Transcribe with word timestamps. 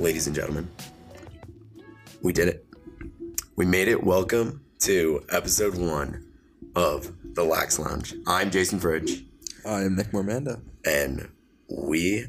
Ladies 0.00 0.26
and 0.26 0.34
gentlemen, 0.34 0.70
we 2.22 2.32
did 2.32 2.48
it. 2.48 2.64
We 3.56 3.66
made 3.66 3.86
it. 3.86 4.02
Welcome 4.02 4.64
to 4.80 5.22
episode 5.28 5.76
one 5.76 6.24
of 6.74 7.12
the 7.34 7.44
Lax 7.44 7.78
Lounge. 7.78 8.14
I'm 8.26 8.50
Jason 8.50 8.80
Fridge, 8.80 9.24
I 9.66 9.82
am 9.82 9.96
Nick 9.96 10.12
Mormando. 10.12 10.62
and 10.86 11.28
we 11.68 12.28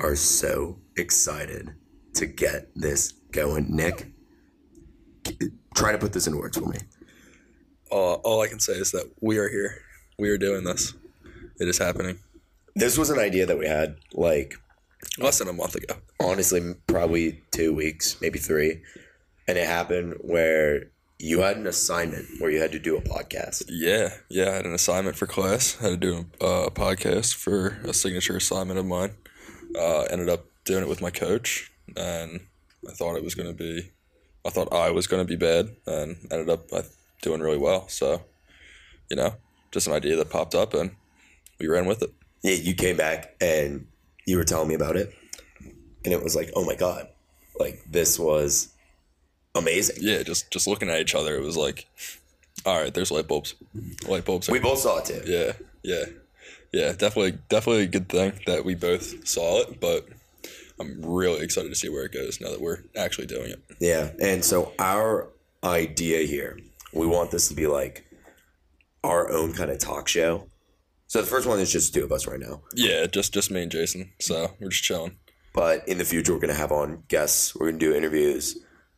are 0.00 0.16
so 0.16 0.78
excited 0.96 1.74
to 2.14 2.26
get 2.26 2.68
this 2.74 3.12
going. 3.30 3.74
Nick, 3.74 4.08
try 5.76 5.92
to 5.92 5.98
put 5.98 6.12
this 6.12 6.26
in 6.26 6.36
words 6.36 6.58
for 6.58 6.66
me. 6.66 6.78
Uh, 7.90 8.14
all 8.14 8.40
I 8.40 8.48
can 8.48 8.58
say 8.58 8.72
is 8.72 8.90
that 8.90 9.08
we 9.20 9.38
are 9.38 9.48
here. 9.48 9.76
We 10.18 10.28
are 10.30 10.38
doing 10.38 10.64
this. 10.64 10.92
It 11.60 11.68
is 11.68 11.78
happening. 11.78 12.18
This 12.74 12.98
was 12.98 13.10
an 13.10 13.18
idea 13.18 13.46
that 13.46 13.58
we 13.58 13.68
had, 13.68 13.96
like, 14.12 14.56
Less 15.18 15.38
than 15.38 15.48
a 15.48 15.52
month 15.52 15.74
ago. 15.74 15.94
honestly, 16.20 16.74
probably 16.86 17.42
two 17.50 17.74
weeks, 17.74 18.20
maybe 18.20 18.38
three. 18.38 18.82
And 19.48 19.58
it 19.58 19.66
happened 19.66 20.14
where 20.20 20.84
you 21.18 21.40
had 21.40 21.56
an 21.56 21.66
assignment 21.66 22.26
where 22.40 22.50
you 22.50 22.60
had 22.60 22.72
to 22.72 22.78
do 22.78 22.96
a 22.96 23.00
podcast. 23.00 23.64
Yeah, 23.68 24.10
yeah. 24.28 24.50
I 24.50 24.54
had 24.54 24.64
an 24.66 24.74
assignment 24.74 25.16
for 25.16 25.26
class. 25.26 25.76
I 25.80 25.90
had 25.90 26.00
to 26.00 26.06
do 26.08 26.26
a, 26.40 26.44
uh, 26.44 26.68
podcast 26.70 27.34
for 27.34 27.78
a 27.84 27.92
signature 27.92 28.36
assignment 28.36 28.78
of 28.78 28.86
mine. 28.86 29.12
Uh, 29.78 30.02
ended 30.10 30.28
up 30.28 30.46
doing 30.64 30.82
it 30.82 30.88
with 30.88 31.00
my 31.00 31.10
coach, 31.10 31.70
and 31.96 32.40
I 32.88 32.92
thought 32.92 33.16
it 33.16 33.24
was 33.24 33.34
going 33.34 33.48
to 33.48 33.54
be, 33.54 33.90
I 34.44 34.50
thought 34.50 34.72
I 34.72 34.90
was 34.90 35.06
going 35.06 35.24
to 35.24 35.28
be 35.28 35.36
bad, 35.36 35.76
and 35.86 36.16
ended 36.30 36.50
up 36.50 36.72
uh, 36.72 36.82
doing 37.22 37.40
really 37.40 37.58
well. 37.58 37.88
So, 37.88 38.22
you 39.08 39.16
know, 39.16 39.34
just 39.70 39.86
an 39.86 39.92
idea 39.92 40.16
that 40.16 40.30
popped 40.30 40.54
up, 40.54 40.74
and 40.74 40.90
we 41.58 41.68
ran 41.68 41.86
with 41.86 42.02
it. 42.02 42.10
Yeah, 42.42 42.54
you 42.54 42.74
came 42.74 42.96
back 42.96 43.36
and 43.40 43.86
you 44.26 44.36
were 44.36 44.44
telling 44.44 44.68
me 44.68 44.74
about 44.74 44.96
it, 44.96 45.14
and 46.04 46.12
it 46.12 46.22
was 46.22 46.36
like, 46.36 46.50
oh 46.54 46.64
my 46.64 46.74
god, 46.74 47.08
like 47.58 47.82
this 47.88 48.18
was 48.18 48.68
amazing. 49.54 49.96
Yeah, 50.00 50.22
just 50.22 50.50
just 50.50 50.66
looking 50.66 50.90
at 50.90 51.00
each 51.00 51.14
other, 51.14 51.36
it 51.36 51.42
was 51.42 51.56
like, 51.56 51.86
all 52.64 52.80
right, 52.80 52.92
there's 52.92 53.10
light 53.10 53.28
bulbs. 53.28 53.54
Light 54.06 54.24
bulbs. 54.24 54.48
We 54.48 54.58
both 54.58 54.78
saw 54.78 54.98
it 54.98 55.06
too. 55.06 55.22
yeah, 55.26 55.52
yeah, 55.82 56.04
yeah. 56.72 56.92
Definitely, 56.92 57.38
definitely 57.48 57.84
a 57.84 57.88
good 57.88 58.08
thing 58.08 58.32
that 58.46 58.64
we 58.64 58.74
both 58.74 59.26
saw 59.26 59.62
it. 59.62 59.80
But 59.80 60.08
I'm 60.78 61.00
really 61.02 61.42
excited 61.42 61.68
to 61.68 61.74
see 61.74 61.88
where 61.88 62.04
it 62.04 62.12
goes 62.12 62.40
now 62.40 62.50
that 62.50 62.60
we're 62.60 62.82
actually 62.96 63.26
doing 63.26 63.50
it. 63.50 63.62
Yeah, 63.80 64.10
and 64.20 64.44
so 64.44 64.72
our 64.78 65.28
idea 65.64 66.26
here, 66.26 66.58
we 66.92 67.06
want 67.06 67.30
this 67.30 67.48
to 67.48 67.54
be 67.54 67.66
like 67.66 68.04
our 69.04 69.30
own 69.30 69.52
kind 69.52 69.70
of 69.70 69.78
talk 69.78 70.08
show. 70.08 70.46
So 71.12 71.20
the 71.20 71.26
first 71.26 71.46
one 71.46 71.60
is 71.60 71.70
just 71.70 71.92
two 71.92 72.04
of 72.04 72.10
us 72.10 72.26
right 72.26 72.40
now, 72.40 72.62
Yeah, 72.74 73.04
just 73.04 73.34
just 73.34 73.50
me 73.50 73.60
and 73.60 73.70
Jason. 73.70 74.12
So 74.18 74.50
we're 74.58 74.70
just 74.70 74.82
chilling. 74.82 75.18
but 75.52 75.86
in 75.86 75.98
the 75.98 76.06
future 76.06 76.32
we're 76.32 76.40
gonna 76.40 76.54
have 76.54 76.72
on 76.72 77.02
guests. 77.08 77.54
We're 77.54 77.66
gonna 77.66 77.78
do 77.78 77.94
interviews. 77.94 78.56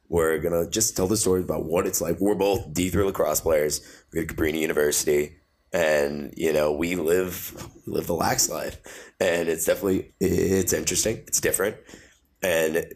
We're 0.08 0.38
gonna 0.38 0.70
just 0.70 0.96
tell 0.96 1.08
the 1.08 1.16
story 1.16 1.42
about 1.42 1.64
what 1.64 1.88
it's 1.88 2.00
like. 2.00 2.20
We're 2.20 2.36
both 2.36 2.72
D 2.72 2.88
three 2.88 3.02
lacrosse 3.02 3.40
players. 3.40 3.80
We 4.12 4.20
go 4.20 4.26
to 4.28 4.32
Cabrini 4.32 4.60
University, 4.60 5.38
and 5.72 6.32
you 6.36 6.52
know 6.52 6.70
we 6.70 6.94
live 6.94 7.68
live 7.84 8.06
the 8.06 8.14
lax 8.14 8.48
life, 8.48 8.78
and 9.18 9.48
it's 9.48 9.64
definitely 9.64 10.14
it's 10.20 10.72
interesting. 10.72 11.16
It's 11.26 11.40
different, 11.40 11.78
and 12.44 12.86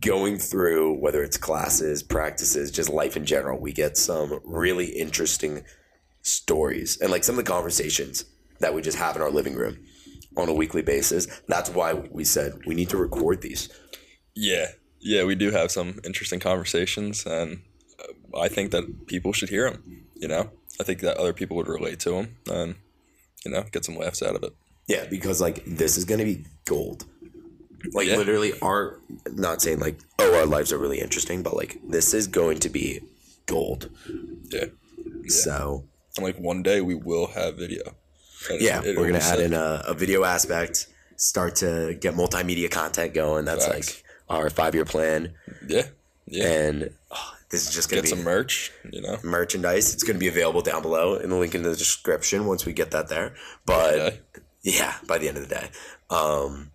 going 0.00 0.36
through 0.36 0.98
whether 0.98 1.22
it's 1.22 1.36
classes, 1.36 2.02
practices, 2.02 2.72
just 2.72 2.90
life 2.90 3.16
in 3.16 3.24
general, 3.24 3.60
we 3.60 3.72
get 3.72 3.96
some 3.96 4.40
really 4.42 4.86
interesting 4.86 5.62
stories 6.22 6.98
and 7.00 7.12
like 7.12 7.22
some 7.22 7.38
of 7.38 7.44
the 7.44 7.50
conversations 7.52 8.24
that 8.60 8.74
we 8.74 8.82
just 8.82 8.98
have 8.98 9.16
in 9.16 9.22
our 9.22 9.30
living 9.30 9.54
room 9.54 9.78
on 10.36 10.48
a 10.48 10.54
weekly 10.54 10.82
basis. 10.82 11.26
That's 11.48 11.70
why 11.70 11.92
we 11.94 12.24
said 12.24 12.60
we 12.66 12.74
need 12.74 12.90
to 12.90 12.96
record 12.96 13.42
these. 13.42 13.68
Yeah, 14.34 14.66
yeah. 15.00 15.24
We 15.24 15.34
do 15.34 15.50
have 15.50 15.70
some 15.70 16.00
interesting 16.04 16.40
conversations, 16.40 17.26
and 17.26 17.62
uh, 17.98 18.38
I 18.38 18.48
think 18.48 18.70
that 18.70 19.06
people 19.06 19.32
should 19.32 19.48
hear 19.48 19.70
them. 19.70 20.04
You 20.14 20.28
know, 20.28 20.50
I 20.80 20.84
think 20.84 21.00
that 21.00 21.16
other 21.16 21.32
people 21.32 21.56
would 21.56 21.68
relate 21.68 21.98
to 22.00 22.10
them, 22.10 22.36
and 22.50 22.76
you 23.44 23.50
know, 23.50 23.64
get 23.72 23.84
some 23.84 23.96
laughs 23.96 24.22
out 24.22 24.36
of 24.36 24.42
it. 24.42 24.52
Yeah, 24.86 25.06
because 25.10 25.40
like 25.40 25.64
this 25.64 25.96
is 25.96 26.04
gonna 26.04 26.24
be 26.24 26.44
gold. 26.64 27.04
Like 27.92 28.08
Yeah. 28.08 28.16
literally, 28.16 28.52
our 28.60 29.00
not 29.32 29.60
saying 29.62 29.78
like 29.80 29.98
oh 30.18 30.38
our 30.38 30.46
lives 30.46 30.72
are 30.72 30.78
really 30.78 31.00
interesting, 31.00 31.42
but 31.42 31.54
like 31.56 31.78
this 31.86 32.14
is 32.14 32.26
going 32.26 32.58
to 32.60 32.68
be 32.68 33.00
gold. 33.46 33.90
Yeah. 34.52 34.66
So 35.28 35.84
And 36.16 36.24
like 36.24 36.38
one 36.38 36.62
day 36.62 36.80
we 36.80 36.94
will 36.94 37.28
have 37.28 37.56
video. 37.56 37.96
Yeah, 38.50 38.80
we're 38.80 39.06
gonna 39.06 39.18
add 39.18 39.40
in 39.40 39.52
a, 39.52 39.82
a 39.86 39.94
video 39.94 40.24
aspect, 40.24 40.86
start 41.16 41.56
to 41.56 41.96
get 42.00 42.14
multimedia 42.14 42.70
content 42.70 43.14
going. 43.14 43.44
That's 43.44 43.66
Facts. 43.66 43.88
like 43.96 44.04
our 44.28 44.50
five 44.50 44.74
year 44.74 44.84
plan, 44.84 45.34
Yeah, 45.66 45.86
yeah. 46.26 46.46
and 46.46 46.90
oh, 47.10 47.34
this 47.50 47.66
is 47.68 47.74
just 47.74 47.90
gonna 47.90 48.02
Get 48.02 48.10
be 48.10 48.16
some 48.16 48.24
merch. 48.24 48.72
You 48.90 49.02
know. 49.02 49.18
merchandise. 49.22 49.92
It's 49.94 50.02
gonna 50.02 50.18
be 50.18 50.28
available 50.28 50.60
down 50.62 50.82
below 50.82 51.16
in 51.16 51.30
the 51.30 51.36
link 51.36 51.54
in 51.54 51.62
the 51.62 51.74
description 51.74 52.46
once 52.46 52.64
we 52.66 52.72
get 52.72 52.90
that 52.92 53.08
there. 53.08 53.34
But 53.66 54.20
yeah, 54.62 54.94
by 55.06 55.18
the 55.18 55.28
end 55.28 55.38
of 55.38 55.48
the 55.48 55.54
day. 55.54 55.70
Um, 56.10 56.70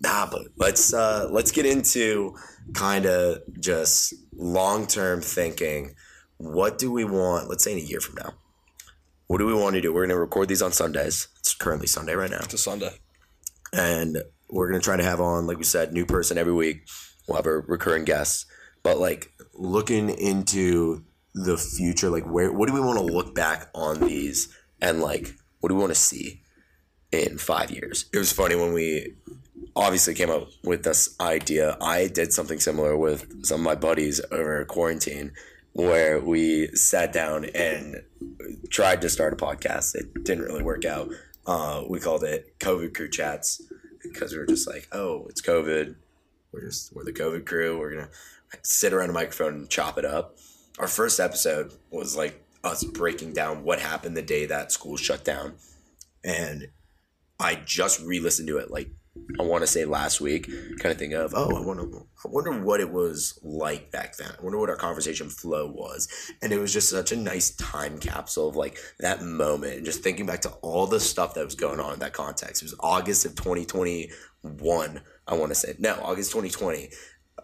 nah, 0.00 0.28
but 0.30 0.42
let's 0.56 0.92
uh, 0.94 1.28
let's 1.30 1.52
get 1.52 1.66
into 1.66 2.34
kind 2.74 3.06
of 3.06 3.38
just 3.60 4.14
long 4.32 4.86
term 4.86 5.20
thinking. 5.20 5.94
What 6.38 6.78
do 6.78 6.90
we 6.90 7.04
want? 7.04 7.48
Let's 7.48 7.62
say 7.64 7.72
in 7.72 7.78
a 7.78 7.82
year 7.82 8.00
from 8.00 8.16
now. 8.16 8.34
What 9.34 9.38
do 9.38 9.46
we 9.46 9.54
want 9.54 9.74
to 9.74 9.80
do? 9.80 9.92
We're 9.92 10.02
going 10.02 10.10
to 10.10 10.16
record 10.20 10.46
these 10.46 10.62
on 10.62 10.70
Sundays. 10.70 11.26
It's 11.40 11.54
currently 11.54 11.88
Sunday 11.88 12.14
right 12.14 12.30
now, 12.30 12.38
It's 12.44 12.54
a 12.54 12.58
Sunday. 12.58 12.92
and 13.72 14.18
we're 14.48 14.68
going 14.68 14.80
to 14.80 14.84
try 14.84 14.96
to 14.96 15.02
have 15.02 15.20
on, 15.20 15.48
like 15.48 15.58
we 15.58 15.64
said, 15.64 15.92
new 15.92 16.06
person 16.06 16.38
every 16.38 16.52
week. 16.52 16.86
We'll 17.26 17.34
have 17.34 17.46
a 17.46 17.58
recurring 17.58 18.04
guest, 18.04 18.46
but 18.84 18.98
like 18.98 19.32
looking 19.52 20.08
into 20.08 21.02
the 21.34 21.58
future, 21.58 22.10
like 22.10 22.22
where 22.30 22.52
what 22.52 22.68
do 22.68 22.74
we 22.74 22.78
want 22.78 22.96
to 23.00 23.04
look 23.04 23.34
back 23.34 23.70
on 23.74 23.98
these, 23.98 24.56
and 24.80 25.00
like 25.00 25.34
what 25.58 25.70
do 25.70 25.74
we 25.74 25.80
want 25.80 25.90
to 25.90 26.00
see 26.00 26.42
in 27.10 27.36
five 27.36 27.72
years? 27.72 28.04
It 28.12 28.18
was 28.18 28.30
funny 28.30 28.54
when 28.54 28.72
we 28.72 29.16
obviously 29.74 30.14
came 30.14 30.30
up 30.30 30.46
with 30.62 30.84
this 30.84 31.16
idea. 31.18 31.76
I 31.80 32.06
did 32.06 32.32
something 32.32 32.60
similar 32.60 32.96
with 32.96 33.44
some 33.44 33.62
of 33.62 33.64
my 33.64 33.74
buddies 33.74 34.20
over 34.30 34.64
quarantine 34.64 35.32
where 35.74 36.20
we 36.20 36.68
sat 36.68 37.12
down 37.12 37.44
and 37.46 38.02
tried 38.70 39.02
to 39.02 39.08
start 39.08 39.32
a 39.32 39.36
podcast. 39.36 39.94
It 39.94 40.24
didn't 40.24 40.44
really 40.44 40.62
work 40.62 40.84
out. 40.84 41.10
Uh, 41.46 41.82
we 41.88 42.00
called 42.00 42.24
it 42.24 42.58
COVID 42.60 42.94
Crew 42.94 43.10
Chats 43.10 43.60
because 44.02 44.32
we 44.32 44.38
were 44.38 44.46
just 44.46 44.68
like, 44.68 44.88
oh, 44.92 45.26
it's 45.28 45.42
COVID. 45.42 45.96
We're 46.52 46.62
just 46.62 46.94
we're 46.94 47.04
the 47.04 47.12
COVID 47.12 47.44
crew. 47.44 47.78
We're 47.78 47.94
gonna 47.94 48.08
sit 48.62 48.92
around 48.92 49.10
a 49.10 49.12
microphone 49.12 49.54
and 49.54 49.68
chop 49.68 49.98
it 49.98 50.04
up. 50.04 50.36
Our 50.78 50.86
first 50.86 51.18
episode 51.18 51.72
was 51.90 52.16
like 52.16 52.40
us 52.62 52.84
breaking 52.84 53.32
down 53.32 53.64
what 53.64 53.80
happened 53.80 54.16
the 54.16 54.22
day 54.22 54.46
that 54.46 54.70
school 54.70 54.96
shut 54.96 55.24
down, 55.24 55.54
and 56.22 56.68
I 57.40 57.56
just 57.56 58.00
re-listened 58.00 58.46
to 58.48 58.58
it 58.58 58.70
like 58.70 58.90
I 59.38 59.44
want 59.44 59.62
to 59.62 59.66
say 59.68 59.84
last 59.84 60.20
week, 60.20 60.46
kind 60.80 60.92
of 60.92 60.98
think 60.98 61.12
of, 61.12 61.34
oh, 61.36 61.56
I 61.56 61.74
to, 61.78 62.06
I 62.24 62.28
wonder 62.28 62.60
what 62.60 62.80
it 62.80 62.90
was 62.90 63.38
like 63.42 63.92
back 63.92 64.16
then. 64.16 64.30
I 64.36 64.42
wonder 64.42 64.58
what 64.58 64.70
our 64.70 64.76
conversation 64.76 65.30
flow 65.30 65.70
was, 65.70 66.08
and 66.42 66.52
it 66.52 66.58
was 66.58 66.72
just 66.72 66.90
such 66.90 67.12
a 67.12 67.16
nice 67.16 67.50
time 67.50 67.98
capsule 67.98 68.48
of 68.48 68.56
like 68.56 68.76
that 68.98 69.22
moment, 69.22 69.74
and 69.74 69.84
just 69.84 70.02
thinking 70.02 70.26
back 70.26 70.40
to 70.42 70.50
all 70.62 70.86
the 70.86 70.98
stuff 70.98 71.34
that 71.34 71.44
was 71.44 71.54
going 71.54 71.78
on 71.78 71.94
in 71.94 71.98
that 72.00 72.12
context. 72.12 72.62
It 72.62 72.66
was 72.66 72.76
August 72.80 73.24
of 73.24 73.36
twenty 73.36 73.64
twenty 73.64 74.10
one. 74.42 75.00
I 75.28 75.34
want 75.34 75.50
to 75.50 75.54
say 75.54 75.74
no, 75.78 75.94
August 76.02 76.32
twenty 76.32 76.50
twenty, 76.50 76.90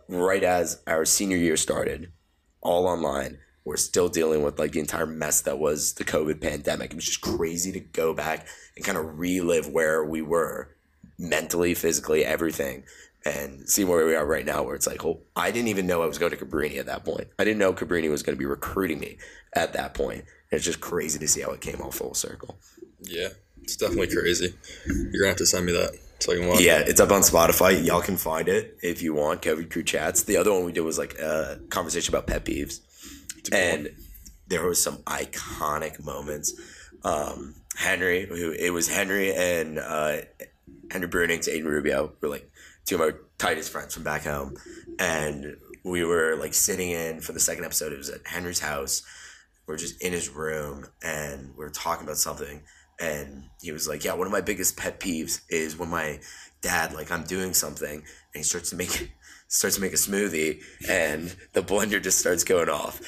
right 0.08 0.42
as 0.42 0.82
our 0.88 1.04
senior 1.04 1.36
year 1.36 1.56
started, 1.56 2.12
all 2.60 2.86
online. 2.86 3.38
We're 3.64 3.76
still 3.76 4.08
dealing 4.08 4.42
with 4.42 4.58
like 4.58 4.72
the 4.72 4.80
entire 4.80 5.06
mess 5.06 5.42
that 5.42 5.58
was 5.58 5.94
the 5.94 6.04
COVID 6.04 6.40
pandemic. 6.40 6.90
It 6.90 6.96
was 6.96 7.04
just 7.04 7.20
crazy 7.20 7.70
to 7.72 7.80
go 7.80 8.12
back 8.12 8.46
and 8.74 8.84
kind 8.84 8.98
of 8.98 9.18
relive 9.18 9.68
where 9.68 10.04
we 10.04 10.22
were 10.22 10.74
mentally, 11.20 11.74
physically, 11.74 12.24
everything, 12.24 12.84
and 13.24 13.68
see 13.68 13.84
where 13.84 14.04
we 14.06 14.14
are 14.14 14.26
right 14.26 14.46
now. 14.46 14.62
Where 14.62 14.74
it's 14.74 14.86
like, 14.86 15.04
oh, 15.04 15.20
I 15.36 15.50
didn't 15.50 15.68
even 15.68 15.86
know 15.86 16.02
I 16.02 16.06
was 16.06 16.18
going 16.18 16.32
to 16.32 16.38
Cabrini 16.38 16.78
at 16.78 16.86
that 16.86 17.04
point. 17.04 17.28
I 17.38 17.44
didn't 17.44 17.58
know 17.58 17.72
Cabrini 17.72 18.10
was 18.10 18.22
going 18.22 18.36
to 18.36 18.38
be 18.38 18.46
recruiting 18.46 18.98
me 18.98 19.18
at 19.52 19.74
that 19.74 19.94
point. 19.94 20.24
And 20.50 20.58
it's 20.58 20.64
just 20.64 20.80
crazy 20.80 21.18
to 21.18 21.28
see 21.28 21.42
how 21.42 21.50
it 21.50 21.60
came 21.60 21.80
all 21.80 21.92
full 21.92 22.14
circle. 22.14 22.58
Yeah, 23.02 23.28
it's 23.62 23.76
definitely 23.76 24.08
crazy. 24.08 24.54
You're 24.86 25.22
gonna 25.22 25.28
have 25.28 25.36
to 25.36 25.46
send 25.46 25.66
me 25.66 25.72
that 25.72 25.96
so 26.18 26.32
I 26.32 26.36
can 26.36 26.48
watch. 26.48 26.60
Yeah, 26.60 26.80
it's 26.80 27.00
up 27.00 27.10
on 27.10 27.22
Spotify. 27.22 27.84
Y'all 27.84 28.02
can 28.02 28.16
find 28.16 28.48
it 28.48 28.78
if 28.82 29.02
you 29.02 29.14
want. 29.14 29.42
COVID 29.42 29.70
Crew 29.70 29.82
Chats. 29.82 30.24
The 30.24 30.36
other 30.36 30.52
one 30.52 30.64
we 30.64 30.72
did 30.72 30.80
was 30.80 30.98
like 30.98 31.18
a 31.18 31.60
conversation 31.70 32.14
about 32.14 32.26
pet 32.26 32.44
peeves, 32.44 32.80
and 33.52 33.90
there 34.48 34.66
was 34.66 34.82
some 34.82 34.98
iconic 35.04 36.04
moments. 36.04 36.52
Um, 37.04 37.54
Henry, 37.76 38.26
who 38.26 38.50
it 38.52 38.70
was 38.70 38.88
Henry 38.88 39.32
and 39.34 39.78
uh, 39.78 40.18
Henry 40.90 41.08
Brunings, 41.08 41.48
Aiden 41.48 41.64
Rubio 41.64 42.12
were 42.20 42.28
like 42.28 42.50
two 42.84 42.96
of 42.96 43.00
my 43.00 43.12
tightest 43.38 43.70
friends 43.70 43.94
from 43.94 44.02
back 44.02 44.24
home, 44.24 44.56
and 44.98 45.56
we 45.84 46.04
were 46.04 46.36
like 46.36 46.54
sitting 46.54 46.90
in 46.90 47.20
for 47.20 47.32
the 47.32 47.40
second 47.40 47.64
episode. 47.64 47.92
It 47.92 47.98
was 47.98 48.10
at 48.10 48.26
Henry's 48.26 48.60
house. 48.60 49.02
We 49.66 49.74
are 49.74 49.78
just 49.78 50.02
in 50.02 50.12
his 50.12 50.28
room, 50.28 50.86
and 51.02 51.54
we 51.56 51.64
are 51.64 51.70
talking 51.70 52.04
about 52.04 52.16
something, 52.16 52.62
and 52.98 53.44
he 53.60 53.72
was 53.72 53.88
like, 53.88 54.04
"Yeah, 54.04 54.14
one 54.14 54.26
of 54.26 54.32
my 54.32 54.40
biggest 54.40 54.76
pet 54.76 55.00
peeves 55.00 55.40
is 55.48 55.78
when 55.78 55.90
my 55.90 56.20
dad 56.60 56.92
like 56.92 57.10
I'm 57.10 57.24
doing 57.24 57.54
something 57.54 57.94
and 57.94 58.04
he 58.34 58.42
starts 58.42 58.70
to 58.70 58.76
make 58.76 59.12
starts 59.48 59.76
to 59.76 59.82
make 59.82 59.92
a 59.92 59.96
smoothie 59.96 60.62
and 60.88 61.34
the 61.54 61.62
blender 61.62 62.02
just 62.02 62.18
starts 62.18 62.44
going 62.44 62.68
off." 62.68 63.00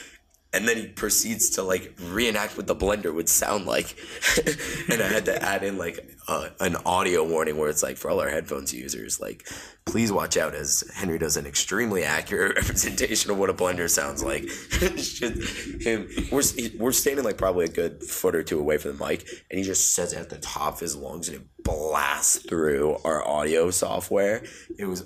And 0.54 0.68
then 0.68 0.76
he 0.76 0.86
proceeds 0.88 1.48
to 1.50 1.62
like 1.62 1.94
reenact 1.98 2.58
what 2.58 2.66
the 2.66 2.76
blender 2.76 3.12
would 3.14 3.28
sound 3.30 3.64
like, 3.64 3.96
and 4.90 5.02
I 5.02 5.08
had 5.08 5.24
to 5.24 5.42
add 5.42 5.62
in 5.64 5.78
like 5.78 5.98
uh, 6.28 6.50
an 6.60 6.76
audio 6.84 7.26
warning 7.26 7.56
where 7.56 7.70
it's 7.70 7.82
like 7.82 7.96
for 7.96 8.10
all 8.10 8.20
our 8.20 8.28
headphones 8.28 8.72
users, 8.74 9.18
like 9.18 9.48
please 9.86 10.12
watch 10.12 10.36
out 10.36 10.54
as 10.54 10.84
Henry 10.94 11.18
does 11.18 11.38
an 11.38 11.46
extremely 11.46 12.04
accurate 12.04 12.54
representation 12.56 13.30
of 13.30 13.38
what 13.38 13.48
a 13.48 13.54
blender 13.54 13.88
sounds 13.88 14.22
like. 14.22 14.42
Him, 15.82 16.08
we're 16.30 16.42
we're 16.78 16.92
standing 16.92 17.24
like 17.24 17.38
probably 17.38 17.64
a 17.64 17.68
good 17.68 18.02
foot 18.02 18.34
or 18.34 18.42
two 18.42 18.60
away 18.60 18.76
from 18.76 18.98
the 18.98 19.06
mic, 19.06 19.26
and 19.50 19.58
he 19.58 19.64
just 19.64 19.94
says 19.94 20.12
it 20.12 20.18
at 20.18 20.28
the 20.28 20.38
top 20.38 20.74
of 20.74 20.80
his 20.80 20.94
lungs, 20.96 21.28
and 21.28 21.38
it 21.38 21.46
blasts 21.64 22.36
through 22.46 22.98
our 23.04 23.26
audio 23.26 23.70
software. 23.70 24.44
It 24.78 24.84
was 24.84 25.04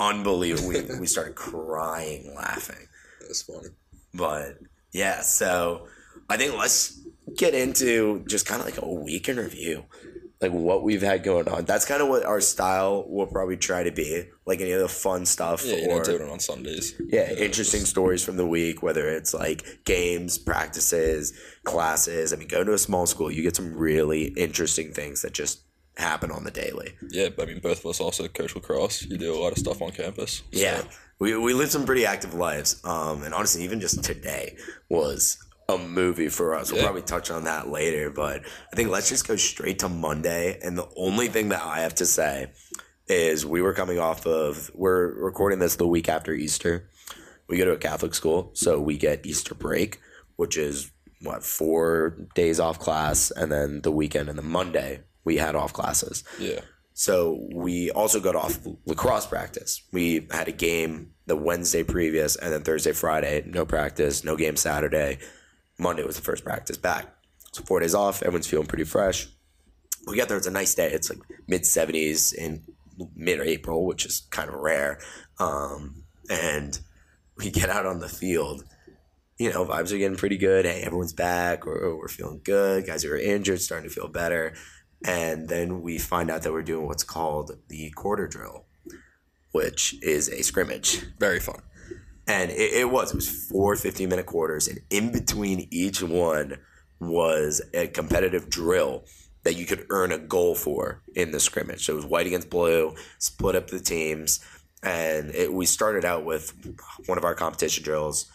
unbelievable. 0.00 0.68
we, 0.68 0.82
we 1.00 1.06
started 1.06 1.34
crying 1.36 2.34
laughing, 2.34 2.88
That's 3.20 3.42
funny. 3.42 3.68
but 4.12 4.58
yeah. 4.98 5.20
So 5.22 5.86
I 6.28 6.36
think 6.36 6.54
let's 6.56 6.80
get 7.36 7.54
into 7.54 8.24
just 8.26 8.46
kind 8.46 8.60
of 8.60 8.66
like 8.66 8.80
a 8.82 8.88
week 8.88 9.28
in 9.28 9.36
review 9.36 9.84
like 10.40 10.52
what 10.52 10.84
we've 10.84 11.02
had 11.02 11.24
going 11.24 11.48
on. 11.48 11.64
That's 11.64 11.84
kind 11.84 12.00
of 12.00 12.06
what 12.08 12.24
our 12.24 12.40
style 12.40 13.04
will 13.08 13.26
probably 13.26 13.56
try 13.56 13.82
to 13.82 13.90
be, 13.90 14.22
like 14.46 14.60
any 14.60 14.70
of 14.70 14.80
the 14.80 14.88
fun 14.88 15.26
stuff 15.26 15.64
Yeah, 15.64 15.74
you 15.78 15.90
or 15.90 16.00
doing 16.04 16.22
it 16.22 16.30
on 16.30 16.38
Sundays. 16.38 16.94
yeah, 17.08 17.32
interesting 17.32 17.80
stories 17.80 18.22
from 18.24 18.36
the 18.36 18.46
week, 18.46 18.80
whether 18.80 19.08
it's 19.08 19.34
like 19.34 19.64
games, 19.84 20.38
practices, 20.38 21.32
classes. 21.64 22.32
I 22.32 22.36
mean, 22.36 22.46
going 22.46 22.66
to 22.66 22.72
a 22.72 22.78
small 22.78 23.04
school, 23.06 23.32
you 23.32 23.42
get 23.42 23.56
some 23.56 23.74
really 23.74 24.26
interesting 24.36 24.92
things 24.92 25.22
that 25.22 25.32
just 25.32 25.62
happen 25.96 26.30
on 26.30 26.44
the 26.44 26.52
daily. 26.52 26.92
Yeah, 27.10 27.30
I 27.36 27.44
mean, 27.44 27.58
both 27.58 27.80
of 27.80 27.86
us 27.86 28.00
also 28.00 28.28
coach 28.28 28.54
lacrosse. 28.54 29.02
You 29.06 29.18
do 29.18 29.34
a 29.34 29.40
lot 29.42 29.50
of 29.50 29.58
stuff 29.58 29.82
on 29.82 29.90
campus. 29.90 30.42
so- 30.52 30.60
Yeah, 30.60 30.82
we 31.18 31.36
we 31.36 31.54
live 31.54 31.70
some 31.70 31.84
pretty 31.86 32.06
active 32.06 32.34
lives. 32.34 32.80
Um, 32.84 33.22
and 33.22 33.34
honestly, 33.34 33.62
even 33.64 33.80
just 33.80 34.02
today 34.04 34.56
was 34.88 35.38
a 35.68 35.76
movie 35.78 36.28
for 36.28 36.54
us. 36.54 36.70
We'll 36.70 36.80
Yeah. 36.80 36.86
probably 36.86 37.02
touch 37.02 37.30
on 37.30 37.44
that 37.44 37.68
later, 37.68 38.10
but 38.10 38.42
I 38.72 38.76
think 38.76 38.90
let's 38.90 39.08
just 39.08 39.28
go 39.28 39.36
straight 39.36 39.80
to 39.80 39.88
Monday. 39.88 40.58
And 40.62 40.78
the 40.78 40.88
only 40.96 41.28
thing 41.28 41.50
that 41.50 41.62
I 41.62 41.80
have 41.80 41.94
to 41.96 42.06
say 42.06 42.52
is 43.06 43.44
we 43.44 43.60
were 43.62 43.74
coming 43.74 43.98
off 43.98 44.26
of 44.26 44.70
we're 44.74 45.08
recording 45.22 45.58
this 45.58 45.76
the 45.76 45.86
week 45.86 46.08
after 46.08 46.32
Easter. 46.32 46.88
We 47.48 47.56
go 47.58 47.64
to 47.66 47.72
a 47.72 47.78
Catholic 47.78 48.14
school, 48.14 48.50
so 48.54 48.78
we 48.80 48.96
get 48.98 49.24
Easter 49.26 49.54
break, 49.54 50.00
which 50.36 50.56
is 50.56 50.90
what 51.22 51.42
four 51.42 52.16
days 52.34 52.60
off 52.60 52.78
class, 52.78 53.30
and 53.30 53.50
then 53.50 53.80
the 53.82 53.90
weekend 53.90 54.28
and 54.28 54.38
the 54.38 54.42
Monday 54.42 55.00
we 55.24 55.36
had 55.38 55.54
off 55.56 55.72
classes. 55.72 56.22
Yeah. 56.38 56.60
So 56.98 57.46
we 57.54 57.92
also 57.92 58.18
got 58.18 58.34
off 58.34 58.58
lacrosse 58.84 59.24
practice. 59.24 59.82
We 59.92 60.26
had 60.32 60.48
a 60.48 60.52
game 60.52 61.12
the 61.26 61.36
Wednesday 61.36 61.84
previous, 61.84 62.34
and 62.34 62.52
then 62.52 62.62
Thursday, 62.62 62.90
Friday, 62.90 63.44
no 63.46 63.64
practice, 63.64 64.24
no 64.24 64.34
game 64.34 64.56
Saturday. 64.56 65.18
Monday 65.78 66.02
was 66.02 66.16
the 66.16 66.22
first 66.22 66.42
practice 66.42 66.76
back. 66.76 67.06
So 67.52 67.62
four 67.62 67.78
days 67.78 67.94
off. 67.94 68.20
Everyone's 68.24 68.48
feeling 68.48 68.66
pretty 68.66 68.82
fresh. 68.82 69.28
We 70.08 70.16
get 70.16 70.26
there. 70.26 70.36
It's 70.36 70.48
a 70.48 70.50
nice 70.50 70.74
day. 70.74 70.90
It's 70.90 71.08
like 71.08 71.20
mid 71.46 71.64
seventies 71.64 72.32
in 72.32 72.64
mid 73.14 73.38
April, 73.42 73.86
which 73.86 74.04
is 74.04 74.26
kind 74.30 74.48
of 74.48 74.56
rare. 74.56 74.98
Um, 75.38 76.02
and 76.28 76.80
we 77.36 77.50
get 77.52 77.70
out 77.70 77.86
on 77.86 78.00
the 78.00 78.08
field. 78.08 78.64
You 79.38 79.52
know, 79.52 79.64
vibes 79.64 79.92
are 79.92 79.98
getting 79.98 80.18
pretty 80.18 80.36
good. 80.36 80.64
Hey, 80.64 80.82
everyone's 80.82 81.12
back. 81.12 81.64
We're, 81.64 81.96
we're 81.96 82.08
feeling 82.08 82.40
good. 82.42 82.88
Guys 82.88 83.04
who 83.04 83.12
are 83.12 83.16
injured 83.16 83.60
starting 83.60 83.88
to 83.88 83.94
feel 83.94 84.08
better. 84.08 84.54
And 85.04 85.48
then 85.48 85.82
we 85.82 85.98
find 85.98 86.30
out 86.30 86.42
that 86.42 86.52
we're 86.52 86.62
doing 86.62 86.86
what's 86.86 87.04
called 87.04 87.52
the 87.68 87.90
quarter 87.90 88.26
drill, 88.26 88.64
which 89.52 89.94
is 90.02 90.28
a 90.28 90.42
scrimmage. 90.42 91.04
Very 91.18 91.40
fun. 91.40 91.62
And 92.26 92.50
it, 92.50 92.72
it 92.74 92.90
was. 92.90 93.12
It 93.12 93.16
was 93.16 93.48
four 93.48 93.76
15 93.76 94.08
minute 94.08 94.26
quarters. 94.26 94.68
And 94.68 94.80
in 94.90 95.12
between 95.12 95.68
each 95.70 96.02
one 96.02 96.58
was 97.00 97.62
a 97.72 97.86
competitive 97.86 98.50
drill 98.50 99.04
that 99.44 99.54
you 99.54 99.64
could 99.64 99.86
earn 99.90 100.12
a 100.12 100.18
goal 100.18 100.54
for 100.54 101.02
in 101.14 101.30
the 101.30 101.40
scrimmage. 101.40 101.86
So 101.86 101.94
it 101.94 101.96
was 101.96 102.04
white 102.04 102.26
against 102.26 102.50
blue, 102.50 102.94
split 103.18 103.54
up 103.54 103.68
the 103.68 103.80
teams. 103.80 104.40
And 104.82 105.30
it, 105.34 105.52
we 105.52 105.64
started 105.64 106.04
out 106.04 106.24
with 106.24 106.52
one 107.06 107.18
of 107.18 107.24
our 107.24 107.34
competition 107.34 107.82
drills, 107.82 108.30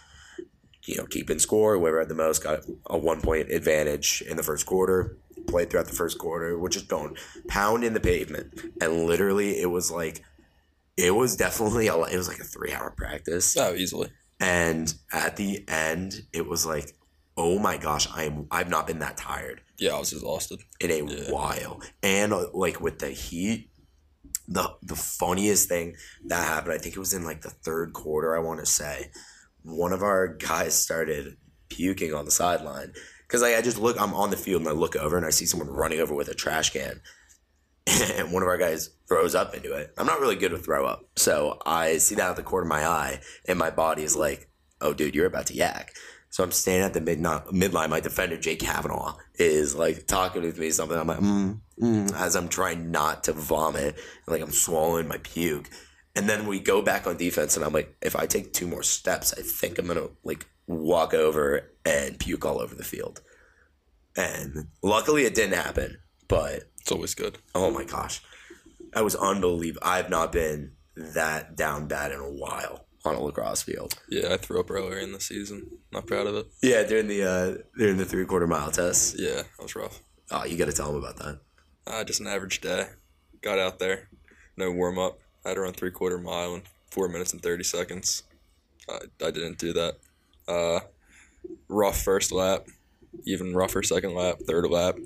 you 0.84 0.98
know, 0.98 1.06
keeping 1.06 1.40
score. 1.40 1.78
Whoever 1.78 2.00
had 2.00 2.10
the 2.10 2.16
most 2.16 2.44
got 2.44 2.62
a 2.88 2.98
one 2.98 3.22
point 3.22 3.52
advantage 3.52 4.24
in 4.28 4.38
the 4.38 4.44
first 4.44 4.66
quarter. 4.66 5.18
Played 5.48 5.70
throughout 5.70 5.88
the 5.88 5.94
first 5.94 6.18
quarter. 6.18 6.58
We're 6.58 6.70
just 6.70 6.88
going 6.88 7.16
pound 7.48 7.84
in 7.84 7.94
the 7.94 8.00
pavement. 8.00 8.60
And 8.82 9.06
literally, 9.06 9.60
it 9.62 9.70
was 9.70 9.92
like, 9.92 10.24
it 10.98 11.12
was 11.16 11.36
definitely 11.36 11.88
a, 11.88 11.96
it 12.04 12.18
was 12.18 12.28
like 12.28 12.40
a 12.40 12.44
three 12.44 12.74
hour 12.74 12.92
practice. 12.92 13.56
Oh, 13.58 13.74
easily. 13.74 14.10
And 14.40 14.94
at 15.12 15.36
the 15.38 15.64
end, 15.68 16.22
it 16.34 16.48
was 16.48 16.66
like, 16.66 16.96
oh 17.38 17.60
my 17.60 17.78
gosh, 17.78 18.08
I'm 18.14 18.48
I've 18.52 18.70
not 18.70 18.88
been 18.88 19.00
that 19.00 19.18
tired 19.18 19.62
Yeah, 19.80 19.96
I 19.96 20.00
was 20.00 20.12
exhausted. 20.14 20.60
in 20.80 20.92
a 20.92 21.04
Yeah. 21.04 21.32
while. 21.32 21.82
And 22.02 22.32
uh, 22.34 22.48
like 22.54 22.80
with 22.82 23.00
the 23.00 23.10
heat, 23.10 23.70
the 24.48 24.76
the 24.82 24.96
funniest 24.96 25.70
thing 25.70 25.96
that 26.26 26.46
happened, 26.48 26.74
I 26.74 26.78
think 26.78 26.96
it 26.96 27.00
was 27.00 27.14
in 27.14 27.24
like 27.24 27.42
the 27.42 27.50
third 27.50 27.94
quarter. 27.94 28.36
I 28.36 28.40
want 28.40 28.60
to 28.60 28.66
say, 28.66 29.10
one 29.64 29.94
of 29.94 30.04
our 30.04 30.28
guys 30.28 30.76
started 30.76 31.38
puking 31.70 32.14
on 32.14 32.26
the 32.26 32.32
sideline 32.32 32.94
because 33.34 33.42
like, 33.42 33.56
I 33.56 33.62
just 33.64 33.80
look, 33.80 34.00
I'm 34.00 34.14
on 34.14 34.30
the 34.30 34.38
field 34.38 34.62
and 34.62 34.70
I 34.70 34.74
look 34.74 34.96
over 34.96 35.18
and 35.18 35.26
I 35.26 35.32
see 35.32 35.48
someone 35.48 35.68
running 35.68 36.00
over 36.00 36.14
with 36.14 36.28
a 36.28 36.36
trash 36.36 36.70
can. 36.70 37.02
And 38.16 38.32
one 38.32 38.44
of 38.44 38.48
our 38.48 38.60
guys 38.60 38.92
throws 39.10 39.34
up 39.34 39.56
into 39.56 39.74
it. 39.74 39.92
I'm 39.98 40.06
not 40.06 40.20
really 40.20 40.36
good 40.36 40.52
with 40.52 40.64
throw 40.64 40.86
up. 40.86 41.06
So 41.16 41.60
I 41.66 41.98
see 41.98 42.14
that 42.16 42.30
at 42.30 42.36
the 42.36 42.44
corner 42.44 42.64
of 42.64 42.70
my 42.70 42.86
eye, 42.86 43.22
and 43.48 43.58
my 43.58 43.72
body 43.72 44.04
is 44.04 44.16
like, 44.16 44.48
oh, 44.82 44.94
dude, 44.94 45.16
you're 45.16 45.26
about 45.26 45.48
to 45.48 45.56
yak. 45.56 45.94
So 46.30 46.44
I'm 46.44 46.52
standing 46.52 46.84
at 46.84 46.94
the 46.94 47.02
mid 47.02 47.20
midline. 47.20 47.90
My 47.90 48.00
defender, 48.00 48.38
Jake 48.38 48.60
Kavanaugh, 48.60 49.16
is 49.36 49.76
like 49.76 50.06
talking 50.06 50.44
with 50.44 50.60
me 50.60 50.70
something. 50.70 50.98
I'm 50.98 51.08
like, 51.08 51.20
mm, 51.20 51.60
mm, 51.82 52.14
as 52.16 52.36
I'm 52.36 52.50
trying 52.50 52.92
not 52.92 53.24
to 53.26 53.34
vomit, 53.34 53.96
like 54.28 54.42
I'm 54.42 54.52
swallowing 54.52 55.08
my 55.08 55.18
puke. 55.18 55.70
And 56.16 56.30
then 56.30 56.46
we 56.46 56.60
go 56.60 56.84
back 56.84 57.08
on 57.08 57.18
defense, 57.18 57.58
and 57.58 57.66
I'm 57.66 57.74
like, 57.74 57.96
if 58.02 58.16
I 58.16 58.28
take 58.28 58.54
two 58.54 58.68
more 58.68 58.84
steps, 58.84 59.34
I 59.34 59.42
think 59.42 59.80
I'm 59.80 59.88
gonna 59.88 60.10
like 60.24 60.46
walk 60.68 61.14
over 61.14 61.72
and 61.86 62.20
puke 62.20 62.46
all 62.46 62.60
over 62.60 62.76
the 62.76 62.84
field. 62.84 63.22
And 64.16 64.68
luckily, 64.82 65.24
it 65.26 65.36
didn't 65.36 65.56
happen. 65.56 65.98
But 66.28 66.64
It's 66.82 66.92
always 66.92 67.16
good. 67.16 67.38
oh 67.56 67.70
my 67.72 67.84
gosh, 67.84 68.22
that 68.94 69.04
was 69.04 69.16
unbelievable. 69.16 69.86
I've 69.86 70.10
not 70.10 70.32
been 70.32 70.74
that 70.96 71.56
down 71.56 71.88
bad 71.88 72.12
in 72.12 72.20
a 72.20 72.30
while 72.32 72.86
on 73.06 73.16
a 73.16 73.20
lacrosse 73.20 73.62
field. 73.64 73.96
Yeah, 74.10 74.34
I 74.34 74.38
threw 74.38 74.60
up 74.60 74.72
earlier 74.72 75.00
in 75.00 75.12
the 75.12 75.20
season. 75.20 75.68
Not 75.92 76.08
proud 76.08 76.28
of 76.28 76.36
it. 76.36 76.48
Yeah, 76.62 76.84
during 76.84 77.08
the 77.08 77.24
uh, 77.24 77.58
during 77.78 77.98
the 77.98 78.06
three 78.06 78.26
quarter 78.26 78.48
mile 78.48 78.72
test. 78.72 79.16
Yeah, 79.20 79.44
that 79.44 79.62
was 79.62 79.76
rough. 79.76 80.00
Oh, 80.32 80.46
you 80.46 80.58
got 80.58 80.66
to 80.66 80.72
tell 80.74 80.88
them 80.94 81.04
about 81.04 81.18
that. 81.18 81.40
Uh, 81.86 82.04
just 82.04 82.22
an 82.22 82.28
average 82.28 82.62
day. 82.62 82.88
Got 83.42 83.60
out 83.60 83.78
there, 83.80 84.08
no 84.56 84.72
warm 84.72 84.98
up. 84.98 85.20
I 85.46 85.50
had 85.50 85.56
to 85.56 85.62
run 85.62 85.74
three 85.74 85.92
quarter 85.92 86.18
mile 86.18 86.56
in 86.56 86.62
four 86.92 87.10
minutes 87.10 87.34
and 87.34 87.42
thirty 87.42 87.64
seconds. 87.66 88.24
I, 88.90 89.00
I 89.24 89.32
didn't 89.32 89.58
do 89.60 89.74
that. 89.74 89.98
Uh, 90.48 90.80
rough 91.68 92.02
first 92.02 92.32
lap, 92.32 92.68
even 93.26 93.54
rougher 93.54 93.84
second 93.84 94.14
lap, 94.14 94.40
third 94.48 94.70
lap, 94.70 94.98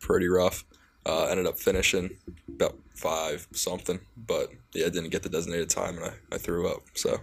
pretty 0.00 0.28
rough. 0.28 0.64
Uh, 1.04 1.26
ended 1.26 1.46
up 1.46 1.56
finishing 1.56 2.16
about 2.48 2.76
five 2.94 3.46
something, 3.52 4.00
but 4.16 4.50
yeah, 4.74 4.88
didn't 4.88 5.10
get 5.10 5.22
the 5.22 5.28
designated 5.28 5.70
time 5.70 5.96
and 5.98 6.06
I, 6.06 6.34
I 6.34 6.38
threw 6.38 6.68
up. 6.68 6.82
So, 6.94 7.20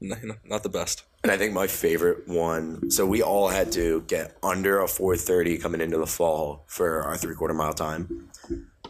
not 0.00 0.64
the 0.64 0.68
best. 0.68 1.04
And 1.22 1.30
I 1.30 1.38
think 1.38 1.54
my 1.54 1.66
favorite 1.66 2.28
one. 2.28 2.90
So 2.90 3.06
we 3.06 3.22
all 3.22 3.48
had 3.48 3.72
to 3.72 4.02
get 4.02 4.36
under 4.42 4.80
a 4.80 4.88
four 4.88 5.16
thirty 5.16 5.56
coming 5.56 5.80
into 5.80 5.96
the 5.96 6.06
fall 6.06 6.64
for 6.66 7.02
our 7.02 7.16
three 7.16 7.34
quarter 7.34 7.54
mile 7.54 7.72
time. 7.72 8.28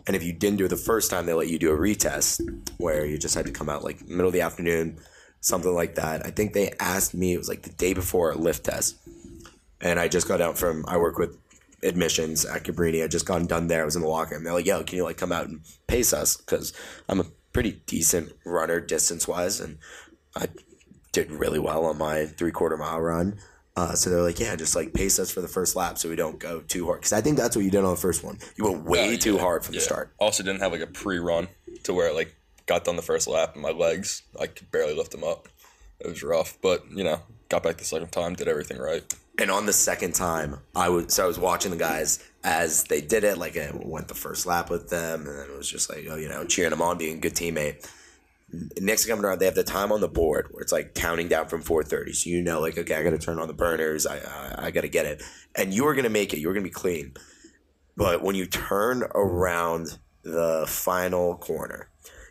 And 0.07 0.17
if 0.17 0.25
you 0.25 0.33
didn't 0.33 0.59
do 0.59 0.65
it 0.65 0.69
the 0.69 0.77
first 0.77 1.11
time, 1.11 1.27
they 1.27 1.33
let 1.33 1.49
you 1.49 1.59
do 1.59 1.73
a 1.73 1.79
retest 1.79 2.41
where 2.79 3.07
you 3.07 3.19
just 3.19 3.35
had 3.35 3.47
to 3.47 3.53
come 3.53 3.69
out 3.69 3.85
like 3.85 4.07
middle 4.09 4.27
of 4.27 4.33
the 4.33 4.41
afternoon, 4.41 4.99
something 5.41 5.73
like 5.73 5.95
that. 5.95 6.27
I 6.27 6.31
think 6.31 6.53
they 6.53 6.73
asked 6.81 7.15
me, 7.15 7.35
it 7.35 7.39
was 7.39 7.49
like 7.49 7.63
the 7.63 7.71
day 7.71 7.95
before 7.95 8.33
a 8.33 8.37
lift 8.37 8.65
test. 8.65 8.97
And 9.85 10.01
I 10.01 10.09
just 10.09 10.27
got 10.27 10.41
out 10.41 10.59
from, 10.59 10.85
I 10.89 10.97
work 10.97 11.19
with 11.19 11.39
admissions 11.83 12.45
at 12.45 12.65
Cabrini. 12.65 13.05
I 13.05 13.07
just 13.07 13.27
gotten 13.27 13.47
done 13.47 13.69
there. 13.69 13.83
I 13.83 13.85
was 13.85 13.95
in 13.97 14.03
the 14.03 14.09
locker 14.09 14.35
room. 14.35 14.43
They're 14.43 14.55
like, 14.55 14.67
yo, 14.67 14.83
can 14.83 14.97
you 14.97 15.05
like 15.05 15.19
come 15.19 15.31
out 15.31 15.47
and 15.47 15.61
pace 15.87 16.13
us? 16.13 16.37
Because 16.37 16.73
I'm 17.09 17.21
a 17.21 17.27
pretty 17.53 17.83
decent 17.87 18.33
runner 18.45 18.81
distance 18.81 19.29
wise. 19.29 19.61
And 19.61 19.79
I 20.35 20.47
did 21.13 21.31
really 21.31 21.59
well 21.59 21.85
on 21.85 21.99
my 21.99 22.25
three 22.25 22.51
quarter 22.51 22.79
mile 22.79 23.01
run. 23.01 23.39
Uh, 23.77 23.95
so 23.95 24.09
they're 24.09 24.23
like, 24.23 24.41
yeah, 24.41 24.57
just 24.57 24.75
like 24.75 24.95
pace 24.95 25.19
us 25.19 25.31
for 25.31 25.41
the 25.41 25.49
first 25.49 25.77
lap 25.77 25.99
so 25.99 26.09
we 26.09 26.17
don't 26.17 26.39
go 26.39 26.61
too 26.61 26.87
hard. 26.87 27.01
Because 27.01 27.13
I 27.13 27.21
think 27.21 27.37
that's 27.37 27.55
what 27.55 27.65
you 27.65 27.71
did 27.71 27.85
on 27.85 27.91
the 27.91 28.01
first 28.01 28.25
one. 28.25 28.39
You 28.57 28.65
went 28.65 28.85
way 28.85 29.15
Uh, 29.15 29.19
too 29.19 29.35
yeah, 29.35 29.41
hard 29.41 29.65
from 29.65 29.75
the 29.75 29.81
start. 29.81 30.13
Also, 30.19 30.43
didn't 30.43 30.61
have 30.61 30.73
like 30.73 30.81
a 30.81 30.87
pre-run 30.87 31.49
to 31.83 31.93
where 31.93 32.09
it, 32.09 32.15
like 32.15 32.35
got 32.67 32.85
done 32.85 32.97
the 32.97 33.03
first 33.03 33.29
lap 33.29 33.53
and 33.55 33.63
my 33.63 33.71
legs 33.71 34.23
I 34.41 34.47
could 34.47 34.71
barely 34.71 34.95
lift 34.95 35.11
them 35.11 35.25
up. 35.25 35.49
It 36.01 36.07
was 36.07 36.23
rough, 36.23 36.57
but 36.63 36.85
you 36.91 37.05
know, 37.05 37.21
got 37.49 37.63
back 37.63 37.77
the 37.77 37.85
second 37.85 38.11
time, 38.13 38.35
did 38.35 38.49
everything 38.49 38.79
right. 38.79 39.03
And 39.39 39.51
on 39.51 39.67
the 39.67 39.73
second 39.73 40.15
time, 40.15 40.59
I 40.77 40.89
was 40.91 41.15
so 41.15 41.25
I 41.25 41.27
was 41.27 41.39
watching 41.39 41.73
the 41.73 41.77
guys 41.77 42.23
as 42.45 42.85
they 42.85 43.01
did 43.01 43.25
it, 43.25 43.39
like 43.39 43.57
I 43.57 43.71
went 43.75 44.09
the 44.09 44.15
first 44.15 44.47
lap 44.47 44.71
with 44.71 44.91
them, 44.91 45.27
and 45.27 45.39
then 45.39 45.51
it 45.51 45.57
was 45.57 45.69
just 45.69 45.91
like, 45.91 46.07
oh, 46.09 46.17
you 46.17 46.29
know, 46.29 46.45
cheering 46.45 46.71
them 46.71 46.83
on, 46.83 46.99
being 46.99 47.17
a 47.17 47.21
good 47.21 47.35
teammate. 47.35 47.91
Next 48.79 49.07
coming 49.07 49.25
around, 49.25 49.41
they 49.41 49.47
have 49.47 49.57
the 49.57 49.65
time 49.65 49.91
on 49.91 50.01
the 50.01 50.09
board 50.09 50.49
where 50.53 50.63
it's 50.63 50.71
like 50.71 50.95
counting 50.95 51.27
down 51.27 51.49
from 51.49 51.63
4:30, 51.63 52.15
so 52.15 52.31
you 52.31 52.43
know, 52.43 52.61
like, 52.61 52.79
okay, 52.79 52.95
I 52.95 53.03
got 53.03 53.11
to 53.11 53.19
turn 53.19 53.41
on 53.41 53.49
the 53.49 53.55
burners, 53.55 54.07
I 54.07 54.19
I, 54.19 54.67
I 54.67 54.71
got 54.71 54.83
to 54.83 54.89
get 54.89 55.07
it, 55.07 55.23
and 55.57 55.75
you 55.75 55.85
were 55.85 55.95
gonna 55.95 56.11
make 56.11 56.33
it, 56.33 56.39
you 56.39 56.47
were 56.47 56.55
gonna 56.55 56.63
be 56.63 56.71
clean, 56.71 57.15
but 57.97 58.23
when 58.23 58.37
you 58.37 58.47
turn 58.47 59.03
around 59.15 59.99
the 60.23 60.65
final 60.69 61.37
corner, 61.37 61.89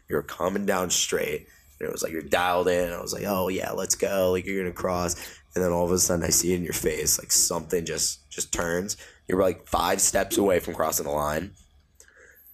you're 0.10 0.24
coming 0.24 0.66
down 0.66 0.90
straight. 0.90 1.48
And 1.80 1.90
it 1.90 1.92
was 1.92 2.04
like 2.04 2.12
you're 2.12 2.22
dialed 2.22 2.68
in. 2.68 2.94
I 2.94 3.02
was 3.02 3.14
like, 3.14 3.26
oh 3.26 3.50
yeah, 3.50 3.72
let's 3.72 3.96
go. 3.96 4.32
Like 4.32 4.46
you're 4.46 4.62
gonna 4.64 4.74
cross, 4.74 5.16
and 5.56 5.64
then 5.64 5.72
all 5.72 5.86
of 5.86 5.92
a 5.92 6.00
sudden 6.00 6.26
I 6.26 6.30
see 6.30 6.54
it 6.54 6.58
in 6.58 6.64
your 6.64 6.74
face, 6.74 7.20
like 7.20 7.32
something 7.32 7.86
just 7.86 8.30
just 8.30 8.52
turns. 8.52 8.98
You're 9.28 9.42
like 9.42 9.68
five 9.68 10.02
steps 10.02 10.38
away 10.38 10.60
from 10.60 10.74
crossing 10.74 11.06
the 11.06 11.12
line. 11.12 11.52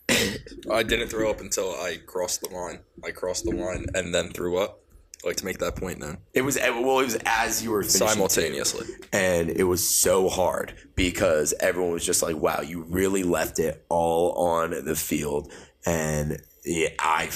I 0.71 0.83
didn't 0.83 1.09
throw 1.09 1.29
up 1.29 1.39
until 1.39 1.71
I 1.71 1.97
crossed 2.05 2.41
the 2.41 2.49
line. 2.49 2.79
I 3.03 3.11
crossed 3.11 3.45
the 3.45 3.51
line 3.55 3.85
and 3.93 4.13
then 4.13 4.29
threw 4.29 4.57
up. 4.57 4.79
Like 5.23 5.35
to 5.37 5.45
make 5.45 5.57
that 5.57 5.75
point 5.75 5.99
then. 5.99 6.19
It 6.33 6.43
was 6.43 6.57
well, 6.57 7.01
it 7.01 7.03
was 7.03 7.17
as 7.25 7.61
you 7.61 7.71
were 7.71 7.83
finishing 7.83 7.99
too. 7.99 8.07
Simultaneously. 8.07 8.87
and 9.11 9.49
it 9.49 9.65
was 9.65 9.87
so 9.87 10.29
hard 10.29 10.73
because 10.95 11.53
everyone 11.59 11.91
was 11.91 12.05
just 12.05 12.23
like, 12.23 12.37
"Wow, 12.37 12.61
you 12.61 12.83
really 12.83 13.23
left 13.23 13.59
it 13.59 13.85
all 13.89 14.31
on 14.31 14.85
the 14.85 14.95
field." 14.95 15.51
And 15.85 16.41
yeah, 16.63 16.89
I 16.99 17.29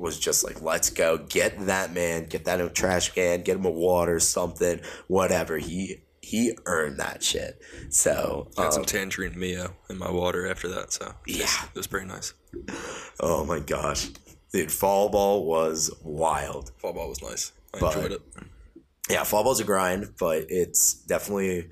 was 0.00 0.18
just 0.18 0.42
like, 0.44 0.60
"Let's 0.62 0.90
go, 0.90 1.18
get 1.18 1.66
that 1.66 1.92
man, 1.92 2.26
get 2.26 2.46
that 2.46 2.60
in 2.60 2.66
a 2.66 2.70
trash 2.70 3.10
can, 3.12 3.42
get 3.42 3.56
him 3.56 3.64
a 3.66 3.70
water, 3.70 4.18
something, 4.18 4.80
whatever." 5.08 5.58
He 5.58 6.02
he 6.22 6.56
earned 6.66 6.98
that 6.98 7.22
shit. 7.22 7.60
So 7.90 8.48
had 8.56 8.66
um, 8.66 8.72
some 8.72 8.84
tangerine 8.84 9.38
Mio 9.38 9.74
in 9.88 9.98
my 9.98 10.10
water 10.10 10.46
after 10.50 10.68
that, 10.68 10.92
so 10.92 11.12
Yeah. 11.26 11.46
it 11.72 11.76
was 11.76 11.86
pretty 11.86 12.06
nice. 12.06 12.34
oh 13.20 13.44
my 13.44 13.60
gosh, 13.60 14.08
dude, 14.52 14.72
fall 14.72 15.08
ball 15.08 15.44
was 15.46 15.90
wild. 16.02 16.72
Fall 16.78 16.92
ball 16.92 17.08
was 17.08 17.22
nice. 17.22 17.52
I 17.74 17.78
But- 17.80 17.96
enjoyed 17.96 18.12
it. 18.12 18.22
Yeah, 19.08 19.24
fall 19.24 19.42
ball's 19.42 19.58
a 19.60 19.64
grind, 19.64 20.14
but 20.20 20.46
it's 20.48 20.94
definitely 20.94 21.68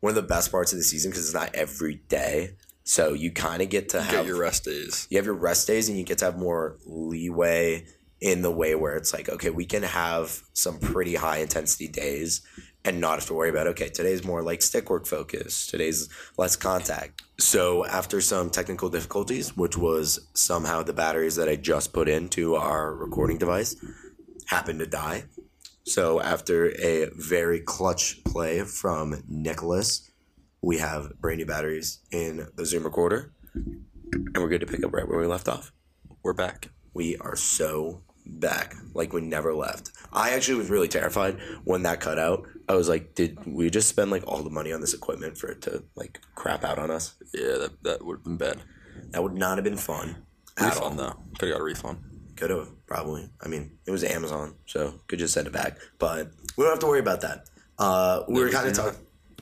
one 0.00 0.08
of 0.10 0.14
the 0.14 0.22
best 0.22 0.50
parts 0.50 0.72
of 0.72 0.78
the 0.78 0.84
season 0.84 1.10
because 1.10 1.24
it's 1.26 1.34
not 1.34 1.54
every 1.54 1.96
day. 2.08 2.56
So 2.88 3.12
you 3.12 3.30
kind 3.30 3.60
of 3.60 3.68
get 3.68 3.90
to 3.90 4.00
have 4.00 4.24
Get 4.24 4.26
your 4.26 4.38
rest 4.38 4.64
days. 4.64 5.06
you 5.10 5.18
have 5.18 5.26
your 5.26 5.34
rest 5.34 5.66
days 5.66 5.90
and 5.90 5.98
you 5.98 6.04
get 6.04 6.16
to 6.18 6.24
have 6.24 6.38
more 6.38 6.78
leeway 6.86 7.84
in 8.20 8.40
the 8.40 8.50
way 8.50 8.74
where 8.74 8.96
it's 8.96 9.12
like 9.12 9.28
okay 9.28 9.50
we 9.50 9.64
can 9.64 9.82
have 9.82 10.42
some 10.52 10.78
pretty 10.78 11.14
high 11.14 11.36
intensity 11.38 11.86
days 11.86 12.40
and 12.84 12.98
not 13.00 13.16
have 13.18 13.26
to 13.26 13.34
worry 13.34 13.50
about 13.50 13.66
okay 13.66 13.88
today's 13.88 14.24
more 14.24 14.42
like 14.42 14.62
stick 14.62 14.90
work 14.90 15.06
focus 15.06 15.66
today's 15.66 16.08
less 16.36 16.56
contact 16.56 17.22
so 17.38 17.84
after 17.86 18.20
some 18.20 18.50
technical 18.50 18.88
difficulties 18.88 19.56
which 19.56 19.76
was 19.76 20.26
somehow 20.34 20.82
the 20.82 20.92
batteries 20.92 21.36
that 21.36 21.48
i 21.48 21.54
just 21.54 21.92
put 21.92 22.08
into 22.08 22.56
our 22.56 22.92
recording 22.94 23.38
device 23.38 23.76
happened 24.46 24.80
to 24.80 24.86
die 24.86 25.22
so 25.84 26.20
after 26.20 26.70
a 26.80 27.08
very 27.14 27.60
clutch 27.60 28.24
play 28.24 28.62
from 28.62 29.22
nicholas 29.28 30.07
we 30.62 30.78
have 30.78 31.12
brand 31.20 31.38
new 31.38 31.46
batteries 31.46 32.00
in 32.10 32.46
the 32.56 32.64
zoom 32.66 32.84
recorder 32.84 33.32
and 33.54 34.36
we're 34.36 34.48
good 34.48 34.60
to 34.60 34.66
pick 34.66 34.84
up 34.84 34.92
right 34.92 35.08
where 35.08 35.18
we 35.18 35.26
left 35.26 35.48
off 35.48 35.72
We're 36.22 36.32
back. 36.32 36.68
we 36.94 37.16
are 37.18 37.36
so 37.36 38.02
back 38.26 38.74
like 38.94 39.12
we 39.14 39.22
never 39.22 39.54
left 39.54 39.90
i 40.12 40.30
actually 40.30 40.58
was 40.58 40.68
really 40.68 40.88
terrified 40.88 41.38
when 41.64 41.82
that 41.84 41.98
cut 42.00 42.18
out 42.18 42.46
i 42.68 42.74
was 42.74 42.86
like 42.88 43.14
did 43.14 43.38
we 43.46 43.70
just 43.70 43.88
spend 43.88 44.10
like 44.10 44.22
all 44.26 44.42
the 44.42 44.50
money 44.50 44.70
on 44.72 44.80
this 44.82 44.92
equipment 44.92 45.38
for 45.38 45.48
it 45.48 45.62
to 45.62 45.82
like 45.96 46.20
crap 46.34 46.62
out 46.62 46.78
on 46.78 46.90
us 46.90 47.14
Yeah, 47.32 47.56
that, 47.58 47.82
that 47.84 48.04
would 48.04 48.16
have 48.18 48.24
been 48.24 48.36
bad. 48.36 48.58
that 49.12 49.22
would 49.22 49.32
not 49.34 49.56
have 49.56 49.64
been 49.64 49.78
fun 49.78 50.24
at 50.58 50.76
all 50.76 50.90
Refund 50.90 50.98
though. 50.98 51.14
Could 51.38 51.48
have 51.48 51.54
got 51.56 51.60
a 51.62 51.64
refund. 51.64 51.98
could 52.36 52.50
have 52.50 52.68
probably 52.86 53.30
i 53.42 53.48
mean 53.48 53.78
it 53.86 53.90
was 53.90 54.04
amazon 54.04 54.56
so 54.66 55.00
could 55.06 55.18
just 55.18 55.32
send 55.32 55.46
it 55.46 55.52
back 55.52 55.78
but 55.98 56.30
we 56.58 56.64
don't 56.64 56.72
have 56.72 56.80
to 56.80 56.86
worry 56.86 57.00
about 57.00 57.22
that 57.22 57.44
uh, 57.78 58.24
we 58.28 58.40
were 58.42 58.50
kind 58.50 58.66
of 58.68 58.74
talking 58.74 58.98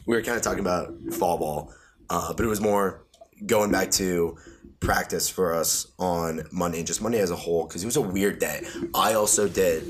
we 0.06 0.16
were 0.16 0.22
kind 0.22 0.36
of 0.36 0.42
talking 0.42 0.60
about 0.60 0.94
fall 1.12 1.38
ball 1.38 1.72
uh, 2.10 2.32
but 2.32 2.44
it 2.44 2.48
was 2.48 2.60
more 2.60 3.04
going 3.44 3.70
back 3.70 3.90
to 3.90 4.36
practice 4.80 5.28
for 5.28 5.54
us 5.54 5.86
on 5.98 6.42
monday 6.52 6.78
and 6.78 6.86
just 6.86 7.02
monday 7.02 7.18
as 7.18 7.30
a 7.30 7.36
whole 7.36 7.66
because 7.66 7.82
it 7.82 7.86
was 7.86 7.96
a 7.96 8.00
weird 8.00 8.38
day 8.38 8.62
i 8.94 9.14
also 9.14 9.48
did 9.48 9.84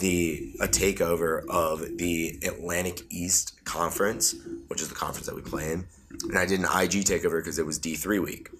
the 0.00 0.54
a 0.60 0.68
takeover 0.68 1.44
of 1.48 1.80
the 1.98 2.38
atlantic 2.44 3.00
east 3.10 3.64
conference 3.64 4.34
which 4.68 4.80
is 4.80 4.88
the 4.88 4.94
conference 4.94 5.26
that 5.26 5.34
we 5.34 5.42
play 5.42 5.72
in 5.72 5.86
and 6.28 6.38
i 6.38 6.46
did 6.46 6.60
an 6.60 6.66
ig 6.82 7.04
takeover 7.04 7.40
because 7.40 7.58
it 7.58 7.66
was 7.66 7.78
d3 7.78 8.22
week 8.22 8.50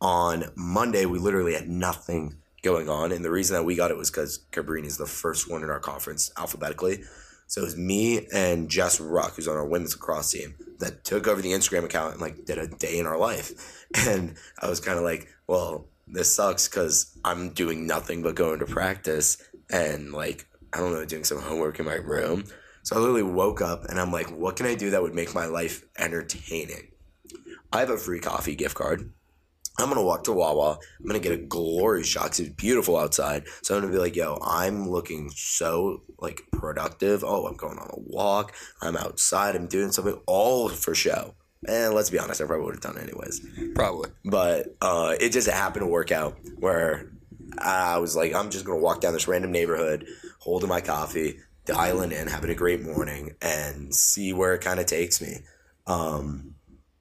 on 0.00 0.44
Monday, 0.54 1.06
we 1.06 1.18
literally 1.18 1.54
had 1.54 1.68
nothing 1.68 2.36
going 2.62 2.88
on. 2.88 3.12
And 3.12 3.24
the 3.24 3.30
reason 3.30 3.54
that 3.54 3.64
we 3.64 3.76
got 3.76 3.90
it 3.90 3.96
was 3.96 4.10
because 4.10 4.44
Cabrini 4.52 4.86
is 4.86 4.96
the 4.96 5.06
first 5.06 5.50
one 5.50 5.62
in 5.62 5.70
our 5.70 5.80
conference 5.80 6.30
alphabetically. 6.36 7.04
So 7.48 7.62
it 7.62 7.64
was 7.64 7.76
me 7.76 8.26
and 8.32 8.68
Jess 8.68 9.00
Ruck, 9.00 9.34
who's 9.34 9.48
on 9.48 9.56
our 9.56 9.66
women's 9.66 9.94
lacrosse 9.94 10.30
team, 10.30 10.54
that 10.80 11.02
took 11.02 11.26
over 11.26 11.40
the 11.40 11.52
Instagram 11.52 11.84
account 11.84 12.12
and 12.12 12.20
like 12.20 12.44
did 12.44 12.58
a 12.58 12.68
day 12.68 12.98
in 12.98 13.06
our 13.06 13.18
life. 13.18 13.74
And 14.06 14.34
I 14.60 14.68
was 14.68 14.80
kind 14.80 14.98
of 14.98 15.04
like, 15.04 15.28
well, 15.46 15.86
this 16.06 16.34
sucks 16.34 16.68
because 16.68 17.18
I'm 17.24 17.54
doing 17.54 17.86
nothing 17.86 18.22
but 18.22 18.34
going 18.34 18.58
to 18.58 18.66
practice 18.66 19.42
and 19.70 20.12
like, 20.12 20.46
I 20.74 20.78
don't 20.78 20.92
know, 20.92 21.06
doing 21.06 21.24
some 21.24 21.40
homework 21.40 21.80
in 21.80 21.86
my 21.86 21.94
room. 21.94 22.44
So 22.82 22.96
I 22.96 22.98
literally 22.98 23.22
woke 23.22 23.62
up 23.62 23.86
and 23.86 23.98
I'm 23.98 24.12
like, 24.12 24.28
what 24.28 24.56
can 24.56 24.66
I 24.66 24.74
do 24.74 24.90
that 24.90 25.00
would 25.00 25.14
make 25.14 25.34
my 25.34 25.46
life 25.46 25.84
entertaining? 25.96 26.88
I 27.72 27.80
have 27.80 27.88
a 27.88 27.96
free 27.96 28.20
coffee 28.20 28.54
gift 28.54 28.74
card. 28.74 29.10
I'm 29.78 29.88
gonna 29.88 30.02
walk 30.02 30.24
to 30.24 30.32
Wawa. 30.32 30.78
I'm 31.00 31.06
gonna 31.06 31.20
get 31.20 31.32
a 31.32 31.36
glorious 31.36 32.08
shot 32.08 32.28
'cause 32.28 32.40
it's 32.40 32.48
beautiful 32.50 32.96
outside. 32.96 33.44
So 33.62 33.74
I'm 33.74 33.82
gonna 33.82 33.92
be 33.92 33.98
like, 33.98 34.16
yo, 34.16 34.38
I'm 34.42 34.88
looking 34.90 35.30
so 35.34 36.02
like 36.18 36.42
productive. 36.52 37.22
Oh, 37.24 37.46
I'm 37.46 37.56
going 37.56 37.78
on 37.78 37.88
a 37.90 37.98
walk. 37.98 38.54
I'm 38.82 38.96
outside. 38.96 39.54
I'm 39.54 39.66
doing 39.66 39.92
something 39.92 40.20
all 40.26 40.68
for 40.68 40.94
show. 40.94 41.34
And 41.66 41.94
let's 41.94 42.10
be 42.10 42.18
honest, 42.18 42.40
I 42.40 42.46
probably 42.46 42.66
would 42.66 42.74
have 42.74 42.82
done 42.82 42.96
it 42.96 43.04
anyways. 43.04 43.40
Probably. 43.74 44.10
But 44.24 44.76
uh, 44.80 45.14
it 45.20 45.30
just 45.30 45.48
happened 45.48 45.82
to 45.82 45.88
work 45.90 46.12
out 46.12 46.38
where 46.58 47.10
I 47.58 47.98
was 47.98 48.14
like, 48.16 48.34
I'm 48.34 48.50
just 48.50 48.64
gonna 48.64 48.78
walk 48.80 49.00
down 49.00 49.12
this 49.12 49.28
random 49.28 49.52
neighborhood, 49.52 50.06
holding 50.38 50.68
my 50.68 50.80
coffee, 50.80 51.40
dialing 51.66 52.12
in, 52.12 52.26
having 52.28 52.50
a 52.50 52.54
great 52.54 52.82
morning, 52.82 53.34
and 53.42 53.94
see 53.94 54.32
where 54.32 54.54
it 54.54 54.60
kind 54.60 54.80
of 54.80 54.86
takes 54.86 55.20
me. 55.20 55.38
Um, 55.86 56.54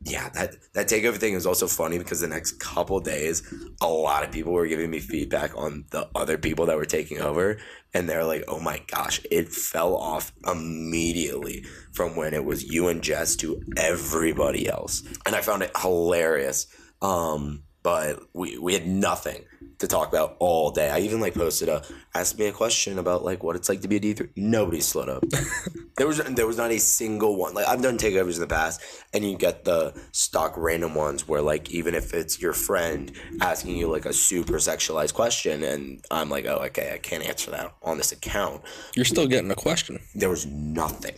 yeah, 0.10 0.30
that 0.30 0.56
that 0.74 0.88
takeover 0.88 1.18
thing 1.18 1.34
is 1.34 1.46
also 1.46 1.68
funny 1.68 1.98
because 1.98 2.22
the 2.22 2.28
next 2.28 2.60
couple 2.60 3.00
days, 3.00 3.44
a 3.82 3.88
lot 3.88 4.24
of 4.24 4.32
people 4.32 4.54
were 4.54 4.68
giving 4.68 4.90
me 4.90 5.00
feedback 5.00 5.52
on 5.58 5.86
the 5.92 6.08
other 6.16 6.38
people 6.38 6.66
that 6.68 6.78
were 6.78 6.86
taking 6.86 7.20
over, 7.20 7.58
and 7.94 8.08
they're 8.08 8.24
like, 8.24 8.46
"Oh 8.48 8.60
my 8.60 8.82
gosh, 8.88 9.20
it 9.30 9.50
fell 9.52 9.96
off 9.96 10.32
immediately 10.46 11.66
from 11.94 12.16
when 12.16 12.34
it 12.34 12.46
was 12.46 12.64
you 12.64 12.88
and 12.88 13.02
Jess 13.02 13.36
to 13.38 13.62
everybody 13.76 14.70
else," 14.70 15.04
and 15.26 15.36
I 15.36 15.42
found 15.42 15.64
it 15.64 15.72
hilarious. 15.78 16.68
Um, 17.02 17.64
but 17.84 18.20
we 18.34 18.58
we 18.58 18.74
had 18.74 18.88
nothing 18.88 19.46
to 19.80 19.88
talk 19.88 20.10
about 20.10 20.36
all 20.40 20.72
day. 20.72 20.90
I 20.90 21.00
even 21.00 21.20
like 21.20 21.36
posted 21.36 21.70
a 21.70 21.84
asked 22.14 22.38
me 22.38 22.48
a 22.48 22.52
question 22.52 22.98
about 22.98 23.24
like 23.24 23.44
what 23.44 23.56
it's 23.56 23.70
like 23.70 23.82
to 23.82 23.88
be 23.88 23.98
a 23.98 24.00
D 24.00 24.14
three. 24.14 24.30
Nobody 24.36 24.82
slowed 24.82 25.10
up. 25.10 25.24
there 25.98 26.08
was 26.08 26.18
there 26.18 26.48
was 26.48 26.58
not 26.58 26.72
a 26.72 26.80
single 26.80 27.36
one. 27.38 27.54
Like 27.54 27.68
I've 27.68 27.82
done 27.82 27.98
takeovers 27.98 28.36
in 28.36 28.42
the 28.42 28.48
past, 28.48 28.82
and 29.14 29.24
you 29.24 29.38
get 29.38 29.66
the 29.66 29.94
stock 30.12 30.54
random 30.58 30.96
ones 30.96 31.28
where 31.28 31.42
like 31.42 31.70
even 31.72 31.94
if 31.94 32.14
it's 32.14 32.42
your 32.42 32.54
friend 32.54 33.12
asking 33.42 33.78
you 33.78 33.88
like 33.92 34.06
a 34.06 34.14
super 34.14 34.54
sexualized 34.54 35.14
question, 35.14 35.64
and 35.64 36.04
I'm 36.10 36.30
like, 36.30 36.46
oh 36.46 36.58
okay, 36.66 36.94
I 36.94 36.98
can't 36.98 37.24
answer 37.24 37.52
that 37.52 37.76
on 37.84 37.98
this 37.98 38.12
account. 38.12 38.64
You're 38.96 39.06
still 39.06 39.28
getting 39.28 39.52
a 39.52 39.56
question. 39.56 40.00
There 40.16 40.30
was 40.30 40.46
nothing, 40.46 41.16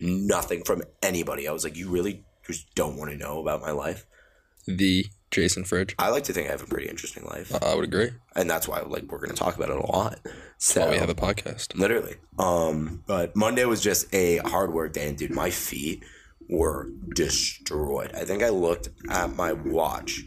nothing 0.00 0.64
from 0.64 0.82
anybody. 1.02 1.46
I 1.46 1.52
was 1.52 1.64
like, 1.64 1.76
you 1.76 1.88
really 1.88 2.24
just 2.46 2.74
don't 2.74 2.96
want 2.96 3.10
to 3.10 3.16
know 3.16 3.40
about 3.40 3.60
my 3.60 3.70
life. 3.70 4.06
The 4.66 5.06
Jason 5.34 5.64
Fridge. 5.64 5.94
I 5.98 6.08
like 6.10 6.24
to 6.24 6.32
think 6.32 6.48
I 6.48 6.50
have 6.52 6.62
a 6.62 6.66
pretty 6.66 6.88
interesting 6.88 7.24
life. 7.24 7.52
I 7.62 7.74
would 7.74 7.84
agree. 7.84 8.10
and 8.36 8.48
that's 8.48 8.66
why 8.68 8.80
like 8.80 9.04
we're 9.04 9.18
gonna 9.20 9.34
talk 9.34 9.56
about 9.56 9.70
it 9.70 9.76
a 9.76 9.86
lot. 9.86 10.18
So 10.58 10.82
Oh, 10.84 10.90
we 10.90 10.96
have 10.96 11.10
a 11.10 11.14
podcast. 11.14 11.76
literally, 11.78 12.16
um, 12.38 13.02
but 13.06 13.34
Monday 13.36 13.64
was 13.64 13.80
just 13.82 14.12
a 14.14 14.38
hard 14.38 14.72
work 14.72 14.92
day, 14.94 15.08
and 15.08 15.18
dude, 15.18 15.30
my 15.32 15.50
feet 15.50 16.04
were 16.48 16.88
destroyed. 17.14 18.12
I 18.14 18.24
think 18.24 18.42
I 18.42 18.48
looked 18.50 18.88
at 19.10 19.34
my 19.36 19.52
watch 19.52 20.22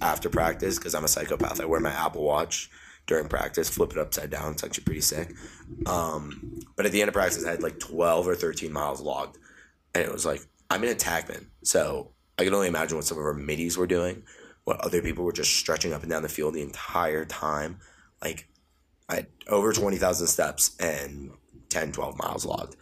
after 0.00 0.28
practice 0.30 0.78
because 0.78 0.94
I'm 0.94 1.04
a 1.04 1.08
psychopath. 1.08 1.60
I 1.60 1.64
wear 1.64 1.80
my 1.80 1.90
Apple 1.92 2.24
Watch 2.24 2.70
during 3.06 3.28
practice, 3.28 3.68
flip 3.68 3.90
it 3.92 3.98
upside 3.98 4.30
down. 4.30 4.52
It's 4.52 4.62
actually 4.64 4.84
pretty 4.84 5.00
sick. 5.00 5.32
Um, 5.86 6.60
but 6.76 6.86
at 6.86 6.92
the 6.92 7.00
end 7.00 7.08
of 7.08 7.14
practice, 7.14 7.44
I 7.44 7.50
had 7.50 7.62
like 7.62 7.78
12 7.80 8.28
or 8.28 8.34
13 8.34 8.72
miles 8.72 9.00
logged, 9.00 9.38
and 9.94 10.04
it 10.04 10.12
was 10.12 10.24
like 10.26 10.42
I'm 10.70 10.84
in 10.84 10.94
attackman, 10.96 11.46
so 11.64 12.12
I 12.38 12.44
can 12.44 12.54
only 12.54 12.68
imagine 12.68 12.96
what 12.96 13.04
some 13.04 13.18
of 13.18 13.24
our 13.24 13.34
middies 13.34 13.76
were 13.76 13.86
doing. 13.86 14.22
What 14.64 14.80
other 14.80 15.02
people 15.02 15.24
were 15.24 15.32
just 15.32 15.56
stretching 15.56 15.92
up 15.92 16.02
and 16.02 16.10
down 16.10 16.22
the 16.22 16.28
field 16.28 16.54
the 16.54 16.62
entire 16.62 17.24
time. 17.24 17.78
Like 18.22 18.48
I 19.08 19.16
had 19.16 19.26
over 19.48 19.72
20,000 19.72 20.26
steps 20.26 20.76
and 20.78 21.32
10, 21.68 21.92
12 21.92 22.16
miles 22.18 22.44
logged. 22.44 22.76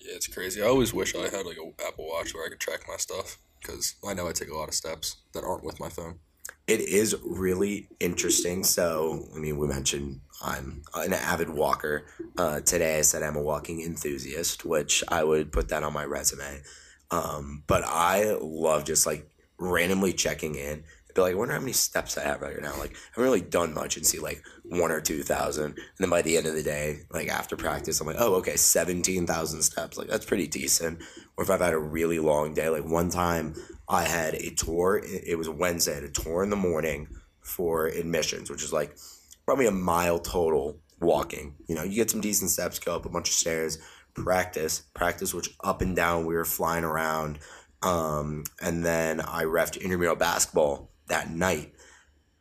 Yeah, 0.00 0.14
it's 0.14 0.26
crazy. 0.26 0.62
I 0.62 0.66
always 0.66 0.92
wish 0.92 1.14
I 1.14 1.28
had 1.28 1.46
like 1.46 1.58
a 1.58 1.86
Apple 1.86 2.06
Watch 2.08 2.34
where 2.34 2.44
I 2.44 2.48
could 2.48 2.60
track 2.60 2.80
my 2.88 2.96
stuff. 2.96 3.38
because 3.60 3.94
I 4.06 4.14
know 4.14 4.28
I 4.28 4.32
take 4.32 4.50
a 4.50 4.56
lot 4.56 4.68
of 4.68 4.74
steps 4.74 5.16
that 5.32 5.44
aren't 5.44 5.64
with 5.64 5.80
my 5.80 5.88
phone. 5.88 6.18
It 6.66 6.80
is 6.80 7.16
really 7.24 7.88
interesting. 8.00 8.64
So, 8.64 9.26
I 9.34 9.38
mean, 9.38 9.58
we 9.58 9.66
mentioned 9.66 10.20
I'm 10.42 10.82
an 10.94 11.12
avid 11.12 11.50
walker. 11.50 12.06
Uh, 12.36 12.60
today 12.60 12.98
I 12.98 13.02
said 13.02 13.22
I'm 13.22 13.36
a 13.36 13.42
walking 13.42 13.82
enthusiast, 13.82 14.64
which 14.64 15.02
I 15.08 15.24
would 15.24 15.52
put 15.52 15.68
that 15.68 15.82
on 15.82 15.92
my 15.92 16.04
resume. 16.04 16.62
Um, 17.10 17.64
but 17.66 17.84
I 17.84 18.36
love 18.40 18.84
just 18.84 19.06
like 19.06 19.28
randomly 19.58 20.12
checking 20.12 20.54
in. 20.54 20.84
Be 21.14 21.22
like, 21.22 21.32
I 21.32 21.36
wonder 21.36 21.54
how 21.54 21.60
many 21.60 21.72
steps 21.72 22.16
I 22.16 22.22
have 22.22 22.42
right 22.42 22.60
now. 22.62 22.76
Like, 22.78 22.92
I 22.92 22.98
haven't 23.10 23.24
really 23.24 23.40
done 23.40 23.74
much 23.74 23.96
and 23.96 24.06
see 24.06 24.20
like 24.20 24.42
one 24.64 24.92
or 24.92 25.00
two 25.00 25.22
thousand. 25.22 25.64
And 25.64 25.76
then 25.98 26.10
by 26.10 26.22
the 26.22 26.36
end 26.36 26.46
of 26.46 26.54
the 26.54 26.62
day, 26.62 27.00
like 27.10 27.28
after 27.28 27.56
practice, 27.56 28.00
I'm 28.00 28.06
like, 28.06 28.16
oh, 28.20 28.34
okay, 28.36 28.56
17,000 28.56 29.62
steps. 29.62 29.98
Like, 29.98 30.08
that's 30.08 30.26
pretty 30.26 30.46
decent. 30.46 31.00
Or 31.36 31.44
if 31.44 31.50
I've 31.50 31.60
had 31.60 31.74
a 31.74 31.78
really 31.78 32.20
long 32.20 32.54
day, 32.54 32.68
like 32.68 32.84
one 32.84 33.10
time 33.10 33.54
I 33.88 34.04
had 34.04 34.34
a 34.34 34.50
tour, 34.50 34.98
it 34.98 35.24
it 35.26 35.38
was 35.38 35.48
Wednesday, 35.48 35.92
I 35.92 35.94
had 35.96 36.04
a 36.04 36.10
tour 36.10 36.44
in 36.44 36.50
the 36.50 36.56
morning 36.56 37.08
for 37.40 37.86
admissions, 37.86 38.50
which 38.50 38.62
is 38.62 38.72
like 38.72 38.96
probably 39.44 39.66
a 39.66 39.72
mile 39.72 40.18
total 40.18 40.78
walking. 41.00 41.54
You 41.66 41.74
know, 41.74 41.82
you 41.82 41.96
get 41.96 42.10
some 42.10 42.20
decent 42.20 42.50
steps, 42.50 42.78
go 42.78 42.94
up 42.94 43.06
a 43.06 43.08
bunch 43.08 43.28
of 43.28 43.34
stairs, 43.34 43.78
practice, 44.14 44.82
practice, 44.94 45.32
which 45.34 45.56
up 45.64 45.80
and 45.80 45.96
down 45.96 46.26
we 46.26 46.34
were 46.34 46.44
flying 46.44 46.84
around. 46.84 47.38
Um, 47.82 48.44
and 48.60 48.84
then 48.84 49.20
I 49.20 49.44
refed 49.44 49.80
intramural 49.80 50.16
basketball 50.16 50.90
that 51.08 51.30
night. 51.30 51.74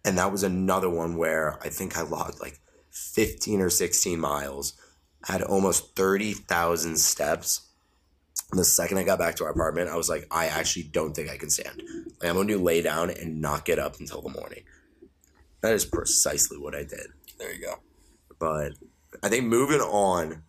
And 0.04 0.18
that 0.18 0.32
was 0.32 0.44
another 0.44 0.90
one 0.90 1.18
where 1.18 1.60
I 1.62 1.70
think 1.70 1.98
I 1.98 2.02
logged 2.02 2.40
like 2.40 2.60
15 2.92 3.62
or 3.62 3.70
16 3.70 4.20
miles, 4.20 4.74
had 5.26 5.42
almost 5.42 5.96
30,000 5.96 6.98
steps. 6.98 7.62
And 8.52 8.60
the 8.60 8.66
second 8.66 8.98
I 8.98 9.04
got 9.04 9.20
back 9.20 9.36
to 9.36 9.44
our 9.44 9.52
apartment, 9.52 9.90
I 9.90 9.98
was 9.98 10.10
like, 10.10 10.26
I 10.32 10.48
actually 10.48 10.84
don't 10.84 11.14
think 11.14 11.30
I 11.30 11.38
can 11.38 11.50
stand. 11.50 11.84
Like, 12.22 12.30
I'm 12.30 12.36
going 12.36 12.48
to 12.48 12.58
lay 12.58 12.82
down 12.82 13.10
and 13.10 13.42
not 13.42 13.66
get 13.66 13.80
up 13.80 14.00
until 14.00 14.22
the 14.22 14.30
morning. 14.30 14.64
That 15.62 15.74
is 15.74 15.86
precisely 15.86 16.58
what 16.58 16.76
I 16.76 16.84
did. 16.84 17.08
There 17.38 17.54
you 17.54 17.62
go. 17.62 17.76
But 18.40 18.74
I 19.22 19.30
think 19.30 19.46
moving 19.46 19.82
on, 19.82 20.44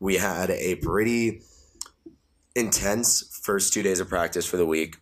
we 0.00 0.16
had 0.16 0.50
a 0.50 0.76
pretty 0.76 1.42
intense 2.54 3.37
first 3.48 3.72
two 3.72 3.82
days 3.82 3.98
of 3.98 4.10
practice 4.10 4.44
for 4.44 4.58
the 4.58 4.66
week, 4.66 4.98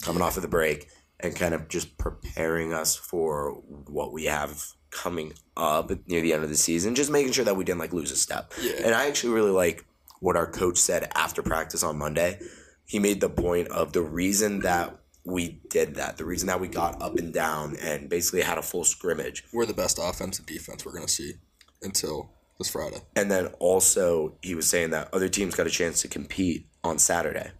coming 0.00 0.22
off 0.22 0.36
of 0.36 0.42
the 0.42 0.48
break, 0.48 0.88
and 1.20 1.36
kind 1.36 1.52
of 1.52 1.68
just 1.68 1.98
preparing 1.98 2.72
us 2.72 2.96
for 2.96 3.62
what 3.88 4.10
we 4.10 4.24
have 4.24 4.64
coming 4.90 5.34
up 5.54 5.90
near 6.08 6.22
the 6.22 6.32
end 6.32 6.42
of 6.42 6.48
the 6.48 6.56
season. 6.56 6.94
Just 6.94 7.10
making 7.10 7.32
sure 7.32 7.44
that 7.44 7.56
we 7.56 7.62
didn't 7.62 7.78
like 7.78 7.92
lose 7.92 8.10
a 8.10 8.16
step. 8.16 8.54
Yeah. 8.58 8.80
And 8.86 8.94
I 8.94 9.06
actually 9.06 9.34
really 9.34 9.50
like 9.50 9.84
what 10.20 10.34
our 10.34 10.46
coach 10.46 10.78
said 10.78 11.10
after 11.14 11.42
practice 11.42 11.82
on 11.82 11.98
Monday. 11.98 12.40
He 12.86 12.98
made 12.98 13.20
the 13.20 13.28
point 13.28 13.68
of 13.68 13.92
the 13.92 14.00
reason 14.00 14.60
that 14.60 14.98
we 15.22 15.60
did 15.68 15.96
that, 15.96 16.16
the 16.16 16.24
reason 16.24 16.46
that 16.46 16.58
we 16.58 16.68
got 16.68 17.02
up 17.02 17.18
and 17.18 17.34
down 17.34 17.76
and 17.82 18.08
basically 18.08 18.40
had 18.40 18.56
a 18.56 18.62
full 18.62 18.84
scrimmage 18.84 19.44
We're 19.52 19.66
the 19.66 19.74
best 19.74 19.98
offense 20.02 20.38
and 20.38 20.46
defense 20.46 20.86
we're 20.86 20.92
going 20.92 21.06
to 21.06 21.12
see 21.12 21.34
until 21.82 22.30
this 22.56 22.70
Friday. 22.70 23.02
And 23.14 23.30
then 23.30 23.48
also, 23.58 24.38
he 24.40 24.54
was 24.54 24.66
saying 24.66 24.88
that 24.90 25.12
other 25.12 25.28
teams 25.28 25.54
got 25.54 25.66
a 25.66 25.70
chance 25.70 26.00
to 26.00 26.08
compete 26.08 26.66
on 26.82 26.98
Saturday. 26.98 27.50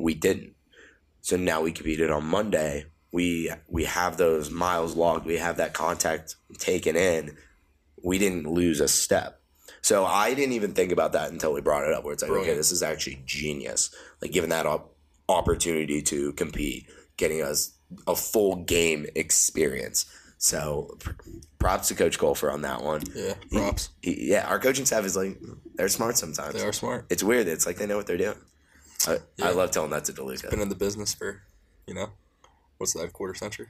We 0.00 0.14
didn't. 0.14 0.54
So 1.22 1.36
now 1.36 1.60
we 1.62 1.72
competed 1.72 2.10
on 2.10 2.24
Monday. 2.24 2.86
We 3.12 3.50
we 3.68 3.84
have 3.84 4.16
those 4.16 4.50
miles 4.50 4.94
logged. 4.96 5.26
We 5.26 5.36
have 5.38 5.56
that 5.58 5.74
contact 5.74 6.36
taken 6.58 6.96
in. 6.96 7.36
We 8.02 8.18
didn't 8.18 8.46
lose 8.46 8.80
a 8.80 8.88
step. 8.88 9.40
So 9.82 10.04
I 10.04 10.34
didn't 10.34 10.52
even 10.54 10.72
think 10.74 10.92
about 10.92 11.12
that 11.12 11.30
until 11.30 11.52
we 11.52 11.60
brought 11.60 11.84
it 11.86 11.92
up. 11.92 12.04
Where 12.04 12.12
it's 12.12 12.22
like, 12.22 12.30
okay, 12.42 12.54
this 12.54 12.70
is 12.72 12.82
actually 12.82 13.22
genius. 13.26 13.90
Like 14.22 14.30
giving 14.32 14.50
that 14.50 14.66
op- 14.66 14.94
opportunity 15.28 16.02
to 16.02 16.32
compete, 16.34 16.86
getting 17.16 17.42
us 17.42 17.72
a 18.06 18.14
full 18.14 18.56
game 18.56 19.06
experience. 19.14 20.06
So 20.38 20.96
pr- 21.00 21.10
props 21.58 21.88
to 21.88 21.94
Coach 21.94 22.18
Golfer 22.18 22.50
on 22.50 22.62
that 22.62 22.82
one. 22.82 23.02
Yeah, 23.14 23.34
props. 23.50 23.90
He- 24.02 24.30
yeah, 24.30 24.46
our 24.48 24.58
coaching 24.58 24.86
staff 24.86 25.04
is 25.04 25.16
like 25.16 25.38
they're 25.74 25.88
smart 25.88 26.16
sometimes. 26.16 26.54
They 26.54 26.66
are 26.66 26.72
smart. 26.72 27.06
It's 27.10 27.22
weird. 27.22 27.46
It's 27.48 27.66
like 27.66 27.76
they 27.76 27.86
know 27.86 27.96
what 27.96 28.06
they're 28.06 28.16
doing. 28.16 28.36
I, 29.06 29.18
I 29.42 29.52
love 29.52 29.70
telling 29.70 29.90
that 29.90 30.04
to 30.06 30.12
DeLuca. 30.12 30.50
Been 30.50 30.60
in 30.60 30.68
the 30.68 30.74
business 30.74 31.14
for, 31.14 31.42
you 31.86 31.94
know, 31.94 32.10
what's 32.78 32.92
that, 32.94 33.12
quarter 33.12 33.34
century? 33.34 33.66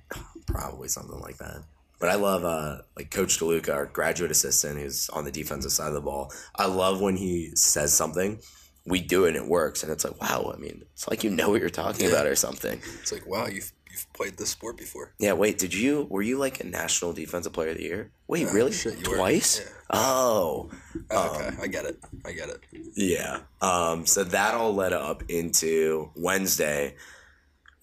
Probably 0.47 0.89
something 0.89 1.21
like 1.21 1.39
that. 1.39 1.65
But 1.99 2.09
I 2.09 2.15
love 2.15 2.45
uh, 2.45 2.79
like 2.97 3.11
Coach 3.11 3.39
DeLuca, 3.39 3.75
our 3.75 3.87
graduate 3.87 4.31
assistant, 4.31 4.79
who's 4.81 5.09
on 5.11 5.25
the 5.25 5.31
defensive 5.31 5.71
side 5.73 5.89
of 5.89 5.95
the 5.95 6.01
ball. 6.01 6.33
I 6.57 6.67
love 6.67 7.01
when 7.01 7.17
he 7.17 7.51
says 7.55 7.93
something, 7.95 8.41
we 8.87 9.01
do 9.03 9.27
it 9.27 9.29
and 9.29 9.37
it 9.37 9.47
works, 9.47 9.83
and 9.83 9.93
it's 9.93 10.05
like, 10.05 10.21
wow. 10.21 10.53
I 10.55 10.59
mean, 10.59 10.83
it's 10.95 11.07
like 11.09 11.23
you 11.23 11.31
know 11.31 11.51
what 11.51 11.61
you're 11.61 11.69
talking 11.69 12.07
Yeah. 12.07 12.13
about 12.13 12.27
or 12.27 12.35
something. 12.35 12.81
It's 13.03 13.13
like, 13.13 13.27
wow, 13.27 13.47
you've, 13.47 13.71
you've 13.93 14.13
played 14.13 14.37
this 14.37 14.51
sport 14.51 14.77
before. 14.77 15.13
Yeah. 15.19 15.33
Wait, 15.35 15.59
did 15.59 15.75
you? 15.75 16.07
Were 16.11 16.23
you 16.23 16.39
like 16.39 16.61
a 16.61 16.67
national 16.67 17.13
defensive 17.13 17.53
player 17.53 17.71
of 17.71 17.77
the 17.77 17.83
year? 17.83 18.11
Wait, 18.29 18.47
Uh, 18.49 18.53
really? 18.53 18.73
shit. 18.73 19.03
Twice? 19.05 19.61
Yeah. 19.61 19.67
Oh. 19.93 20.71
okay, 21.11 21.51
I 21.61 21.67
get 21.67 21.85
it. 21.85 21.99
I 22.25 22.33
get 22.33 22.49
it. 22.49 22.61
Yeah. 22.95 23.41
Um, 23.61 24.07
so 24.07 24.23
that 24.25 24.55
all 24.55 24.75
led 24.75 24.93
up 24.93 25.23
into 25.29 26.11
Wednesday. 26.15 26.95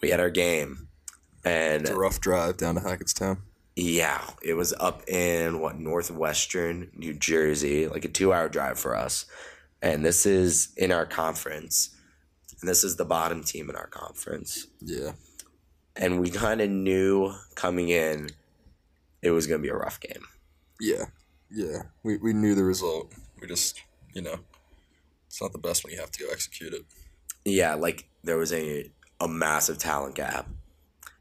We 0.01 0.09
had 0.09 0.19
our 0.19 0.29
game. 0.29 0.87
And 1.43 1.81
It's 1.81 1.91
a 1.91 1.95
rough 1.97 2.19
drive 2.21 2.57
down 2.57 2.75
to 2.75 2.81
Hackettstown. 2.81 3.37
yeah, 3.75 4.21
it 4.41 4.53
was 4.55 4.73
up 4.79 5.07
in 5.07 5.59
what, 5.59 5.77
northwestern 5.79 6.91
New 6.95 7.13
Jersey, 7.13 7.87
like 7.87 8.03
a 8.05 8.09
two 8.09 8.33
hour 8.33 8.49
drive 8.49 8.79
for 8.79 8.95
us. 8.95 9.25
And 9.81 10.03
this 10.05 10.25
is 10.25 10.69
in 10.77 10.91
our 10.91 11.05
conference. 11.05 11.95
And 12.59 12.67
this 12.69 12.83
is 12.83 12.95
the 12.95 13.05
bottom 13.05 13.43
team 13.43 13.69
in 13.69 13.75
our 13.75 13.87
conference. 13.87 14.67
Yeah. 14.81 15.11
And 15.99 16.19
we 16.19 16.29
kind 16.29 16.61
of 16.61 16.69
knew 16.69 17.33
coming 17.55 17.89
in 17.89 18.29
it 19.21 19.31
was 19.31 19.47
going 19.47 19.59
to 19.59 19.63
be 19.63 19.69
a 19.69 19.75
rough 19.75 19.99
game. 19.99 20.23
Yeah. 20.79 21.05
Yeah. 21.49 21.83
We, 22.03 22.17
we 22.17 22.33
knew 22.33 22.55
the 22.55 22.63
result. 22.63 23.13
We 23.41 23.47
just, 23.47 23.81
you 24.13 24.21
know, 24.21 24.35
it's 25.27 25.41
not 25.41 25.51
the 25.53 25.57
best 25.59 25.83
when 25.83 25.93
you 25.93 25.99
have 25.99 26.11
to 26.11 26.23
go 26.23 26.29
execute 26.31 26.73
it. 26.73 26.85
Yeah, 27.45 27.75
like 27.75 28.09
there 28.23 28.37
was 28.37 28.53
a, 28.53 28.91
a 29.19 29.27
massive 29.27 29.77
talent 29.77 30.15
gap. 30.15 30.47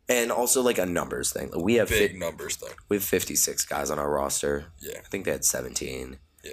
And 0.09 0.31
also 0.31 0.62
like 0.62 0.79
a 0.79 0.87
numbers 0.87 1.33
thing. 1.33 1.51
We 1.57 1.75
have 1.75 1.89
Big 1.89 2.12
fi- 2.12 2.19
numbers 2.19 2.57
thing. 2.57 2.71
We 2.89 2.97
have 2.97 3.05
56 3.05 3.65
guys 3.67 3.91
on 3.91 3.99
our 3.99 4.11
roster. 4.11 4.67
Yeah. 4.81 4.99
I 4.99 5.09
think 5.09 5.25
they 5.25 5.33
had 5.33 5.45
17. 5.45 6.19
Yeah. 6.45 6.53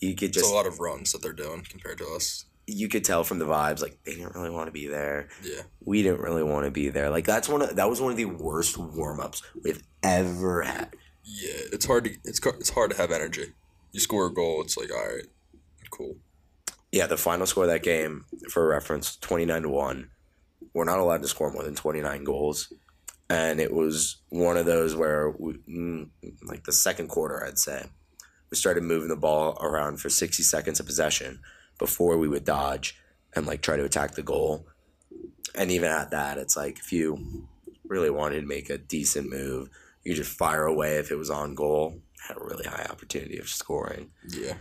You 0.00 0.14
could 0.14 0.28
It's 0.30 0.38
just 0.38 0.50
a 0.50 0.54
lot 0.54 0.66
of 0.66 0.80
runs 0.80 1.12
that 1.12 1.22
they're 1.22 1.32
doing 1.32 1.64
compared 1.68 1.98
to 1.98 2.06
us. 2.08 2.44
You 2.68 2.88
could 2.88 3.04
tell 3.04 3.24
from 3.24 3.38
the 3.38 3.46
vibes 3.46 3.80
like 3.80 3.98
they 4.04 4.14
didn't 4.14 4.34
really 4.34 4.50
want 4.50 4.66
to 4.66 4.72
be 4.72 4.86
there. 4.86 5.28
Yeah. 5.42 5.62
We 5.80 6.02
didn't 6.02 6.20
really 6.20 6.42
want 6.42 6.66
to 6.66 6.70
be 6.70 6.90
there. 6.90 7.08
Like 7.08 7.24
that's 7.24 7.48
one 7.48 7.62
of 7.62 7.74
that 7.76 7.88
was 7.88 8.00
one 8.00 8.10
of 8.10 8.18
the 8.18 8.26
worst 8.26 8.76
warm-ups 8.76 9.42
we've 9.64 9.82
ever 10.02 10.62
had. 10.62 10.94
Yeah. 11.24 11.62
It's 11.72 11.86
hard 11.86 12.04
to 12.04 12.10
it's 12.24 12.40
it's 12.44 12.70
hard 12.70 12.90
to 12.90 12.96
have 12.98 13.10
energy. 13.10 13.54
You 13.92 14.00
score 14.00 14.26
a 14.26 14.32
goal, 14.32 14.60
it's 14.60 14.76
like, 14.76 14.90
all 14.92 14.98
right, 14.98 15.24
cool. 15.90 16.16
Yeah, 16.92 17.06
the 17.06 17.16
final 17.16 17.46
score 17.46 17.64
of 17.64 17.70
that 17.70 17.82
game 17.82 18.26
for 18.50 18.68
reference 18.68 19.16
29 19.16 19.62
to 19.62 19.68
1. 19.68 20.10
We're 20.74 20.84
not 20.84 20.98
allowed 20.98 21.22
to 21.22 21.28
score 21.28 21.50
more 21.50 21.62
than 21.62 21.74
29 21.74 22.24
goals. 22.24 22.72
And 23.30 23.60
it 23.60 23.72
was 23.72 24.18
one 24.28 24.56
of 24.56 24.66
those 24.66 24.94
where 24.94 25.30
we, 25.30 25.54
mm, 25.68 26.08
like 26.42 26.64
the 26.64 26.72
second 26.72 27.08
quarter 27.08 27.44
I'd 27.44 27.58
say 27.58 27.86
we 28.50 28.56
started 28.56 28.82
moving 28.82 29.08
the 29.08 29.16
ball 29.16 29.58
around 29.60 30.00
for 30.00 30.08
60 30.08 30.42
seconds 30.42 30.80
of 30.80 30.86
possession 30.86 31.40
before 31.78 32.18
we 32.18 32.28
would 32.28 32.44
dodge 32.44 32.96
and 33.34 33.46
like 33.46 33.60
try 33.62 33.76
to 33.76 33.84
attack 33.84 34.14
the 34.14 34.22
goal. 34.22 34.66
And 35.54 35.70
even 35.70 35.90
at 35.90 36.10
that, 36.10 36.38
it's 36.38 36.56
like 36.56 36.78
if 36.78 36.92
you 36.92 37.46
really 37.84 38.10
wanted 38.10 38.40
to 38.40 38.46
make 38.46 38.70
a 38.70 38.78
decent 38.78 39.30
move, 39.30 39.68
you 40.04 40.14
just 40.14 40.36
fire 40.36 40.64
away 40.66 40.96
if 40.98 41.10
it 41.10 41.16
was 41.16 41.30
on 41.30 41.54
goal. 41.54 42.00
Had 42.26 42.36
a 42.36 42.44
really 42.44 42.66
high 42.66 42.86
opportunity 42.90 43.38
of 43.38 43.48
scoring. 43.48 44.10
Yeah. 44.28 44.54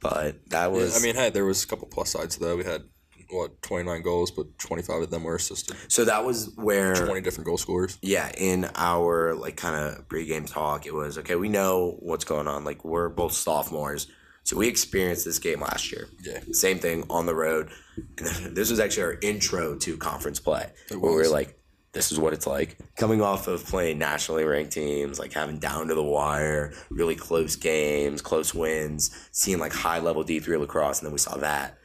But 0.00 0.48
that 0.50 0.66
Yeah, 0.66 0.66
was 0.68 1.00
I 1.00 1.04
mean, 1.04 1.14
hey, 1.14 1.30
there 1.30 1.44
was 1.46 1.64
a 1.64 1.66
couple 1.66 1.88
plus 1.88 2.10
sides 2.10 2.36
that. 2.36 2.56
We 2.56 2.64
had 2.64 2.82
what 3.30 3.62
twenty 3.62 3.84
nine 3.84 4.02
goals, 4.02 4.30
but 4.30 4.58
twenty 4.58 4.82
five 4.82 5.00
of 5.00 5.10
them 5.10 5.24
were 5.24 5.36
assisted. 5.36 5.76
so 5.88 6.04
that 6.04 6.24
was 6.24 6.50
where 6.56 6.94
Twenty 6.94 7.22
different 7.22 7.46
goal 7.46 7.56
scorers. 7.56 7.98
yeah, 8.02 8.30
in 8.36 8.68
our 8.74 9.34
like 9.34 9.56
kind 9.56 9.74
of 9.76 10.06
pregame 10.08 10.46
talk, 10.46 10.84
it 10.86 10.92
was 10.92 11.16
okay. 11.18 11.34
We 11.34 11.48
know 11.48 11.96
what's 12.00 12.24
going 12.24 12.46
on. 12.48 12.64
Like 12.64 12.84
we're 12.84 13.08
both 13.08 13.32
sophomores, 13.32 14.08
so 14.44 14.58
we 14.58 14.68
experienced 14.68 15.24
this 15.24 15.38
game 15.38 15.60
last 15.60 15.90
year. 15.90 16.08
Yeah. 16.22 16.40
Same 16.52 16.78
thing 16.78 17.04
on 17.08 17.26
the 17.26 17.34
road. 17.34 17.70
And 18.18 18.28
this 18.56 18.70
was 18.70 18.78
actually 18.78 19.02
our 19.04 19.18
intro 19.22 19.76
to 19.78 19.96
conference 19.96 20.38
play, 20.38 20.70
where 20.90 21.00
we 21.00 21.16
were 21.16 21.28
like, 21.28 21.58
"This 21.92 22.12
is 22.12 22.18
what 22.18 22.32
it's 22.34 22.46
like." 22.46 22.76
Coming 22.96 23.22
off 23.22 23.48
of 23.48 23.64
playing 23.64 23.98
nationally 23.98 24.44
ranked 24.44 24.72
teams, 24.72 25.18
like 25.18 25.32
having 25.32 25.58
down 25.58 25.88
to 25.88 25.94
the 25.94 26.02
wire, 26.02 26.74
really 26.90 27.16
close 27.16 27.56
games, 27.56 28.20
close 28.20 28.54
wins, 28.54 29.10
seeing 29.32 29.58
like 29.58 29.72
high 29.72 29.98
level 29.98 30.22
D 30.22 30.40
three 30.40 30.58
lacrosse, 30.58 31.00
and 31.00 31.06
then 31.06 31.12
we 31.12 31.18
saw 31.18 31.36
that. 31.38 31.78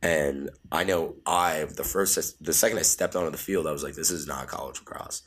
And 0.00 0.50
I 0.70 0.84
know 0.84 1.16
I 1.26 1.64
the 1.64 1.84
first 1.84 2.44
the 2.44 2.52
second 2.52 2.78
I 2.78 2.82
stepped 2.82 3.16
onto 3.16 3.30
the 3.30 3.38
field, 3.38 3.66
I 3.66 3.72
was 3.72 3.82
like, 3.82 3.94
"This 3.94 4.10
is 4.10 4.26
not 4.26 4.46
college 4.46 4.78
lacrosse." 4.78 5.22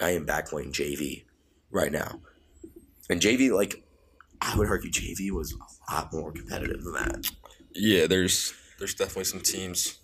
I 0.00 0.10
am 0.10 0.24
back 0.24 0.48
playing 0.48 0.72
JV 0.72 1.24
right 1.70 1.92
now. 1.92 2.20
And 3.08 3.20
JV, 3.20 3.50
like, 3.50 3.82
I 4.40 4.56
would 4.56 4.68
argue 4.68 4.90
JV 4.90 5.30
was 5.30 5.54
lot 5.94 6.12
more 6.12 6.32
competitive 6.32 6.82
than 6.82 6.92
that. 6.94 7.30
Yeah, 7.74 8.06
there's 8.06 8.54
there's 8.78 8.94
definitely 8.94 9.24
some 9.24 9.40
teams 9.40 9.98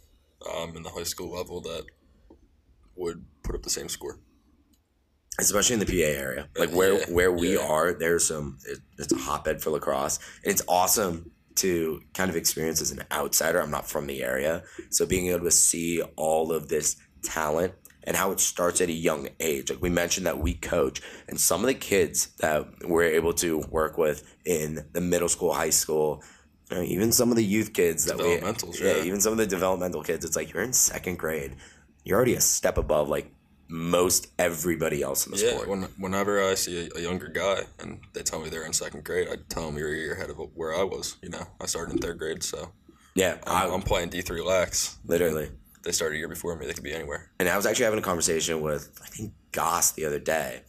um, 0.51 0.77
in 0.77 0.83
the 0.83 0.90
high 0.90 1.03
school 1.05 1.33
level 1.33 1.61
that 1.62 1.85
would 2.97 3.25
put 3.42 3.55
up 3.55 3.62
the 3.62 3.71
same 3.71 3.88
score. 3.88 4.18
especially 5.40 5.75
in 5.75 5.81
the 5.81 5.87
PA 5.87 6.21
area, 6.21 6.49
like 6.57 6.71
where 6.71 6.99
Yeah, 6.99 7.05
where 7.09 7.33
we 7.33 7.55
yeah. 7.55 7.66
are. 7.66 7.92
There's 7.92 8.27
some. 8.29 8.59
It, 8.66 8.79
it's 8.99 9.12
a 9.12 9.16
hotbed 9.16 9.62
for 9.62 9.71
lacrosse, 9.71 10.18
and 10.45 10.53
it's 10.53 10.62
awesome 10.68 11.31
to 11.57 12.01
kind 12.14 12.31
of 12.31 12.37
experience 12.37 12.81
as 12.81 12.90
an 12.90 13.05
outsider. 13.11 13.61
I'm 13.61 13.71
not 13.71 13.88
from 13.88 14.07
the 14.07 14.23
area, 14.23 14.62
so 14.90 15.07
being 15.07 15.29
able 15.29 15.45
to 15.45 15.51
see 15.51 16.03
all 16.16 16.53
of 16.53 16.68
this 16.68 16.97
talent 17.25 17.73
and 18.05 18.17
how 18.17 18.31
it 18.33 18.41
starts 18.41 18.81
at 18.81 18.88
a 18.88 18.93
young 18.93 19.29
age. 19.41 19.71
Like 19.71 19.81
we 19.83 19.91
mentioned 19.91 20.27
that 20.27 20.38
we 20.38 20.55
coach, 20.55 21.01
and 21.29 21.38
some 21.41 21.61
of 21.61 21.67
the 21.67 21.75
kids 21.75 22.29
that 22.41 22.67
we're 22.85 23.05
able 23.05 23.33
to 23.35 23.59
work 23.71 23.99
with 23.99 24.23
in 24.45 24.87
the 24.93 25.01
middle 25.01 25.29
school, 25.29 25.53
high 25.53 25.71
school. 25.71 26.23
you 26.71 26.77
know, 26.77 26.83
Even 26.83 27.12
some 27.12 27.31
of 27.31 27.37
the 27.37 27.45
youth 27.45 27.73
kids 27.73 28.05
that 28.07 28.19
we, 28.19 28.25
Developmentals, 28.25 28.81
yeah. 28.81 29.03
even 29.05 29.21
some 29.21 29.33
of 29.33 29.38
the 29.38 29.47
developmental 29.47 30.03
kids, 30.03 30.25
it's 30.25 30.37
like 30.37 30.53
you're 30.53 30.62
in 30.62 30.73
second 30.73 31.19
grade, 31.19 31.57
you're 32.05 32.17
already 32.17 32.35
a 32.35 32.41
step 32.41 32.79
above 32.79 33.09
like 33.09 33.31
most 33.69 34.27
everybody 34.38 35.01
else 35.03 35.25
in 35.27 35.33
the 35.33 35.38
Yeah, 35.38 35.51
sport. 35.53 35.69
when, 35.69 35.83
whenever 35.99 36.43
I 36.47 36.55
see 36.55 36.88
a, 36.95 36.99
a 36.99 37.01
younger 37.01 37.29
guy 37.29 37.61
and 37.79 38.01
they 38.12 38.23
tell 38.23 38.41
me 38.41 38.51
they're 38.51 38.67
in 38.67 38.73
second 38.75 39.05
grade, 39.05 39.29
I 39.31 39.37
tell 39.49 39.65
them 39.67 39.79
you're 39.79 39.95
a 39.95 39.97
year 39.97 40.15
ahead 40.15 40.29
of 40.31 40.37
where 40.55 40.75
I 40.75 40.83
was. 40.83 41.17
You 41.23 41.31
know, 41.31 41.47
I 41.61 41.67
started 41.67 41.93
in 41.95 41.99
third 41.99 42.19
grade, 42.19 42.43
so 42.43 42.73
Yeah, 43.15 43.38
I, 43.47 43.65
I'm, 43.67 43.75
I'm 43.75 43.83
playing 43.83 44.11
D 44.11 44.21
three 44.21 44.43
lax. 44.43 44.99
literally. 45.07 45.51
They 45.85 45.92
started 45.92 46.16
a 46.16 46.18
year 46.18 46.29
before 46.29 46.57
me. 46.57 46.66
They 46.66 46.73
could 46.75 46.85
be 46.85 46.92
anywhere. 46.92 47.31
And 47.38 47.49
I 47.49 47.57
was 47.57 47.66
actually 47.66 47.85
having 47.87 47.99
a 47.99 48.03
conversation 48.03 48.61
with 48.61 48.90
I 49.03 49.07
think 49.07 49.33
Goss 49.53 49.92
the 49.92 50.05
other 50.07 50.18
day 50.18 50.62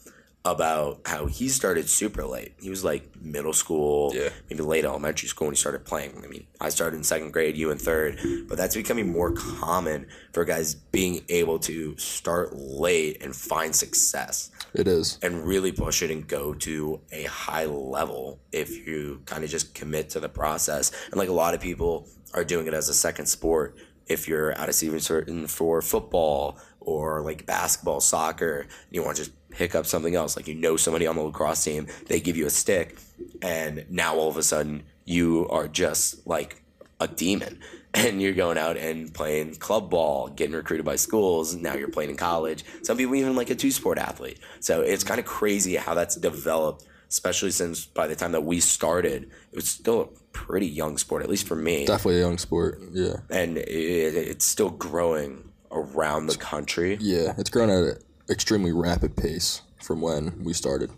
about 0.46 1.00
how 1.06 1.26
he 1.26 1.48
started 1.48 1.90
super 1.90 2.26
late. 2.26 2.54
He 2.60 2.70
was 2.70 2.84
like 2.84 3.16
middle 3.22 3.54
school, 3.54 4.12
Yeah. 4.14 4.28
maybe 4.50 4.62
late 4.62 4.84
elementary 4.84 5.30
school 5.30 5.48
when 5.48 5.54
he 5.56 5.58
started 5.58 5.86
playing. 5.86 6.22
I 6.22 6.28
mean, 6.28 6.48
I 6.60 6.68
started 6.68 6.98
in 6.98 7.04
second 7.06 7.32
grade, 7.32 7.56
you 7.56 7.72
in 7.72 7.78
third, 7.78 8.20
but 8.50 8.58
that's 8.58 8.76
becoming 8.76 9.10
more 9.10 9.32
common 9.32 10.08
for 10.34 10.44
guys 10.44 10.76
being 10.76 11.24
able 11.30 11.60
to 11.60 11.96
start 11.98 12.54
late 12.58 13.24
and 13.24 13.34
find 13.34 13.74
success. 13.74 14.52
It 14.74 14.88
is. 14.88 15.20
and 15.22 15.46
really 15.46 15.72
push 15.72 16.02
it 16.02 16.10
and 16.10 16.28
go 16.28 16.52
to 16.56 17.00
a 17.12 17.26
high 17.26 17.66
level 17.66 18.40
if 18.52 18.88
you 18.88 19.22
kind 19.26 19.44
of 19.44 19.50
just 19.52 19.76
commit 19.76 20.10
to 20.10 20.20
the 20.20 20.28
process. 20.30 20.92
And 21.12 21.16
like 21.16 21.30
a 21.30 21.34
lot 21.34 21.54
of 21.54 21.62
people 21.62 22.10
are 22.34 22.44
doing 22.44 22.66
it 22.66 22.74
as 22.74 22.90
a 22.90 22.94
second 22.96 23.28
sport. 23.28 23.78
If 24.08 24.28
you're 24.28 24.58
out 24.58 24.70
of 24.70 24.76
season 24.76 25.00
certain 25.00 25.48
for 25.48 25.82
football 25.82 26.58
or 26.80 27.22
like 27.22 27.46
basketball, 27.46 28.02
soccer, 28.02 28.68
you 28.92 29.04
want 29.04 29.18
to 29.18 29.24
just 29.24 29.50
pick 29.50 29.76
up 29.76 29.86
something 29.86 30.16
else, 30.16 30.36
like 30.36 30.48
you 30.48 30.56
know 30.56 30.78
somebody 30.78 31.08
on 31.08 31.16
the 31.16 31.22
lacrosse 31.22 31.64
team, 31.64 31.88
they 32.08 32.20
give 32.20 32.36
you 32.36 32.46
a 32.46 32.50
stick, 32.50 32.98
and 33.42 33.86
now 33.90 34.16
all 34.16 34.30
of 34.30 34.38
a 34.38 34.44
sudden 34.44 34.84
you 35.06 35.48
are 35.50 35.68
just 35.68 36.26
like 36.28 36.62
a 37.00 37.08
demon 37.08 37.60
and 37.94 38.22
you're 38.22 38.34
going 38.34 38.58
out 38.58 38.78
and 38.78 39.14
playing 39.14 39.56
club 39.56 39.90
ball, 39.90 40.28
getting 40.30 40.56
recruited 40.56 40.86
by 40.86 40.96
schools. 40.96 41.56
Now 41.56 41.76
you're 41.76 41.90
playing 41.90 42.10
in 42.10 42.18
college. 42.18 42.66
Some 42.82 42.98
people 42.98 43.16
even 43.16 43.36
like 43.36 43.50
a 43.50 43.56
two 43.56 43.72
sport 43.72 44.00
athlete. 44.00 44.40
So 44.60 44.82
it's 44.82 45.04
kind 45.04 45.20
of 45.20 45.26
crazy 45.26 45.76
how 45.76 45.94
that's 45.94 46.16
developed, 46.16 46.86
especially 47.14 47.52
since 47.52 47.86
by 47.86 48.08
the 48.08 48.16
time 48.16 48.32
that 48.32 48.44
we 48.44 48.60
started, 48.60 49.30
it 49.52 49.56
was 49.56 49.70
still 49.70 50.02
a 50.02 50.06
pretty 50.32 50.66
young 50.66 50.98
sport, 50.98 51.22
at 51.22 51.30
least 51.30 51.48
for 51.48 51.56
me. 51.56 51.86
Definitely 51.86 52.18
a 52.22 52.26
young 52.26 52.40
sport. 52.40 52.80
Yeah. 52.92 53.18
And 53.30 53.60
it, 53.60 54.16
it's 54.32 54.46
still 54.46 54.72
growing 54.72 55.52
around 55.72 56.26
the 56.26 56.36
country. 56.38 56.98
Yeah. 57.00 57.36
It's 57.38 57.52
grown 57.52 57.70
at 57.70 57.84
an 57.84 57.98
extremely 58.32 58.72
rapid 58.72 59.16
pace 59.16 59.62
from 59.80 60.02
when 60.02 60.44
we 60.44 60.54
started. 60.54 60.90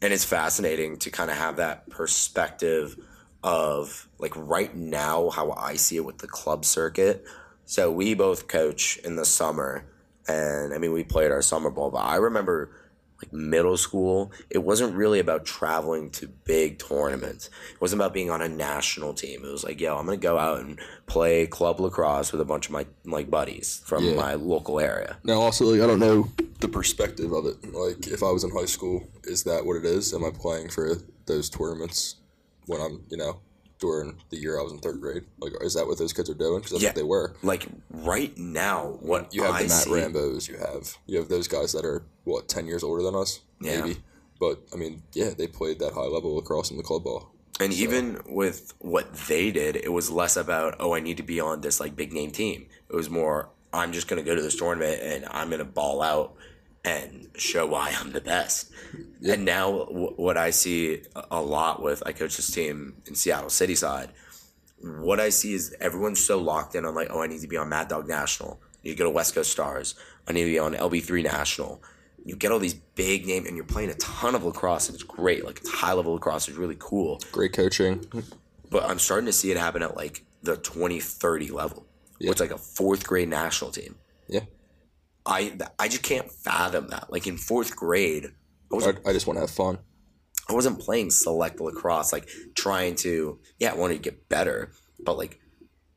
and 0.00 0.12
it's 0.12 0.24
fascinating 0.24 0.96
to 0.98 1.10
kind 1.10 1.30
of 1.30 1.36
have 1.36 1.56
that 1.56 1.88
perspective 1.90 2.96
of 3.42 4.08
like 4.18 4.32
right 4.36 4.74
now 4.74 5.28
how 5.30 5.52
I 5.52 5.74
see 5.76 5.96
it 5.96 6.04
with 6.04 6.18
the 6.18 6.28
club 6.28 6.64
circuit. 6.64 7.24
So 7.66 7.90
we 7.92 8.14
both 8.14 8.48
coach 8.48 8.96
in 8.98 9.16
the 9.16 9.24
summer, 9.24 9.84
and 10.26 10.72
I 10.72 10.78
mean 10.78 10.92
we 10.92 11.04
played 11.04 11.30
our 11.30 11.42
summer 11.42 11.70
ball, 11.70 11.90
but 11.90 11.98
I 11.98 12.16
remember 12.16 12.70
like 13.20 13.32
middle 13.32 13.76
school, 13.76 14.30
it 14.48 14.58
wasn't 14.58 14.94
really 14.94 15.18
about 15.18 15.44
traveling 15.44 16.08
to 16.10 16.28
big 16.28 16.78
tournaments. 16.78 17.50
It 17.72 17.80
wasn't 17.80 18.00
about 18.00 18.14
being 18.14 18.30
on 18.30 18.40
a 18.40 18.48
national 18.48 19.12
team. 19.14 19.44
It 19.44 19.50
was 19.50 19.64
like, 19.64 19.80
yo, 19.80 19.96
I'm 19.96 20.04
gonna 20.06 20.16
go 20.18 20.38
out 20.38 20.60
and 20.60 20.78
play 21.06 21.46
club 21.46 21.80
lacrosse 21.80 22.30
with 22.30 22.40
a 22.40 22.44
bunch 22.44 22.66
of 22.66 22.72
my 22.72 22.86
like 23.04 23.28
buddies 23.30 23.82
from 23.84 24.04
Yeah. 24.04 24.14
my 24.14 24.34
local 24.34 24.78
area. 24.78 25.18
Now, 25.24 25.40
also, 25.40 25.64
like, 25.64 25.80
I 25.80 25.86
don't 25.86 25.98
know 25.98 26.28
the 26.60 26.68
perspective 26.68 27.32
of 27.32 27.46
it. 27.46 27.56
Like, 27.74 28.06
if 28.06 28.22
I 28.22 28.30
was 28.30 28.44
in 28.44 28.50
high 28.50 28.66
school, 28.66 29.04
is 29.24 29.42
that 29.44 29.64
what 29.66 29.76
it 29.76 29.84
is? 29.84 30.14
Am 30.14 30.24
I 30.24 30.30
playing 30.30 30.68
for 30.68 30.96
those 31.26 31.50
tournaments 31.50 32.16
when 32.66 32.80
I'm, 32.80 33.02
you 33.10 33.16
know, 33.16 33.40
during 33.78 34.16
the 34.30 34.36
year 34.36 34.58
I 34.58 34.62
was 34.62 34.72
in 34.72 34.78
third 34.78 35.00
grade? 35.00 35.24
Like, 35.40 35.52
is 35.62 35.74
that 35.74 35.86
what 35.86 35.98
those 35.98 36.12
kids 36.12 36.28
are 36.30 36.34
doing? 36.34 36.58
Because 36.58 36.72
that's 36.72 36.82
Yeah. 36.82 36.88
what 36.90 36.96
they 36.96 37.02
were. 37.02 37.34
Like 37.42 37.66
right 37.90 38.36
now, 38.36 38.98
what 39.00 39.32
You 39.34 39.42
have 39.44 39.54
I 39.54 39.62
the 39.62 39.68
Matt 39.68 39.82
see, 39.84 39.90
Rambos. 39.90 40.48
You 40.48 40.56
have 40.58 40.96
you 41.06 41.18
have 41.18 41.28
those 41.28 41.48
guys 41.48 41.72
that 41.72 41.84
are 41.84 42.02
what 42.24 42.48
ten 42.48 42.66
years 42.66 42.82
older 42.82 43.02
than 43.02 43.14
us, 43.14 43.40
Yeah. 43.60 43.80
maybe. 43.80 43.98
But 44.40 44.62
I 44.72 44.76
mean, 44.76 45.02
yeah, 45.12 45.30
they 45.36 45.46
played 45.46 45.78
that 45.80 45.92
high 45.94 46.06
level 46.06 46.34
lacrosse 46.36 46.70
in 46.70 46.76
the 46.76 46.82
club 46.82 47.04
ball. 47.04 47.30
And 47.60 47.72
even 47.72 48.20
with 48.28 48.72
what 48.78 49.12
they 49.26 49.50
did, 49.50 49.74
it 49.74 49.92
was 49.92 50.10
less 50.12 50.36
about, 50.36 50.76
oh, 50.78 50.94
I 50.94 51.00
need 51.00 51.16
to 51.16 51.24
be 51.24 51.40
on 51.40 51.60
this 51.60 51.80
like 51.80 51.96
big 51.96 52.12
name 52.12 52.30
team. 52.30 52.66
It 52.88 52.94
was 52.94 53.10
more, 53.10 53.48
I'm 53.72 53.92
just 53.92 54.06
going 54.06 54.22
to 54.22 54.28
go 54.28 54.36
to 54.36 54.40
this 54.40 54.54
tournament 54.54 55.02
and 55.02 55.24
I'm 55.28 55.48
going 55.48 55.58
to 55.58 55.64
ball 55.64 56.00
out 56.00 56.34
and 56.88 57.28
show 57.36 57.66
why 57.66 57.94
I'm 57.98 58.12
the 58.12 58.20
best. 58.20 58.70
And 59.26 59.44
now, 59.44 59.66
w- 59.84 60.14
what 60.16 60.36
I 60.36 60.50
see 60.50 61.02
a- 61.14 61.24
a 61.32 61.42
lot 61.42 61.82
with, 61.82 62.02
I 62.06 62.12
coach 62.12 62.36
this 62.36 62.50
team 62.50 63.02
in 63.06 63.14
Seattle 63.14 63.50
City 63.50 63.74
side. 63.74 64.10
What 64.80 65.18
I 65.20 65.28
see 65.30 65.52
is 65.54 65.74
everyone's 65.80 66.24
so 66.24 66.38
locked 66.38 66.74
in 66.74 66.84
on 66.84 66.94
like, 66.94 67.08
oh, 67.10 67.20
I 67.22 67.26
need 67.26 67.40
to 67.40 67.48
be 67.48 67.56
on 67.56 67.68
Mad 67.68 67.88
Dog 67.88 68.08
National. 68.08 68.60
You 68.82 68.94
go 68.94 69.04
to 69.04 69.10
West 69.10 69.34
Coast 69.34 69.50
Stars. 69.50 69.94
I 70.26 70.32
need 70.32 70.44
to 70.44 70.50
be 70.50 70.58
on 70.58 70.74
LB3 70.74 71.22
National. 71.24 71.82
You 72.24 72.36
get 72.36 72.52
all 72.52 72.58
these 72.58 72.74
big 72.74 73.26
name, 73.26 73.44
and 73.46 73.56
you're 73.56 73.64
playing 73.64 73.90
a 73.90 73.94
ton 73.94 74.34
of 74.34 74.44
lacrosse, 74.44 74.88
and 74.88 74.94
it's 74.94 75.02
great. 75.04 75.44
Like 75.44 75.58
it's 75.58 75.68
high 75.70 75.92
level 75.94 76.12
lacrosse, 76.14 76.48
it's 76.48 76.56
really 76.58 76.76
cool 76.78 77.20
Great 77.32 77.52
coaching. 77.52 78.04
but 78.70 78.84
I'm 78.84 78.98
starting 78.98 79.26
to 79.26 79.32
see 79.32 79.50
it 79.50 79.56
happen 79.56 79.82
at 79.82 79.96
like 79.96 80.24
the 80.42 80.56
2030 80.56 81.50
level. 81.50 81.86
Yeah. 82.20 82.30
It's 82.30 82.40
like 82.40 82.50
a 82.50 82.58
fourth 82.58 83.06
grade 83.06 83.28
national 83.28 83.70
team. 83.72 83.96
Yeah, 84.28 84.40
I 85.28 85.56
I 85.78 85.88
just 85.88 86.02
can't 86.02 86.30
fathom 86.30 86.88
that. 86.88 87.12
Like 87.12 87.26
in 87.26 87.36
fourth 87.36 87.76
grade, 87.76 88.32
I 88.72 88.76
I, 88.76 89.10
I 89.10 89.12
just 89.12 89.26
want 89.26 89.36
to 89.36 89.42
have 89.42 89.50
fun. 89.50 89.78
I 90.48 90.54
wasn't 90.54 90.80
playing 90.80 91.10
select 91.10 91.60
lacrosse, 91.60 92.12
like 92.12 92.28
trying 92.54 92.94
to 92.96 93.38
yeah, 93.58 93.72
I 93.72 93.74
wanted 93.74 93.94
to 93.94 94.00
get 94.00 94.28
better, 94.28 94.72
but 94.98 95.18
like 95.18 95.38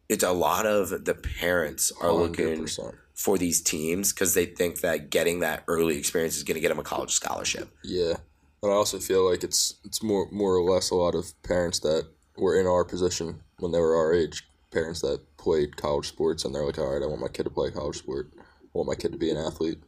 it's 0.10 0.24
a 0.24 0.32
lot 0.32 0.66
of 0.66 1.06
the 1.06 1.14
parents 1.14 1.92
are 2.02 2.12
looking 2.12 2.66
100%. 2.66 2.96
for 3.16 3.38
these 3.38 3.62
teams 3.62 4.12
because 4.12 4.34
they 4.34 4.46
think 4.46 4.82
that 4.82 5.10
getting 5.10 5.40
that 5.40 5.64
early 5.70 5.98
experience 5.98 6.36
is 6.36 6.44
going 6.44 6.56
to 6.56 6.62
get 6.62 6.68
them 6.68 6.80
a 6.80 6.84
college 6.84 7.12
scholarship. 7.12 7.70
Yeah, 7.82 8.16
but 8.62 8.72
I 8.72 8.74
also 8.74 9.00
feel 9.00 9.30
like 9.30 9.44
it's 9.44 9.76
it's 9.86 10.04
more 10.04 10.28
more 10.30 10.54
or 10.54 10.64
less 10.64 10.90
a 10.90 10.96
lot 10.96 11.16
of 11.16 11.34
parents 11.44 11.80
that 11.80 12.08
were 12.38 12.60
in 12.60 12.68
our 12.68 12.84
position 12.84 13.42
when 13.60 13.72
they 13.72 13.80
were 13.80 13.96
our 13.96 14.14
age, 14.14 14.44
parents 14.72 15.00
that 15.02 15.22
played 15.38 15.78
college 15.78 16.10
sports, 16.10 16.44
and 16.44 16.54
they're 16.54 16.66
like, 16.66 16.78
all 16.78 16.92
right, 16.92 17.02
I 17.02 17.08
want 17.08 17.22
my 17.22 17.30
kid 17.30 17.44
to 17.44 17.50
play 17.50 17.72
college 17.72 17.98
sport. 17.98 18.32
I 18.74 18.78
want 18.78 18.88
my 18.88 18.96
kid 18.96 19.12
to 19.12 19.18
be 19.18 19.30
an 19.30 19.38
athlete. 19.38 19.80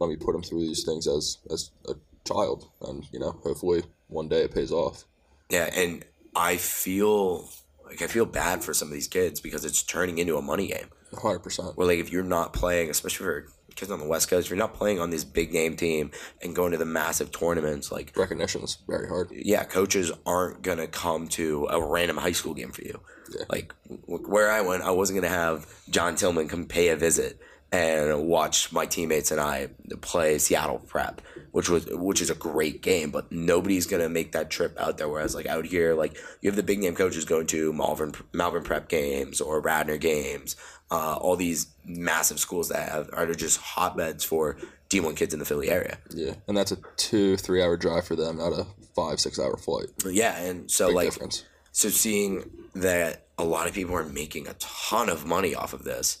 Let 0.00 0.08
me 0.08 0.16
put 0.16 0.34
him 0.34 0.42
through 0.42 0.60
these 0.60 0.84
things 0.84 1.06
as 1.06 1.38
as 1.50 1.70
a 1.88 1.94
child, 2.26 2.68
and 2.82 3.06
you 3.12 3.18
know, 3.18 3.32
hopefully 3.42 3.82
one 4.08 4.28
day 4.28 4.42
it 4.42 4.54
pays 4.54 4.72
off. 4.72 5.04
Yeah, 5.50 5.68
and 5.74 6.04
I 6.34 6.56
feel 6.56 7.48
like 7.86 8.02
I 8.02 8.06
feel 8.06 8.24
bad 8.26 8.64
for 8.64 8.74
some 8.74 8.88
of 8.88 8.94
these 8.94 9.08
kids 9.08 9.40
because 9.40 9.64
it's 9.64 9.82
turning 9.82 10.18
into 10.18 10.36
a 10.38 10.42
money 10.42 10.68
game. 10.68 10.88
Hundred 11.14 11.40
percent. 11.40 11.76
Well, 11.76 11.86
like 11.88 11.98
if 11.98 12.10
you're 12.10 12.22
not 12.22 12.52
playing, 12.54 12.88
especially 12.88 13.24
for 13.26 13.46
kids 13.74 13.90
on 13.90 14.00
the 14.00 14.06
West 14.06 14.28
Coast, 14.30 14.46
if 14.46 14.50
you're 14.50 14.58
not 14.58 14.74
playing 14.74 14.98
on 14.98 15.10
this 15.10 15.24
big 15.24 15.52
game 15.52 15.76
team 15.76 16.10
and 16.42 16.56
going 16.56 16.72
to 16.72 16.78
the 16.78 16.86
massive 16.86 17.30
tournaments, 17.30 17.92
like 17.92 18.12
Recognition 18.16 18.62
is 18.62 18.78
very 18.88 19.06
hard. 19.08 19.28
yeah, 19.30 19.64
coaches 19.64 20.10
aren't 20.24 20.62
gonna 20.62 20.86
come 20.86 21.28
to 21.28 21.66
a 21.70 21.84
random 21.84 22.16
high 22.16 22.32
school 22.32 22.54
game 22.54 22.72
for 22.72 22.82
you. 22.82 22.98
Yeah. 23.30 23.44
Like 23.50 23.74
where 24.06 24.50
I 24.50 24.62
went, 24.62 24.82
I 24.84 24.90
wasn't 24.90 25.18
gonna 25.20 25.34
have 25.34 25.66
John 25.90 26.16
Tillman 26.16 26.48
come 26.48 26.64
pay 26.64 26.88
a 26.88 26.96
visit 26.96 27.38
and 27.72 28.28
watch 28.28 28.70
my 28.70 28.84
teammates 28.84 29.30
and 29.30 29.40
I 29.40 29.70
play 30.02 30.38
Seattle 30.38 30.78
Prep, 30.78 31.22
which 31.52 31.70
was 31.70 31.86
which 31.90 32.20
is 32.20 32.28
a 32.28 32.34
great 32.34 32.82
game, 32.82 33.10
but 33.10 33.32
nobody's 33.32 33.86
gonna 33.86 34.10
make 34.10 34.32
that 34.32 34.50
trip 34.50 34.78
out 34.78 34.98
there. 34.98 35.08
Whereas 35.08 35.34
like 35.34 35.46
out 35.46 35.64
here, 35.64 35.94
like 35.94 36.16
you 36.42 36.50
have 36.50 36.56
the 36.56 36.62
big 36.62 36.80
name 36.80 36.94
coaches 36.94 37.24
going 37.24 37.46
to 37.48 37.72
Malvern 37.72 38.12
Malvern 38.32 38.62
Prep 38.62 38.88
games 38.88 39.40
or 39.40 39.60
Radnor 39.60 39.96
games, 39.96 40.54
uh, 40.90 41.16
all 41.16 41.34
these 41.34 41.68
massive 41.86 42.38
schools 42.38 42.68
that 42.68 42.90
have, 42.90 43.10
are 43.14 43.32
just 43.32 43.58
hotbeds 43.58 44.22
for 44.22 44.58
D 44.90 45.00
one 45.00 45.14
kids 45.14 45.32
in 45.32 45.40
the 45.40 45.46
Philly 45.46 45.70
area. 45.70 45.96
Yeah, 46.10 46.34
and 46.46 46.56
that's 46.56 46.72
a 46.72 46.78
two 46.98 47.38
three 47.38 47.62
hour 47.62 47.78
drive 47.78 48.06
for 48.06 48.16
them, 48.16 48.36
not 48.36 48.52
a 48.52 48.66
five 48.94 49.18
six 49.18 49.38
hour 49.38 49.56
flight. 49.56 49.86
Yeah, 50.04 50.38
and 50.38 50.70
so 50.70 50.88
Big 50.88 50.96
like 50.96 51.06
difference. 51.06 51.46
So 51.72 51.88
seeing 51.88 52.50
that 52.74 53.28
a 53.38 53.44
lot 53.44 53.66
of 53.66 53.72
people 53.72 53.94
are 53.94 54.04
making 54.04 54.46
a 54.46 54.52
ton 54.54 55.08
of 55.08 55.24
money 55.24 55.54
off 55.54 55.72
of 55.72 55.84
this 55.84 56.18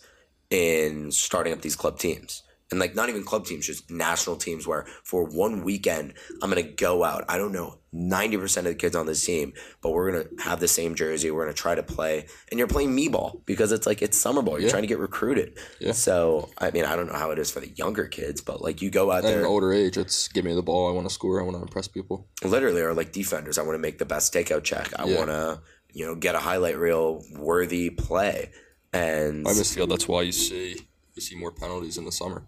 in 0.52 1.10
starting 1.10 1.52
up 1.52 1.62
these 1.62 1.76
club 1.76 1.98
teams. 1.98 2.42
and 2.70 2.80
like 2.80 2.94
not 2.94 3.10
even 3.10 3.22
club 3.22 3.44
teams, 3.44 3.66
just 3.66 3.90
national 3.90 4.34
teams 4.36 4.66
where 4.66 4.86
for 5.04 5.24
one 5.24 5.62
weekend 5.62 6.14
I'm 6.42 6.48
gonna 6.48 6.62
go 6.62 7.04
out. 7.04 7.22
I 7.28 7.36
don't 7.36 7.52
know 7.52 7.78
ninety 7.92 8.38
percent 8.38 8.66
of 8.66 8.72
the 8.72 8.78
kids 8.78 8.96
on 8.96 9.04
this 9.04 9.22
team, 9.26 9.52
but 9.82 9.90
we're 9.90 10.10
gonna 10.10 10.24
have 10.42 10.58
the 10.58 10.68
same 10.68 10.94
jersey. 10.94 11.30
We're 11.30 11.44
gonna 11.44 11.52
try 11.52 11.74
to 11.74 11.82
play, 11.82 12.24
and 12.50 12.56
you're 12.58 12.68
playing 12.76 12.94
me 12.94 13.08
ball 13.08 13.42
because 13.44 13.72
it's 13.72 13.86
like 13.86 14.00
it's 14.00 14.16
summer 14.16 14.40
ball. 14.40 14.54
You're 14.58 14.68
Yeah. 14.68 14.70
trying 14.70 14.84
to 14.84 14.86
get 14.94 15.00
recruited. 15.00 15.58
Yeah. 15.80 15.92
So 15.92 16.48
I 16.56 16.70
mean, 16.70 16.86
I 16.86 16.96
don't 16.96 17.08
know 17.08 17.18
how 17.24 17.30
it 17.30 17.38
is 17.38 17.50
for 17.50 17.60
the 17.60 17.68
younger 17.82 18.06
kids, 18.06 18.40
but 18.40 18.62
like 18.62 18.80
you 18.80 18.88
go 18.90 19.10
out 19.10 19.24
At 19.26 19.32
an 19.34 19.40
there, 19.40 19.46
older 19.46 19.70
age, 19.74 19.98
it's 19.98 20.28
give 20.28 20.46
me 20.46 20.54
the 20.54 20.62
ball. 20.62 20.88
I 20.88 20.92
want 20.92 21.06
to 21.06 21.12
score. 21.12 21.40
I 21.42 21.44
want 21.44 21.56
to 21.58 21.62
impress 21.62 21.88
people. 21.88 22.26
literally, 22.42 22.80
or 22.80 22.94
like 22.94 23.12
defenders. 23.12 23.58
I 23.58 23.62
want 23.64 23.74
to 23.74 23.80
make 23.86 23.98
the 23.98 24.06
best 24.06 24.32
takeout 24.32 24.64
check. 24.64 24.88
I 24.98 25.04
Yeah. 25.06 25.18
want 25.18 25.28
to 25.28 25.60
you 25.92 26.06
know 26.06 26.14
get 26.14 26.34
a 26.34 26.38
highlight 26.38 26.78
reel 26.78 27.22
worthy 27.38 27.90
play, 27.90 28.50
and 28.92 29.46
I 29.46 29.52
misfeel. 29.52 29.88
That's 29.88 30.08
why 30.08 30.22
you 30.22 30.32
see 30.32 30.76
you 31.14 31.22
see 31.22 31.36
more 31.36 31.52
penalties 31.52 31.98
in 31.98 32.04
the 32.04 32.12
summer. 32.12 32.44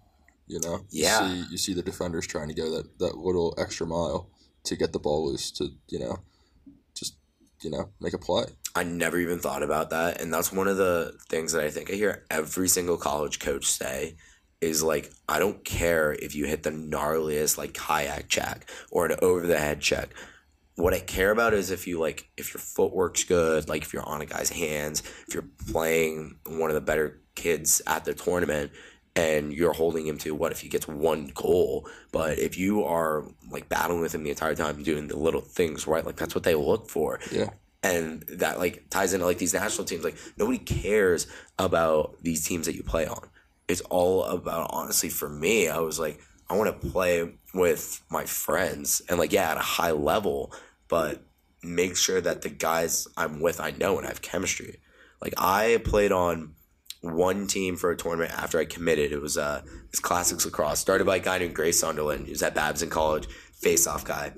You 0.46 0.61
know. 0.61 0.85
Yeah. 0.90 1.26
You 1.26 1.35
see, 1.35 1.50
you 1.52 1.59
see 1.59 1.74
the 1.74 1.83
defenders 1.83 2.26
trying 2.26 2.48
to 2.48 2.54
go 2.54 2.70
that 2.70 2.98
that 2.98 3.16
little 3.16 3.54
extra 3.59 3.87
mile 3.87 4.30
to 4.64 4.76
get 4.76 4.92
the 4.92 4.98
ball 4.98 5.26
loose 5.26 5.50
to 5.52 5.70
you 5.88 5.98
know, 5.98 6.18
just 6.94 7.16
you 7.62 7.70
know 7.70 7.90
make 8.00 8.14
a 8.14 8.18
play. 8.18 8.44
I 8.76 8.83
never 8.83 9.18
even 9.18 9.38
thought 9.38 9.62
about 9.62 9.90
that. 9.90 10.20
And 10.20 10.35
that's 10.35 10.52
one 10.52 10.66
of 10.66 10.76
the 10.76 11.16
things 11.28 11.52
that 11.52 11.64
I 11.64 11.70
think 11.70 11.90
I 11.90 11.94
hear 11.94 12.24
every 12.28 12.68
single 12.68 12.96
college 12.96 13.38
coach 13.38 13.66
say 13.66 14.16
is 14.61 14.83
like, 14.83 15.12
I 15.28 15.38
don't 15.38 15.64
care 15.64 16.12
if 16.12 16.35
you 16.35 16.46
hit 16.46 16.64
the 16.64 16.70
gnarliest 16.70 17.57
like 17.57 17.74
kayak 17.74 18.28
check 18.28 18.68
or 18.90 19.07
an 19.07 19.16
over 19.22 19.46
the 19.46 19.59
head 19.59 19.80
check. 19.80 20.09
What 20.76 20.92
I 20.92 20.98
care 21.00 21.30
about 21.30 21.54
is 21.54 21.70
if 21.70 21.87
you 21.87 22.00
like 22.00 22.28
if 22.37 22.52
your 22.52 22.60
footwork's 22.60 23.24
good, 23.24 23.68
like 23.68 23.82
if 23.82 23.92
you're 23.92 24.08
on 24.08 24.20
a 24.20 24.26
guy's 24.26 24.50
hands, 24.50 25.02
if 25.28 25.34
you're 25.34 25.48
playing 25.70 26.37
one 26.46 26.70
of 26.70 26.74
the 26.74 26.80
better 26.80 27.20
kids 27.37 27.80
at 27.87 28.04
the 28.04 28.14
tournament 28.14 28.72
and 29.16 29.52
you're 29.52 29.72
holding 29.72 30.06
him 30.06 30.18
to 30.18 30.34
what 30.34 30.50
if 30.50 30.60
he 30.60 30.68
gets 30.68 30.88
one 30.88 31.30
goal, 31.34 31.88
but 32.10 32.38
if 32.38 32.58
you 32.58 32.82
are 32.84 33.24
like 33.50 33.68
battling 33.68 34.00
with 34.00 34.12
him 34.14 34.24
the 34.24 34.30
entire 34.30 34.54
time 34.56 34.82
doing 34.82 35.06
the 35.06 35.16
little 35.16 35.40
things 35.40 35.87
right, 35.87 36.04
like 36.04 36.16
that's 36.16 36.34
what 36.34 36.42
they 36.44 36.56
look 36.56 36.88
for 36.90 37.20
Yeah. 37.30 37.50
and 37.84 38.22
that 38.22 38.58
like 38.58 38.87
ties 38.90 39.14
into 39.14 39.26
like 39.26 39.38
these 39.38 39.54
national 39.54 39.84
teams 39.84 40.02
like 40.02 40.16
nobody 40.37 40.58
cares 40.58 41.28
about 41.58 42.16
these 42.22 42.44
teams 42.44 42.66
that 42.66 42.74
you 42.74 42.82
play 42.82 43.06
on 43.06 43.28
it's 43.68 43.80
all 43.82 44.24
about 44.24 44.68
honestly 44.72 45.08
for 45.08 45.28
me 45.28 45.68
i 45.68 45.78
was 45.78 45.98
like 46.00 46.18
i 46.48 46.57
want 46.57 46.80
to 46.80 46.88
play 46.88 47.33
with 47.52 48.02
my 48.11 48.24
friends 48.24 49.02
and 49.09 49.18
like 49.18 49.33
yeah 49.33 49.50
at 49.50 49.57
a 49.57 49.61
high 49.61 49.90
level 49.90 50.52
but 50.88 51.22
make 51.62 51.96
sure 51.96 52.20
that 52.20 52.42
the 52.42 52.48
guys 52.48 53.07
i'm 53.16 53.40
with 53.40 53.61
i 53.61 53.70
know 53.72 53.96
and 53.96 54.07
i 54.07 54.09
have 54.09 54.22
chemistry 54.22 54.78
like 55.22 55.35
i 55.38 55.80
played 55.85 56.12
on 56.12 56.54
one 57.00 57.46
team 57.46 57.76
for 57.76 57.90
a 57.90 57.96
tournament 57.96 58.33
after 58.33 58.59
i 58.59 58.64
committed 58.64 59.12
it 59.12 59.20
was 59.20 59.37
uh 59.37 59.62
this 59.90 60.00
classics 60.00 60.44
lacrosse 60.44 60.78
started 60.78 61.07
by 61.07 61.16
a 61.16 61.20
guy 61.20 61.38
named 61.38 61.54
gray 61.54 61.72
sunderland 61.72 62.24
he 62.24 62.33
was 62.33 62.42
at 62.42 62.54
Babson 62.54 62.90
College 62.90 63.26
face 63.52 63.87
off 63.87 64.04
guy 64.04 64.33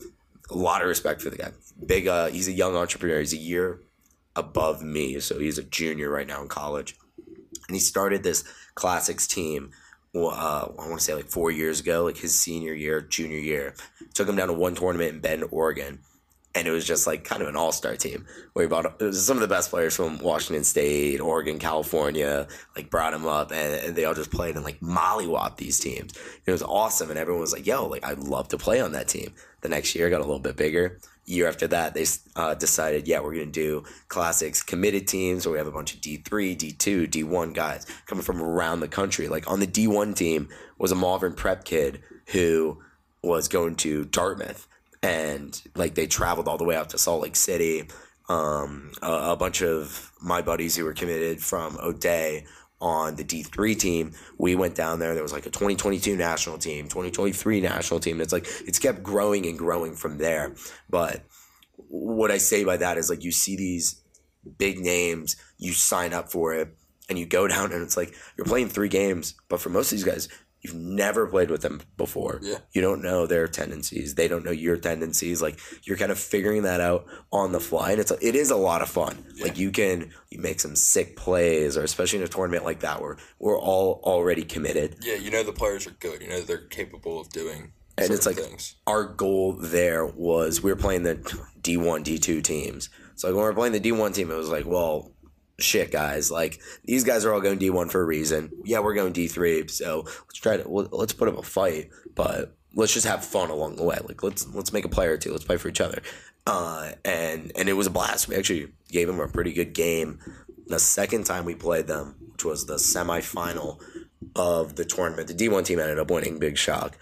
a 0.51 0.57
lot 0.57 0.83
of 0.83 0.88
respect 0.88 1.21
for 1.21 1.31
the 1.31 1.37
guy. 1.37 1.51
Big, 1.85 2.07
uh, 2.07 2.27
he's 2.27 2.49
a 2.49 2.53
young 2.53 2.77
entrepreneur. 2.77 3.21
He's 3.21 3.33
a 3.33 3.38
year 3.38 3.81
above 4.35 4.83
me, 4.83 5.19
so 5.21 5.38
he's 5.38 5.59
a 5.59 5.62
junior 5.62 6.11
right 6.11 6.27
now 6.27 6.42
in 6.42 6.49
college, 6.49 6.97
and 7.69 7.75
he 7.75 7.81
started 7.81 8.23
this 8.23 8.45
classics 8.75 9.27
team. 9.27 9.71
Uh, 10.25 10.73
I 10.79 10.89
want 10.89 10.99
to 10.99 11.05
say 11.05 11.15
like 11.15 11.29
four 11.29 11.51
years 11.51 11.81
ago, 11.81 12.05
like 12.05 12.17
his 12.17 12.39
senior 12.39 12.73
year, 12.73 13.01
junior 13.01 13.39
year. 13.39 13.75
Took 14.15 14.29
him 14.29 14.37
down 14.37 14.49
to 14.49 14.55
one 14.55 14.75
tournament 14.75 15.15
in 15.15 15.21
Bend, 15.21 15.45
Oregon, 15.51 16.01
and 16.55 16.67
it 16.67 16.71
was 16.71 16.87
just 16.87 17.07
like 17.07 17.25
kind 17.25 17.43
of 17.43 17.49
an 17.49 17.57
all 17.57 17.71
star 17.73 17.97
team 17.97 18.25
where 18.55 18.65
he 18.65 18.69
brought 18.69 19.01
some 19.15 19.37
of 19.37 19.43
the 19.43 19.49
best 19.49 19.71
players 19.71 19.95
from 19.95 20.19
Washington 20.19 20.65
State, 20.65 21.21
Oregon, 21.21 21.59
California. 21.59 22.49
Like 22.75 22.91
brought 22.91 23.13
him 23.13 23.27
up, 23.27 23.53
and, 23.53 23.75
and 23.87 23.97
they 23.97 24.07
all 24.07 24.15
just 24.15 24.31
played 24.31 24.57
and 24.57 24.65
like 24.65 24.81
mollywop 24.81 25.59
these 25.59 25.79
teams. 25.79 26.15
It 26.47 26.51
was 26.51 26.63
awesome, 26.63 27.11
and 27.11 27.19
everyone 27.19 27.43
was 27.43 27.53
like, 27.53 27.67
"Yo, 27.67 27.87
like 27.87 28.05
I'd 28.05 28.19
love 28.19 28.49
to 28.49 28.59
play 28.59 28.81
on 28.81 28.93
that 28.93 29.09
team." 29.09 29.35
The 29.61 29.69
next 29.69 29.95
year 29.95 30.09
got 30.09 30.21
a 30.21 30.25
little 30.25 30.39
bit 30.39 30.57
bigger. 30.57 30.99
Year 31.29 31.49
after 31.49 31.67
that, 31.67 31.93
they 31.95 32.07
uh, 32.37 32.55
decided, 32.55 33.09
yeah, 33.09 33.19
we're 33.19 33.35
gonna 33.35 33.47
do 33.47 33.83
classics 34.07 34.62
committed 34.62 35.09
teams 35.09 35.45
where 35.45 35.55
we 35.55 35.59
have 35.59 35.67
a 35.67 35.73
bunch 35.73 35.93
of 35.93 36.01
D 36.01 36.19
three, 36.19 36.55
D 36.55 36.71
two, 36.71 37.09
D 37.09 37.25
one 37.25 37.53
guys 37.53 37.85
coming 38.07 38.23
from 38.23 38.41
around 38.41 38.79
the 38.79 38.87
country. 38.87 39.27
Like 39.27 39.51
on 39.51 39.59
the 39.59 39.67
D 39.67 39.89
one 39.89 40.15
team 40.15 40.49
was 40.79 40.93
a 40.93 40.95
Malvern 40.95 41.35
Prep 41.35 41.65
kid 41.65 42.01
who 42.29 42.81
was 43.23 43.49
going 43.49 43.75
to 43.77 44.05
Dartmouth, 44.05 44.69
and 45.03 45.61
like 45.75 45.97
they 45.97 46.07
traveled 46.07 46.47
all 46.47 46.59
the 46.59 46.65
way 46.65 46.77
out 46.77 46.91
to 46.91 46.99
Salt 46.99 47.23
Lake 47.23 47.37
City. 47.37 47.89
Um, 48.29 48.93
a, 49.03 49.33
a 49.33 49.37
bunch 49.37 49.62
of 49.62 50.12
my 50.21 50.43
buddies 50.43 50.77
who 50.77 50.85
were 50.85 50.95
committed 50.95 51.41
from 51.41 51.77
O'Dea 51.83 52.45
on 52.81 53.17
the 53.17 53.25
D3 53.25 53.79
team, 53.79 54.12
we 54.39 54.55
went 54.55 54.75
down 54.75 54.99
there. 54.99 55.15
There 55.15 55.23
was 55.23 55.33
like 55.33 55.47
a 55.47 55.51
2022 55.51 56.17
national 56.17 56.59
team, 56.59 56.85
2023 56.85 57.61
national 57.61 58.01
team. 58.01 58.21
It's 58.21 58.33
like 58.33 58.47
it's 58.67 58.79
kept 58.79 59.03
growing 59.03 59.47
and 59.47 59.59
growing 59.59 59.95
from 59.95 60.19
there. 60.19 60.55
But 60.91 61.23
what 61.89 62.31
I 62.31 62.39
say 62.39 62.65
by 62.65 62.77
that 62.79 62.99
is 62.99 63.09
like 63.09 63.25
you 63.25 63.33
see 63.33 63.57
these 63.57 64.03
big 64.59 64.79
names, 64.79 65.37
you 65.59 65.73
sign 65.73 66.12
up 66.12 66.31
for 66.31 66.55
it, 66.55 66.77
and 67.09 67.19
you 67.19 67.27
go 67.27 67.47
down 67.47 67.73
and 67.73 67.83
it's 67.83 67.97
like 67.97 68.15
you're 68.37 68.47
playing 68.47 68.69
three 68.69 68.89
games. 68.89 69.35
But 69.49 69.61
for 69.61 69.71
most 69.71 69.93
of 69.93 69.99
these 69.99 70.05
guys, 70.05 70.29
you've 70.67 70.75
never 70.75 71.27
played 71.27 71.51
with 71.51 71.63
them 71.63 71.81
before. 71.97 72.41
Yeah. 72.43 72.59
You 72.73 72.83
don't 72.83 73.03
know 73.03 73.27
their 73.27 73.47
tendencies. 73.49 74.15
They 74.15 74.29
don't 74.29 74.45
know 74.45 74.51
your 74.51 74.77
tendencies. 74.77 75.41
Like 75.41 75.59
you're 75.85 75.97
kind 75.97 76.11
of 76.13 76.19
figuring 76.19 76.63
that 76.65 76.81
out 76.81 77.07
on 77.33 77.53
the 77.53 77.61
fly, 77.61 77.93
and 77.93 78.01
it's 78.01 78.11
it 78.11 78.35
is 78.35 78.51
a 78.51 78.57
lot 78.57 78.83
of 78.83 78.89
fun. 78.89 79.25
Like 79.41 79.59
you 79.59 79.71
can 79.71 80.11
you 80.31 80.39
make 80.41 80.61
some 80.61 80.77
sick 80.77 81.17
plays, 81.17 81.77
or 81.77 81.83
especially 81.85 82.19
in 82.19 82.25
a 82.25 82.29
tournament 82.29 82.65
like 82.65 82.81
that 82.81 83.01
where 83.01 83.17
we're 83.39 83.59
all 83.59 84.01
already 84.05 84.43
committed. 84.45 84.97
Yeah, 85.03 85.15
you 85.17 85.31
know 85.31 85.43
the 85.43 85.53
players 85.53 85.87
are 85.87 85.91
good. 85.93 86.21
You 86.23 86.29
know 86.29 86.41
they're 86.41 86.67
capable 86.67 87.21
of 87.21 87.29
doing 87.31 87.73
And 87.99 88.11
it's 88.11 88.27
like- 88.27 88.37
things. 88.37 88.75
our 88.87 89.05
goal 89.05 89.53
there 89.53 90.05
was 90.07 90.63
we 90.63 90.71
were 90.71 90.77
playing 90.77 91.03
the 91.05 91.15
D1, 91.61 92.05
D2 92.05 92.43
teams. 92.43 92.91
So 93.17 93.29
like 93.29 93.35
when 93.35 93.45
we 93.45 93.49
were 93.49 93.55
playing 93.55 93.73
the 93.73 93.81
D1 93.81 94.15
team, 94.15 94.31
it 94.31 94.35
was 94.37 94.51
like, 94.51 94.67
well, 94.67 95.13
shit, 95.59 95.90
guys. 95.90 96.31
Like 96.31 96.61
these 96.85 97.05
guys 97.05 97.25
are 97.25 97.33
all 97.33 97.40
going 97.40 97.59
D1 97.59 97.90
for 97.90 98.01
a 98.01 98.05
reason. 98.05 98.51
Yeah, 98.64 98.81
we're 98.81 98.95
going 98.95 99.12
D3, 99.12 99.71
so 99.71 100.03
let's 100.05 100.38
try 100.38 100.57
to 100.57 100.69
well, 100.69 100.88
let's 100.92 101.12
put 101.12 101.29
up 101.29 101.38
a 101.38 101.42
fight, 101.42 101.90
but 102.14 102.57
let's 102.75 102.95
just 102.95 103.07
have 103.07 103.25
fun 103.25 103.51
along 103.51 103.77
the 103.77 103.85
way. 103.85 103.99
Like 104.07 104.23
let's 104.23 104.47
let's 104.49 104.73
make 104.73 104.85
a 104.85 104.88
play 104.88 105.07
or 105.07 105.16
two. 105.16 105.33
Let's 105.33 105.45
play 105.45 105.57
for 105.57 105.69
each 105.69 105.81
other. 105.81 106.03
Uh, 106.47 106.92
and 107.05 107.53
and 107.57 107.69
it 107.69 107.73
was 107.73 107.87
a 107.87 107.90
blast. 107.90 108.29
We 108.29 108.37
actually 108.37 108.69
gave 108.88 109.09
them 109.09 109.21
a 109.21 109.29
pretty 109.29 109.53
good 109.53 109.73
game. 109.73 110.21
The 110.69 110.79
second 110.79 111.25
time 111.25 111.45
we 111.45 111.55
played 111.55 111.87
them, 111.87 112.16
which 112.33 112.45
was 112.45 112.66
the 112.66 112.75
semifinal 112.75 113.81
of 114.35 114.77
the 114.77 114.85
tournament, 114.85 115.29
the 115.29 115.35
D1 115.35 115.64
team 115.64 115.79
ended 115.79 115.99
up 115.99 116.11
winning. 116.11 116.38
Big 116.38 116.59
shock. 116.59 116.97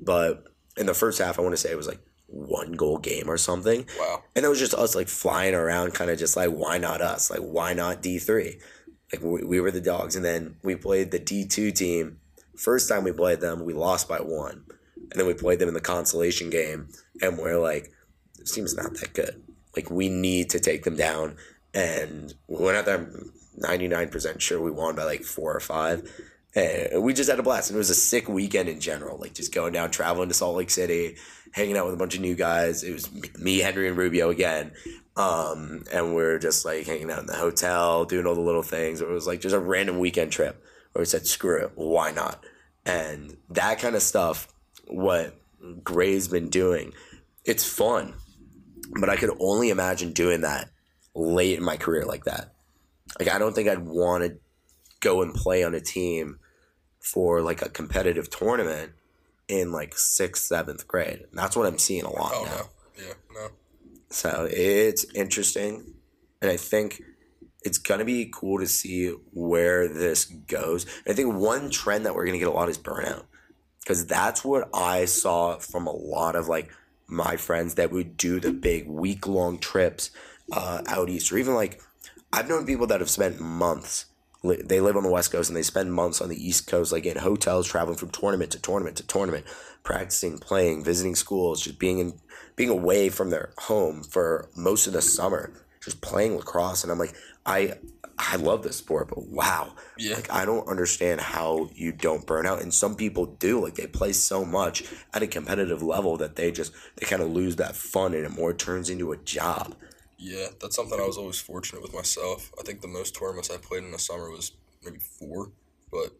But 0.00 0.44
in 0.76 0.86
the 0.86 0.94
first 0.94 1.18
half, 1.18 1.38
I 1.38 1.42
want 1.42 1.52
to 1.52 1.56
say 1.60 1.70
it 1.70 1.76
was 1.76 1.88
like 1.88 2.00
one 2.32 2.72
goal 2.72 2.98
game 2.98 3.28
or 3.28 3.36
something. 3.36 3.86
Wow. 3.98 4.24
And 4.34 4.44
it 4.44 4.48
was 4.48 4.58
just 4.58 4.74
us 4.74 4.94
like 4.94 5.08
flying 5.08 5.54
around, 5.54 5.94
kind 5.94 6.10
of 6.10 6.18
just 6.18 6.36
like, 6.36 6.50
why 6.50 6.78
not 6.78 7.00
us? 7.00 7.30
Like, 7.30 7.40
why 7.40 7.74
not 7.74 8.02
D3? 8.02 8.60
Like, 9.12 9.22
we, 9.22 9.44
we 9.44 9.60
were 9.60 9.70
the 9.70 9.80
dogs. 9.80 10.16
And 10.16 10.24
then 10.24 10.56
we 10.62 10.74
played 10.74 11.10
the 11.10 11.20
D2 11.20 11.74
team. 11.74 12.18
First 12.56 12.88
time 12.88 13.04
we 13.04 13.12
played 13.12 13.40
them, 13.40 13.64
we 13.64 13.74
lost 13.74 14.08
by 14.08 14.18
one. 14.18 14.64
And 14.96 15.20
then 15.20 15.26
we 15.26 15.34
played 15.34 15.58
them 15.58 15.68
in 15.68 15.74
the 15.74 15.80
consolation 15.80 16.48
game. 16.48 16.88
And 17.20 17.38
we're 17.38 17.58
like, 17.58 17.92
this 18.38 18.52
team's 18.52 18.74
not 18.74 18.94
that 18.94 19.12
good. 19.12 19.42
Like, 19.76 19.90
we 19.90 20.08
need 20.08 20.50
to 20.50 20.60
take 20.60 20.84
them 20.84 20.96
down. 20.96 21.36
And 21.74 22.32
we 22.48 22.64
went 22.64 22.78
out 22.78 22.86
there, 22.86 23.10
99% 23.60 24.40
sure 24.40 24.60
we 24.60 24.70
won 24.70 24.96
by 24.96 25.04
like 25.04 25.22
four 25.22 25.54
or 25.54 25.60
five. 25.60 26.10
And 26.54 27.02
we 27.02 27.12
just 27.12 27.30
had 27.30 27.38
a 27.38 27.42
blast. 27.42 27.70
And 27.70 27.76
it 27.76 27.78
was 27.78 27.90
a 27.90 27.94
sick 27.94 28.28
weekend 28.28 28.70
in 28.70 28.80
general. 28.80 29.18
Like, 29.18 29.34
just 29.34 29.54
going 29.54 29.74
down, 29.74 29.90
traveling 29.90 30.28
to 30.28 30.34
Salt 30.34 30.56
Lake 30.56 30.70
City, 30.70 31.16
hanging 31.52 31.76
out 31.76 31.84
with 31.86 31.94
a 31.94 31.98
bunch 31.98 32.14
of 32.14 32.20
new 32.20 32.34
guys. 32.34 32.82
It 32.82 32.92
was 32.92 33.08
me, 33.38 33.58
Henry, 33.58 33.88
and 33.88 33.96
Rubio 33.96 34.30
again. 34.30 34.72
Um, 35.16 35.84
and 35.92 36.14
we're 36.14 36.38
just 36.38 36.64
like 36.64 36.86
hanging 36.86 37.10
out 37.10 37.20
in 37.20 37.26
the 37.26 37.36
hotel, 37.36 38.04
doing 38.04 38.26
all 38.26 38.34
the 38.34 38.40
little 38.40 38.62
things. 38.62 39.00
It 39.00 39.08
was 39.08 39.26
like 39.26 39.40
just 39.40 39.54
a 39.54 39.60
random 39.60 39.98
weekend 39.98 40.32
trip 40.32 40.62
where 40.92 41.02
we 41.02 41.06
said, 41.06 41.26
screw 41.26 41.64
it, 41.64 41.72
why 41.74 42.12
not? 42.12 42.42
And 42.84 43.36
that 43.50 43.78
kind 43.78 43.94
of 43.94 44.02
stuff, 44.02 44.48
what 44.88 45.38
Gray's 45.84 46.28
been 46.28 46.48
doing, 46.48 46.92
it's 47.44 47.64
fun. 47.64 48.14
But 48.98 49.08
I 49.08 49.16
could 49.16 49.30
only 49.38 49.70
imagine 49.70 50.12
doing 50.12 50.40
that 50.40 50.70
late 51.14 51.58
in 51.58 51.64
my 51.64 51.76
career 51.76 52.04
like 52.04 52.24
that. 52.24 52.54
Like, 53.18 53.30
I 53.30 53.38
don't 53.38 53.54
think 53.54 53.68
I'd 53.68 53.86
want 53.86 54.24
to 54.24 54.38
go 55.00 55.22
and 55.22 55.34
play 55.34 55.64
on 55.64 55.74
a 55.74 55.80
team 55.80 56.38
for 57.00 57.42
like 57.42 57.62
a 57.62 57.68
competitive 57.68 58.30
tournament 58.30 58.92
in 59.48 59.72
like 59.72 59.96
sixth, 59.96 60.44
seventh 60.44 60.86
grade. 60.88 61.20
And 61.30 61.38
that's 61.38 61.56
what 61.56 61.66
I'm 61.66 61.78
seeing 61.78 62.04
a 62.04 62.10
lot 62.10 62.32
Oh 62.34 62.44
now. 62.44 62.50
no. 62.50 63.06
Yeah. 63.06 63.14
No. 63.34 63.48
So 64.10 64.48
it's 64.50 65.04
interesting. 65.14 65.94
And 66.40 66.50
I 66.50 66.56
think 66.56 67.02
it's 67.64 67.78
going 67.78 68.00
to 68.00 68.04
be 68.04 68.30
cool 68.32 68.58
to 68.58 68.66
see 68.66 69.08
where 69.32 69.88
this 69.88 70.24
goes. 70.24 70.86
I 71.06 71.12
think 71.12 71.34
one 71.34 71.70
trend 71.70 72.06
that 72.06 72.14
we're 72.14 72.24
going 72.24 72.34
to 72.34 72.38
get 72.38 72.48
a 72.48 72.52
lot 72.52 72.68
is 72.68 72.78
burnout. 72.78 73.24
Because 73.80 74.06
that's 74.06 74.44
what 74.44 74.68
I 74.72 75.06
saw 75.06 75.58
from 75.58 75.86
a 75.88 75.92
lot 75.92 76.36
of 76.36 76.46
like 76.48 76.70
my 77.08 77.36
friends 77.36 77.74
that 77.74 77.90
would 77.90 78.16
do 78.16 78.38
the 78.38 78.52
big 78.52 78.88
week 78.88 79.26
long 79.26 79.58
trips 79.58 80.10
uh, 80.52 80.82
out 80.86 81.08
east, 81.08 81.32
or 81.32 81.38
even 81.38 81.54
like 81.54 81.80
I've 82.32 82.48
known 82.48 82.64
people 82.64 82.86
that 82.86 83.00
have 83.00 83.10
spent 83.10 83.40
months 83.40 84.06
li- 84.42 84.62
they 84.64 84.80
live 84.80 84.96
on 84.96 85.02
the 85.02 85.10
West 85.10 85.32
Coast 85.32 85.50
and 85.50 85.56
they 85.56 85.62
spend 85.62 85.92
months 85.92 86.20
on 86.20 86.28
the 86.28 86.46
East 86.48 86.66
Coast, 86.66 86.92
like 86.92 87.06
in 87.06 87.18
hotels, 87.18 87.66
traveling 87.66 87.96
from 87.96 88.10
tournament 88.10 88.50
to 88.52 88.58
tournament 88.60 88.96
to 88.96 89.06
tournament, 89.06 89.46
practicing, 89.82 90.38
playing, 90.38 90.84
visiting 90.84 91.14
schools, 91.14 91.62
just 91.62 91.78
being 91.78 91.98
in, 91.98 92.14
being 92.56 92.70
away 92.70 93.08
from 93.08 93.30
their 93.30 93.52
home 93.58 94.02
for 94.02 94.48
most 94.56 94.86
of 94.86 94.92
the 94.92 95.02
summer, 95.02 95.52
just 95.82 96.00
playing 96.00 96.36
lacrosse. 96.36 96.82
And 96.82 96.92
I'm 96.92 96.98
like, 96.98 97.14
I, 97.44 97.74
I 98.18 98.36
love 98.36 98.62
this 98.62 98.76
sport, 98.76 99.08
but 99.08 99.26
wow, 99.26 99.72
Yeah. 99.98 100.14
like 100.14 100.30
I 100.30 100.44
don't 100.44 100.68
understand 100.68 101.20
how 101.20 101.70
you 101.74 101.90
don't 101.92 102.26
burn 102.26 102.46
out. 102.46 102.62
And 102.62 102.72
some 102.72 102.94
people 102.94 103.26
do, 103.26 103.60
like 103.60 103.74
they 103.74 103.86
play 103.86 104.12
so 104.12 104.44
much 104.44 104.84
at 105.12 105.22
a 105.22 105.26
competitive 105.26 105.82
level 105.82 106.16
that 106.18 106.36
they 106.36 106.52
just 106.52 106.72
they 106.96 107.06
kind 107.06 107.22
of 107.22 107.30
lose 107.30 107.56
that 107.56 107.74
fun 107.74 108.14
and 108.14 108.24
it 108.24 108.30
more 108.30 108.52
turns 108.52 108.90
into 108.90 109.10
a 109.12 109.16
job. 109.16 109.74
Yeah, 110.22 110.46
that's 110.60 110.76
something 110.76 111.00
I 111.00 111.06
was 111.06 111.18
always 111.18 111.40
fortunate 111.40 111.82
with 111.82 111.92
myself. 111.92 112.52
I 112.58 112.62
think 112.62 112.80
the 112.80 112.86
most 112.86 113.16
tournaments 113.16 113.50
I 113.50 113.56
played 113.56 113.82
in 113.82 113.90
the 113.90 113.98
summer 113.98 114.30
was 114.30 114.52
maybe 114.84 114.98
four, 115.00 115.50
but 115.90 116.10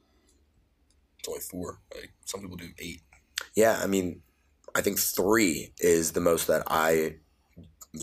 it's 1.21 1.29
only 1.29 1.41
four. 1.41 1.79
Like 1.95 2.11
some 2.25 2.41
people 2.41 2.57
do 2.57 2.71
eight. 2.81 3.03
Yeah, 3.55 3.79
I 3.81 3.87
mean, 3.87 4.23
I 4.75 4.81
think 4.81 4.99
three 4.99 5.73
is 5.79 6.13
the 6.13 6.21
most 6.21 6.49
that 6.49 6.65
I 6.67 7.17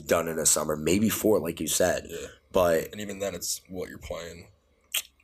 done 0.05 0.29
in 0.29 0.39
a 0.39 0.45
summer, 0.45 0.77
maybe 0.77 1.09
four, 1.09 1.39
like 1.39 1.59
you 1.59 1.67
said. 1.67 2.07
Yeah, 2.09 2.27
But 2.53 2.93
and 2.93 3.01
even 3.01 3.19
then, 3.19 3.35
it's 3.35 3.59
what 3.67 3.89
you're 3.89 3.97
playing, 3.97 4.47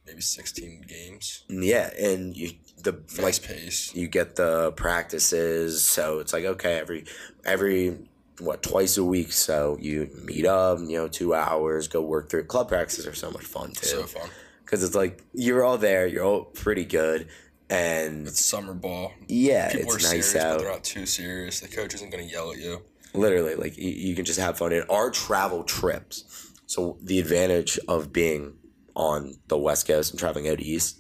maybe 0.05 0.19
sixteen 0.19 0.83
games, 0.85 1.45
mm, 1.49 1.65
yeah, 1.65 1.89
and 1.97 2.35
you 2.35 2.51
the 2.83 2.99
like 3.21 3.41
pace. 3.41 3.95
you 3.95 4.09
get 4.09 4.35
the 4.35 4.73
practices, 4.73 5.85
so 5.85 6.19
it's 6.19 6.33
like 6.33 6.43
okay, 6.43 6.77
every 6.79 7.05
every 7.45 8.09
what 8.39 8.61
twice 8.63 8.97
a 8.97 9.03
week, 9.03 9.31
so 9.31 9.77
you 9.79 10.09
meet 10.23 10.45
up, 10.45 10.79
you 10.79 10.97
know, 10.97 11.07
two 11.07 11.33
hours, 11.33 11.87
go 11.87 12.01
work 12.01 12.29
through 12.29 12.43
club 12.45 12.67
practices 12.67 13.07
are 13.07 13.15
so 13.15 13.31
much 13.31 13.43
fun 13.45 13.71
too, 13.71 13.85
So 13.85 14.03
fun. 14.03 14.29
because 14.63 14.83
it's 14.83 14.95
like 14.95 15.23
you're 15.33 15.63
all 15.63 15.77
there, 15.77 16.05
you're 16.07 16.23
all 16.25 16.45
pretty 16.45 16.85
good, 16.85 17.27
and 17.69 18.27
It's 18.27 18.43
summer 18.43 18.73
ball. 18.73 19.13
yeah, 19.27 19.71
People 19.71 19.93
are 19.93 19.95
it's 19.95 20.03
nice 20.11 20.31
serious, 20.31 20.33
but 20.33 20.41
out. 20.43 20.59
they're 20.59 20.71
not 20.71 20.83
too 20.83 21.05
serious. 21.05 21.59
The 21.61 21.67
coach 21.67 21.93
isn't 21.95 22.09
going 22.11 22.25
to 22.27 22.31
yell 22.31 22.51
at 22.51 22.57
you. 22.57 22.81
literally 23.13 23.55
like 23.55 23.77
you, 23.77 23.89
you 23.89 24.15
can 24.15 24.25
just 24.25 24.39
have 24.39 24.57
fun 24.57 24.73
in 24.73 24.83
our 24.89 25.09
travel 25.09 25.63
trips 25.63 26.51
so 26.65 26.97
the 27.01 27.19
advantage 27.19 27.79
of 27.87 28.11
being 28.11 28.53
on 28.95 29.35
the 29.47 29.57
west 29.57 29.87
coast 29.87 30.11
and 30.11 30.19
traveling 30.19 30.49
out 30.49 30.59
east 30.59 30.97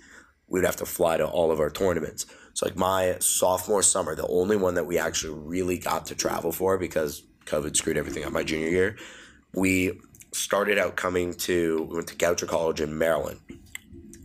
we'd 0.47 0.63
have 0.63 0.75
to 0.77 0.85
fly 0.85 1.17
to 1.17 1.25
all 1.27 1.51
of 1.51 1.59
our 1.59 1.69
tournaments 1.69 2.25
so 2.55 2.65
like 2.65 2.75
my 2.75 3.15
sophomore 3.19 3.83
summer 3.83 4.15
the 4.15 4.27
only 4.27 4.57
one 4.57 4.73
that 4.73 4.85
we 4.85 4.97
actually 4.97 5.37
really 5.37 5.77
got 5.77 6.07
to 6.07 6.15
travel 6.15 6.51
for 6.51 6.79
because 6.79 7.21
covid 7.45 7.75
screwed 7.75 7.97
everything 7.97 8.23
up 8.25 8.31
my 8.31 8.43
junior 8.43 8.69
year 8.69 8.97
we 9.53 10.01
started 10.33 10.79
out 10.79 10.95
coming 10.95 11.33
to 11.35 11.87
we 11.89 11.95
went 11.95 12.07
to 12.07 12.15
goucher 12.15 12.47
college 12.47 12.81
in 12.81 12.97
maryland 12.97 13.39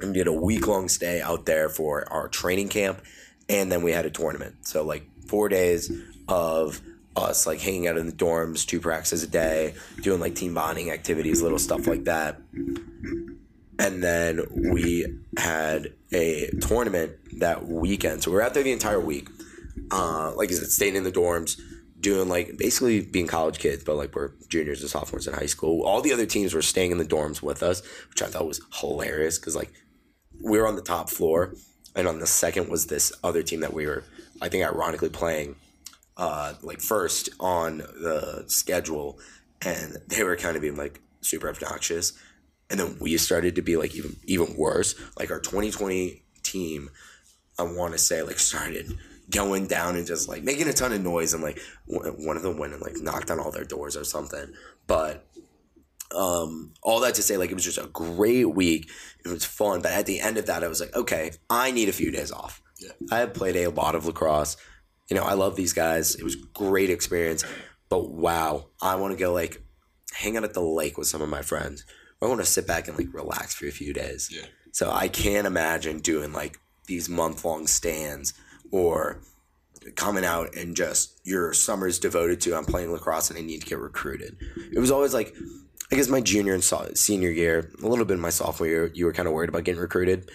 and 0.01 0.15
did 0.15 0.27
a 0.27 0.33
week 0.33 0.67
long 0.67 0.89
stay 0.89 1.21
out 1.21 1.45
there 1.45 1.69
for 1.69 2.11
our 2.11 2.27
training 2.29 2.69
camp 2.69 3.03
and 3.51 3.71
then 3.71 3.83
we 3.83 3.91
had 3.91 4.07
a 4.07 4.11
tournament. 4.11 4.67
So 4.67 4.85
like 4.85 5.05
four 5.27 5.49
days 5.49 5.91
of 6.29 6.81
us 7.17 7.47
like 7.47 7.61
hanging 7.61 7.89
out 7.89 7.99
in 7.99 8.07
the 8.07 8.13
dorms 8.13 8.65
two 8.65 8.79
practices 8.79 9.25
a 9.25 9.27
day 9.27 9.75
doing 10.01 10.21
like 10.21 10.37
team 10.37 10.55
bonding 10.55 10.93
activities 10.93 11.43
little 11.43 11.59
stuff 11.59 11.89
like 11.89 12.05
that 12.05 12.41
and 13.81 14.03
then 14.03 14.43
we 14.55 15.07
had 15.39 15.95
a 16.13 16.51
tournament 16.61 17.13
that 17.39 17.67
weekend. 17.67 18.23
So 18.23 18.31
we 18.31 18.35
were 18.35 18.43
out 18.43 18.53
there 18.53 18.63
the 18.63 18.73
entire 18.73 19.01
week. 19.01 19.29
Uh, 19.91 20.33
like 20.37 20.51
I 20.51 20.55
said, 20.55 20.69
staying 20.69 20.97
in 20.97 21.05
the 21.05 21.11
dorms, 21.11 21.59
doing 21.99 22.29
like 22.29 22.59
basically 22.59 23.01
being 23.01 23.27
college 23.27 23.59
kids, 23.59 23.83
but 23.83 23.97
like 23.97 24.15
we're 24.15 24.33
juniors 24.49 24.83
and 24.83 24.91
sophomores 24.91 25.27
in 25.27 25.33
high 25.33 25.47
school. 25.47 25.83
All 25.83 26.03
the 26.03 26.13
other 26.13 26.27
teams 26.27 26.53
were 26.53 26.61
staying 26.61 26.93
in 26.93 26.99
the 26.99 27.07
dorms 27.07 27.41
with 27.41 27.63
us, 27.63 27.83
which 28.11 28.21
I 28.21 28.27
thought 28.27 28.47
was 28.47 28.61
hilarious 28.75 29.39
because 29.39 29.57
like 29.57 29.73
we 30.43 30.59
were 30.59 30.69
on 30.69 30.77
the 30.77 30.83
top 30.83 31.09
floor, 31.09 31.55
and 31.97 32.07
on 32.07 32.19
the 32.19 32.27
second 32.27 32.69
was 32.69 32.87
this 32.87 33.13
other 33.25 33.43
team 33.43 33.61
that 33.61 33.73
we 33.73 33.87
were, 33.87 34.05
I 34.43 34.51
think, 34.51 34.63
ironically 34.63 35.09
playing, 35.09 35.57
uh, 36.19 36.53
like 36.63 36.81
first 36.81 37.31
on 37.41 37.79
the 37.79 38.45
schedule, 38.47 39.19
and 39.63 39.97
they 40.09 40.23
were 40.23 40.37
kind 40.37 40.57
of 40.57 40.63
being 40.63 40.77
like 40.77 41.01
super 41.23 41.49
obnoxious, 41.49 42.13
and 42.71 42.79
then 42.79 42.97
we 43.01 43.17
started 43.17 43.57
to 43.57 43.63
be 43.63 43.77
like 43.77 43.95
even 43.95 44.17
even 44.25 44.57
worse. 44.57 44.95
Like 45.19 45.31
our 45.31 45.41
twenty 45.41 45.71
twenty 45.71 46.23
team 46.43 46.91
I 47.59 47.65
want 47.65 47.93
to 47.93 47.99
say 47.99 48.23
like 48.23 48.39
started 48.39 48.97
going 49.31 49.67
down 49.67 49.95
and 49.97 50.07
just 50.07 50.29
like 50.29 50.43
making 50.43 50.67
a 50.69 50.73
ton 50.73 50.93
of 50.93 51.03
noise 51.03 51.35
and 51.35 51.43
like 51.43 51.61
one 51.87 52.09
one 52.25 52.37
of 52.37 52.43
them 52.43 52.59
went 52.59 52.73
and 52.73 52.83
like 52.83 52.97
knocked 52.97 53.31
on 53.31 53.39
all 53.39 53.51
their 53.51 53.65
doors 53.65 53.97
or 53.97 54.05
something. 54.05 54.53
But 54.87 55.27
um, 56.15 56.73
all 56.83 57.01
that 57.01 57.15
to 57.15 57.23
say, 57.23 57.37
like 57.37 57.51
it 57.51 57.55
was 57.55 57.65
just 57.65 57.79
a 57.79 57.87
great 57.87 58.55
week. 58.55 58.91
It 59.25 59.29
was 59.29 59.45
fun, 59.45 59.83
but 59.83 59.93
at 59.93 60.07
the 60.07 60.21
end 60.21 60.39
of 60.39 60.47
that, 60.47 60.65
I 60.65 60.69
was 60.69 60.81
like, 60.81 60.95
okay, 60.97 61.33
I 61.49 61.71
need 61.71 61.89
a 61.89 61.93
few 61.93 62.11
days 62.11 62.33
off. 62.33 62.63
Yeah. 62.79 62.93
I 63.13 63.19
have 63.19 63.35
played 63.35 63.57
a 63.57 63.69
lot 63.69 63.95
of 63.95 64.07
lacrosse. 64.07 64.57
You 65.09 65.17
know, 65.17 65.23
I 65.23 65.35
love 65.35 65.55
these 65.55 65.73
guys. 65.73 66.15
It 66.15 66.25
was 66.25 66.37
great 66.37 66.91
experience, 66.91 67.45
but 67.89 68.11
wow, 68.11 68.69
I 68.81 68.97
want 68.97 69.13
to 69.13 69.19
go 69.19 69.33
like 69.33 69.63
hang 70.13 70.37
out 70.37 70.45
at 70.45 70.55
the 70.55 70.63
lake 70.63 70.97
with 70.97 71.07
some 71.07 71.23
of 71.23 71.29
my 71.29 71.43
friends. 71.43 71.85
I 72.23 72.27
want 72.27 72.41
to 72.41 72.47
sit 72.47 72.67
back 72.67 72.89
and 72.89 72.97
like 72.97 73.13
relax 73.13 73.55
for 73.55 73.67
a 73.67 73.73
few 73.73 73.93
days. 73.93 74.29
Yeah. 74.33 74.47
So 74.73 74.91
I 74.91 75.09
can't 75.09 75.47
imagine 75.47 76.01
doing 76.01 76.33
like 76.33 76.59
these 76.87 77.09
month 77.09 77.45
long 77.45 77.67
stands 77.67 78.35
or 78.71 79.21
coming 79.97 80.25
out 80.25 80.55
and 80.55 80.77
just 80.77 81.21
your 81.25 81.53
summer's 81.55 81.99
devoted 81.99 82.41
to 82.43 82.55
I'm 82.55 82.65
playing 82.65 82.93
lacrosse 82.93 83.31
and 83.31 83.39
I 83.39 83.43
need 83.43 83.63
to 83.63 83.67
get 83.67 83.79
recruited. 83.79 84.37
It 84.73 84.79
was 84.79 84.91
always 84.91 85.15
like 85.15 85.35
I 85.93 85.97
guess 85.97 86.09
my 86.09 86.21
junior 86.21 86.55
and 86.55 86.63
so- 86.63 86.93
senior 86.95 87.31
year, 87.31 87.71
a 87.83 87.87
little 87.87 88.05
bit 88.05 88.15
in 88.15 88.21
my 88.21 88.31
sophomore 88.31 88.69
year, 88.69 88.91
you 88.95 89.07
were 89.07 89.13
kind 89.13 89.27
of 89.27 89.35
worried 89.35 89.49
about 89.49 89.65
getting 89.65 89.81
recruited, 89.81 90.31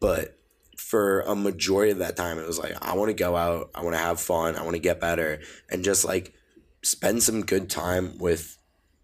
but 0.00 0.36
for 0.76 1.20
a 1.20 1.34
majority 1.34 1.92
of 1.92 1.98
that 1.98 2.16
time, 2.16 2.38
it 2.38 2.46
was 2.46 2.58
like 2.58 2.74
I 2.82 2.94
want 2.94 3.08
to 3.10 3.14
go 3.14 3.36
out, 3.36 3.70
I 3.74 3.82
want 3.82 3.94
to 3.94 4.02
have 4.02 4.20
fun, 4.20 4.56
I 4.56 4.62
want 4.62 4.74
to 4.74 4.80
get 4.80 5.00
better, 5.00 5.40
and 5.70 5.84
just 5.84 6.04
like 6.04 6.34
spend 6.82 7.22
some 7.22 7.44
good 7.44 7.70
time 7.70 8.18
with 8.18 8.55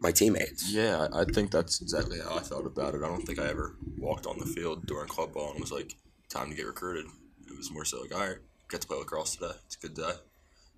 my 0.03 0.13
teammates. 0.13 0.71
Yeah, 0.73 1.09
I 1.13 1.21
I 1.21 1.25
think 1.25 1.51
that's 1.51 1.81
exactly 1.81 2.19
how 2.21 2.37
I 2.37 2.41
felt 2.41 2.67
about 2.67 2.95
it. 2.95 3.03
I 3.03 3.09
don't 3.09 3.23
think 3.23 3.39
I 3.39 3.49
ever 3.49 3.77
walked 3.97 4.27
on 4.27 4.39
the 4.39 4.47
field 4.47 4.87
during 4.87 5.09
club 5.09 5.33
ball 5.33 5.53
and 5.53 5.61
was 5.61 5.73
like, 5.73 5.95
time 6.33 6.51
to 6.51 6.57
get 6.57 6.67
recruited. 6.67 7.07
It 7.47 7.57
was 7.57 7.71
more 7.71 7.85
so 7.85 8.01
like, 8.01 8.15
all 8.15 8.21
right, 8.21 8.39
get 8.71 8.81
to 8.81 8.87
play 8.87 8.99
lacrosse 8.99 9.37
today. 9.37 9.53
It's 9.67 9.77
a 9.77 9.81
good 9.87 9.95
day. 9.95 10.13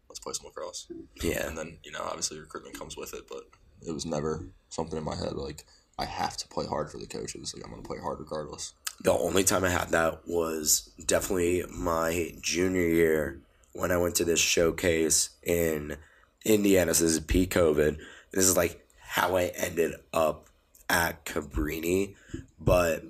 Let's 0.08 0.20
play 0.20 0.32
some 0.32 0.46
lacrosse. 0.46 0.87
Yeah, 1.22 1.46
And 1.46 1.56
then, 1.56 1.78
you 1.84 1.92
know, 1.92 2.02
obviously 2.02 2.38
recruitment 2.38 2.78
comes 2.78 2.96
with 2.96 3.14
it, 3.14 3.26
but 3.28 3.44
it 3.87 3.92
was 3.92 4.04
never 4.04 4.46
something 4.68 4.98
in 4.98 5.04
my 5.04 5.16
head 5.16 5.32
like, 5.34 5.64
I 5.98 6.04
have 6.04 6.37
to 6.38 6.48
play 6.48 6.66
hard 6.66 6.90
for 6.90 6.98
the 6.98 7.06
coaches. 7.06 7.54
Like, 7.54 7.64
I'm 7.64 7.70
going 7.70 7.82
to 7.82 7.88
play 7.88 7.98
hard 7.98 8.18
regardless. 8.18 8.74
The 9.00 9.12
only 9.12 9.44
time 9.44 9.64
I 9.64 9.70
had 9.70 9.90
that 9.90 10.26
was 10.26 10.90
definitely 11.04 11.64
my 11.70 12.32
junior 12.40 12.87
year 12.87 13.40
when 13.72 13.92
I 13.92 13.96
went 13.96 14.16
to 14.16 14.24
this 14.24 14.40
showcase 14.40 15.30
in 15.42 15.96
Indiana. 16.44 16.94
So 16.94 17.04
this 17.04 17.14
is 17.14 17.20
pre 17.20 17.46
COVID. 17.46 17.98
This 18.32 18.44
is 18.44 18.56
like 18.56 18.83
how 19.14 19.37
I 19.37 19.44
ended 19.55 19.94
up 20.12 20.48
at 20.90 21.24
Cabrini. 21.24 22.16
But 22.59 23.05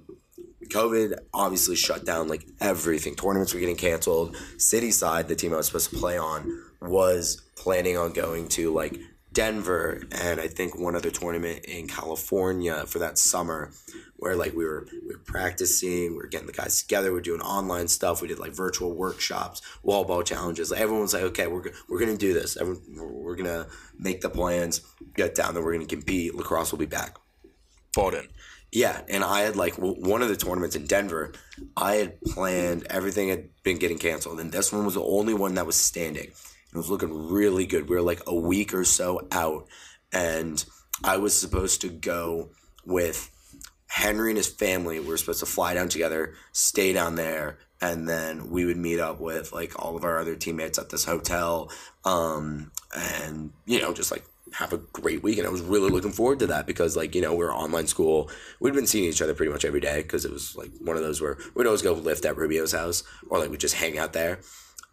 COVID 0.69 1.14
obviously 1.33 1.77
shut 1.77 2.05
down 2.05 2.29
like 2.29 2.45
everything. 2.61 3.14
Tournaments 3.14 3.55
were 3.55 3.61
getting 3.61 3.77
canceled. 3.77 4.37
City 4.59 4.90
side, 4.90 5.29
the 5.29 5.35
team 5.35 5.55
I 5.55 5.57
was 5.57 5.69
supposed 5.69 5.88
to 5.88 5.97
play 5.97 6.19
on, 6.19 6.62
was 6.83 7.40
planning 7.57 7.97
on 7.97 8.12
going 8.12 8.49
to 8.49 8.71
like 8.71 9.01
Denver 9.35 10.05
and 10.12 10.40
I 10.40 10.47
think 10.47 10.79
one 10.79 10.94
other 10.94 11.11
tournament 11.11 11.64
in 11.64 11.88
California 11.88 12.87
for 12.87 13.01
that 13.01 13.18
summer 13.18 13.73
where 14.16 14.37
like 14.37 14.55
we 14.55 14.64
were 14.64 14.87
we 14.90 15.14
were 15.14 15.20
practicing, 15.25 16.12
we 16.12 16.16
were 16.16 16.29
getting 16.29 16.47
the 16.47 16.53
guys 16.53 16.81
together, 16.81 17.12
we 17.12 17.18
are 17.18 17.23
doing 17.23 17.40
online 17.40 17.88
stuff, 17.88 18.23
we 18.23 18.29
did 18.29 18.38
like 18.38 18.53
virtual 18.53 18.94
workshops, 18.94 19.61
wall 19.83 20.05
ball 20.05 20.23
challenges. 20.23 20.70
Like 20.70 20.81
everyone 20.81 21.03
was 21.03 21.12
like, 21.12 21.25
okay, 21.25 21.49
we're 21.49 21.64
we're 21.88 21.99
gonna 21.99 22.16
do 22.16 22.33
this. 22.33 22.57
Everyone, 22.57 22.81
we're, 22.97 23.35
gonna 23.35 23.66
make 23.99 24.20
the 24.20 24.31
plans, 24.31 24.81
get 25.14 25.35
down 25.35 25.55
there, 25.55 25.62
we're 25.62 25.75
gonna 25.75 25.87
compete. 25.87 26.35
Lacrosse 26.35 26.70
will 26.70 26.79
be 26.79 26.87
back. 26.87 27.16
Bought 27.94 28.14
in. 28.14 28.29
Yeah, 28.70 29.03
and 29.09 29.23
I 29.23 29.40
had 29.40 29.57
like 29.57 29.77
w- 29.77 29.97
one 30.01 30.23
of 30.23 30.29
the 30.29 30.37
tournaments 30.37 30.77
in 30.77 30.87
Denver. 30.87 31.33
I 31.77 31.97
had 31.97 32.21
planned 32.23 32.87
everything 32.88 33.29
had 33.29 33.50
been 33.65 33.79
getting 33.79 33.98
canceled, 33.98 34.38
and 34.40 34.52
this 34.52 34.73
one 34.73 34.85
was 34.85 34.94
the 34.94 35.02
only 35.02 35.35
one 35.35 35.54
that 35.56 35.67
was 35.67 35.77
standing. 35.77 36.31
It 36.75 36.77
was 36.77 36.90
looking 36.90 37.31
really 37.31 37.66
good. 37.66 37.88
We 37.88 37.94
were 37.94 38.02
like 38.02 38.22
a 38.27 38.35
week 38.35 38.75
or 38.75 38.85
so 38.85 39.29
out, 39.31 39.68
and 40.12 40.64
I 41.04 41.18
was 41.18 41.38
supposed 41.38 41.81
to 41.83 41.88
go 41.88 42.50
with 42.85 43.31
Henry 43.87 44.31
and 44.31 44.37
his 44.37 44.48
family. 44.48 44.98
We 44.98 45.06
were 45.06 45.16
supposed 45.16 45.38
to 45.40 45.46
fly 45.46 45.75
down 45.75 45.88
together, 45.88 46.35
stay 46.50 46.92
down 46.92 47.14
there, 47.14 47.58
and 47.81 48.08
then 48.08 48.50
we 48.50 48.64
would 48.64 48.77
meet 48.77 48.98
up 48.98 49.20
with 49.20 49.52
like 49.52 49.81
all 49.81 49.96
of 49.96 50.02
our 50.02 50.18
other 50.18 50.35
teammates 50.35 50.79
at 50.79 50.90
this 50.90 51.04
hotel, 51.04 51.70
um, 52.04 52.72
and 52.92 53.52
you 53.66 53.81
know 53.81 53.92
just 53.92 54.10
like 54.10 54.25
have 54.54 54.72
a 54.72 54.79
great 54.79 55.22
week. 55.22 55.38
And 55.38 55.46
I 55.46 55.50
was 55.50 55.60
really 55.60 55.90
looking 55.90 56.10
forward 56.10 56.40
to 56.40 56.48
that 56.48 56.66
because 56.66 56.96
like 56.96 57.14
you 57.14 57.22
know 57.22 57.37
we 57.37 57.44
are 57.44 57.52
online 57.52 57.87
school. 57.87 58.31
We'd 58.58 58.75
been 58.75 58.88
seeing 58.88 59.04
each 59.04 59.22
other 59.22 59.35
pretty 59.35 59.52
much 59.52 59.64
every 59.64 59.81
day 59.81 60.02
because 60.02 60.25
it 60.25 60.33
was 60.33 60.56
like 60.56 60.70
one 60.81 60.96
of 60.96 61.04
those 61.04 61.20
where 61.20 61.38
we'd 61.54 61.66
always 61.66 61.83
go 61.83 61.92
lift 61.92 62.25
at 62.25 62.37
Rubio's 62.37 62.72
house 62.72 63.04
or 63.31 63.38
like 63.38 63.50
we'd 63.50 63.60
just 63.60 63.77
hang 63.77 63.96
out 63.96 64.12
there, 64.12 64.40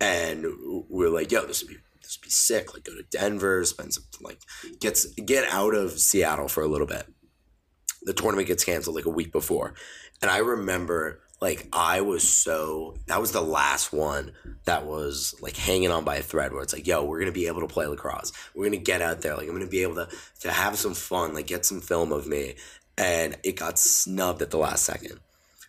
and 0.01 0.45
we 0.89 1.05
are 1.05 1.11
like, 1.11 1.31
yo, 1.31 1.45
this 1.45 1.61
would 1.61 1.69
be 1.69 1.77
this 2.01 2.17
would 2.17 2.25
be 2.25 2.31
sick. 2.31 2.73
Like 2.73 2.83
go 2.83 2.93
to 2.95 3.03
Denver, 3.11 3.63
spend 3.63 3.93
some 3.93 4.03
like 4.19 4.39
get 4.79 4.99
get 5.25 5.47
out 5.53 5.75
of 5.75 5.91
Seattle 5.91 6.47
for 6.47 6.63
a 6.63 6.67
little 6.67 6.87
bit. 6.87 7.05
the 8.01 8.13
tournament 8.13 8.47
gets 8.47 8.65
canceled 8.65 8.95
like 8.95 9.05
a 9.05 9.11
week 9.11 9.31
before. 9.31 9.75
And 10.21 10.31
I 10.31 10.39
remember 10.39 11.21
like 11.39 11.67
I 11.71 12.01
was 12.01 12.27
so 12.27 12.95
that 13.05 13.21
was 13.21 13.31
the 13.31 13.41
last 13.41 13.93
one 13.93 14.31
that 14.65 14.87
was 14.87 15.35
like 15.39 15.55
hanging 15.55 15.91
on 15.91 16.03
by 16.03 16.15
a 16.15 16.23
thread 16.23 16.51
where 16.51 16.63
it's 16.63 16.73
like, 16.73 16.87
yo, 16.87 17.03
we're 17.05 17.19
gonna 17.19 17.31
be 17.31 17.45
able 17.45 17.61
to 17.61 17.67
play 17.67 17.85
lacrosse. 17.85 18.31
We're 18.55 18.65
gonna 18.65 18.77
get 18.77 19.03
out 19.03 19.21
there, 19.21 19.37
like 19.37 19.47
I'm 19.47 19.53
gonna 19.53 19.67
be 19.67 19.83
able 19.83 19.95
to 19.95 20.09
to 20.41 20.51
have 20.51 20.79
some 20.79 20.95
fun, 20.95 21.35
like 21.35 21.47
get 21.47 21.63
some 21.63 21.79
film 21.79 22.11
of 22.11 22.25
me. 22.25 22.55
And 22.97 23.37
it 23.43 23.55
got 23.55 23.77
snubbed 23.77 24.41
at 24.41 24.49
the 24.49 24.57
last 24.57 24.83
second. 24.83 25.19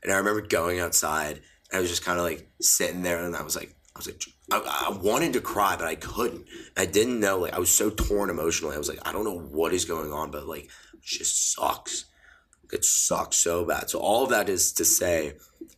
And 0.02 0.10
I 0.10 0.16
remember 0.16 0.40
going 0.40 0.80
outside 0.80 1.42
and 1.70 1.78
I 1.78 1.80
was 1.80 1.90
just 1.90 2.04
kind 2.04 2.18
of 2.18 2.24
like 2.24 2.50
sitting 2.60 3.02
there 3.02 3.22
and 3.22 3.36
I 3.36 3.42
was 3.42 3.56
like, 3.56 3.74
I 3.94 3.98
was 3.98 4.06
like, 4.06 4.22
I, 4.50 4.88
I 4.88 4.98
wanted 4.98 5.34
to 5.34 5.40
cry, 5.40 5.76
but 5.76 5.86
I 5.86 5.94
couldn't. 5.94 6.46
I 6.76 6.86
didn't 6.86 7.20
know. 7.20 7.38
Like 7.38 7.54
I 7.54 7.58
was 7.58 7.70
so 7.70 7.90
torn 7.90 8.30
emotionally. 8.30 8.74
I 8.74 8.78
was 8.78 8.88
like, 8.88 9.06
I 9.06 9.12
don't 9.12 9.24
know 9.24 9.38
what 9.38 9.72
is 9.72 9.84
going 9.84 10.12
on, 10.12 10.30
but 10.30 10.46
like, 10.46 10.64
it 10.64 11.02
just 11.02 11.52
sucks. 11.52 12.06
It 12.72 12.84
sucks 12.84 13.36
so 13.36 13.66
bad. 13.66 13.90
So 13.90 13.98
all 13.98 14.26
that 14.28 14.48
is 14.48 14.72
to 14.74 14.84
say, 14.84 15.34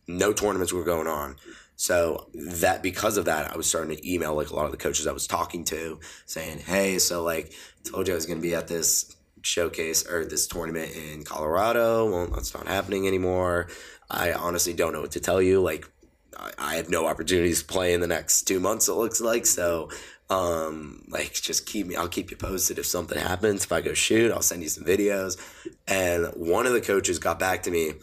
no 0.07 0.31
tournaments 0.31 0.71
were 0.71 0.85
going 0.85 1.07
on. 1.07 1.35
So 1.75 2.29
that 2.33 2.81
because 2.81 3.17
of 3.17 3.25
that, 3.25 3.51
I 3.51 3.57
was 3.57 3.67
starting 3.67 3.97
to 3.97 4.09
email 4.13 4.33
like 4.33 4.49
a 4.49 4.55
lot 4.55 4.65
of 4.65 4.71
the 4.71 4.77
coaches 4.77 5.07
I 5.07 5.11
was 5.11 5.27
talking 5.27 5.65
to, 5.65 5.99
saying, 6.25 6.59
"Hey, 6.59 6.99
so 6.99 7.21
like 7.21 7.51
told 7.83 8.07
you 8.07 8.13
I 8.13 8.15
was 8.15 8.25
going 8.25 8.39
to 8.39 8.41
be 8.41 8.55
at 8.55 8.69
this 8.69 9.13
showcase 9.45 10.05
or 10.09 10.25
this 10.25 10.47
tournament 10.47 10.91
in 10.95 11.23
Colorado. 11.23 12.09
Well, 12.09 12.27
that's 12.27 12.53
not 12.53 12.67
happening 12.67 13.07
anymore. 13.07 13.67
I 14.09 14.33
honestly 14.33 14.73
don't 14.73 14.93
know 14.93 15.01
what 15.01 15.11
to 15.11 15.19
tell 15.19 15.41
you. 15.41 15.61
Like, 15.61 15.87
I, 16.57 16.75
have 16.75 16.89
no 16.89 17.05
opportunities 17.05 17.61
to 17.61 17.67
play 17.67 17.93
in 17.93 18.01
the 18.01 18.07
next 18.07 18.43
two 18.43 18.59
months. 18.59 18.87
It 18.87 18.93
looks 18.93 19.21
like 19.21 19.45
so. 19.45 19.89
Um, 20.29 21.05
like 21.09 21.33
just 21.33 21.65
keep 21.65 21.87
me. 21.87 21.95
I'll 21.95 22.07
keep 22.07 22.31
you 22.31 22.37
posted 22.37 22.79
if 22.79 22.85
something 22.85 23.17
happens. 23.17 23.63
If 23.63 23.71
I 23.71 23.81
go 23.81 23.93
shoot, 23.93 24.31
I'll 24.31 24.41
send 24.41 24.63
you 24.63 24.69
some 24.69 24.83
videos. 24.83 25.37
And 25.87 26.27
one 26.35 26.65
of 26.65 26.73
the 26.73 26.81
coaches 26.81 27.19
got 27.19 27.39
back 27.39 27.63
to 27.63 27.71
me, 27.71 27.93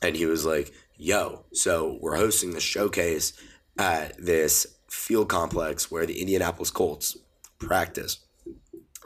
and 0.00 0.14
he 0.14 0.26
was 0.26 0.44
like, 0.44 0.72
"Yo, 0.96 1.44
so 1.52 1.98
we're 2.00 2.16
hosting 2.16 2.52
the 2.52 2.60
showcase 2.60 3.32
at 3.78 4.16
this 4.16 4.66
field 4.88 5.28
complex 5.28 5.90
where 5.90 6.06
the 6.06 6.20
Indianapolis 6.20 6.70
Colts 6.70 7.16
practice." 7.58 8.18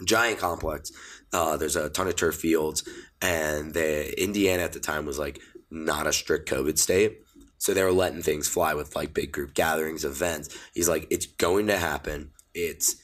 Giant 0.05 0.39
complex. 0.39 0.93
Uh, 1.33 1.57
there's 1.57 1.77
a 1.77 1.89
ton 1.89 2.09
of 2.09 2.17
turf 2.17 2.37
fields, 2.37 2.87
and 3.23 3.73
the 3.73 4.23
Indiana 4.23 4.63
at 4.63 4.75
the 4.75 4.81
time 4.81 5.07
was 5.07 5.19
like 5.19 5.41
not 5.71 6.07
a 6.07 6.13
strict 6.13 6.49
COVID 6.49 6.79
state. 6.79 7.23
So 7.59 7.73
they 7.73 7.83
were 7.83 7.93
letting 7.93 8.23
things 8.23 8.49
fly 8.49 8.75
with 8.75 8.95
like 8.95 9.15
big 9.15 9.33
group 9.33 9.55
gatherings, 9.55 10.05
events. 10.05 10.57
He's 10.75 10.89
like, 10.89 11.07
it's 11.11 11.27
going 11.27 11.67
to 11.69 11.79
happen. 11.79 12.31
It's 12.55 12.97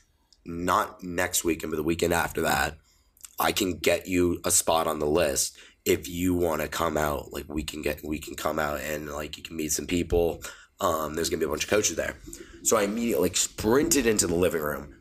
not 0.44 1.02
next 1.02 1.44
weekend, 1.44 1.70
but 1.72 1.76
the 1.76 1.82
weekend 1.82 2.12
after 2.12 2.42
that. 2.42 2.76
I 3.38 3.52
can 3.52 3.78
get 3.78 4.06
you 4.06 4.40
a 4.44 4.50
spot 4.50 4.86
on 4.86 4.98
the 4.98 5.06
list 5.06 5.56
if 5.84 6.08
you 6.08 6.34
want 6.34 6.62
to 6.62 6.68
come 6.68 6.96
out. 6.96 7.32
Like 7.32 7.46
we 7.48 7.62
can 7.62 7.82
get, 7.82 8.04
we 8.04 8.18
can 8.18 8.34
come 8.34 8.58
out 8.58 8.80
and 8.80 9.10
like 9.10 9.36
you 9.36 9.42
can 9.42 9.56
meet 9.56 9.72
some 9.72 9.86
people. 9.86 10.42
Um, 10.80 11.14
there's 11.14 11.30
gonna 11.30 11.40
be 11.40 11.46
a 11.46 11.48
bunch 11.48 11.64
of 11.64 11.70
coaches 11.70 11.96
there. 11.96 12.16
So 12.62 12.76
I 12.76 12.82
immediately 12.82 13.28
like 13.28 13.36
sprinted 13.36 14.06
into 14.06 14.26
the 14.26 14.34
living 14.34 14.62
room, 14.62 14.94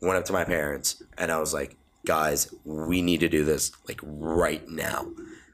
went 0.00 0.18
up 0.18 0.24
to 0.26 0.32
my 0.32 0.44
parents, 0.44 1.02
and 1.16 1.30
I 1.30 1.38
was 1.38 1.54
like, 1.54 1.76
guys, 2.06 2.52
we 2.64 3.02
need 3.02 3.20
to 3.20 3.28
do 3.28 3.44
this 3.44 3.72
like 3.86 4.00
right 4.02 4.66
now. 4.68 5.06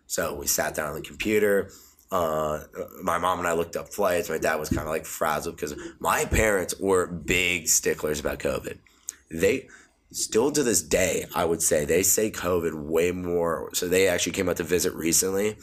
So 0.07 0.35
we 0.35 0.47
sat 0.47 0.75
down 0.75 0.91
on 0.91 0.95
the 0.95 1.03
computer. 1.03 1.71
Uh, 2.13 2.65
my 3.03 3.17
mom 3.17 3.39
and 3.39 3.49
I 3.49 3.55
looked 3.55 3.75
up 3.75 3.89
flights. 3.89 4.29
My 4.29 4.37
dad 4.37 4.57
was 4.57 4.69
kind 4.69 4.83
of 4.83 4.89
like 4.89 5.07
frazzled 5.07 5.57
because 5.57 5.75
my 5.99 6.27
parents 6.27 6.79
were 6.79 7.07
big 7.07 7.69
sticklers 7.69 8.21
about 8.21 8.39
COVID. 8.39 8.79
They 9.31 9.69
still 10.11 10.53
to 10.53 10.63
this 10.63 10.83
day, 10.83 11.25
I 11.35 11.47
would 11.47 11.63
say 11.63 11.87
they 11.87 12.03
say 12.03 12.31
COVID 12.31 12.75
way 12.75 13.13
more. 13.13 13.71
So 13.73 13.89
they 13.89 14.09
actually 14.09 14.33
came 14.33 14.51
out 14.51 14.59
to 14.59 14.63
visit 14.63 14.93
recently, 14.93 15.57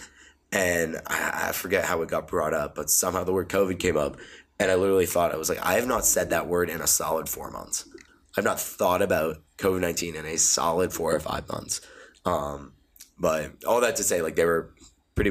and 0.51 0.97
I, 1.05 1.49
I 1.49 1.51
forget 1.51 1.85
how 1.85 2.01
it 2.01 2.09
got 2.09 2.27
brought 2.27 2.55
up, 2.55 2.73
but 2.73 2.89
somehow 2.89 3.23
the 3.23 3.31
word 3.31 3.49
COVID 3.49 3.77
came 3.77 3.95
up, 3.95 4.17
and 4.59 4.71
I 4.71 4.75
literally 4.75 5.05
thought 5.05 5.31
I 5.31 5.37
was 5.37 5.49
like, 5.49 5.63
I 5.63 5.73
have 5.73 5.85
not 5.85 6.03
said 6.03 6.31
that 6.31 6.47
word 6.47 6.71
in 6.71 6.81
a 6.81 6.87
solid 6.87 7.29
four 7.29 7.51
months. 7.51 7.87
I've 8.35 8.43
not 8.43 8.59
thought 8.59 9.03
about 9.03 9.37
COVID 9.59 9.81
nineteen 9.81 10.15
in 10.15 10.25
a 10.25 10.37
solid 10.37 10.93
four 10.93 11.13
or 11.13 11.19
five 11.19 11.47
months. 11.47 11.81
Um, 12.25 12.73
but 13.19 13.63
all 13.67 13.81
that 13.81 13.97
to 13.97 14.03
say, 14.03 14.23
like 14.23 14.35
they 14.35 14.45
were 14.45 14.73
pretty 15.13 15.29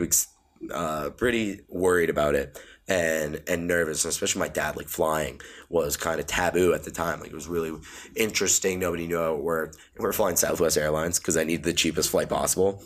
uh, 0.72 1.10
pretty 1.10 1.60
worried 1.68 2.10
about 2.10 2.34
it 2.34 2.58
and 2.88 3.42
and 3.46 3.66
nervous, 3.66 4.04
especially 4.04 4.40
my 4.40 4.48
dad. 4.48 4.76
Like 4.76 4.88
flying 4.88 5.40
was 5.68 5.96
kind 5.96 6.18
of 6.18 6.26
taboo 6.26 6.72
at 6.72 6.84
the 6.84 6.90
time. 6.90 7.20
Like 7.20 7.30
it 7.30 7.34
was 7.34 7.48
really 7.48 7.78
interesting. 8.16 8.78
Nobody 8.78 9.06
knew 9.06 9.18
how 9.18 9.34
it 9.34 9.42
worked. 9.42 9.76
And 9.94 10.02
we 10.02 10.08
are 10.08 10.12
flying 10.12 10.36
Southwest 10.36 10.76
Airlines 10.76 11.18
because 11.18 11.36
I 11.36 11.44
needed 11.44 11.64
the 11.64 11.72
cheapest 11.72 12.10
flight 12.10 12.28
possible. 12.28 12.82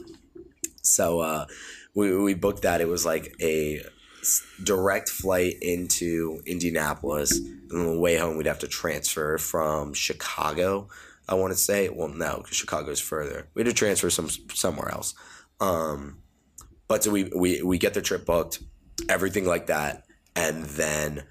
So 0.82 1.20
uh, 1.20 1.46
we 1.94 2.16
we 2.16 2.34
booked 2.34 2.62
that. 2.62 2.80
It 2.80 2.88
was 2.88 3.06
like 3.06 3.34
a 3.40 3.82
direct 4.62 5.08
flight 5.08 5.54
into 5.62 6.42
Indianapolis, 6.46 7.38
and 7.38 7.72
on 7.72 7.86
the 7.86 8.00
way 8.00 8.16
home 8.16 8.36
we'd 8.36 8.46
have 8.46 8.60
to 8.60 8.68
transfer 8.68 9.38
from 9.38 9.94
Chicago. 9.94 10.88
I 11.28 11.34
want 11.34 11.52
to 11.52 11.58
say, 11.58 11.88
well, 11.88 12.08
no, 12.08 12.38
because 12.42 12.56
Chicago's 12.56 13.00
further. 13.00 13.48
We 13.54 13.60
had 13.60 13.68
to 13.68 13.72
transfer 13.72 14.10
some 14.10 14.28
somewhere 14.52 14.90
else. 14.90 15.14
Um, 15.60 16.21
but 16.92 17.02
so 17.02 17.10
we, 17.10 17.24
we 17.34 17.62
we 17.62 17.78
get 17.78 17.94
the 17.94 18.02
trip 18.02 18.26
booked, 18.26 18.62
everything 19.08 19.46
like 19.46 19.68
that, 19.68 20.04
and 20.36 20.62
then 20.64 21.22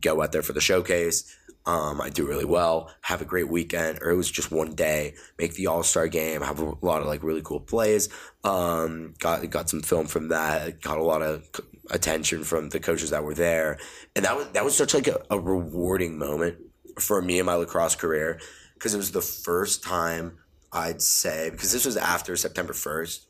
go 0.00 0.22
out 0.22 0.32
there 0.32 0.40
for 0.40 0.54
the 0.54 0.62
showcase. 0.62 1.30
Um, 1.66 2.00
I 2.00 2.08
do 2.08 2.26
really 2.26 2.46
well, 2.46 2.90
have 3.02 3.20
a 3.20 3.26
great 3.26 3.50
weekend, 3.50 3.98
or 4.00 4.08
it 4.08 4.16
was 4.16 4.30
just 4.30 4.50
one 4.50 4.74
day. 4.74 5.12
Make 5.38 5.52
the 5.52 5.66
All 5.66 5.82
Star 5.82 6.08
game, 6.08 6.40
have 6.40 6.60
a 6.60 6.72
lot 6.80 7.02
of 7.02 7.06
like 7.06 7.22
really 7.22 7.42
cool 7.42 7.60
plays. 7.60 8.08
Um, 8.44 9.12
got 9.18 9.50
got 9.50 9.68
some 9.68 9.82
film 9.82 10.06
from 10.06 10.28
that. 10.28 10.80
Got 10.80 10.96
a 10.96 11.02
lot 11.02 11.20
of 11.20 11.46
attention 11.90 12.42
from 12.42 12.70
the 12.70 12.80
coaches 12.80 13.10
that 13.10 13.24
were 13.24 13.34
there, 13.34 13.76
and 14.16 14.24
that 14.24 14.38
was 14.38 14.48
that 14.52 14.64
was 14.64 14.74
such 14.74 14.94
like 14.94 15.08
a, 15.08 15.20
a 15.28 15.38
rewarding 15.38 16.16
moment 16.16 16.56
for 16.98 17.20
me 17.20 17.38
in 17.38 17.44
my 17.44 17.56
lacrosse 17.56 17.94
career 17.94 18.40
because 18.72 18.94
it 18.94 18.96
was 18.96 19.12
the 19.12 19.20
first 19.20 19.84
time 19.84 20.38
I'd 20.72 21.02
say 21.02 21.50
because 21.50 21.72
this 21.74 21.84
was 21.84 21.98
after 21.98 22.34
September 22.36 22.72
first 22.72 23.27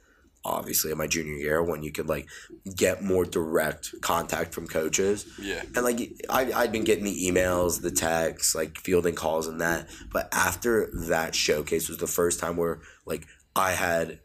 obviously 0.49 0.90
in 0.90 0.99
my 0.99 1.07
junior 1.07 1.34
year 1.34 1.62
when 1.62 1.82
you 1.82 1.92
could 1.92 2.09
like 2.09 2.28
get 2.76 3.03
more 3.03 3.24
direct 3.24 3.94
contact 4.01 4.55
from 4.55 4.66
coaches. 4.66 5.26
Yeah. 5.40 5.62
And 5.74 5.84
like 5.84 6.01
I 6.28 6.53
I'd 6.53 6.72
been 6.72 6.84
getting 6.84 7.05
the 7.05 7.30
emails, 7.30 7.82
the 7.82 7.90
texts, 7.90 8.55
like 8.55 8.78
fielding 8.78 9.14
calls 9.14 9.46
and 9.46 9.61
that. 9.61 9.88
But 10.12 10.28
after 10.32 10.90
that 11.09 11.34
showcase 11.34 11.88
was 11.88 11.99
the 11.99 12.07
first 12.07 12.40
time 12.40 12.57
where 12.57 12.80
like 13.05 13.26
I 13.55 13.72
had 13.72 14.20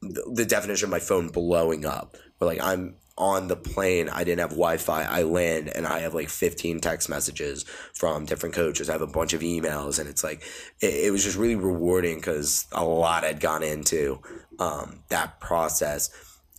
the, 0.00 0.30
the 0.34 0.44
definition 0.44 0.86
of 0.86 0.90
my 0.90 1.00
phone 1.00 1.28
blowing 1.28 1.84
up. 1.84 2.16
Where 2.38 2.48
like 2.48 2.62
I'm 2.62 2.96
on 3.18 3.48
the 3.48 3.56
plane, 3.56 4.08
I 4.08 4.22
didn't 4.22 4.38
have 4.38 4.50
Wi 4.50 4.76
Fi. 4.76 5.02
I 5.02 5.22
land 5.22 5.68
and 5.74 5.86
I 5.86 6.00
have 6.00 6.14
like 6.14 6.28
15 6.28 6.80
text 6.80 7.08
messages 7.08 7.64
from 7.92 8.24
different 8.24 8.54
coaches. 8.54 8.88
I 8.88 8.92
have 8.92 9.02
a 9.02 9.06
bunch 9.06 9.32
of 9.34 9.40
emails, 9.42 9.98
and 9.98 10.08
it's 10.08 10.22
like, 10.22 10.42
it, 10.80 11.06
it 11.06 11.10
was 11.10 11.24
just 11.24 11.36
really 11.36 11.56
rewarding 11.56 12.16
because 12.16 12.66
a 12.72 12.84
lot 12.84 13.24
had 13.24 13.40
gone 13.40 13.64
into 13.64 14.20
um, 14.60 15.02
that 15.08 15.40
process. 15.40 16.10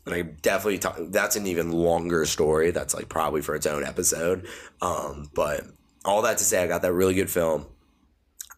And 0.05 0.13
I 0.13 0.21
definitely 0.23 0.79
talk, 0.79 0.97
that's 1.09 1.37
an 1.37 1.47
even 1.47 1.71
longer 1.71 2.25
story. 2.25 2.71
That's 2.71 2.93
like 2.93 3.09
probably 3.09 3.41
for 3.41 3.55
its 3.55 3.65
own 3.65 3.85
episode. 3.85 4.45
Um, 4.81 5.29
but 5.33 5.63
all 6.03 6.21
that 6.23 6.37
to 6.39 6.43
say, 6.43 6.61
I 6.61 6.67
got 6.67 6.81
that 6.81 6.93
really 6.93 7.13
good 7.13 7.29
film. 7.29 7.67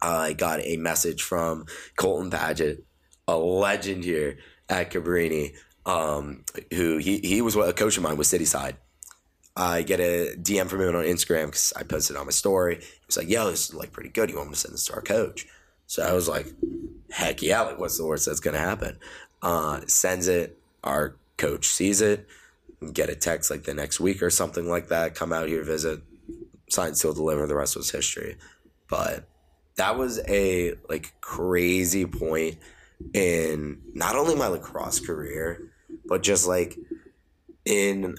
I 0.01 0.33
got 0.33 0.59
a 0.61 0.77
message 0.77 1.21
from 1.21 1.67
Colton 1.95 2.31
Paget, 2.31 2.83
a 3.27 3.37
legend 3.37 4.03
here 4.03 4.39
at 4.67 4.91
Cabrini 4.91 5.53
um, 5.85 6.43
who 6.73 6.97
he, 6.97 7.19
he 7.19 7.41
was 7.41 7.55
a 7.55 7.73
coach 7.73 7.97
of 7.97 8.03
mine 8.03 8.17
with 8.17 8.27
Cityside. 8.27 8.75
I 9.55 9.81
get 9.81 9.99
a 9.99 10.35
DM 10.37 10.69
from 10.69 10.81
him 10.81 10.95
on 10.95 11.03
Instagram 11.03 11.47
because 11.47 11.73
I 11.75 11.83
posted 11.83 12.15
on 12.15 12.25
my 12.25 12.31
story. 12.31 12.75
He 12.75 13.05
was 13.05 13.17
like, 13.17 13.29
"Yo, 13.29 13.49
this 13.49 13.69
is 13.69 13.75
like 13.75 13.91
pretty 13.91 14.09
good. 14.09 14.29
You 14.29 14.37
want 14.37 14.49
me 14.49 14.53
to 14.53 14.59
send 14.59 14.73
this 14.73 14.85
to 14.85 14.93
our 14.93 15.01
coach?" 15.01 15.45
So 15.87 16.03
I 16.03 16.13
was 16.13 16.29
like, 16.29 16.47
"Heck 17.09 17.41
yeah! 17.41 17.61
Like, 17.61 17.79
what's 17.79 17.97
the 17.97 18.05
worst 18.05 18.25
that's 18.25 18.39
gonna 18.39 18.59
happen?" 18.59 18.97
Uh, 19.41 19.81
sends 19.87 20.27
it. 20.27 20.57
Our 20.83 21.15
coach 21.37 21.67
sees 21.67 22.01
it. 22.01 22.27
Get 22.93 23.09
a 23.09 23.15
text 23.15 23.51
like 23.51 23.63
the 23.63 23.73
next 23.73 23.99
week 23.99 24.23
or 24.23 24.29
something 24.29 24.69
like 24.69 24.87
that. 24.87 25.15
Come 25.15 25.33
out 25.33 25.49
here, 25.49 25.63
visit. 25.63 26.01
Sign, 26.69 26.95
seal, 26.95 27.13
deliver. 27.13 27.45
The 27.45 27.55
rest 27.55 27.75
was 27.75 27.91
history. 27.91 28.37
But 28.87 29.25
that 29.75 29.97
was 29.97 30.21
a 30.27 30.75
like 30.89 31.13
crazy 31.21 32.05
point 32.05 32.57
in 33.13 33.81
not 33.93 34.15
only 34.15 34.35
my 34.35 34.47
lacrosse 34.47 34.99
career 34.99 35.71
but 36.05 36.23
just 36.23 36.47
like 36.47 36.77
in 37.65 38.15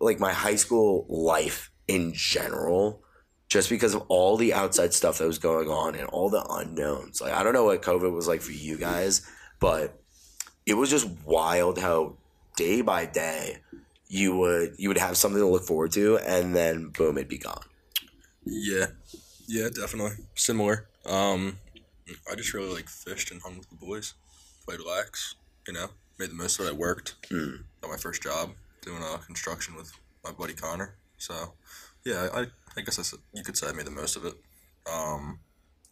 like 0.00 0.18
my 0.18 0.32
high 0.32 0.56
school 0.56 1.06
life 1.08 1.70
in 1.88 2.12
general 2.14 3.02
just 3.48 3.68
because 3.68 3.94
of 3.94 4.02
all 4.08 4.36
the 4.36 4.54
outside 4.54 4.94
stuff 4.94 5.18
that 5.18 5.26
was 5.26 5.38
going 5.38 5.68
on 5.68 5.94
and 5.94 6.08
all 6.08 6.30
the 6.30 6.44
unknowns. 6.50 7.20
Like 7.20 7.32
i 7.32 7.42
don't 7.42 7.52
know 7.52 7.64
what 7.64 7.82
covid 7.82 8.12
was 8.12 8.28
like 8.28 8.40
for 8.40 8.52
you 8.52 8.78
guys 8.78 9.26
but 9.60 10.00
it 10.66 10.74
was 10.74 10.90
just 10.90 11.08
wild 11.24 11.78
how 11.78 12.16
day 12.56 12.80
by 12.80 13.06
day 13.06 13.58
you 14.08 14.36
would 14.36 14.74
you 14.78 14.88
would 14.88 14.98
have 14.98 15.16
something 15.16 15.40
to 15.40 15.46
look 15.46 15.64
forward 15.64 15.92
to 15.92 16.18
and 16.18 16.54
then 16.54 16.90
boom 16.90 17.16
it'd 17.16 17.28
be 17.28 17.38
gone. 17.38 17.62
Yeah. 18.44 18.86
Yeah 19.46 19.68
definitely. 19.74 20.24
Similar. 20.34 20.86
Um 21.06 21.58
i 22.30 22.34
just 22.34 22.54
really 22.54 22.74
like 22.74 22.88
fished 22.88 23.30
and 23.30 23.42
hung 23.42 23.58
with 23.58 23.68
the 23.68 23.76
boys 23.76 24.14
played 24.64 24.80
lax 24.80 25.34
you 25.66 25.74
know 25.74 25.88
made 26.22 26.30
the 26.30 26.34
most 26.34 26.58
of 26.58 26.66
it. 26.66 26.70
I 26.70 26.72
worked. 26.72 27.16
Got 27.80 27.90
my 27.90 27.96
first 27.96 28.22
job 28.22 28.50
doing 28.80 29.02
uh, 29.02 29.18
construction 29.18 29.74
with 29.74 29.92
my 30.24 30.30
buddy 30.30 30.54
Connor. 30.54 30.94
So, 31.18 31.54
yeah, 32.04 32.28
I, 32.32 32.46
I 32.76 32.80
guess 32.80 32.98
I, 32.98 33.18
you 33.32 33.42
could 33.42 33.56
say 33.56 33.68
I 33.68 33.72
made 33.72 33.86
the 33.86 33.90
most 33.90 34.16
of 34.16 34.24
it. 34.24 34.34
Um, 34.92 35.40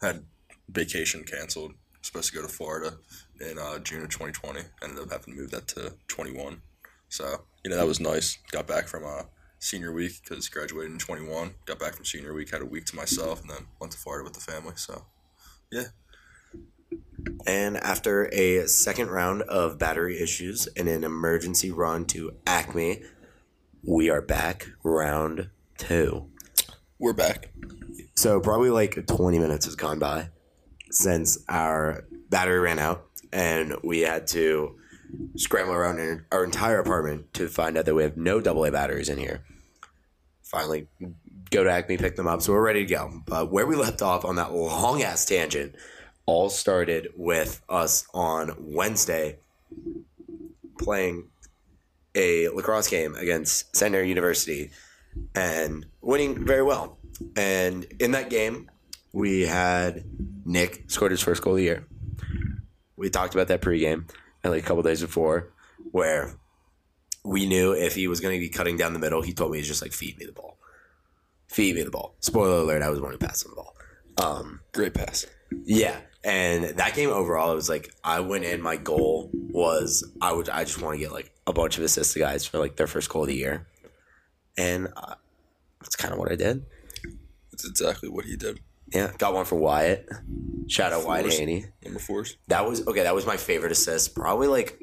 had 0.00 0.24
vacation 0.68 1.24
canceled. 1.24 1.74
Supposed 2.02 2.30
to 2.30 2.36
go 2.36 2.42
to 2.42 2.48
Florida 2.48 2.96
in 3.40 3.58
uh, 3.58 3.78
June 3.80 4.02
of 4.02 4.08
2020. 4.08 4.60
Ended 4.82 4.98
up 5.00 5.12
having 5.12 5.34
to 5.34 5.40
move 5.40 5.50
that 5.50 5.68
to 5.68 5.94
21. 6.08 6.62
So, 7.08 7.44
you 7.62 7.70
know, 7.70 7.76
that 7.76 7.86
was 7.86 8.00
nice. 8.00 8.38
Got 8.52 8.66
back 8.66 8.88
from 8.88 9.04
uh, 9.04 9.24
senior 9.58 9.92
week 9.92 10.12
because 10.22 10.48
graduated 10.48 10.92
in 10.92 10.98
21. 10.98 11.54
Got 11.66 11.78
back 11.78 11.94
from 11.94 12.06
senior 12.06 12.32
week, 12.32 12.52
had 12.52 12.62
a 12.62 12.66
week 12.66 12.86
to 12.86 12.96
myself, 12.96 13.42
and 13.42 13.50
then 13.50 13.66
went 13.80 13.92
to 13.92 13.98
Florida 13.98 14.24
with 14.24 14.32
the 14.32 14.40
family. 14.40 14.72
So, 14.76 15.04
yeah. 15.70 15.88
And 17.46 17.76
after 17.76 18.26
a 18.32 18.66
second 18.66 19.08
round 19.08 19.42
of 19.42 19.78
battery 19.78 20.20
issues 20.20 20.66
and 20.68 20.88
an 20.88 21.04
emergency 21.04 21.70
run 21.70 22.04
to 22.06 22.36
Acme, 22.46 23.02
we 23.82 24.10
are 24.10 24.20
back 24.20 24.68
round 24.82 25.50
two. 25.78 26.26
We're 26.98 27.12
back. 27.12 27.50
So 28.14 28.40
probably 28.40 28.70
like 28.70 29.06
20 29.06 29.38
minutes 29.38 29.64
has 29.64 29.74
gone 29.74 29.98
by 29.98 30.28
since 30.90 31.38
our 31.48 32.04
battery 32.28 32.60
ran 32.60 32.78
out 32.78 33.06
and 33.32 33.76
we 33.82 34.00
had 34.00 34.26
to 34.28 34.76
scramble 35.36 35.74
around 35.74 35.98
in 35.98 36.24
our 36.30 36.44
entire 36.44 36.78
apartment 36.78 37.32
to 37.34 37.48
find 37.48 37.76
out 37.76 37.84
that 37.86 37.94
we 37.94 38.02
have 38.02 38.16
no 38.16 38.38
AA 38.38 38.70
batteries 38.70 39.08
in 39.08 39.18
here. 39.18 39.44
Finally, 40.42 40.88
go 41.50 41.64
to 41.64 41.70
Acme, 41.70 41.96
pick 41.96 42.16
them 42.16 42.26
up, 42.26 42.42
so 42.42 42.52
we're 42.52 42.64
ready 42.64 42.84
to 42.84 42.94
go. 42.94 43.22
But 43.24 43.50
where 43.50 43.66
we 43.66 43.76
left 43.76 44.02
off 44.02 44.24
on 44.24 44.36
that 44.36 44.52
long 44.52 45.02
ass 45.02 45.24
tangent 45.24 45.74
all 46.26 46.48
started 46.50 47.08
with 47.16 47.60
us 47.68 48.06
on 48.14 48.54
Wednesday 48.58 49.38
playing 50.78 51.28
a 52.14 52.48
lacrosse 52.48 52.88
game 52.88 53.14
against 53.14 53.74
Centenary 53.76 54.08
University 54.08 54.70
and 55.34 55.86
winning 56.00 56.46
very 56.46 56.62
well. 56.62 56.98
And 57.36 57.84
in 58.00 58.12
that 58.12 58.30
game, 58.30 58.70
we 59.12 59.42
had 59.42 60.04
Nick 60.44 60.84
scored 60.90 61.10
his 61.10 61.20
first 61.20 61.42
goal 61.42 61.54
of 61.54 61.58
the 61.58 61.64
year. 61.64 61.84
We 62.96 63.10
talked 63.10 63.34
about 63.34 63.48
that 63.48 63.62
pregame 63.62 64.10
and 64.42 64.52
like 64.52 64.62
a 64.62 64.66
couple 64.66 64.82
days 64.82 65.00
before, 65.00 65.52
where 65.90 66.34
we 67.24 67.46
knew 67.46 67.72
if 67.72 67.94
he 67.94 68.08
was 68.08 68.20
going 68.20 68.34
to 68.34 68.40
be 68.40 68.48
cutting 68.48 68.76
down 68.76 68.92
the 68.92 68.98
middle, 68.98 69.22
he 69.22 69.32
told 69.32 69.50
me 69.52 69.58
he's 69.58 69.68
just 69.68 69.82
like 69.82 69.92
feed 69.92 70.18
me 70.18 70.26
the 70.26 70.32
ball, 70.32 70.58
feed 71.48 71.74
me 71.74 71.82
the 71.82 71.90
ball. 71.90 72.14
Spoiler 72.20 72.58
alert: 72.62 72.82
I 72.82 72.90
was 72.90 73.00
one 73.00 73.12
who 73.12 73.18
passed 73.18 73.44
him 73.44 73.52
the 73.54 73.56
ball. 73.56 73.76
Um, 74.18 74.60
Great 74.72 74.94
pass. 74.94 75.26
yeah, 75.64 75.96
and 76.22 76.64
that 76.64 76.94
game 76.94 77.10
overall, 77.10 77.52
it 77.52 77.54
was 77.54 77.68
like 77.68 77.94
I 78.04 78.20
went 78.20 78.44
in. 78.44 78.60
My 78.60 78.76
goal 78.76 79.30
was 79.32 80.06
I 80.20 80.32
would 80.32 80.48
I 80.48 80.64
just 80.64 80.80
want 80.80 80.94
to 80.94 81.00
get 81.00 81.12
like 81.12 81.32
a 81.46 81.52
bunch 81.52 81.78
of 81.78 81.84
assists 81.84 82.12
to 82.14 82.18
guys 82.18 82.44
for 82.44 82.58
like 82.58 82.76
their 82.76 82.86
first 82.86 83.08
goal 83.08 83.22
of 83.22 83.28
the 83.28 83.36
year, 83.36 83.66
and 84.58 84.88
uh, 84.96 85.14
that's 85.80 85.96
kind 85.96 86.12
of 86.12 86.18
what 86.18 86.30
I 86.30 86.36
did. 86.36 86.64
That's 87.50 87.66
exactly 87.66 88.08
what 88.08 88.24
he 88.26 88.36
did. 88.36 88.60
Yeah, 88.92 89.12
got 89.18 89.34
one 89.34 89.44
for 89.44 89.56
Wyatt. 89.56 90.08
Shout 90.66 90.92
out 90.92 91.06
Wyatt. 91.06 91.32
Haney. 91.32 91.66
Number 91.84 92.00
fours. 92.00 92.36
That 92.48 92.66
was 92.66 92.86
okay. 92.86 93.04
That 93.04 93.14
was 93.14 93.26
my 93.26 93.36
favorite 93.36 93.72
assist. 93.72 94.14
Probably 94.14 94.48
like 94.48 94.78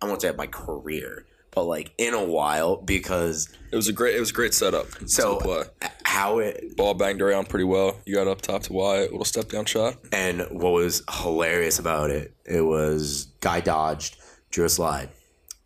I 0.00 0.06
won't 0.06 0.22
say 0.22 0.28
of 0.28 0.36
my 0.36 0.46
career, 0.46 1.26
but 1.52 1.64
like 1.64 1.92
in 1.98 2.14
a 2.14 2.24
while 2.24 2.76
because 2.76 3.48
It 3.70 3.76
was 3.76 3.88
a 3.88 3.92
great. 3.92 4.16
It 4.16 4.20
was 4.20 4.30
a 4.30 4.34
great 4.34 4.54
setup. 4.54 4.86
so 5.06 5.64
how 6.04 6.38
it 6.40 6.76
Ball 6.76 6.94
banged 6.94 7.22
around 7.22 7.48
pretty 7.48 7.64
well. 7.64 7.96
You 8.04 8.14
got 8.14 8.26
up 8.26 8.42
top 8.42 8.62
to 8.64 8.72
Wyatt. 8.72 9.10
Little 9.12 9.24
step 9.24 9.48
down 9.48 9.64
shot. 9.66 9.96
and 10.12 10.40
what 10.50 10.72
was 10.72 11.02
hilarious 11.22 11.78
about 11.78 12.10
it, 12.10 12.34
it 12.44 12.62
was 12.62 13.28
guy 13.40 13.60
dodged, 13.60 14.16
drew 14.50 14.64
a 14.64 14.68
slide, 14.68 15.08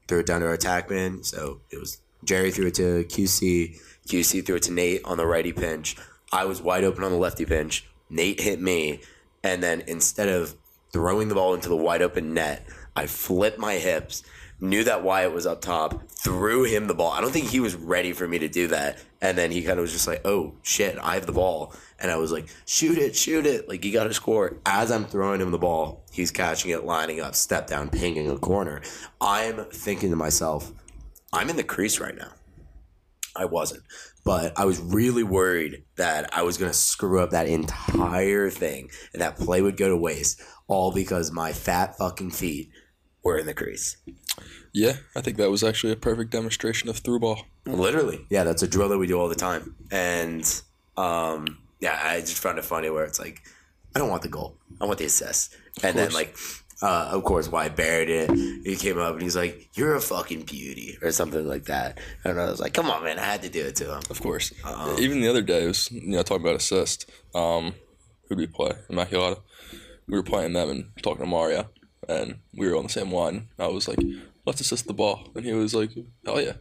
threw 0.06 0.20
it 0.20 0.26
down 0.26 0.40
to 0.42 0.46
our 0.46 0.56
attackman. 0.56 1.24
So 1.24 1.60
it 1.70 1.78
was 1.80 1.98
Jerry 2.24 2.50
threw 2.50 2.66
it 2.66 2.74
to 2.74 3.04
QC, 3.04 3.76
QC 4.08 4.44
threw 4.44 4.56
it 4.56 4.62
to 4.64 4.72
Nate 4.72 5.00
on 5.04 5.16
the 5.16 5.26
righty 5.26 5.52
pinch. 5.52 5.96
I 6.32 6.44
was 6.44 6.60
wide 6.60 6.84
open 6.84 7.04
on 7.04 7.12
the 7.12 7.18
lefty 7.18 7.44
pinch. 7.44 7.86
Nate 8.10 8.40
hit 8.40 8.60
me, 8.60 9.00
and 9.42 9.62
then 9.62 9.82
instead 9.86 10.28
of 10.28 10.54
throwing 10.92 11.28
the 11.28 11.34
ball 11.34 11.54
into 11.54 11.68
the 11.68 11.76
wide 11.76 12.02
open 12.02 12.34
net, 12.34 12.66
I 12.94 13.06
flipped 13.06 13.58
my 13.58 13.74
hips. 13.74 14.22
Knew 14.58 14.84
that 14.84 15.02
Wyatt 15.02 15.34
was 15.34 15.46
up 15.46 15.60
top, 15.60 16.08
threw 16.08 16.64
him 16.64 16.86
the 16.86 16.94
ball. 16.94 17.12
I 17.12 17.20
don't 17.20 17.30
think 17.30 17.50
he 17.50 17.60
was 17.60 17.74
ready 17.74 18.14
for 18.14 18.26
me 18.26 18.38
to 18.38 18.48
do 18.48 18.68
that. 18.68 18.98
And 19.20 19.36
then 19.36 19.50
he 19.50 19.62
kind 19.62 19.78
of 19.78 19.82
was 19.82 19.92
just 19.92 20.06
like, 20.06 20.22
oh 20.24 20.54
shit, 20.62 20.96
I 21.02 21.14
have 21.14 21.26
the 21.26 21.32
ball. 21.32 21.74
And 22.00 22.10
I 22.10 22.16
was 22.16 22.32
like, 22.32 22.48
shoot 22.64 22.96
it, 22.96 23.14
shoot 23.14 23.44
it. 23.44 23.68
Like, 23.68 23.84
you 23.84 23.92
got 23.92 24.04
to 24.04 24.14
score. 24.14 24.56
As 24.64 24.90
I'm 24.90 25.04
throwing 25.04 25.42
him 25.42 25.50
the 25.50 25.58
ball, 25.58 26.04
he's 26.10 26.30
catching 26.30 26.70
it, 26.70 26.84
lining 26.84 27.20
up, 27.20 27.34
step 27.34 27.66
down, 27.66 27.90
pinging 27.90 28.30
a 28.30 28.38
corner. 28.38 28.80
I'm 29.20 29.66
thinking 29.66 30.10
to 30.10 30.16
myself, 30.16 30.72
I'm 31.32 31.50
in 31.50 31.56
the 31.56 31.64
crease 31.64 32.00
right 32.00 32.16
now. 32.16 32.32
I 33.34 33.44
wasn't. 33.44 33.82
But 34.24 34.58
I 34.58 34.64
was 34.64 34.80
really 34.80 35.22
worried 35.22 35.84
that 35.96 36.36
I 36.36 36.42
was 36.42 36.56
going 36.56 36.70
to 36.70 36.76
screw 36.76 37.20
up 37.20 37.30
that 37.30 37.46
entire 37.46 38.50
thing 38.50 38.90
and 39.12 39.20
that 39.20 39.36
play 39.36 39.60
would 39.60 39.76
go 39.76 39.88
to 39.88 39.96
waste, 39.96 40.40
all 40.66 40.92
because 40.92 41.30
my 41.30 41.52
fat 41.52 41.96
fucking 41.98 42.30
feet 42.30 42.70
were 43.26 43.38
in 43.38 43.46
the 43.46 43.54
crease. 43.54 43.96
Yeah, 44.72 44.96
I 45.14 45.20
think 45.20 45.36
that 45.38 45.50
was 45.50 45.64
actually 45.64 45.92
a 45.92 45.96
perfect 45.96 46.30
demonstration 46.30 46.88
of 46.88 46.98
through 46.98 47.20
ball. 47.20 47.42
Literally. 47.64 48.26
Yeah, 48.30 48.44
that's 48.44 48.62
a 48.62 48.68
drill 48.68 48.88
that 48.90 48.98
we 48.98 49.06
do 49.06 49.18
all 49.18 49.28
the 49.28 49.34
time. 49.34 49.74
And 49.90 50.44
um, 50.96 51.58
yeah, 51.80 51.98
I 52.02 52.20
just 52.20 52.42
found 52.42 52.58
it 52.58 52.64
funny 52.64 52.90
where 52.90 53.04
it's 53.04 53.18
like, 53.18 53.42
I 53.94 53.98
don't 53.98 54.10
want 54.10 54.22
the 54.22 54.28
goal. 54.28 54.56
I 54.80 54.84
want 54.84 54.98
the 54.98 55.06
assist. 55.06 55.56
And 55.82 55.96
then 55.96 56.12
like 56.12 56.36
uh, 56.82 57.08
of 57.12 57.24
course, 57.24 57.48
Wyatt 57.48 57.74
buried 57.74 58.10
it. 58.10 58.30
He 58.64 58.76
came 58.76 58.98
up 58.98 59.14
and 59.14 59.22
he's 59.22 59.36
like, 59.36 59.70
"You're 59.74 59.94
a 59.94 60.00
fucking 60.00 60.42
beauty," 60.42 60.98
or 61.00 61.10
something 61.10 61.46
like 61.46 61.64
that. 61.64 61.98
And 62.24 62.38
I 62.38 62.50
was 62.50 62.60
like, 62.60 62.74
"Come 62.74 62.90
on, 62.90 63.02
man! 63.02 63.18
I 63.18 63.24
had 63.24 63.42
to 63.42 63.48
do 63.48 63.64
it 63.64 63.76
to 63.76 63.94
him." 63.94 64.02
Of 64.10 64.20
course. 64.20 64.52
Um, 64.64 64.96
Even 64.98 65.20
the 65.20 65.28
other 65.28 65.42
day, 65.42 65.64
it 65.64 65.68
was 65.68 65.90
you 65.90 66.08
know 66.08 66.22
talking 66.22 66.44
about 66.44 66.56
assist. 66.56 67.10
Um, 67.34 67.74
who 68.28 68.36
did 68.36 68.38
we 68.38 68.46
play? 68.46 68.72
Immaculata. 68.90 69.40
We 70.06 70.16
were 70.16 70.22
playing 70.22 70.52
them 70.52 70.68
and 70.68 70.90
talking 71.02 71.24
to 71.24 71.26
Mario, 71.26 71.70
and 72.08 72.38
we 72.56 72.68
were 72.68 72.76
on 72.76 72.84
the 72.84 72.88
same 72.88 73.12
line. 73.12 73.48
I 73.58 73.68
was 73.68 73.88
like, 73.88 73.98
"Let's 74.44 74.60
assist 74.60 74.86
the 74.86 74.94
ball," 74.94 75.30
and 75.34 75.44
he 75.44 75.52
was 75.52 75.74
like, 75.74 75.90
"Hell 76.24 76.40
yeah!" 76.40 76.54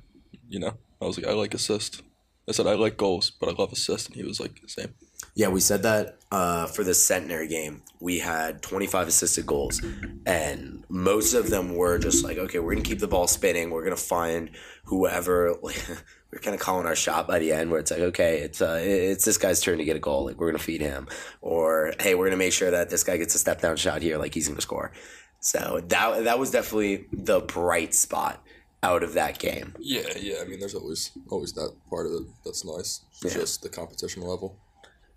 You 0.48 0.60
know, 0.60 0.74
I 1.02 1.06
was 1.06 1.18
like, 1.18 1.28
"I 1.28 1.34
like 1.34 1.54
assist." 1.54 2.02
I 2.48 2.52
said, 2.52 2.68
"I 2.68 2.74
like 2.74 2.98
goals, 2.98 3.32
but 3.32 3.50
I 3.50 3.54
love 3.54 3.72
assist," 3.72 4.08
and 4.08 4.16
he 4.16 4.24
was 4.24 4.40
like, 4.40 4.62
"Same." 4.68 4.94
Yeah, 5.36 5.50
we 5.50 5.60
said 5.60 5.84
that 5.84 6.20
uh, 6.32 6.66
for 6.68 6.84
the 6.84 6.94
Centenary 6.94 7.48
game. 7.48 7.82
We 8.00 8.20
had 8.20 8.62
25 8.62 9.10
assisted 9.10 9.46
goals, 9.46 9.82
and 10.26 10.86
most 10.88 11.34
of 11.34 11.50
them 11.50 11.76
were 11.76 11.98
just 11.98 12.24
like, 12.24 12.38
okay, 12.38 12.60
we're 12.60 12.74
going 12.74 12.84
to 12.84 12.90
keep 12.90 13.00
the 13.00 13.08
ball 13.08 13.28
spinning. 13.28 13.70
We're 13.70 13.84
going 13.84 13.96
to 13.96 14.02
find 14.02 14.52
whoever. 14.86 15.56
we're 15.62 16.40
kind 16.40 16.56
of 16.56 16.62
calling 16.62 16.86
our 16.86 16.96
shot 16.96 17.28
by 17.28 17.40
the 17.40 17.52
end, 17.52 17.70
where 17.70 17.82
it's 17.82 17.92
like, 17.92 18.00
okay, 18.00 18.40
it's 18.40 18.62
uh, 18.62 18.80
it's 18.82 19.26
this 19.26 19.38
guy's 19.38 19.62
turn 19.62 19.78
to 19.78 19.84
get 19.84 19.98
a 19.98 20.00
goal. 20.00 20.26
Like 20.26 20.38
we're 20.38 20.48
going 20.48 20.58
to 20.58 20.64
feed 20.64 20.82
him, 20.82 21.08
or 21.42 21.94
hey, 22.00 22.16
we're 22.16 22.26
going 22.26 22.32
to 22.32 22.38
make 22.38 22.54
sure 22.54 22.72
that 22.72 22.90
this 22.90 23.04
guy 23.04 23.18
gets 23.18 23.36
a 23.36 23.40
step 23.40 23.60
down 23.60 23.76
shot 23.76 24.02
here. 24.02 24.18
Like 24.18 24.34
he's 24.34 24.48
going 24.48 24.56
to 24.58 24.62
score. 24.62 24.94
So 25.42 25.82
that 25.88 26.24
that 26.24 26.40
was 26.40 26.52
definitely 26.52 27.08
the 27.12 27.42
bright 27.42 27.94
spot 27.94 28.42
out 28.84 29.04
of 29.04 29.14
that 29.14 29.40
game. 29.40 29.76
Yeah, 29.80 30.08
yeah. 30.18 30.38
I 30.42 30.46
mean, 30.46 30.60
there's 30.60 30.76
always 30.76 31.12
always 31.30 31.54
that 31.54 31.76
part 31.90 32.06
of 32.06 32.14
it 32.14 32.24
that's 32.44 32.64
nice. 32.64 33.02
Yeah. 33.24 33.34
Just 33.34 33.64
the 33.64 33.70
competition 33.70 34.22
level. 34.22 34.60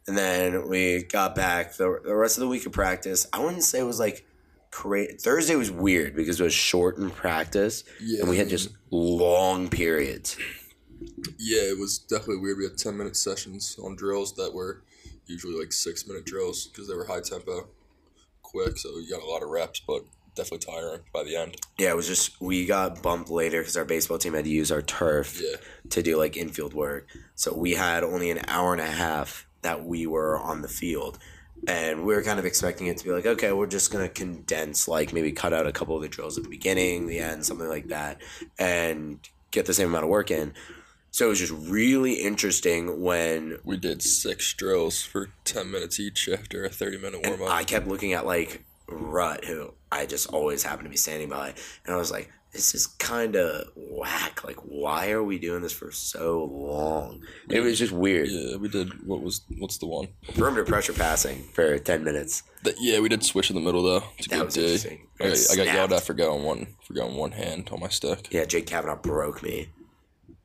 And 0.06 0.16
then 0.16 0.68
we 0.68 1.02
got 1.02 1.34
back 1.34 1.74
the, 1.76 2.00
the 2.04 2.14
rest 2.14 2.38
of 2.38 2.40
the 2.42 2.48
week 2.48 2.64
of 2.66 2.72
practice. 2.72 3.26
I 3.32 3.40
wouldn't 3.40 3.62
say 3.64 3.80
it 3.80 3.84
was 3.84 4.00
like 4.00 4.24
crazy. 4.70 5.16
Thursday 5.18 5.54
was 5.56 5.70
weird 5.70 6.16
because 6.16 6.40
it 6.40 6.44
was 6.44 6.54
short 6.54 6.96
in 6.98 7.10
practice, 7.10 7.84
Yeah, 8.00 8.20
and 8.20 8.28
we 8.30 8.38
had 8.38 8.48
just 8.48 8.70
long 8.90 9.68
periods. 9.68 10.36
Yeah, 11.38 11.62
it 11.62 11.78
was 11.78 11.98
definitely 11.98 12.38
weird. 12.38 12.58
We 12.58 12.64
had 12.64 12.78
10 12.78 12.96
minute 12.96 13.16
sessions 13.16 13.78
on 13.82 13.96
drills 13.96 14.34
that 14.36 14.52
were 14.54 14.82
usually 15.26 15.58
like 15.58 15.72
six 15.72 16.06
minute 16.06 16.24
drills 16.24 16.66
because 16.68 16.88
they 16.88 16.94
were 16.94 17.04
high 17.04 17.20
tempo, 17.20 17.68
quick. 18.42 18.78
So 18.78 18.88
you 18.98 19.10
got 19.10 19.22
a 19.22 19.26
lot 19.26 19.42
of 19.42 19.50
reps, 19.50 19.80
but 19.86 20.02
definitely 20.34 20.72
tiring 20.72 21.00
by 21.12 21.22
the 21.24 21.36
end. 21.36 21.56
Yeah, 21.78 21.90
it 21.90 21.96
was 21.96 22.06
just 22.08 22.40
we 22.40 22.64
got 22.64 23.02
bumped 23.02 23.28
later 23.30 23.60
because 23.60 23.76
our 23.76 23.84
baseball 23.84 24.18
team 24.18 24.34
had 24.34 24.44
to 24.44 24.50
use 24.50 24.72
our 24.72 24.82
turf 24.82 25.40
Yeah. 25.42 25.56
to 25.90 26.02
do 26.02 26.16
like 26.16 26.36
infield 26.36 26.72
work. 26.74 27.08
So 27.34 27.52
we 27.54 27.72
had 27.74 28.02
only 28.04 28.30
an 28.30 28.40
hour 28.48 28.72
and 28.72 28.80
a 28.80 28.86
half 28.86 29.46
that 29.68 29.84
we 29.84 30.06
were 30.06 30.38
on 30.38 30.62
the 30.62 30.68
field. 30.68 31.18
And 31.66 32.06
we 32.06 32.14
were 32.14 32.22
kind 32.22 32.38
of 32.38 32.46
expecting 32.46 32.86
it 32.86 32.96
to 32.98 33.04
be 33.04 33.10
like, 33.10 33.26
okay, 33.26 33.52
we're 33.52 33.66
just 33.66 33.92
gonna 33.92 34.08
condense, 34.08 34.88
like 34.88 35.12
maybe 35.12 35.30
cut 35.30 35.52
out 35.52 35.66
a 35.66 35.72
couple 35.72 35.94
of 35.94 36.00
the 36.00 36.08
drills 36.08 36.38
at 36.38 36.44
the 36.44 36.50
beginning, 36.50 37.06
the 37.06 37.18
end, 37.18 37.44
something 37.44 37.68
like 37.68 37.88
that, 37.88 38.22
and 38.58 39.18
get 39.50 39.66
the 39.66 39.74
same 39.74 39.88
amount 39.88 40.04
of 40.04 40.10
work 40.10 40.30
in. 40.30 40.54
So 41.10 41.26
it 41.26 41.28
was 41.30 41.38
just 41.40 41.52
really 41.52 42.14
interesting 42.14 43.02
when 43.02 43.58
We 43.62 43.76
did 43.76 44.02
six 44.02 44.54
drills 44.54 45.02
for 45.02 45.30
10 45.44 45.70
minutes 45.70 46.00
each 46.00 46.28
after 46.28 46.64
a 46.64 46.70
30 46.70 46.98
minute 46.98 47.26
warm 47.26 47.42
up. 47.42 47.50
I 47.50 47.64
kept 47.64 47.88
looking 47.88 48.14
at 48.14 48.24
like 48.24 48.64
Rut, 48.88 49.44
who 49.44 49.74
I 49.92 50.06
just 50.06 50.28
always 50.28 50.62
happen 50.62 50.84
to 50.84 50.90
be 50.90 50.96
standing 50.96 51.28
by, 51.28 51.54
and 51.84 51.94
I 51.94 51.98
was 51.98 52.10
like, 52.10 52.30
this 52.52 52.74
is 52.74 52.86
kind 52.86 53.36
of 53.36 53.68
whack. 53.76 54.42
Like, 54.44 54.56
why 54.64 55.10
are 55.10 55.22
we 55.22 55.38
doing 55.38 55.62
this 55.62 55.72
for 55.72 55.90
so 55.92 56.44
long? 56.44 57.22
It 57.48 57.60
was 57.60 57.78
just 57.78 57.92
weird. 57.92 58.28
Yeah, 58.28 58.56
we 58.56 58.68
did. 58.68 59.06
What 59.06 59.22
was 59.22 59.42
what's 59.58 59.78
the 59.78 59.86
one? 59.86 60.08
Perimeter 60.34 60.64
pressure 60.64 60.92
passing 60.92 61.42
for 61.52 61.78
ten 61.78 62.04
minutes. 62.04 62.42
That, 62.64 62.74
yeah, 62.80 63.00
we 63.00 63.08
did 63.08 63.22
switch 63.22 63.50
in 63.50 63.56
the 63.56 63.62
middle 63.62 63.82
though. 63.82 64.02
It's 64.18 64.26
a 64.26 64.30
That 64.30 64.36
good 64.38 64.44
was 64.46 64.54
day. 64.54 64.62
interesting. 64.72 65.06
I 65.20 65.24
got, 65.28 65.38
I 65.52 65.56
got 65.66 65.74
yelled 65.74 65.92
at 65.92 66.02
for 66.02 66.14
going 66.14 66.44
one 66.44 66.66
for 66.86 66.94
going 66.94 67.16
one 67.16 67.32
hand 67.32 67.68
on 67.72 67.80
my 67.80 67.88
stick. 67.88 68.28
Yeah, 68.30 68.44
Jake 68.46 68.66
Kavanaugh 68.66 68.96
broke 68.96 69.42
me. 69.42 69.68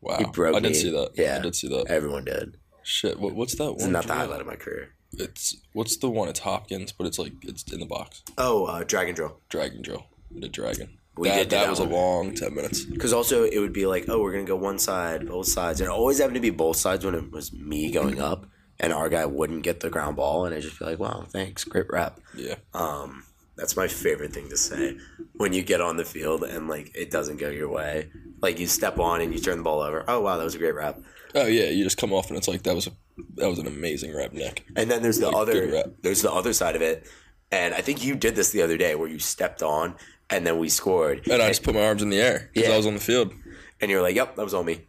Wow, 0.02 0.18
He 0.18 0.26
broke 0.26 0.56
I 0.56 0.60
did 0.60 0.74
me. 0.74 0.78
see 0.78 0.92
that. 0.92 1.12
Yeah. 1.16 1.38
I 1.40 1.42
did 1.42 1.56
see 1.56 1.70
that. 1.70 1.86
Everyone 1.88 2.26
did. 2.26 2.58
Shit, 2.84 3.18
what, 3.20 3.34
what's 3.34 3.56
that 3.56 3.64
one? 3.66 3.74
It's 3.76 3.84
one? 3.84 3.94
not 3.94 4.06
the 4.08 4.14
highlight 4.14 4.42
of 4.42 4.48
my 4.48 4.58
career. 4.58 4.90
It's 5.14 5.56
what's 5.72 5.96
the 5.98 6.10
one? 6.10 6.28
It's 6.28 6.40
Hopkins, 6.40 6.92
but 6.92 7.08
it's 7.08 7.18
like 7.18 7.32
it's 7.44 7.64
in 7.72 7.80
the 7.80 7.86
box. 7.86 8.22
Oh, 8.38 8.66
uh, 8.66 8.84
Dragon 8.84 9.16
Drill. 9.16 9.40
Dragon 9.50 9.82
drill. 9.82 10.06
The 10.32 10.50
dragon. 10.50 10.98
We 11.16 11.30
that, 11.30 11.36
did 11.36 11.50
that 11.52 11.62
that 11.64 11.70
was 11.70 11.80
one. 11.80 11.90
a 11.90 11.94
long 11.94 12.36
ten 12.36 12.56
minutes. 12.56 12.86
Because 12.86 13.14
also 13.14 13.44
it 13.44 13.60
would 13.60 13.74
be 13.74 13.86
like, 13.86 14.06
oh, 14.10 14.22
we're 14.22 14.34
gonna 14.34 14.46
go 14.46 14.56
one 14.56 14.80
side, 14.80 15.28
both 15.28 15.48
sides, 15.48 15.80
and 15.80 15.88
it 15.90 15.92
always 15.92 16.20
happened 16.20 16.36
to 16.36 16.42
be 16.42 16.50
both 16.50 16.78
sides 16.78 17.06
when 17.06 17.16
it 17.16 17.32
was 17.32 17.54
me 17.54 17.92
going 17.92 18.20
up, 18.20 18.48
and 18.80 18.92
our 18.92 19.10
guy 19.10 19.26
wouldn't 19.26 19.64
get 19.64 19.80
the 19.80 19.90
ground 19.90 20.16
ball, 20.16 20.46
and 20.46 20.56
I 20.56 20.60
just 20.60 20.80
be 20.80 20.86
like, 20.86 21.00
wow, 21.00 21.26
thanks, 21.30 21.64
great 21.64 21.90
rep. 21.90 22.20
Yeah. 22.36 22.56
Um, 22.74 23.24
that's 23.56 23.78
my 23.78 23.88
favorite 23.88 24.34
thing 24.34 24.50
to 24.50 24.58
say 24.58 24.98
when 25.34 25.54
you 25.54 25.62
get 25.62 25.82
on 25.82 25.98
the 25.98 26.06
field 26.06 26.44
and 26.44 26.68
like 26.68 26.92
it 26.96 27.12
doesn't 27.12 27.38
go 27.38 27.50
your 27.50 27.70
way. 27.70 28.10
Like 28.42 28.60
you 28.60 28.68
step 28.68 29.00
on 29.00 29.22
and 29.22 29.34
you 29.34 29.40
turn 29.40 29.58
the 29.58 29.64
ball 29.64 29.82
over. 29.82 30.04
Oh 30.08 30.22
wow, 30.22 30.38
that 30.38 30.44
was 30.44 30.56
a 30.56 30.60
great 30.60 30.76
rep. 30.76 31.00
Oh 31.36 31.46
yeah, 31.46 31.70
you 31.70 31.84
just 31.84 31.98
come 31.98 32.14
off 32.14 32.30
and 32.30 32.38
it's 32.38 32.48
like 32.48 32.64
that 32.64 32.76
was 32.76 32.88
a 32.88 32.92
that 33.36 33.48
was 33.48 33.60
an 33.60 33.68
amazing 33.68 34.16
rep, 34.16 34.34
Nick. 34.34 34.66
And 34.76 34.90
then 34.90 35.02
there's 35.04 35.20
the 35.20 35.28
Like, 35.28 35.36
other 35.36 35.94
there's 36.02 36.22
the 36.24 36.32
other 36.32 36.54
side 36.54 36.76
of 36.76 36.82
it, 36.82 37.08
and 37.52 37.74
I 37.74 37.82
think 37.82 38.04
you 38.04 38.16
did 38.16 38.36
this 38.36 38.50
the 38.50 38.64
other 38.64 38.78
day 38.78 38.96
where 38.96 39.08
you 39.08 39.20
stepped 39.20 39.62
on 39.62 39.96
and 40.30 40.46
then 40.46 40.58
we 40.58 40.70
scored, 40.70 41.28
And 41.28 41.42
I 41.42 41.48
just 41.50 41.64
put 41.64 41.76
my 41.76 41.86
arms 41.86 42.02
in 42.02 42.10
the 42.10 42.20
air 42.20 42.50
because 42.54 42.68
Yeah. 42.70 42.74
I 42.74 42.78
was 42.78 42.86
on 42.88 42.94
the 42.96 43.00
field. 43.00 43.34
and 43.82 43.90
you 43.92 43.98
were 43.98 44.04
like, 44.04 44.16
yep, 44.16 44.36
that 44.36 44.44
was 44.44 44.54
all 44.54 44.64
me. 44.64 44.82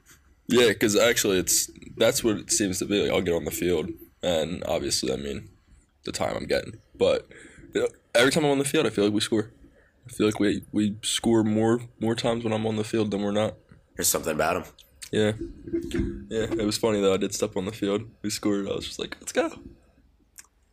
Yeah, 0.48 0.68
because 0.68 0.94
actually, 0.96 1.38
it's 1.38 1.70
that's 1.96 2.22
what 2.22 2.36
it 2.36 2.52
seems 2.52 2.78
to 2.80 2.84
be. 2.84 3.02
Like, 3.02 3.10
I'll 3.12 3.22
get 3.22 3.34
on 3.34 3.44
the 3.44 3.50
field, 3.50 3.88
and 4.22 4.62
obviously, 4.66 5.12
I 5.12 5.16
mean, 5.16 5.48
the 6.04 6.12
time 6.12 6.36
I'm 6.36 6.46
getting. 6.46 6.74
But 6.96 7.26
you 7.74 7.80
know, 7.80 7.88
every 8.14 8.30
time 8.30 8.44
I'm 8.44 8.50
on 8.50 8.58
the 8.58 8.64
field, 8.64 8.84
I 8.86 8.90
feel 8.90 9.04
like 9.04 9.14
we 9.14 9.20
score. 9.20 9.52
I 10.06 10.12
feel 10.12 10.26
like 10.26 10.38
we 10.38 10.62
we 10.70 10.96
score 11.02 11.42
more 11.44 11.80
more 11.98 12.14
times 12.14 12.44
when 12.44 12.52
I'm 12.52 12.66
on 12.66 12.76
the 12.76 12.84
field 12.84 13.10
than 13.10 13.22
we're 13.22 13.30
not. 13.32 13.54
There's 13.96 14.08
something 14.08 14.34
about 14.34 14.56
him. 14.56 14.64
Yeah, 15.10 15.32
yeah. 16.28 16.46
It 16.60 16.66
was 16.66 16.76
funny 16.76 17.00
though. 17.00 17.14
I 17.14 17.16
did 17.16 17.32
step 17.34 17.56
on 17.56 17.64
the 17.64 17.72
field. 17.72 18.02
We 18.22 18.28
scored. 18.28 18.68
I 18.68 18.74
was 18.74 18.84
just 18.86 18.98
like, 18.98 19.16
let's 19.20 19.32
go. 19.32 19.50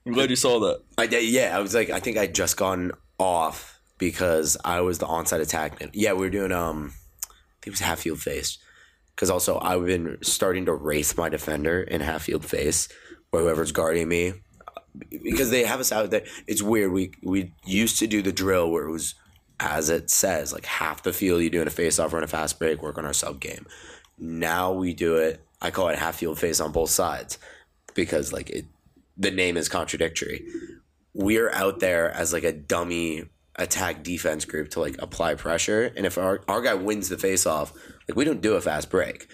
I'm 0.06 0.12
glad 0.14 0.30
you 0.30 0.36
saw 0.36 0.60
that. 0.60 0.82
I 0.98 1.04
yeah, 1.04 1.56
I 1.58 1.62
was 1.62 1.74
like, 1.74 1.90
I 1.90 2.00
think 2.02 2.18
I 2.18 2.28
just 2.28 2.58
gone 2.58 2.92
off 3.20 3.80
because 4.02 4.58
I 4.66 4.82
was 4.82 4.98
the 4.98 5.06
onside 5.06 5.42
attackman. 5.42 5.92
Yeah, 5.94 6.14
we 6.14 6.22
were 6.22 6.32
doing 6.32 6.52
um, 6.52 6.92
I 7.24 7.62
think 7.62 7.68
it 7.68 7.70
was 7.70 7.80
half 7.82 8.00
field 8.00 8.20
face. 8.20 8.58
Because 9.16 9.30
also 9.30 9.60
I've 9.60 9.86
been 9.86 10.18
starting 10.24 10.66
to 10.66 10.74
race 10.74 11.16
my 11.16 11.30
defender 11.30 11.84
in 11.84 12.02
half 12.02 12.24
field 12.24 12.44
face, 12.44 12.90
where 13.30 13.44
whoever's 13.44 13.72
guarding 13.72 14.10
me, 14.10 14.34
because 15.24 15.52
they 15.52 15.66
have 15.66 15.80
us 15.80 15.92
out 15.92 16.10
there. 16.10 16.24
It's 16.48 16.64
weird. 16.64 16.92
We 16.92 17.12
we 17.22 17.54
used 17.64 18.00
to 18.00 18.08
do 18.08 18.24
the 18.24 18.32
drill 18.32 18.72
where 18.72 18.86
it 18.86 18.92
was 18.92 19.14
as 19.60 19.92
it 19.92 20.10
says, 20.10 20.52
like 20.52 20.66
half 20.66 21.04
the 21.04 21.14
field 21.14 21.44
you 21.44 21.52
doing 21.52 21.68
a 21.68 21.70
face 21.70 22.00
off, 22.00 22.12
run 22.12 22.24
a 22.24 22.28
fast 22.28 22.58
break, 22.58 22.82
work 22.82 22.98
on 22.98 23.06
our 23.06 23.14
sub 23.14 23.40
game. 23.40 23.68
Now 24.18 24.72
we 24.72 24.96
do 24.96 25.18
it. 25.18 25.42
I 25.62 25.70
call 25.70 25.90
it 25.90 26.00
half 26.00 26.16
field 26.16 26.40
face 26.40 26.60
on 26.60 26.72
both 26.72 26.90
sides 26.90 27.38
because 27.94 28.34
like 28.34 28.50
it, 28.50 28.66
the 29.16 29.30
name 29.30 29.58
is 29.58 29.70
contradictory. 29.70 30.48
We're 31.14 31.52
out 31.52 31.82
there 31.82 32.10
as 32.10 32.34
like 32.34 32.44
a 32.44 32.52
dummy 32.52 33.26
attack 33.62 34.04
defense 34.04 34.46
group 34.46 34.70
to 34.72 34.80
like 34.80 34.96
apply 35.00 35.36
pressure, 35.36 35.92
and 35.96 36.06
if 36.06 36.18
our 36.18 36.42
our 36.48 36.62
guy 36.62 36.74
wins 36.74 37.10
the 37.10 37.18
face 37.18 37.46
off, 37.46 37.74
like 38.08 38.16
we 38.16 38.26
don't 38.26 38.42
do 38.42 38.54
a 38.56 38.62
fast 38.62 38.90
break. 38.90 39.28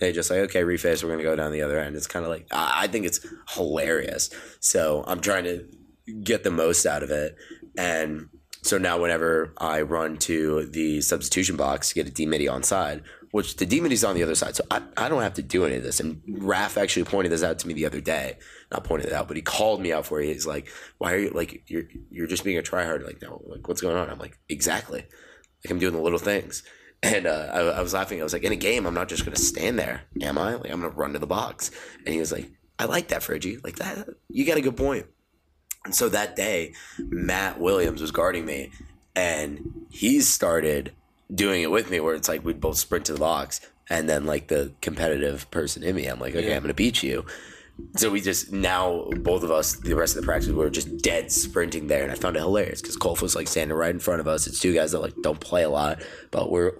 They 0.00 0.12
just 0.12 0.30
like 0.30 0.40
okay, 0.40 0.62
reface. 0.62 1.02
We're 1.02 1.10
gonna 1.10 1.22
go 1.22 1.36
down 1.36 1.52
the 1.52 1.62
other 1.62 1.78
end. 1.78 1.96
It's 1.96 2.06
kind 2.06 2.24
of 2.24 2.30
like 2.30 2.46
I, 2.50 2.86
think 2.86 3.04
it's 3.06 3.20
hilarious. 3.50 4.30
So 4.60 5.04
I'm 5.06 5.20
trying 5.20 5.44
to 5.44 5.66
get 6.22 6.44
the 6.44 6.50
most 6.50 6.86
out 6.86 7.02
of 7.02 7.10
it, 7.10 7.36
and 7.76 8.28
so 8.62 8.78
now 8.78 9.00
whenever 9.00 9.52
I 9.58 9.82
run 9.82 10.16
to 10.18 10.66
the 10.66 11.00
substitution 11.00 11.56
box 11.56 11.88
to 11.88 11.94
get 11.94 12.06
a 12.06 12.10
D-middie 12.10 12.48
on 12.48 12.62
side, 12.62 13.02
which 13.32 13.56
the 13.56 13.66
D-middie's 13.66 14.04
on 14.04 14.14
the 14.14 14.22
other 14.22 14.36
side, 14.36 14.54
so 14.54 14.64
I, 14.70 14.82
I 14.96 15.08
don't 15.08 15.22
have 15.22 15.34
to 15.34 15.42
do 15.42 15.64
any 15.64 15.76
of 15.76 15.82
this. 15.82 16.00
And 16.00 16.22
Raf 16.28 16.78
actually 16.78 17.04
pointed 17.04 17.32
this 17.32 17.42
out 17.42 17.58
to 17.60 17.66
me 17.66 17.74
the 17.74 17.86
other 17.86 18.00
day. 18.00 18.38
Not 18.72 18.84
pointed 18.84 19.08
it 19.08 19.12
out, 19.12 19.28
but 19.28 19.36
he 19.36 19.42
called 19.42 19.82
me 19.82 19.92
out 19.92 20.06
for 20.06 20.20
it. 20.20 20.26
He's 20.32 20.46
like, 20.46 20.68
"Why 20.98 21.12
are 21.12 21.18
you 21.18 21.30
like 21.30 21.62
you're 21.66 21.84
you're 22.10 22.26
just 22.26 22.42
being 22.42 22.58
a 22.58 22.62
tryhard?" 22.62 23.04
Like, 23.04 23.20
no, 23.20 23.42
like 23.46 23.68
what's 23.68 23.82
going 23.82 23.96
on? 23.96 24.08
I'm 24.08 24.18
like, 24.18 24.38
exactly. 24.48 25.00
Like 25.00 25.70
I'm 25.70 25.78
doing 25.78 25.94
the 25.94 26.00
little 26.00 26.18
things. 26.18 26.62
And 27.02 27.26
uh, 27.26 27.50
I, 27.52 27.60
I 27.60 27.82
was 27.82 27.92
laughing. 27.94 28.20
I 28.20 28.24
was 28.24 28.32
like, 28.32 28.44
in 28.44 28.52
a 28.52 28.56
game, 28.56 28.86
I'm 28.86 28.94
not 28.94 29.08
just 29.08 29.24
gonna 29.24 29.36
stand 29.36 29.78
there, 29.78 30.02
am 30.20 30.38
I? 30.38 30.54
Like 30.54 30.70
I'm 30.70 30.80
gonna 30.80 30.88
run 30.94 31.12
to 31.12 31.18
the 31.18 31.26
box. 31.26 31.70
And 32.06 32.14
he 32.14 32.20
was 32.20 32.32
like, 32.32 32.50
I 32.78 32.84
like 32.86 33.08
that, 33.08 33.22
Fridgie. 33.22 33.62
Like 33.62 33.76
that, 33.76 34.08
you 34.28 34.46
got 34.46 34.56
a 34.56 34.62
good 34.62 34.76
point. 34.76 35.06
And 35.84 35.94
so 35.94 36.08
that 36.08 36.36
day, 36.36 36.74
Matt 36.98 37.58
Williams 37.60 38.00
was 38.00 38.12
guarding 38.12 38.46
me, 38.46 38.70
and 39.16 39.86
he 39.90 40.20
started 40.20 40.92
doing 41.34 41.62
it 41.62 41.70
with 41.70 41.90
me, 41.90 41.98
where 42.00 42.14
it's 42.14 42.28
like 42.28 42.44
we'd 42.44 42.60
both 42.60 42.78
sprint 42.78 43.06
to 43.06 43.14
the 43.14 43.18
box, 43.20 43.60
and 43.90 44.08
then 44.08 44.24
like 44.24 44.46
the 44.48 44.72
competitive 44.80 45.50
person 45.50 45.82
in 45.82 45.96
me, 45.96 46.06
I'm 46.06 46.20
like, 46.20 46.34
okay, 46.34 46.48
Yeah. 46.48 46.56
I'm 46.56 46.62
gonna 46.62 46.72
beat 46.72 47.02
you. 47.02 47.26
So 47.96 48.10
we 48.10 48.20
just 48.20 48.52
now 48.52 49.04
both 49.16 49.42
of 49.42 49.50
us, 49.50 49.74
the 49.76 49.94
rest 49.96 50.16
of 50.16 50.22
the 50.22 50.26
practice, 50.26 50.48
we 50.48 50.54
were 50.54 50.70
just 50.70 50.98
dead 51.02 51.30
sprinting 51.32 51.86
there, 51.88 52.02
and 52.02 52.12
I 52.12 52.14
found 52.14 52.36
it 52.36 52.40
hilarious 52.40 52.80
because 52.80 52.96
Colf 52.96 53.20
was 53.22 53.34
like 53.34 53.48
standing 53.48 53.76
right 53.76 53.90
in 53.90 53.98
front 54.00 54.20
of 54.20 54.28
us. 54.28 54.46
It's 54.46 54.58
two 54.60 54.72
guys 54.74 54.92
that 54.92 55.00
like 55.00 55.14
don't 55.22 55.40
play 55.40 55.62
a 55.62 55.70
lot, 55.70 56.02
but 56.30 56.50
we're 56.50 56.72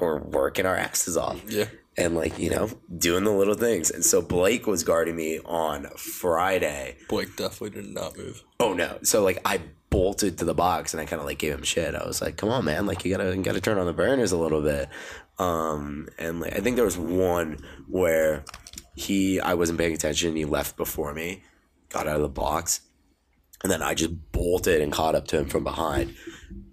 we're 0.00 0.18
working 0.18 0.64
our 0.66 0.76
asses 0.76 1.16
off 1.16 1.40
Yeah. 1.48 1.66
and 1.96 2.14
like 2.14 2.38
you 2.38 2.50
know 2.50 2.70
doing 2.96 3.24
the 3.24 3.30
little 3.32 3.54
things. 3.54 3.90
And 3.90 4.04
so 4.04 4.22
Blake 4.22 4.66
was 4.66 4.82
guarding 4.84 5.16
me 5.16 5.40
on 5.44 5.86
Friday. 5.96 6.96
Blake 7.08 7.36
definitely 7.36 7.80
did 7.82 7.92
not 7.92 8.16
move. 8.16 8.42
Oh 8.60 8.72
no! 8.72 8.98
So 9.02 9.22
like 9.22 9.40
I 9.44 9.60
bolted 9.90 10.38
to 10.38 10.44
the 10.44 10.54
box 10.54 10.92
and 10.92 11.00
I 11.00 11.04
kind 11.06 11.20
of 11.20 11.26
like 11.26 11.38
gave 11.38 11.54
him 11.54 11.62
shit. 11.62 11.94
I 11.94 12.06
was 12.06 12.20
like, 12.22 12.36
"Come 12.36 12.48
on, 12.48 12.64
man! 12.64 12.86
Like 12.86 13.04
you 13.04 13.10
gotta 13.16 13.34
you 13.36 13.42
gotta 13.42 13.60
turn 13.60 13.78
on 13.78 13.86
the 13.86 13.92
burners 13.92 14.32
a 14.32 14.38
little 14.38 14.62
bit." 14.62 14.88
Um, 15.38 16.08
and 16.18 16.40
like, 16.40 16.54
I 16.54 16.58
think 16.60 16.74
there 16.76 16.84
was 16.84 16.98
one 16.98 17.58
where 17.86 18.44
he 18.98 19.40
I 19.40 19.54
wasn't 19.54 19.78
paying 19.78 19.94
attention. 19.94 20.30
and 20.30 20.38
He 20.38 20.44
left 20.44 20.76
before 20.76 21.14
me, 21.14 21.42
got 21.88 22.06
out 22.06 22.16
of 22.16 22.22
the 22.22 22.28
box, 22.28 22.80
and 23.62 23.70
then 23.70 23.82
I 23.82 23.94
just 23.94 24.32
bolted 24.32 24.80
and 24.80 24.92
caught 24.92 25.14
up 25.14 25.26
to 25.28 25.38
him 25.38 25.46
from 25.46 25.64
behind. 25.64 26.14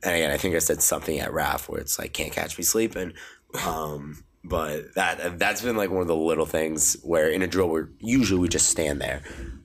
And 0.03 0.15
again, 0.15 0.31
I 0.31 0.37
think 0.37 0.55
I 0.55 0.59
said 0.59 0.81
something 0.81 1.19
at 1.19 1.33
Raf 1.33 1.69
where 1.69 1.79
it's 1.79 1.99
like, 1.99 2.13
"Can't 2.13 2.31
catch 2.31 2.57
me 2.57 2.63
sleeping." 2.63 3.13
Um, 3.65 4.23
but 4.43 4.93
that 4.95 5.39
that's 5.39 5.61
been 5.61 5.77
like 5.77 5.89
one 5.89 6.01
of 6.01 6.07
the 6.07 6.15
little 6.15 6.45
things 6.45 6.97
where 7.03 7.29
in 7.29 7.41
a 7.41 7.47
drill 7.47 7.69
where 7.69 7.89
usually 7.99 8.39
we 8.39 8.47
just 8.47 8.69
stand 8.69 9.01
there. 9.01 9.21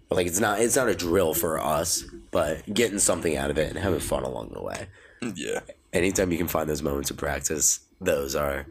But 0.08 0.16
like 0.16 0.26
it's 0.26 0.40
not 0.40 0.61
it's 0.61 0.76
not 0.76 0.88
a 0.88 0.94
drill 0.94 1.34
for 1.34 1.58
us, 1.58 2.04
but 2.30 2.72
getting 2.72 2.98
something 2.98 3.36
out 3.36 3.50
of 3.50 3.58
it 3.58 3.68
and 3.68 3.78
having 3.78 4.00
fun 4.00 4.24
along 4.24 4.50
the 4.52 4.62
way. 4.62 4.88
Yeah. 5.34 5.61
Anytime 5.92 6.32
you 6.32 6.38
can 6.38 6.48
find 6.48 6.68
those 6.68 6.82
moments 6.82 7.11
of 7.11 7.16
practice, 7.16 7.80
those 8.00 8.34
are 8.34 8.66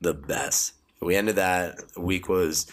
the 0.00 0.14
best. 0.14 0.74
We 1.00 1.16
ended 1.16 1.36
that 1.36 1.78
week 1.96 2.28
was 2.28 2.66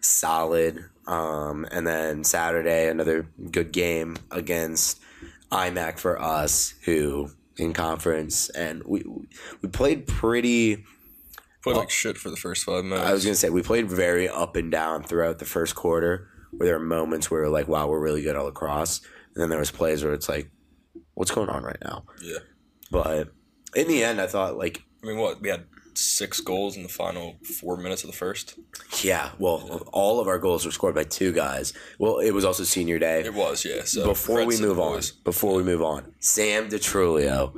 solid. 0.00 0.84
Um, 1.06 1.66
and 1.70 1.86
then 1.86 2.24
Saturday, 2.24 2.88
another 2.88 3.26
good 3.50 3.72
game 3.72 4.16
against 4.30 5.00
Immac 5.50 5.98
for 5.98 6.20
us, 6.20 6.74
who 6.84 7.30
in 7.56 7.72
conference, 7.72 8.48
and 8.50 8.82
we 8.84 9.04
we 9.62 9.68
played 9.68 10.06
pretty. 10.06 10.84
Played 11.62 11.76
like 11.76 11.90
shit 11.90 12.16
for 12.16 12.30
the 12.30 12.36
first 12.36 12.64
five 12.64 12.84
minutes. 12.84 13.06
I 13.06 13.12
was 13.12 13.24
gonna 13.24 13.34
say 13.34 13.50
we 13.50 13.62
played 13.62 13.90
very 13.90 14.28
up 14.28 14.56
and 14.56 14.70
down 14.70 15.02
throughout 15.02 15.38
the 15.38 15.44
first 15.44 15.74
quarter. 15.74 16.28
Where 16.52 16.66
there 16.66 16.78
were 16.78 16.84
moments 16.84 17.30
where 17.30 17.42
we 17.42 17.48
like, 17.48 17.68
wow, 17.68 17.86
we're 17.86 18.00
really 18.00 18.22
good 18.22 18.34
all 18.34 18.46
across, 18.46 19.00
and 19.34 19.42
then 19.42 19.50
there 19.50 19.58
was 19.58 19.70
plays 19.70 20.02
where 20.02 20.14
it's 20.14 20.28
like, 20.28 20.50
what's 21.14 21.30
going 21.30 21.48
on 21.48 21.62
right 21.62 21.78
now? 21.84 22.04
yeah. 22.22 22.38
But 22.90 23.28
in 23.76 23.86
the 23.86 24.02
end, 24.02 24.20
I 24.20 24.26
thought 24.26 24.56
like, 24.56 24.82
I 25.02 25.06
mean, 25.06 25.18
what 25.18 25.40
we 25.40 25.48
had 25.48 25.66
six 26.00 26.40
goals 26.40 26.76
in 26.76 26.82
the 26.82 26.88
final 26.88 27.36
four 27.60 27.76
minutes 27.76 28.02
of 28.04 28.10
the 28.10 28.16
first. 28.16 28.58
yeah, 29.02 29.30
well, 29.38 29.86
all 29.92 30.20
of 30.20 30.28
our 30.28 30.38
goals 30.38 30.64
were 30.64 30.72
scored 30.72 30.94
by 30.94 31.04
two 31.04 31.32
guys. 31.32 31.72
Well, 31.98 32.18
it 32.18 32.30
was 32.32 32.44
also 32.44 32.64
senior 32.64 32.98
day. 32.98 33.20
It 33.24 33.34
was, 33.34 33.64
yeah. 33.64 33.84
So 33.84 34.06
before 34.06 34.36
Fred 34.36 34.48
we 34.48 34.60
move 34.60 34.80
on, 34.80 35.00
before 35.24 35.54
we 35.54 35.62
move 35.62 35.82
on, 35.82 36.12
Sam 36.18 36.68
DeTrulio, 36.68 37.54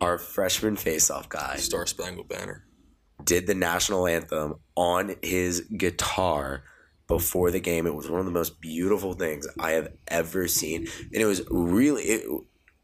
our 0.00 0.18
freshman 0.18 0.76
faceoff 0.76 1.28
guy, 1.28 1.56
Star 1.56 1.86
Spangled 1.86 2.28
Banner. 2.28 2.64
did 3.24 3.46
the 3.46 3.54
national 3.54 4.06
anthem 4.06 4.54
on 4.76 5.16
his 5.22 5.60
guitar 5.76 6.62
before 7.06 7.50
the 7.50 7.60
game. 7.60 7.86
It 7.86 7.94
was 7.94 8.08
one 8.08 8.20
of 8.20 8.26
the 8.26 8.32
most 8.32 8.60
beautiful 8.60 9.14
things 9.14 9.46
I 9.58 9.72
have 9.72 9.88
ever 10.08 10.46
seen, 10.46 10.86
and 11.12 11.20
it 11.22 11.26
was 11.26 11.42
really 11.50 12.02
it, 12.04 12.26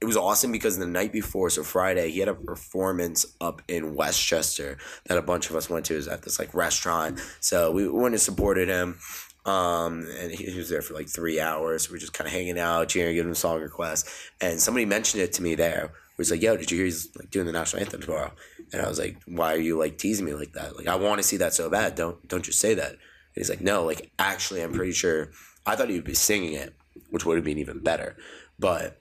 it 0.00 0.04
was 0.04 0.16
awesome 0.16 0.52
because 0.52 0.78
the 0.78 0.86
night 0.86 1.12
before, 1.12 1.48
so 1.48 1.62
Friday, 1.62 2.10
he 2.10 2.20
had 2.20 2.28
a 2.28 2.34
performance 2.34 3.24
up 3.40 3.62
in 3.66 3.94
Westchester 3.94 4.76
that 5.06 5.16
a 5.16 5.22
bunch 5.22 5.48
of 5.48 5.56
us 5.56 5.70
went 5.70 5.86
to. 5.86 5.96
Was 5.96 6.06
at 6.06 6.22
this 6.22 6.38
like 6.38 6.52
restaurant, 6.52 7.18
so 7.40 7.72
we 7.72 7.88
went 7.88 8.14
and 8.14 8.20
supported 8.20 8.68
him. 8.68 8.98
Um, 9.46 10.06
and 10.18 10.32
he, 10.32 10.50
he 10.50 10.58
was 10.58 10.68
there 10.68 10.82
for 10.82 10.92
like 10.92 11.08
three 11.08 11.40
hours. 11.40 11.88
We 11.88 11.94
were 11.94 11.98
just 11.98 12.12
kind 12.12 12.26
of 12.26 12.34
hanging 12.34 12.58
out, 12.58 12.88
cheering, 12.88 13.14
giving 13.14 13.30
him 13.30 13.34
song 13.34 13.60
requests. 13.60 14.30
And 14.40 14.60
somebody 14.60 14.84
mentioned 14.84 15.22
it 15.22 15.32
to 15.34 15.42
me 15.42 15.54
there. 15.54 15.92
Where 16.16 16.24
he's 16.24 16.30
like, 16.30 16.42
"Yo, 16.42 16.56
did 16.56 16.70
you 16.70 16.78
hear 16.78 16.86
he's 16.86 17.14
like 17.16 17.30
doing 17.30 17.46
the 17.46 17.52
national 17.52 17.82
anthem 17.82 18.02
tomorrow?" 18.02 18.32
And 18.72 18.82
I 18.82 18.88
was 18.88 18.98
like, 18.98 19.16
"Why 19.26 19.54
are 19.54 19.58
you 19.60 19.78
like 19.78 19.96
teasing 19.96 20.26
me 20.26 20.34
like 20.34 20.52
that? 20.52 20.76
Like, 20.76 20.88
I 20.88 20.96
want 20.96 21.18
to 21.20 21.26
see 21.26 21.38
that 21.38 21.54
so 21.54 21.70
bad. 21.70 21.94
Don't 21.94 22.26
don't 22.28 22.44
just 22.44 22.60
say 22.60 22.74
that." 22.74 22.90
And 22.90 22.98
he's 23.34 23.48
like, 23.48 23.62
"No, 23.62 23.84
like 23.84 24.10
actually, 24.18 24.60
I'm 24.60 24.72
pretty 24.72 24.92
sure. 24.92 25.30
I 25.64 25.74
thought 25.74 25.88
he 25.88 25.94
would 25.94 26.04
be 26.04 26.14
singing 26.14 26.52
it, 26.52 26.74
which 27.10 27.24
would 27.24 27.36
have 27.36 27.44
been 27.44 27.58
even 27.58 27.82
better, 27.82 28.16
but." 28.58 29.00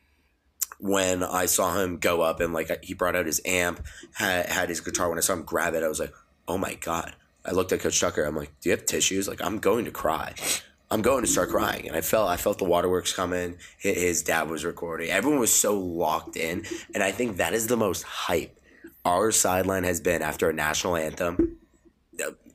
When 0.80 1.24
I 1.24 1.46
saw 1.46 1.80
him 1.80 1.98
go 1.98 2.22
up 2.22 2.40
and 2.40 2.54
like 2.54 2.84
he 2.84 2.94
brought 2.94 3.16
out 3.16 3.26
his 3.26 3.42
amp, 3.46 3.86
had, 4.14 4.48
had 4.48 4.70
his 4.70 4.82
guitar. 4.82 5.10
When 5.10 5.18
I 5.18 5.22
saw 5.22 5.34
him 5.34 5.44
grab 5.44 5.74
it, 5.74 5.84
I 5.84 5.88
was 5.88 6.00
like, 6.00 6.14
"Oh 6.48 6.58
my 6.58 6.76
god!" 6.76 7.16
I 7.46 7.52
looked 7.52 7.72
at 7.72 7.80
Coach 7.80 8.00
Tucker. 8.00 8.24
I'm 8.24 8.36
like, 8.36 8.52
"Do 8.62 8.70
you 8.70 8.76
have 8.76 8.86
tissues?" 8.86 9.28
Like, 9.28 9.44
I'm 9.44 9.60
going 9.60 9.86
to 9.86 9.92
cry. 9.92 10.34
I'm 10.92 11.02
going 11.02 11.24
to 11.24 11.30
start 11.30 11.50
crying, 11.50 11.88
and 11.88 11.96
I 11.98 12.02
felt 12.02 12.30
I 12.30 12.38
felt 12.38 12.60
the 12.60 12.66
waterworks 12.66 13.14
coming. 13.14 13.58
His, 13.78 13.98
his 13.98 14.24
dad 14.24 14.50
was 14.50 14.64
recording. 14.64 15.10
Everyone 15.10 15.40
was 15.40 15.54
so 15.54 15.78
locked 15.80 16.38
in, 16.38 16.66
and 16.94 17.04
I 17.04 17.12
think 17.12 17.38
that 17.38 17.54
is 17.54 17.68
the 17.68 17.78
most 17.78 18.04
hype 18.04 18.60
our 19.04 19.32
sideline 19.32 19.84
has 19.84 20.00
been 20.00 20.22
after 20.22 20.50
a 20.50 20.54
national 20.54 20.96
anthem 20.96 21.58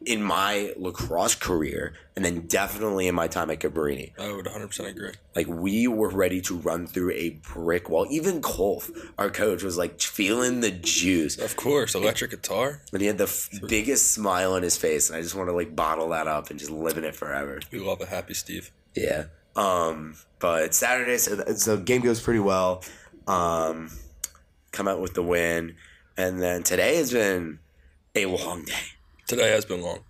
in 0.06 0.22
my 0.22 0.72
lacrosse 0.78 1.34
career, 1.34 1.92
and 2.16 2.24
then 2.24 2.46
definitely 2.46 3.06
in 3.06 3.14
my 3.14 3.28
time 3.28 3.50
at 3.50 3.61
Cabrini. 3.61 4.12
I 4.18 4.32
would 4.32 4.46
100% 4.46 4.86
agree. 4.88 5.12
Like 5.36 5.46
we 5.46 5.86
were 5.86 6.08
ready 6.08 6.40
to 6.42 6.56
run 6.56 6.86
through 6.86 7.12
a 7.12 7.30
brick 7.30 7.90
wall. 7.90 8.06
Even 8.11 8.40
Kolf, 8.40 8.90
our 9.18 9.28
coach, 9.30 9.62
was 9.62 9.76
like 9.76 10.00
feeling 10.00 10.61
the 10.61 10.70
juice, 10.70 11.36
Of 11.38 11.56
course, 11.56 11.94
electric 11.94 12.30
guitar. 12.30 12.80
and 12.92 13.02
he 13.02 13.06
had 13.06 13.18
the 13.18 13.24
f- 13.24 13.50
biggest 13.68 14.12
smile 14.12 14.54
on 14.54 14.62
his 14.62 14.78
face. 14.78 15.11
And 15.11 15.18
I 15.18 15.22
just 15.22 15.34
want 15.34 15.48
to 15.50 15.54
like 15.54 15.76
bottle 15.76 16.08
that 16.11 16.26
up 16.26 16.48
and 16.50 16.58
just 16.58 16.70
live 16.70 16.96
in 16.96 17.04
it 17.04 17.14
forever. 17.14 17.61
We 17.70 17.78
love 17.80 18.00
a 18.00 18.06
happy 18.06 18.34
Steve. 18.34 18.70
Yeah. 18.94 19.24
Um. 19.56 20.14
But 20.38 20.74
Saturday, 20.74 21.18
so, 21.18 21.36
so 21.56 21.76
the 21.76 21.82
game 21.82 22.00
goes 22.00 22.20
pretty 22.22 22.40
well. 22.40 22.82
Um, 23.26 23.90
come 24.72 24.88
out 24.88 25.00
with 25.02 25.12
the 25.12 25.22
win, 25.22 25.76
and 26.16 26.40
then 26.40 26.62
today 26.62 26.96
has 26.96 27.12
been 27.12 27.58
a 28.14 28.24
long 28.24 28.64
day. 28.64 28.72
Today 29.30 29.50
has 29.50 29.64
been 29.64 29.80
long. 29.80 30.00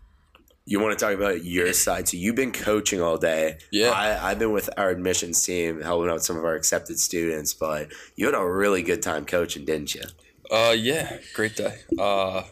You 0.64 0.80
want 0.80 0.98
to 0.98 1.04
talk 1.04 1.14
about 1.14 1.44
your 1.44 1.74
side? 1.74 2.08
So 2.08 2.16
you've 2.16 2.36
been 2.36 2.52
coaching 2.52 3.02
all 3.02 3.18
day. 3.18 3.58
Yeah. 3.70 3.90
I, 3.90 4.30
I've 4.30 4.38
been 4.38 4.50
with 4.50 4.70
our 4.78 4.88
admissions 4.88 5.44
team 5.44 5.82
helping 5.82 6.10
out 6.10 6.24
some 6.24 6.38
of 6.38 6.44
our 6.46 6.54
accepted 6.54 6.98
students, 6.98 7.52
but 7.52 7.92
you 8.16 8.24
had 8.24 8.34
a 8.34 8.42
really 8.42 8.82
good 8.82 9.02
time 9.02 9.26
coaching, 9.26 9.66
didn't 9.66 9.94
you? 9.94 10.04
Uh, 10.50 10.74
yeah, 10.74 11.18
great 11.34 11.54
day. 11.54 11.80
Uh, 11.98 12.44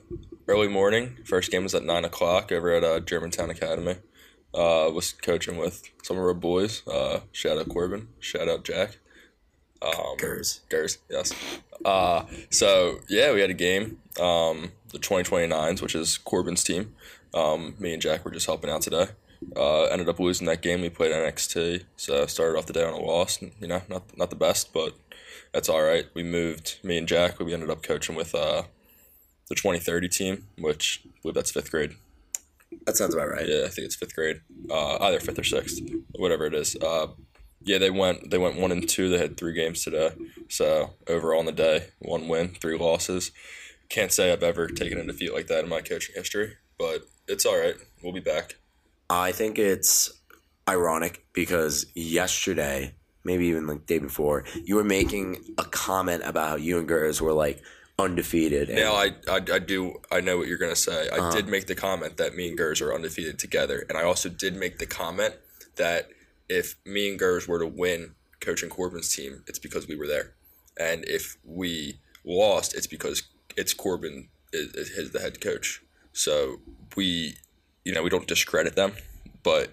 early 0.46 0.68
morning. 0.68 1.16
First 1.24 1.50
game 1.50 1.62
was 1.62 1.74
at 1.74 1.84
nine 1.84 2.04
o'clock 2.04 2.52
over 2.52 2.70
at 2.72 2.84
uh, 2.84 3.00
Germantown 3.00 3.48
Academy. 3.48 3.94
Uh, 4.52 4.90
was 4.92 5.14
coaching 5.22 5.56
with 5.56 5.82
some 6.02 6.18
of 6.18 6.22
our 6.22 6.34
boys. 6.34 6.86
Uh, 6.86 7.20
shout 7.32 7.56
out 7.56 7.70
Corbin. 7.70 8.08
Shout 8.20 8.46
out 8.46 8.62
Jack. 8.62 8.98
Um, 9.80 10.18
Gers. 10.18 10.60
Gers, 10.68 10.98
yes. 11.08 11.32
Uh, 11.82 12.24
so 12.50 12.98
yeah, 13.08 13.32
we 13.32 13.40
had 13.40 13.48
a 13.48 13.54
game. 13.54 14.02
Um, 14.20 14.72
the 14.92 14.98
2029s, 14.98 15.82
which 15.82 15.94
is 15.94 16.18
Corbin's 16.18 16.64
team. 16.64 16.94
Um, 17.34 17.74
me 17.78 17.92
and 17.92 18.02
Jack 18.02 18.24
were 18.24 18.30
just 18.30 18.46
helping 18.46 18.70
out 18.70 18.82
today. 18.82 19.08
Uh, 19.56 19.84
ended 19.84 20.08
up 20.08 20.18
losing 20.18 20.46
that 20.46 20.62
game. 20.62 20.80
We 20.80 20.90
played 20.90 21.12
NXT, 21.12 21.84
so 21.96 22.26
started 22.26 22.58
off 22.58 22.66
the 22.66 22.72
day 22.72 22.84
on 22.84 22.94
a 22.94 22.98
loss. 22.98 23.40
You 23.40 23.68
know, 23.68 23.82
not 23.88 24.16
not 24.16 24.30
the 24.30 24.36
best, 24.36 24.72
but 24.72 24.94
that's 25.52 25.68
all 25.68 25.82
right. 25.82 26.06
We 26.14 26.22
moved. 26.22 26.78
Me 26.82 26.98
and 26.98 27.06
Jack. 27.06 27.38
We 27.38 27.54
ended 27.54 27.70
up 27.70 27.82
coaching 27.82 28.16
with 28.16 28.34
uh, 28.34 28.62
the 29.48 29.54
2030 29.54 30.08
team, 30.08 30.46
which 30.58 31.02
I 31.06 31.10
believe 31.22 31.34
that's 31.34 31.52
fifth 31.52 31.70
grade. 31.70 31.92
That 32.84 32.96
sounds 32.96 33.14
about 33.14 33.30
right. 33.30 33.48
Yeah, 33.48 33.64
I 33.64 33.68
think 33.68 33.86
it's 33.86 33.96
fifth 33.96 34.14
grade. 34.14 34.40
Uh, 34.70 34.98
either 35.02 35.20
fifth 35.20 35.38
or 35.38 35.44
sixth, 35.44 35.80
whatever 36.16 36.46
it 36.46 36.54
is. 36.54 36.76
Uh, 36.76 37.08
yeah, 37.62 37.78
they 37.78 37.90
went 37.90 38.30
they 38.30 38.38
went 38.38 38.58
one 38.58 38.72
and 38.72 38.88
two. 38.88 39.08
They 39.08 39.18
had 39.18 39.36
three 39.36 39.52
games 39.52 39.84
today. 39.84 40.10
So 40.48 40.94
overall 41.06 41.38
on 41.38 41.46
the 41.46 41.52
day, 41.52 41.88
one 41.98 42.28
win, 42.28 42.48
three 42.60 42.76
losses. 42.76 43.30
Can't 43.88 44.12
say 44.12 44.32
I've 44.32 44.42
ever 44.42 44.68
taken 44.68 44.98
a 44.98 45.04
defeat 45.04 45.32
like 45.32 45.46
that 45.46 45.64
in 45.64 45.70
my 45.70 45.80
coaching 45.80 46.14
history, 46.14 46.56
but 46.78 47.02
it's 47.26 47.46
all 47.46 47.58
right. 47.58 47.74
We'll 48.02 48.12
be 48.12 48.20
back. 48.20 48.56
I 49.10 49.32
think 49.32 49.58
it's 49.58 50.12
ironic 50.68 51.24
because 51.32 51.86
yesterday, 51.94 52.94
maybe 53.24 53.46
even 53.46 53.66
like 53.66 53.86
the 53.86 53.94
day 53.94 53.98
before, 53.98 54.44
you 54.64 54.76
were 54.76 54.84
making 54.84 55.54
a 55.56 55.64
comment 55.64 56.22
about 56.24 56.48
how 56.48 56.56
you 56.56 56.78
and 56.78 56.86
Gers 56.86 57.22
were 57.22 57.32
like 57.32 57.62
undefeated. 57.98 58.68
And 58.68 58.78
Now 58.78 58.94
I, 58.94 59.12
I 59.28 59.36
I 59.36 59.58
do 59.58 59.96
I 60.10 60.20
know 60.20 60.38
what 60.38 60.48
you're 60.48 60.58
gonna 60.58 60.76
say. 60.76 61.08
I 61.08 61.16
uh-huh. 61.16 61.30
did 61.30 61.48
make 61.48 61.66
the 61.66 61.74
comment 61.74 62.16
that 62.18 62.34
me 62.34 62.48
and 62.48 62.56
Gers 62.56 62.80
are 62.80 62.94
undefeated 62.94 63.38
together, 63.38 63.84
and 63.88 63.98
I 63.98 64.04
also 64.04 64.28
did 64.28 64.54
make 64.54 64.78
the 64.78 64.86
comment 64.86 65.34
that 65.76 66.10
if 66.48 66.76
me 66.84 67.10
and 67.10 67.18
Gers 67.18 67.48
were 67.48 67.58
to 67.58 67.66
win 67.66 68.14
coaching 68.40 68.68
Corbin's 68.68 69.14
team, 69.14 69.42
it's 69.46 69.58
because 69.58 69.88
we 69.88 69.96
were 69.96 70.06
there, 70.06 70.34
and 70.78 71.04
if 71.06 71.36
we 71.44 72.00
lost, 72.24 72.74
it's 72.74 72.86
because 72.86 73.22
it's 73.58 73.74
Corbin 73.74 74.28
is, 74.52 74.90
is 74.90 75.10
the 75.10 75.20
head 75.20 75.40
coach. 75.40 75.82
So 76.12 76.60
we, 76.96 77.36
you 77.84 77.92
know, 77.92 78.02
we 78.02 78.10
don't 78.10 78.26
discredit 78.26 78.76
them, 78.76 78.92
but 79.42 79.72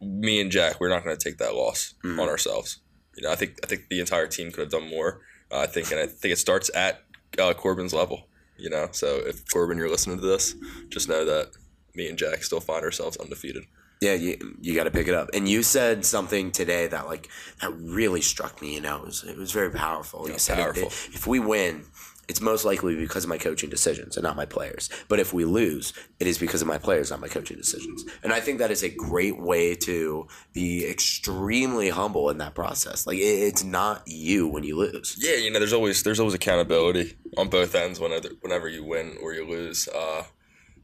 me 0.00 0.40
and 0.40 0.50
Jack, 0.50 0.80
we're 0.80 0.88
not 0.88 1.04
going 1.04 1.16
to 1.16 1.22
take 1.22 1.38
that 1.38 1.54
loss 1.54 1.94
on 2.04 2.20
ourselves. 2.20 2.80
You 3.16 3.24
know, 3.24 3.32
I 3.32 3.36
think 3.36 3.58
I 3.64 3.66
think 3.66 3.88
the 3.88 4.00
entire 4.00 4.26
team 4.26 4.50
could 4.50 4.60
have 4.60 4.70
done 4.70 4.88
more. 4.88 5.22
Uh, 5.50 5.60
I 5.60 5.66
think, 5.66 5.90
and 5.90 6.00
I 6.00 6.06
think 6.06 6.32
it 6.32 6.38
starts 6.38 6.70
at 6.74 7.02
uh, 7.38 7.52
Corbin's 7.54 7.92
level. 7.92 8.28
You 8.56 8.70
know, 8.70 8.88
so 8.92 9.16
if 9.26 9.42
Corbin, 9.50 9.78
you're 9.78 9.90
listening 9.90 10.20
to 10.20 10.26
this, 10.26 10.54
just 10.90 11.08
know 11.08 11.24
that 11.24 11.50
me 11.94 12.08
and 12.08 12.18
Jack 12.18 12.42
still 12.44 12.60
find 12.60 12.84
ourselves 12.84 13.16
undefeated. 13.16 13.64
Yeah, 14.00 14.14
you, 14.14 14.56
you 14.60 14.74
got 14.74 14.84
to 14.84 14.90
pick 14.90 15.08
it 15.08 15.14
up. 15.14 15.28
And 15.34 15.46
you 15.48 15.62
said 15.62 16.06
something 16.06 16.52
today 16.52 16.86
that 16.86 17.06
like 17.06 17.28
that 17.60 17.72
really 17.72 18.22
struck 18.22 18.62
me. 18.62 18.74
You 18.74 18.80
know, 18.80 18.98
it 18.98 19.04
was 19.04 19.24
it 19.24 19.36
was 19.36 19.52
very 19.52 19.70
powerful. 19.70 20.28
You 20.28 20.38
said 20.38 20.56
powerful. 20.56 20.86
If, 20.86 21.14
if 21.14 21.26
we 21.26 21.38
win, 21.38 21.84
it's 22.30 22.40
most 22.40 22.64
likely 22.64 22.94
because 22.94 23.24
of 23.24 23.28
my 23.28 23.38
coaching 23.38 23.68
decisions 23.68 24.16
and 24.16 24.22
not 24.22 24.36
my 24.36 24.46
players. 24.46 24.88
But 25.08 25.18
if 25.18 25.34
we 25.34 25.44
lose, 25.44 25.92
it 26.20 26.28
is 26.28 26.38
because 26.38 26.62
of 26.62 26.68
my 26.68 26.78
players, 26.78 27.10
not 27.10 27.18
my 27.18 27.26
coaching 27.26 27.56
decisions. 27.56 28.04
And 28.22 28.32
I 28.32 28.38
think 28.38 28.60
that 28.60 28.70
is 28.70 28.84
a 28.84 28.88
great 28.88 29.40
way 29.40 29.74
to 29.74 30.28
be 30.52 30.88
extremely 30.88 31.88
humble 31.90 32.30
in 32.30 32.38
that 32.38 32.54
process. 32.54 33.04
Like 33.04 33.18
it, 33.18 33.20
it's 33.20 33.64
not 33.64 34.04
you 34.06 34.46
when 34.46 34.62
you 34.62 34.76
lose. 34.76 35.16
Yeah, 35.18 35.34
you 35.34 35.50
know, 35.50 35.58
there's 35.58 35.72
always 35.72 36.04
there's 36.04 36.20
always 36.20 36.34
accountability 36.34 37.16
on 37.36 37.48
both 37.48 37.74
ends 37.74 37.98
whenever 37.98 38.28
whenever 38.42 38.68
you 38.68 38.84
win 38.84 39.16
or 39.20 39.34
you 39.34 39.44
lose. 39.44 39.88
Uh, 39.88 40.22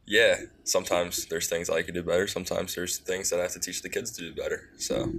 yeah, 0.04 0.36
sometimes 0.64 1.26
there's 1.26 1.48
things 1.48 1.70
I 1.70 1.82
can 1.82 1.94
do 1.94 2.02
better. 2.02 2.26
Sometimes 2.26 2.74
there's 2.74 2.98
things 2.98 3.30
that 3.30 3.38
I 3.38 3.42
have 3.42 3.52
to 3.52 3.60
teach 3.60 3.82
the 3.82 3.88
kids 3.88 4.10
to 4.16 4.22
do 4.22 4.34
better. 4.34 4.70
So, 4.78 5.12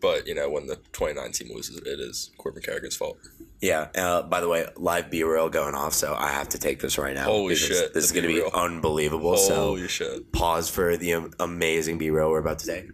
but 0.00 0.26
you 0.26 0.34
know, 0.34 0.50
when 0.50 0.66
the 0.66 0.80
29 0.92 1.30
team 1.30 1.54
loses, 1.54 1.76
it 1.76 2.00
is 2.00 2.32
Corbin 2.36 2.62
Carrigan's 2.62 2.96
fault. 2.96 3.18
Yeah. 3.60 3.88
Uh, 3.96 4.22
by 4.22 4.40
the 4.40 4.48
way, 4.48 4.66
live 4.76 5.06
BeReal 5.06 5.50
going 5.50 5.74
off, 5.74 5.94
so 5.94 6.14
I 6.14 6.28
have 6.28 6.50
to 6.50 6.58
take 6.58 6.80
this 6.80 6.98
right 6.98 7.14
now. 7.14 7.24
Holy 7.24 7.54
shit, 7.54 7.94
This 7.94 8.04
is 8.04 8.12
going 8.12 8.26
to 8.26 8.28
be 8.32 8.40
BeReal. 8.40 8.52
unbelievable. 8.52 9.36
so 9.38 9.54
Holy 9.54 9.88
shit! 9.88 10.30
pause 10.32 10.68
for 10.68 10.96
the 10.96 11.12
am- 11.12 11.30
amazing 11.40 11.98
BeReal 11.98 12.30
we're 12.30 12.38
about 12.40 12.58
to 12.60 12.66
take. 12.66 12.90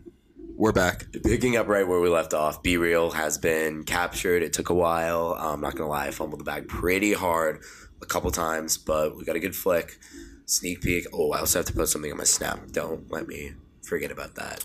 We're 0.54 0.72
back. 0.72 1.06
Picking 1.24 1.56
up 1.56 1.66
right 1.66 1.86
where 1.88 1.98
we 1.98 2.08
left 2.08 2.34
off, 2.34 2.62
BeReal 2.62 3.12
has 3.14 3.38
been 3.38 3.82
captured. 3.84 4.42
It 4.42 4.52
took 4.52 4.68
a 4.70 4.74
while. 4.74 5.34
I'm 5.38 5.60
not 5.60 5.74
gonna 5.74 5.90
lie, 5.90 6.06
I 6.06 6.10
fumbled 6.12 6.40
the 6.40 6.44
bag 6.44 6.68
pretty 6.68 7.12
hard 7.14 7.60
a 8.00 8.06
couple 8.06 8.30
times, 8.30 8.78
but 8.78 9.16
we 9.16 9.24
got 9.24 9.34
a 9.34 9.40
good 9.40 9.56
flick. 9.56 9.98
Sneak 10.46 10.82
peek. 10.82 11.06
Oh, 11.12 11.32
I 11.32 11.38
also 11.40 11.58
have 11.60 11.66
to 11.66 11.72
post 11.72 11.92
something 11.92 12.10
on 12.12 12.18
my 12.18 12.24
snap. 12.24 12.60
Don't 12.72 13.10
let 13.10 13.26
me 13.26 13.52
forget 13.82 14.10
about 14.12 14.34
that. 14.36 14.62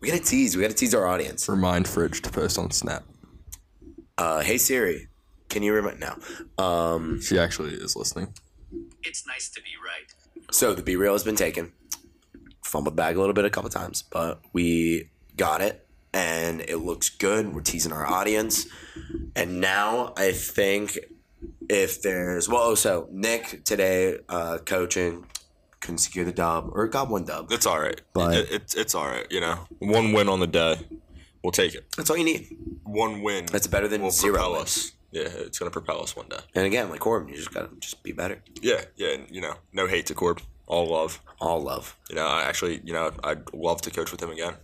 We 0.00 0.08
gotta 0.10 0.22
tease. 0.22 0.56
We 0.56 0.62
gotta 0.62 0.74
tease 0.74 0.94
our 0.94 1.06
audience. 1.06 1.48
Remind 1.48 1.88
Fridge 1.88 2.20
to 2.22 2.30
post 2.30 2.58
on 2.58 2.70
Snap. 2.70 3.04
Uh, 4.18 4.40
hey 4.40 4.58
Siri, 4.58 5.08
can 5.50 5.62
you 5.62 5.72
remind 5.74 6.00
now? 6.00 6.16
Um, 6.64 7.20
She 7.20 7.38
actually 7.38 7.74
is 7.74 7.94
listening. 7.96 8.32
It's 9.02 9.26
nice 9.26 9.48
to 9.50 9.60
be 9.60 9.70
right. 9.84 10.06
so 10.52 10.74
the 10.74 10.82
BeReal 10.82 11.12
has 11.12 11.24
been 11.24 11.36
taken. 11.36 11.72
Fumbled 12.62 12.96
bag 12.96 13.16
a 13.16 13.20
little 13.20 13.34
bit 13.34 13.44
a 13.44 13.50
couple 13.50 13.68
times, 13.70 14.02
but 14.02 14.40
we 14.52 15.10
got 15.36 15.60
it 15.60 15.86
and 16.14 16.60
it 16.62 16.76
looks 16.78 17.08
good. 17.08 17.52
We're 17.54 17.62
teasing 17.62 17.92
our 17.92 18.06
audience. 18.06 18.66
And 19.34 19.60
now 19.60 20.12
I 20.16 20.32
think 20.32 20.98
if 21.68 22.02
there's 22.02 22.48
well, 22.48 22.62
oh, 22.62 22.74
so 22.74 23.08
Nick 23.10 23.64
today 23.64 24.18
uh, 24.28 24.58
coaching 24.58 25.26
couldn't 25.80 25.98
secure 25.98 26.24
the 26.24 26.32
dub 26.32 26.70
or 26.74 26.86
got 26.88 27.08
one 27.08 27.24
dub. 27.24 27.50
It's 27.50 27.66
all 27.66 27.80
right. 27.80 28.00
But- 28.12 28.34
It- 28.36 28.50
it's 28.52 28.74
it's 28.74 28.94
all 28.94 29.06
right. 29.08 29.26
You 29.30 29.40
know, 29.40 29.66
one 29.80 30.12
win 30.12 30.28
on 30.28 30.38
the 30.40 30.46
day, 30.46 30.76
we'll 31.42 31.52
take 31.52 31.74
it. 31.74 31.86
That's 31.96 32.10
all 32.10 32.16
you 32.16 32.24
need. 32.24 32.56
One 32.84 33.22
win. 33.22 33.46
That's 33.46 33.66
better 33.66 33.88
than 33.88 34.02
will 34.02 34.10
zero 34.12 34.34
propel 34.34 34.52
wins. 34.52 34.62
us. 34.62 34.92
Yeah, 35.12 35.22
it's 35.26 35.58
gonna 35.58 35.70
propel 35.70 36.02
us 36.02 36.14
one 36.14 36.28
day. 36.28 36.38
And 36.54 36.64
again, 36.66 36.88
like 36.90 37.00
Corbin, 37.00 37.28
you 37.28 37.36
just 37.36 37.52
gotta 37.52 37.68
just 37.80 38.02
be 38.02 38.12
better. 38.12 38.42
Yeah, 38.62 38.82
yeah. 38.96 39.14
And, 39.14 39.26
you 39.30 39.40
know, 39.40 39.54
no 39.72 39.86
hate 39.86 40.06
to 40.06 40.14
Corb. 40.14 40.40
All 40.66 40.86
love. 40.86 41.20
All 41.40 41.60
love. 41.60 41.96
You 42.08 42.16
know, 42.16 42.26
I 42.26 42.42
actually, 42.44 42.80
you 42.84 42.92
know, 42.92 43.10
I'd 43.24 43.52
love 43.52 43.82
to 43.82 43.90
coach 43.90 44.12
with 44.12 44.22
him 44.22 44.30
again. 44.30 44.54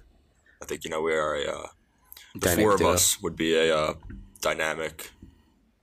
I 0.63 0.65
think 0.67 0.85
you 0.85 0.91
know 0.91 1.03
we 1.03 1.13
are 1.15 1.35
a 1.35 1.43
uh, 1.51 1.67
the 2.35 2.41
Dynamic 2.41 2.63
four 2.65 2.73
of 2.75 2.79
duo. 2.79 2.91
us 2.93 3.21
would 3.23 3.35
be 3.37 3.55
a 3.57 3.77
uh, 3.77 3.95
dynamic. 4.41 5.11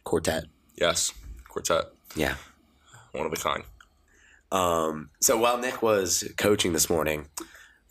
Quartet. 0.06 0.46
Yes, 0.76 1.12
quartet, 1.50 1.86
Yeah. 2.16 2.36
one 3.12 3.26
of 3.26 3.34
a 3.34 3.36
kind. 3.36 3.64
Um, 4.52 5.10
so 5.20 5.38
while 5.38 5.58
Nick 5.58 5.82
was 5.82 6.24
coaching 6.38 6.74
this 6.74 6.90
morning, 6.90 7.28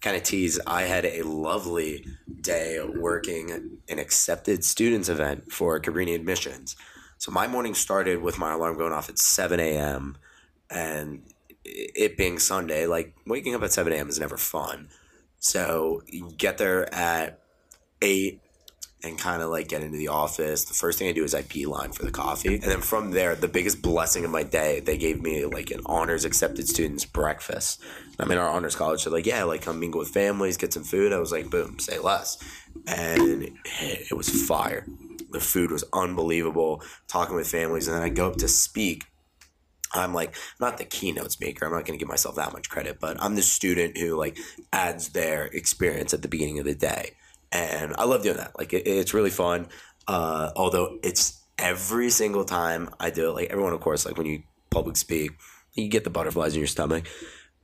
kind 0.03 0.17
of 0.17 0.23
tease, 0.25 0.61
I 0.67 0.83
had 0.83 1.05
a 1.05 1.23
lovely 1.23 2.05
day 2.41 2.81
working 2.85 3.79
an 3.89 3.99
accepted 3.99 4.65
students 4.65 5.09
event 5.09 5.53
for 5.53 5.81
Cabrini 5.81 6.15
Admissions. 6.15 6.77
So 7.19 7.31
my 7.31 7.47
morning 7.47 7.75
started 7.75 8.21
with 8.21 8.39
my 8.39 8.53
alarm 8.53 8.77
going 8.77 8.93
off 8.93 9.09
at 9.09 9.19
7 9.19 9.61
a.m. 9.61 10.19
and 10.69 11.23
it 11.65 12.17
being 12.17 12.41
Sunday, 12.41 12.87
like 12.87 13.15
waking 13.27 13.55
up 13.55 13.63
at 13.63 13.73
7 13.73 13.93
a.m. 13.93 14.09
is 14.09 14.19
never 14.19 14.37
fun. 14.37 14.89
So 15.39 16.03
get 16.37 16.59
there 16.59 16.93
at 16.93 17.39
8 18.03 18.41
and 19.05 19.19
kind 19.19 19.43
of 19.43 19.51
like 19.51 19.69
get 19.69 19.83
into 19.83 19.99
the 19.99 20.09
office. 20.09 20.65
The 20.65 20.75
first 20.75 20.99
thing 20.99 21.09
I 21.09 21.13
do 21.13 21.25
is 21.25 21.35
I 21.35 21.43
beeline 21.43 21.93
for 21.93 22.05
the 22.05 22.11
coffee. 22.11 22.55
And 22.55 22.63
then 22.65 22.81
from 22.81 23.11
there, 23.13 23.35
the 23.35 23.49
biggest 23.49 23.83
blessing 23.83 24.25
of 24.25 24.31
my 24.31 24.43
day, 24.43 24.81
they 24.81 24.97
gave 24.97 25.21
me 25.21 25.45
like 25.45 25.71
an 25.71 25.81
honors 25.87 26.25
accepted 26.25 26.69
students 26.69 27.05
breakfast. 27.05 27.81
I'm 28.23 28.31
in 28.31 28.39
our 28.39 28.49
honors 28.49 28.77
college. 28.77 29.03
So 29.03 29.11
like, 29.11 29.27
yeah, 29.27 29.45
like 29.45 29.63
come 29.63 29.81
mingle 29.81 29.99
with 29.99 30.11
families, 30.11 30.57
get 30.57 30.73
some 30.73 30.85
food. 30.85 31.13
I 31.13 31.19
was 31.19 31.33
like, 31.33 31.51
boom, 31.51 31.79
say 31.79 31.99
less. 31.99 32.39
And 32.87 33.51
it 33.81 34.17
was 34.17 34.29
fire. 34.47 34.87
The 35.31 35.41
food 35.41 35.71
was 35.71 35.85
unbelievable. 35.93 36.83
Talking 37.09 37.37
with 37.37 37.49
families. 37.49 37.89
And 37.89 37.97
then 37.97 38.03
I 38.03 38.09
go 38.09 38.29
up 38.29 38.37
to 38.37 38.49
speak. 38.49 39.05
I'm 39.95 40.15
like 40.15 40.35
not 40.59 40.79
the 40.79 40.85
keynote 40.85 41.33
speaker. 41.33 41.67
I'm 41.67 41.73
not 41.73 41.85
going 41.85 41.99
to 41.99 42.03
give 42.03 42.09
myself 42.09 42.37
that 42.37 42.53
much 42.53 42.71
credit, 42.71 42.99
but 42.99 43.23
I'm 43.23 43.35
the 43.35 43.43
student 43.43 43.99
who 43.99 44.17
like 44.17 44.39
adds 44.73 45.11
their 45.11 45.45
experience 45.47 46.15
at 46.15 46.23
the 46.23 46.29
beginning 46.29 46.59
of 46.59 46.65
the 46.65 46.75
day 46.75 47.13
and 47.53 47.95
I 47.99 48.05
love 48.05 48.23
doing 48.23 48.39
that. 48.39 48.59
Like 48.59 48.73
it, 48.73 48.87
it's 48.87 49.15
really 49.15 49.31
fun. 49.31 49.69
Uh, 50.09 50.51
although 50.57 50.99
it's 51.03 51.41
every 51.59 52.11
single 52.11 52.45
time 52.45 52.91
I 52.99 53.11
do 53.11 53.29
it, 53.29 53.35
like 53.35 53.51
everyone, 53.51 53.75
of 53.75 53.81
course, 53.81 54.07
like 54.07 54.17
when 54.17 54.27
you 54.27 54.43
public 54.71 54.97
speak, 54.97 55.33
you 55.75 55.89
get 55.89 56.05
the 56.05 56.11
butterflies 56.11 56.55
in 56.55 56.61
your 56.61 56.67
stomach. 56.67 57.07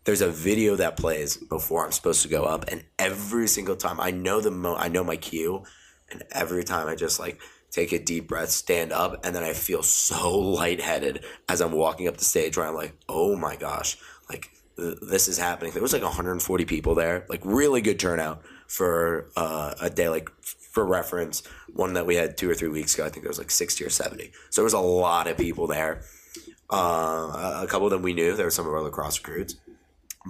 There's 0.09 0.23
a 0.23 0.31
video 0.31 0.75
that 0.77 0.97
plays 0.97 1.37
before 1.37 1.85
I'm 1.85 1.93
supposed 1.93 2.23
to 2.23 2.29
go 2.29 2.45
up, 2.45 2.65
and 2.71 2.83
every 2.99 3.47
single 3.47 3.77
time 3.77 4.01
I 4.01 4.11
know 4.11 4.41
the 4.41 4.51
mo, 4.51 4.75
I 4.75 4.89
know 4.89 5.05
my 5.05 5.17
cue, 5.17 5.65
and 6.11 6.25
every 6.33 6.65
time 6.65 6.89
I 6.89 6.95
just 6.95 7.21
like 7.21 7.39
take 7.71 7.93
a 7.93 8.03
deep 8.03 8.27
breath, 8.27 8.49
stand 8.49 8.91
up, 8.91 9.27
and 9.27 9.37
then 9.37 9.45
I 9.45 9.53
feel 9.53 9.83
so 9.83 10.39
lightheaded 10.39 11.27
as 11.47 11.61
I'm 11.61 11.73
walking 11.73 12.09
up 12.09 12.17
the 12.17 12.25
stage 12.25 12.57
where 12.57 12.67
I'm 12.67 12.75
like, 12.75 12.95
oh 13.07 13.37
my 13.37 13.57
gosh, 13.57 13.99
like 14.31 14.49
this 14.77 15.29
is 15.29 15.37
happening. 15.37 15.75
There 15.75 15.83
was 15.83 15.93
like 15.93 16.03
140 16.03 16.65
people 16.65 16.95
there, 16.95 17.27
like 17.29 17.43
really 17.45 17.83
good 17.83 17.99
turnout 17.99 18.41
for 18.67 19.29
uh, 19.37 19.75
a 19.79 19.91
day. 19.91 20.09
Like 20.09 20.31
for 20.41 20.87
reference, 20.87 21.43
one 21.75 21.93
that 21.93 22.07
we 22.07 22.17
had 22.17 22.39
two 22.39 22.49
or 22.49 22.55
three 22.55 22.71
weeks 22.71 22.95
ago, 22.95 23.05
I 23.05 23.11
think 23.11 23.25
there 23.25 23.31
was 23.31 23.37
like 23.37 23.51
60 23.51 23.85
or 23.85 23.91
70. 23.91 24.33
So 24.49 24.63
there 24.63 24.65
was 24.65 24.73
a 24.73 24.79
lot 24.79 25.27
of 25.27 25.37
people 25.37 25.67
there. 25.67 26.01
Uh, 26.71 27.61
a 27.63 27.67
couple 27.69 27.87
of 27.87 27.91
them 27.91 28.01
we 28.01 28.15
knew. 28.15 28.35
There 28.35 28.47
were 28.47 28.51
some 28.51 28.67
of 28.67 28.73
our 28.73 28.83
lacrosse 28.83 29.19
recruits, 29.19 29.57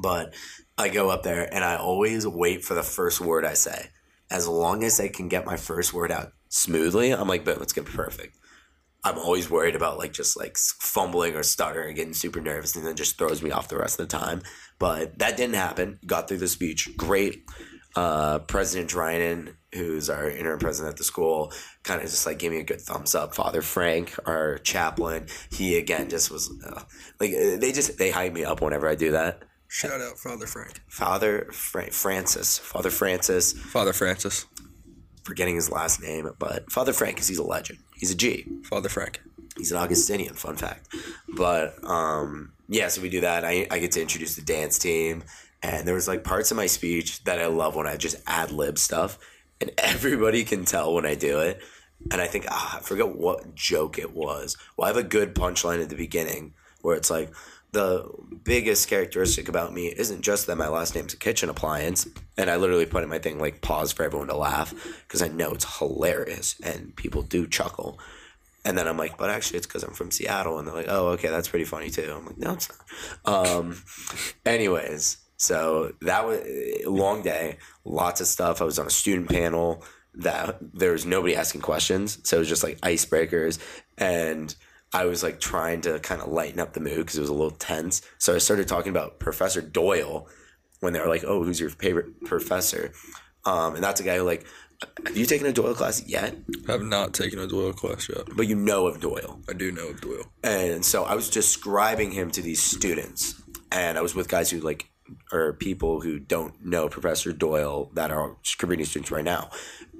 but 0.03 0.35
I 0.77 0.89
go 0.89 1.11
up 1.11 1.23
there 1.23 1.53
and 1.53 1.65
I 1.65 1.77
always 1.77 2.27
wait 2.27 2.65
for 2.65 2.75
the 2.75 2.83
first 2.83 3.21
word 3.21 3.45
I 3.45 3.55
say. 3.55 3.89
As 4.31 4.47
long 4.47 4.85
as 4.85 5.01
I 5.01 5.09
can 5.09 5.29
get 5.29 5.47
my 5.47 5.57
first 5.57 5.95
word 5.95 6.13
out 6.13 6.33
smoothly, 6.49 7.13
I'm 7.13 7.29
like, 7.29 7.45
boom, 7.45 7.63
it's 7.63 7.73
gonna 7.73 7.89
be 7.89 7.97
perfect. 7.97 8.37
I'm 9.05 9.19
always 9.19 9.49
worried 9.49 9.77
about 9.77 9.99
like 9.99 10.13
just 10.13 10.37
like 10.37 10.57
fumbling 10.57 11.35
or 11.35 11.43
stuttering, 11.43 11.95
getting 11.95 12.15
super 12.15 12.41
nervous, 12.41 12.77
and 12.77 12.85
then 12.85 12.97
just 12.97 13.17
throws 13.17 13.43
me 13.43 13.51
off 13.51 13.69
the 13.69 13.79
rest 13.79 13.99
of 13.99 14.09
the 14.09 14.19
time. 14.19 14.43
But 14.79 15.19
that 15.19 15.37
didn't 15.37 15.55
happen. 15.55 15.99
Got 16.05 16.29
through 16.29 16.39
the 16.39 16.49
speech. 16.49 16.97
Great 16.97 17.45
uh, 17.97 18.41
President 18.41 18.91
Drinan, 18.91 19.55
who's 19.73 20.11
our 20.11 20.29
interim 20.31 20.59
president 20.59 20.93
at 20.93 20.99
the 20.99 21.05
school, 21.05 21.53
kind 21.83 22.01
of 22.01 22.09
just 22.09 22.27
like 22.27 22.39
gave 22.39 22.51
me 22.51 22.61
a 22.61 22.65
good 22.65 22.81
thumbs 22.81 23.15
up. 23.15 23.35
Father 23.35 23.63
Frank, 23.63 24.15
our 24.27 24.59
chaplain, 24.59 25.27
he 25.51 25.79
again 25.79 26.09
just 26.09 26.31
was 26.31 26.51
uh, 26.65 26.83
like 27.21 27.33
they 27.33 27.73
just 27.73 27.99
they 27.99 28.11
hype 28.11 28.33
me 28.33 28.45
up 28.45 28.61
whenever 28.61 28.89
I 28.89 28.95
do 28.95 29.13
that. 29.13 29.43
Shout 29.69 30.01
out 30.01 30.19
Father 30.19 30.47
Frank. 30.47 30.81
Father 30.89 31.49
Fra- 31.53 31.91
Francis, 31.91 32.59
Father 32.59 32.91
Francis, 32.91 33.53
Father 33.53 33.93
Francis. 33.93 34.47
Forgetting 35.25 35.57
his 35.57 35.71
last 35.71 36.01
name, 36.01 36.31
but 36.39 36.73
Father 36.73 36.95
Frank, 36.95 37.17
because 37.17 37.29
he's 37.29 37.39
a 37.39 37.45
legend. 37.45 37.79
He's 37.97 38.11
a 38.11 38.15
G. 38.15 38.47
Father 38.65 38.89
Frank. 38.89 39.21
He's 39.59 39.73
an 39.73 39.79
Augustinian, 39.79 40.35
fun 40.35 40.57
fact. 40.57 40.89
But 41.37 41.75
um, 41.85 42.53
yeah, 42.69 42.89
so 42.89 43.03
we 43.03 43.11
do 43.11 43.21
that. 43.21 43.45
I, 43.45 43.67
I 43.71 43.79
get 43.79 43.93
to 43.93 44.01
introduce 44.01 44.37
the 44.37 44.43
dance 44.43 44.79
team 44.79 45.23
and 45.63 45.87
there 45.87 45.95
was 45.95 46.09
like 46.09 46.25
parts 46.25 46.51
of 46.51 46.57
my 46.57 46.67
speech 46.67 47.25
that 47.25 47.41
I 47.41 47.47
love 47.47 47.75
when 47.75 47.87
I 47.87 47.97
just 47.97 48.17
ad 48.27 48.53
lib 48.53 48.79
stuff, 48.79 49.19
and 49.61 49.71
everybody 49.79 50.45
can 50.45 50.65
tell 50.65 50.95
when 50.95 51.07
I 51.07 51.15
do 51.15 51.41
it. 51.41 51.61
And 52.13 52.21
I 52.21 52.29
think 52.29 52.47
ah, 52.49 52.77
I 52.77 52.81
forget 52.81 53.17
what 53.17 53.55
joke 53.55 53.99
it 53.99 54.15
was. 54.15 54.57
Well, 54.77 54.85
I 54.85 54.89
have 54.89 54.97
a 54.97 55.03
good 55.03 55.35
punchline 55.35 55.83
at 55.83 55.89
the 55.89 55.97
beginning 55.97 56.55
where 56.81 56.97
it's 56.97 57.11
like 57.11 57.33
the 57.73 58.09
biggest 58.45 58.89
characteristic 58.89 59.49
about 59.49 59.73
me 59.75 59.87
isn't 59.87 60.23
just 60.23 60.47
that 60.47 60.57
my 60.57 60.69
last 60.69 60.95
name's 60.95 61.15
a 61.15 61.19
kitchen 61.19 61.51
appliance, 61.51 62.07
and 62.37 62.51
I 62.51 62.57
literally 62.57 62.87
put 62.87 63.03
in 63.03 63.09
my 63.09 63.19
thing 63.19 63.39
like 63.39 63.61
pause 63.61 63.93
for 63.93 64.05
everyone 64.05 64.29
to 64.29 64.37
laugh 64.37 64.73
because 65.07 65.23
I 65.23 65.29
know 65.29 65.53
it's 65.53 65.79
hilarious 65.79 66.57
and 66.63 66.97
people 66.97 67.23
do 67.23 67.47
chuckle. 67.47 67.99
And 68.65 68.77
then 68.77 68.89
I'm 68.89 68.97
like, 68.97 69.17
but 69.17 69.31
actually, 69.31 69.59
it's 69.59 69.67
because 69.67 69.83
I'm 69.83 69.95
from 69.95 70.11
Seattle, 70.11 70.59
and 70.59 70.67
they're 70.67 70.75
like, 70.75 70.89
oh, 70.89 71.09
okay, 71.09 71.29
that's 71.29 71.49
pretty 71.49 71.65
funny 71.65 71.91
too. 71.91 72.13
I'm 72.17 72.27
like, 72.27 72.39
no, 72.39 72.53
it's 72.55 72.69
not. 73.25 73.47
Um, 73.47 73.83
anyways, 74.45 75.19
so 75.37 75.93
that 76.03 76.27
was 76.27 76.41
a 76.41 76.85
long 76.87 77.23
day, 77.23 77.59
lots 77.85 78.21
of 78.21 78.27
stuff. 78.27 78.61
I 78.61 78.65
was 78.65 78.79
on 78.79 78.87
a 78.87 78.91
student 78.91 79.29
panel 79.31 79.85
that 80.15 80.59
there 80.61 80.93
was 80.93 81.07
nobody 81.07 81.37
asking 81.37 81.61
questions. 81.61 82.19
So 82.25 82.37
it 82.37 82.41
was 82.41 82.49
just 82.49 82.65
like 82.65 82.81
icebreakers. 82.81 83.59
And 83.97 84.55
I 84.93 85.05
was 85.05 85.23
like 85.23 85.41
trying 85.41 85.83
to 85.83 85.99
kind 86.01 86.23
of 86.23 86.29
lighten 86.29 86.61
up 86.61 86.73
the 86.73 86.81
mood 86.81 86.99
because 86.99 87.19
it 87.19 87.21
was 87.21 87.31
a 87.31 87.35
little 87.35 87.51
tense. 87.51 88.03
So 88.19 88.35
I 88.35 88.39
started 88.39 88.69
talking 88.69 88.91
about 88.91 89.19
Professor 89.19 89.61
Doyle 89.61 90.29
when 90.81 90.93
they 90.93 91.01
were 91.01 91.09
like, 91.09 91.25
oh, 91.25 91.43
who's 91.43 91.61
your 91.61 91.71
favorite 91.71 92.25
professor? 92.25 92.93
Um, 93.45 93.75
and 93.75 93.85
that's 93.85 94.01
a 94.01 94.05
guy 94.05 94.17
who 94.17 94.23
like, 94.23 94.47
have 95.07 95.17
you 95.17 95.27
taken 95.27 95.47
a 95.47 95.53
Doyle 95.53 95.75
class 95.75 96.07
yet? 96.07 96.37
I 96.69 96.73
have 96.73 96.83
not 96.83 97.13
taken 97.13 97.39
a 97.39 97.47
Doyle 97.47 97.73
class 97.73 98.09
yet. 98.09 98.29
But 98.37 98.47
you 98.47 98.55
know 98.55 98.87
of 98.87 99.01
Doyle. 99.01 99.41
I 99.49 99.53
do 99.53 99.73
know 99.73 99.89
of 99.89 100.01
Doyle. 100.01 100.31
And 100.45 100.85
so 100.85 101.05
I 101.05 101.15
was 101.15 101.29
describing 101.29 102.13
him 102.13 102.31
to 102.31 102.43
these 102.43 102.63
students. 102.63 103.43
And 103.73 103.99
I 103.99 104.03
was 104.03 104.15
with 104.15 104.29
guys 104.29 104.51
who 104.51 104.61
like 104.61 104.89
or 105.33 105.53
people 105.53 106.01
who 106.01 106.19
don't 106.19 106.65
know 106.65 106.89
Professor 106.89 107.33
Doyle 107.33 107.91
that 107.95 108.11
are 108.11 108.37
Cabrini 108.43 108.87
students 108.87 109.11
right 109.11 109.25
now. 109.25 109.51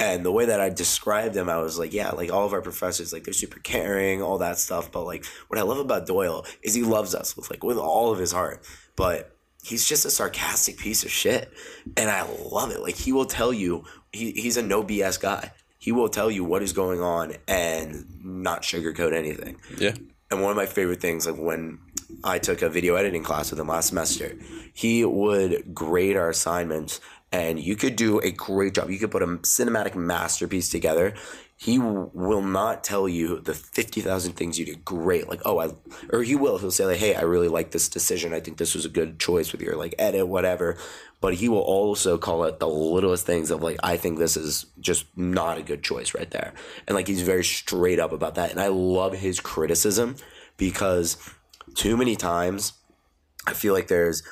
And 0.01 0.25
the 0.25 0.33
way 0.33 0.47
that 0.47 0.61
I 0.61 0.71
described 0.71 1.35
them, 1.35 1.49
I 1.49 1.59
was 1.59 1.79
like, 1.79 1.93
yeah, 1.93 2.11
like 2.11 2.33
all 2.33 2.47
of 2.47 2.53
our 2.53 2.63
professors, 2.63 3.13
like 3.13 3.25
they're 3.25 3.35
super 3.35 3.61
caring, 3.61 4.23
all 4.23 4.39
that 4.39 4.59
stuff. 4.59 4.91
But 4.91 5.05
like 5.05 5.25
what 5.49 5.59
I 5.59 5.63
love 5.63 5.79
about 5.79 6.07
Doyle 6.07 6.47
is 6.63 6.75
he 6.75 6.83
loves 6.83 7.15
us 7.15 7.37
with 7.37 7.51
like 7.51 7.63
with 7.63 7.79
all 7.79 8.13
of 8.13 8.19
his 8.19 8.33
heart. 8.33 8.65
But 8.97 9.37
he's 9.63 9.87
just 9.87 10.05
a 10.05 10.11
sarcastic 10.11 10.79
piece 10.79 11.05
of 11.05 11.11
shit. 11.11 11.53
And 11.97 12.11
I 12.11 12.23
love 12.51 12.71
it. 12.71 12.81
Like 12.81 12.97
he 12.97 13.13
will 13.13 13.27
tell 13.27 13.53
you 13.53 13.85
he, 14.13 14.33
he's 14.33 14.57
a 14.57 14.63
no 14.63 14.83
BS 14.83 15.21
guy. 15.21 15.53
He 15.79 15.93
will 15.93 16.09
tell 16.09 16.31
you 16.31 16.45
what 16.45 16.63
is 16.63 16.73
going 16.73 17.01
on 17.01 17.35
and 17.47 18.05
not 18.23 18.63
sugarcoat 18.63 19.15
anything. 19.15 19.61
Yeah. 19.79 19.95
And 20.31 20.43
one 20.43 20.51
of 20.51 20.57
my 20.57 20.67
favorite 20.67 21.01
things, 21.01 21.27
like 21.27 21.37
when 21.41 21.79
I 22.25 22.39
took 22.39 22.63
a 22.63 22.69
video 22.69 22.95
editing 22.95 23.23
class 23.23 23.51
with 23.51 23.61
him 23.61 23.69
last 23.69 23.89
semester. 23.89 24.37
He 24.73 25.05
would 25.05 25.75
grade 25.75 26.17
our 26.17 26.31
assignments, 26.31 27.01
and 27.33 27.61
you 27.61 27.77
could 27.77 27.97
do 27.97 28.19
a 28.21 28.31
great 28.31 28.75
job. 28.75 28.91
You 28.91 28.99
could 28.99 29.11
put 29.11 29.23
a 29.23 29.27
cinematic 29.27 29.95
masterpiece 29.95 30.69
together. 30.69 31.15
He 31.61 31.79
will 31.79 32.43
not 32.43 32.85
tell 32.85 33.09
you 33.09 33.41
the 33.41 33.53
50,000 33.53 34.35
things 34.35 34.61
you 34.61 34.65
did 34.65 34.85
great. 34.85 35.29
Like, 35.29 35.41
oh, 35.45 35.59
I, 35.59 35.71
or 36.13 36.23
he 36.23 36.37
will. 36.37 36.59
He'll 36.59 36.71
say, 36.71 36.87
like, 36.87 36.99
hey, 36.99 37.17
I 37.17 37.23
really 37.23 37.49
like 37.49 37.73
this 37.73 37.89
decision. 37.89 38.33
I 38.33 38.39
think 38.39 38.59
this 38.59 38.77
was 38.77 38.85
a 38.85 38.89
good 38.89 39.19
choice 39.19 39.51
with 39.51 39.61
your, 39.61 39.75
like, 39.75 39.97
edit, 39.99 40.29
whatever. 40.29 40.77
But 41.21 41.35
he 41.35 41.49
will 41.49 41.59
also 41.59 42.17
call 42.17 42.45
it 42.45 42.61
the 42.61 42.69
littlest 42.69 43.27
things 43.27 43.51
of, 43.51 43.61
like, 43.61 43.77
I 43.83 43.97
think 43.97 44.19
this 44.19 44.37
is 44.37 44.67
just 44.79 45.07
not 45.17 45.59
a 45.59 45.63
good 45.63 45.83
choice 45.83 46.15
right 46.15 46.31
there. 46.31 46.55
And, 46.87 46.95
like, 46.95 47.09
he's 47.09 47.23
very 47.23 47.45
straight 47.45 47.99
up 47.99 48.13
about 48.13 48.37
that. 48.37 48.53
And 48.53 48.61
I 48.61 48.69
love 48.69 49.15
his 49.15 49.41
criticism 49.41 50.15
because 50.59 51.17
too 51.79 51.97
many 51.97 52.17
times 52.17 52.73
I 53.47 53.55
feel 53.55 53.73
like 53.73 53.89
there's 53.89 54.23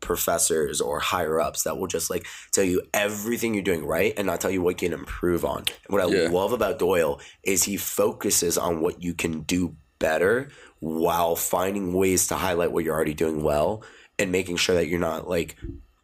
professors 0.00 0.80
or 0.80 1.00
higher 1.00 1.40
ups 1.40 1.64
that 1.64 1.78
will 1.78 1.86
just 1.86 2.10
like 2.10 2.26
tell 2.52 2.62
you 2.62 2.82
everything 2.94 3.54
you're 3.54 3.62
doing 3.62 3.84
right 3.84 4.12
and 4.16 4.26
not 4.26 4.40
tell 4.40 4.50
you 4.50 4.62
what 4.62 4.80
you 4.80 4.88
can 4.88 4.98
improve 4.98 5.44
on. 5.44 5.64
What 5.88 6.02
I 6.02 6.06
yeah. 6.06 6.28
love 6.28 6.52
about 6.52 6.78
Doyle 6.78 7.18
is 7.42 7.64
he 7.64 7.76
focuses 7.76 8.56
on 8.58 8.80
what 8.80 9.02
you 9.02 9.14
can 9.14 9.40
do 9.40 9.74
better 9.98 10.50
while 10.78 11.34
finding 11.34 11.94
ways 11.94 12.28
to 12.28 12.36
highlight 12.36 12.70
what 12.70 12.84
you're 12.84 12.94
already 12.94 13.14
doing 13.14 13.42
well 13.42 13.82
and 14.18 14.30
making 14.30 14.58
sure 14.58 14.74
that 14.74 14.86
you're 14.86 15.00
not 15.00 15.28
like 15.28 15.56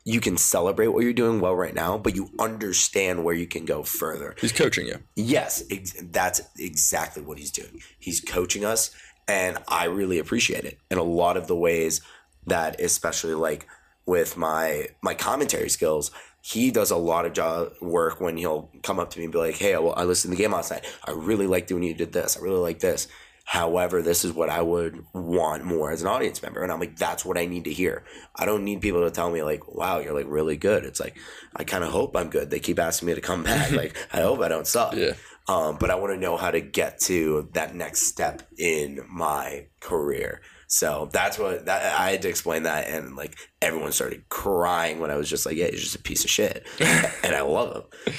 you 0.05 0.21
can 0.21 0.37
celebrate 0.37 0.89
what 0.89 1.05
you're 1.05 1.13
doing 1.13 1.41
well 1.41 1.55
right 1.55 1.75
now, 1.75 1.97
but 1.97 2.17
you 2.17 2.29
understand 2.41 3.23
where 3.23 3.35
you 3.35 3.47
can 3.47 3.65
go 3.65 3.85
further. 3.85 4.35
He's 4.41 4.51
coaching 4.51 4.87
you. 4.87 4.99
Yes, 5.15 5.63
ex- 5.71 6.03
that's 6.11 6.41
exactly 6.59 7.23
what 7.23 7.39
he's 7.39 7.53
doing. 7.53 7.81
He's 8.01 8.21
coaching 8.21 8.65
us 8.65 8.91
and 9.29 9.59
I 9.69 9.85
really 9.85 10.19
appreciate 10.19 10.65
it 10.65 10.79
in 10.91 10.99
a 10.99 11.03
lot 11.03 11.37
of 11.37 11.47
the 11.47 11.57
ways 11.57 12.01
that, 12.47 12.81
especially 12.81 13.35
like 13.35 13.67
with 14.07 14.37
my 14.37 14.89
my 15.01 15.15
commentary 15.15 15.69
skills, 15.69 16.11
he 16.41 16.71
does 16.71 16.91
a 16.91 16.97
lot 16.97 17.25
of 17.25 17.33
job 17.33 17.73
work 17.81 18.21
when 18.21 18.37
he'll 18.37 18.71
come 18.83 18.99
up 18.99 19.11
to 19.11 19.19
me 19.19 19.25
and 19.25 19.33
be 19.33 19.39
like, 19.39 19.57
"Hey, 19.57 19.77
well, 19.77 19.95
I 19.97 20.05
listened 20.05 20.33
to 20.33 20.37
the 20.37 20.43
game 20.43 20.53
last 20.53 20.71
night. 20.71 20.85
I 21.05 21.13
really 21.13 21.47
liked 21.47 21.71
when 21.71 21.83
you 21.83 21.95
did 21.95 22.13
this. 22.13 22.37
I 22.37 22.41
really 22.41 22.59
like 22.59 22.81
this." 22.81 23.09
However, 23.45 24.03
this 24.03 24.25
is 24.25 24.33
what 24.33 24.49
I 24.49 24.63
would 24.63 25.05
want 25.13 25.65
more 25.65 25.91
as 25.91 26.01
an 26.01 26.09
audience 26.09 26.43
member. 26.43 26.63
And 26.63 26.71
I'm 26.71 26.79
like, 26.79 26.97
that's 26.97 27.25
what 27.25 27.37
I 27.37 27.47
need 27.47 27.65
to 27.65 27.73
hear. 27.73 28.05
I 28.37 28.47
don't 28.47 28.65
need 28.65 28.81
people 28.81 29.03
to 29.03 29.11
tell 29.11 29.31
me 29.31 29.43
like, 29.43 29.75
wow, 29.75 29.99
you're 29.99 30.15
like 30.15 30.27
really 30.29 30.57
good. 30.57 30.85
It's 30.85 31.01
like, 31.01 31.19
I 31.57 31.65
kind 31.65 31.83
of 31.83 31.91
hope 31.91 32.17
I'm 32.17 32.31
good. 32.31 32.51
They 32.51 32.61
keep 32.61 32.79
asking 32.79 33.09
me 33.09 33.15
to 33.15 33.21
come 33.21 33.43
back. 33.43 33.73
like, 33.73 33.97
I 34.13 34.21
hope 34.21 34.41
I 34.41 34.49
don't 34.49 34.67
suck. 34.67 34.95
Yeah. 34.95 35.15
Um, 35.49 35.77
but 35.79 35.91
I 35.91 35.97
want 35.97 36.13
to 36.13 36.19
know 36.19 36.37
how 36.37 36.51
to 36.51 36.61
get 36.61 37.01
to 37.01 37.49
that 37.55 37.75
next 37.75 38.03
step 38.03 38.43
in 38.57 39.01
my 39.11 39.67
career. 39.81 40.41
So 40.73 41.11
that's 41.13 41.39
what 41.39 41.67
that 41.67 42.01
I 42.01 42.13
had 42.13 42.23
to 42.23 42.31
explain 42.31 42.63
that, 42.63 42.89
and 42.89 43.15
like 43.15 43.37
everyone 43.61 43.93
started 43.93 44.27
crying 44.31 45.01
when 45.01 45.11
I 45.11 45.17
was 45.17 45.29
just 45.29 45.45
like, 45.45 45.55
"Yeah, 45.55 45.67
he's 45.67 45.83
just 45.83 45.97
a 45.97 45.99
piece 45.99 46.25
of 46.25 46.31
shit," 46.31 46.67
and 46.81 47.35
I 47.35 47.43
love 47.43 47.77
him 47.77 48.15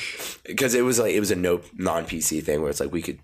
because 0.45 0.76
it 0.76 0.84
was 0.84 0.99
like 0.99 1.15
it 1.15 1.19
was 1.19 1.32
a 1.32 1.36
no 1.36 1.61
non 1.74 2.05
PC 2.05 2.43
thing 2.43 2.61
where 2.61 2.69
it's 2.69 2.80
like 2.80 2.91
we 2.91 3.01
could 3.01 3.17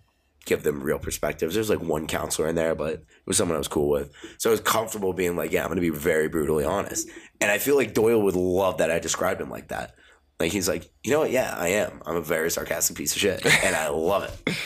give 0.45 0.63
them 0.63 0.81
real 0.81 0.97
perspectives. 0.97 1.53
There's 1.53 1.69
like 1.69 1.79
one 1.79 2.07
counselor 2.07 2.47
in 2.47 2.55
there, 2.55 2.73
but 2.73 2.93
it 2.93 3.05
was 3.27 3.37
someone 3.37 3.55
I 3.55 3.59
was 3.59 3.67
cool 3.67 3.89
with, 3.89 4.11
so 4.39 4.49
I 4.49 4.51
was 4.51 4.61
comfortable 4.61 5.13
being 5.13 5.35
like, 5.35 5.51
"Yeah, 5.51 5.61
I'm 5.61 5.67
going 5.67 5.75
to 5.75 5.81
be 5.81 5.89
very 5.91 6.27
brutally 6.27 6.65
honest," 6.65 7.07
and 7.39 7.51
I 7.51 7.59
feel 7.59 7.75
like 7.75 7.93
Doyle 7.93 8.23
would 8.23 8.35
love 8.35 8.79
that 8.79 8.89
I 8.89 8.97
described 8.97 9.41
him 9.41 9.51
like 9.51 9.67
that. 9.67 9.93
Like 10.39 10.51
he's 10.51 10.67
like, 10.69 10.89
you 11.03 11.11
know 11.11 11.19
what? 11.19 11.31
Yeah, 11.31 11.53
I 11.57 11.69
am. 11.69 12.01
I'm 12.05 12.15
a 12.15 12.21
very 12.21 12.49
sarcastic 12.49 12.95
piece 12.95 13.13
of 13.15 13.19
shit, 13.21 13.45
and 13.63 13.75
I 13.75 13.89
love 13.89 14.23
it. 14.47 14.55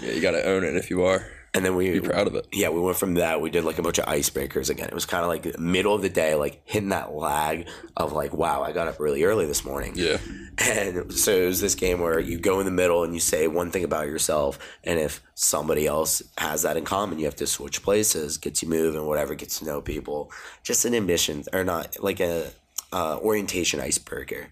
Yeah, 0.00 0.12
you 0.12 0.22
got 0.22 0.30
to 0.30 0.42
own 0.46 0.64
it 0.64 0.76
if 0.76 0.88
you 0.88 1.04
are. 1.04 1.26
And 1.52 1.62
then 1.62 1.76
we 1.76 1.90
Be 1.90 2.00
proud 2.00 2.26
of 2.26 2.34
it. 2.34 2.46
yeah, 2.52 2.70
we 2.70 2.80
went 2.80 2.96
from 2.96 3.14
that. 3.14 3.42
We 3.42 3.50
did 3.50 3.64
like 3.64 3.78
a 3.78 3.82
bunch 3.82 3.98
of 3.98 4.06
icebreakers 4.06 4.70
again. 4.70 4.88
It 4.88 4.94
was 4.94 5.04
kind 5.04 5.22
of 5.22 5.28
like 5.28 5.58
middle 5.58 5.94
of 5.94 6.00
the 6.00 6.08
day, 6.08 6.34
like 6.34 6.62
hitting 6.64 6.88
that 6.88 7.12
lag 7.12 7.68
of 7.94 8.12
like, 8.14 8.32
wow, 8.32 8.62
I 8.62 8.72
got 8.72 8.88
up 8.88 8.98
really 8.98 9.24
early 9.24 9.44
this 9.44 9.64
morning. 9.66 9.92
Yeah. 9.94 10.16
And 10.56 11.12
so 11.12 11.32
it 11.32 11.46
was 11.46 11.60
this 11.60 11.74
game 11.74 12.00
where 12.00 12.18
you 12.18 12.38
go 12.38 12.60
in 12.60 12.64
the 12.64 12.72
middle 12.72 13.04
and 13.04 13.12
you 13.12 13.20
say 13.20 13.46
one 13.46 13.70
thing 13.70 13.84
about 13.84 14.06
yourself, 14.06 14.58
and 14.84 14.98
if 14.98 15.22
somebody 15.34 15.86
else 15.86 16.22
has 16.38 16.62
that 16.62 16.78
in 16.78 16.84
common, 16.84 17.18
you 17.18 17.26
have 17.26 17.36
to 17.36 17.46
switch 17.46 17.82
places, 17.82 18.38
gets 18.38 18.62
you 18.62 18.68
moving, 18.70 19.04
whatever, 19.06 19.34
gets 19.34 19.58
to 19.58 19.66
know 19.66 19.82
people. 19.82 20.32
Just 20.62 20.84
an 20.86 20.94
admission 20.94 21.44
or 21.52 21.62
not 21.62 22.02
like 22.02 22.20
a 22.20 22.50
uh, 22.92 23.18
orientation 23.18 23.80
icebreaker. 23.80 24.48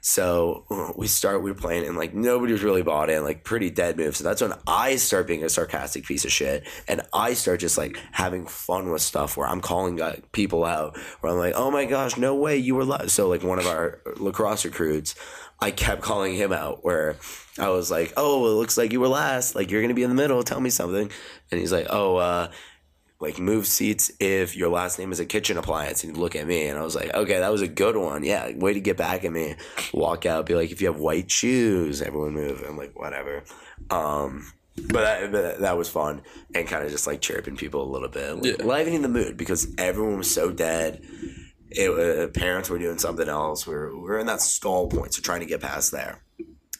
So 0.00 0.64
we 0.96 1.08
start, 1.08 1.42
we 1.42 1.50
were 1.50 1.58
playing, 1.58 1.86
and 1.86 1.96
like 1.96 2.14
nobody 2.14 2.52
was 2.52 2.62
really 2.62 2.82
bought 2.82 3.10
in, 3.10 3.24
like 3.24 3.42
pretty 3.42 3.68
dead 3.68 3.96
move. 3.96 4.16
So 4.16 4.22
that's 4.22 4.40
when 4.40 4.54
I 4.66 4.94
start 4.96 5.26
being 5.26 5.42
a 5.42 5.48
sarcastic 5.48 6.04
piece 6.04 6.24
of 6.24 6.30
shit, 6.30 6.66
and 6.86 7.02
I 7.12 7.34
start 7.34 7.60
just 7.60 7.76
like 7.76 7.98
having 8.12 8.46
fun 8.46 8.90
with 8.90 9.02
stuff 9.02 9.36
where 9.36 9.48
I'm 9.48 9.60
calling 9.60 10.00
uh, 10.00 10.16
people 10.32 10.64
out, 10.64 10.96
where 11.20 11.32
I'm 11.32 11.38
like, 11.38 11.54
oh 11.56 11.70
my 11.70 11.84
gosh, 11.84 12.16
no 12.16 12.36
way, 12.36 12.56
you 12.56 12.76
were 12.76 12.84
last. 12.84 13.10
So 13.10 13.28
like 13.28 13.42
one 13.42 13.58
of 13.58 13.66
our 13.66 14.00
lacrosse 14.16 14.64
recruits, 14.64 15.16
I 15.60 15.72
kept 15.72 16.00
calling 16.00 16.36
him 16.36 16.52
out, 16.52 16.84
where 16.84 17.16
I 17.58 17.68
was 17.70 17.90
like, 17.90 18.12
oh, 18.16 18.46
it 18.46 18.54
looks 18.54 18.78
like 18.78 18.92
you 18.92 19.00
were 19.00 19.08
last, 19.08 19.56
like 19.56 19.70
you're 19.70 19.82
gonna 19.82 19.94
be 19.94 20.04
in 20.04 20.10
the 20.10 20.16
middle, 20.16 20.42
tell 20.44 20.60
me 20.60 20.70
something, 20.70 21.10
and 21.50 21.60
he's 21.60 21.72
like, 21.72 21.88
oh, 21.90 22.16
uh 22.16 22.50
like 23.20 23.38
move 23.38 23.66
seats 23.66 24.12
if 24.20 24.56
your 24.56 24.68
last 24.68 24.98
name 24.98 25.10
is 25.10 25.18
a 25.18 25.26
kitchen 25.26 25.58
appliance 25.58 26.04
and 26.04 26.14
you 26.14 26.20
look 26.22 26.36
at 26.36 26.46
me 26.46 26.68
and 26.68 26.78
I 26.78 26.82
was 26.82 26.94
like, 26.94 27.12
okay, 27.14 27.40
that 27.40 27.50
was 27.50 27.62
a 27.62 27.66
good 27.68 27.96
one. 27.96 28.22
Yeah, 28.22 28.54
way 28.56 28.74
to 28.74 28.80
get 28.80 28.96
back 28.96 29.24
at 29.24 29.32
me. 29.32 29.56
Walk 29.92 30.24
out, 30.24 30.46
be 30.46 30.54
like, 30.54 30.70
if 30.70 30.80
you 30.80 30.86
have 30.86 31.00
white 31.00 31.28
shoes, 31.30 32.00
everyone 32.00 32.34
move. 32.34 32.62
I'm 32.66 32.76
like, 32.76 32.96
whatever. 32.98 33.42
Um, 33.90 34.52
but 34.76 35.00
that, 35.02 35.32
but 35.32 35.60
that 35.60 35.76
was 35.76 35.88
fun 35.88 36.22
and 36.54 36.68
kind 36.68 36.84
of 36.84 36.92
just 36.92 37.08
like 37.08 37.20
chirping 37.20 37.56
people 37.56 37.82
a 37.82 37.90
little 37.90 38.08
bit, 38.08 38.36
like, 38.36 38.58
Yeah. 38.60 38.64
livening 38.64 39.02
the 39.02 39.08
mood 39.08 39.36
because 39.36 39.66
everyone 39.76 40.18
was 40.18 40.32
so 40.32 40.52
dead. 40.52 41.04
It, 41.70 41.90
uh, 41.90 42.28
parents 42.28 42.70
were 42.70 42.78
doing 42.78 42.98
something 42.98 43.28
else. 43.28 43.66
We 43.66 43.74
were, 43.74 43.94
we 43.96 44.02
were 44.02 44.18
in 44.20 44.26
that 44.26 44.40
stall 44.40 44.88
point, 44.88 45.12
so 45.14 45.22
trying 45.22 45.40
to 45.40 45.46
get 45.46 45.60
past 45.60 45.90
there. 45.90 46.22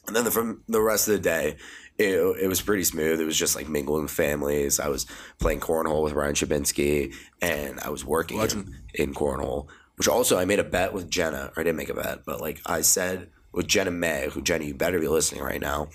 And 0.06 0.14
then 0.16 0.24
the, 0.24 0.30
from 0.30 0.62
the 0.68 0.80
rest 0.80 1.08
of 1.08 1.14
the 1.14 1.20
day, 1.20 1.56
it, 1.98 2.42
it 2.42 2.48
was 2.48 2.62
pretty 2.62 2.84
smooth. 2.84 3.20
It 3.20 3.24
was 3.24 3.36
just 3.36 3.56
like 3.56 3.68
mingling 3.68 4.02
with 4.02 4.12
families. 4.12 4.78
I 4.78 4.88
was 4.88 5.06
playing 5.40 5.60
cornhole 5.60 6.04
with 6.04 6.12
Ryan 6.12 6.34
Shabinsky, 6.34 7.14
and 7.42 7.80
I 7.80 7.90
was 7.90 8.04
working 8.04 8.40
in, 8.40 8.76
in 8.94 9.14
cornhole. 9.14 9.66
Which 9.96 10.06
also 10.06 10.38
I 10.38 10.44
made 10.44 10.60
a 10.60 10.64
bet 10.64 10.92
with 10.92 11.10
Jenna, 11.10 11.50
or 11.56 11.60
I 11.60 11.64
didn't 11.64 11.76
make 11.76 11.88
a 11.88 11.94
bet, 11.94 12.24
but 12.24 12.40
like 12.40 12.60
I 12.64 12.82
said 12.82 13.30
with 13.52 13.66
Jenna 13.66 13.90
May, 13.90 14.28
who 14.30 14.40
Jenny, 14.40 14.66
you 14.66 14.74
better 14.74 15.00
be 15.00 15.08
listening 15.08 15.42
right 15.42 15.60
now. 15.60 15.88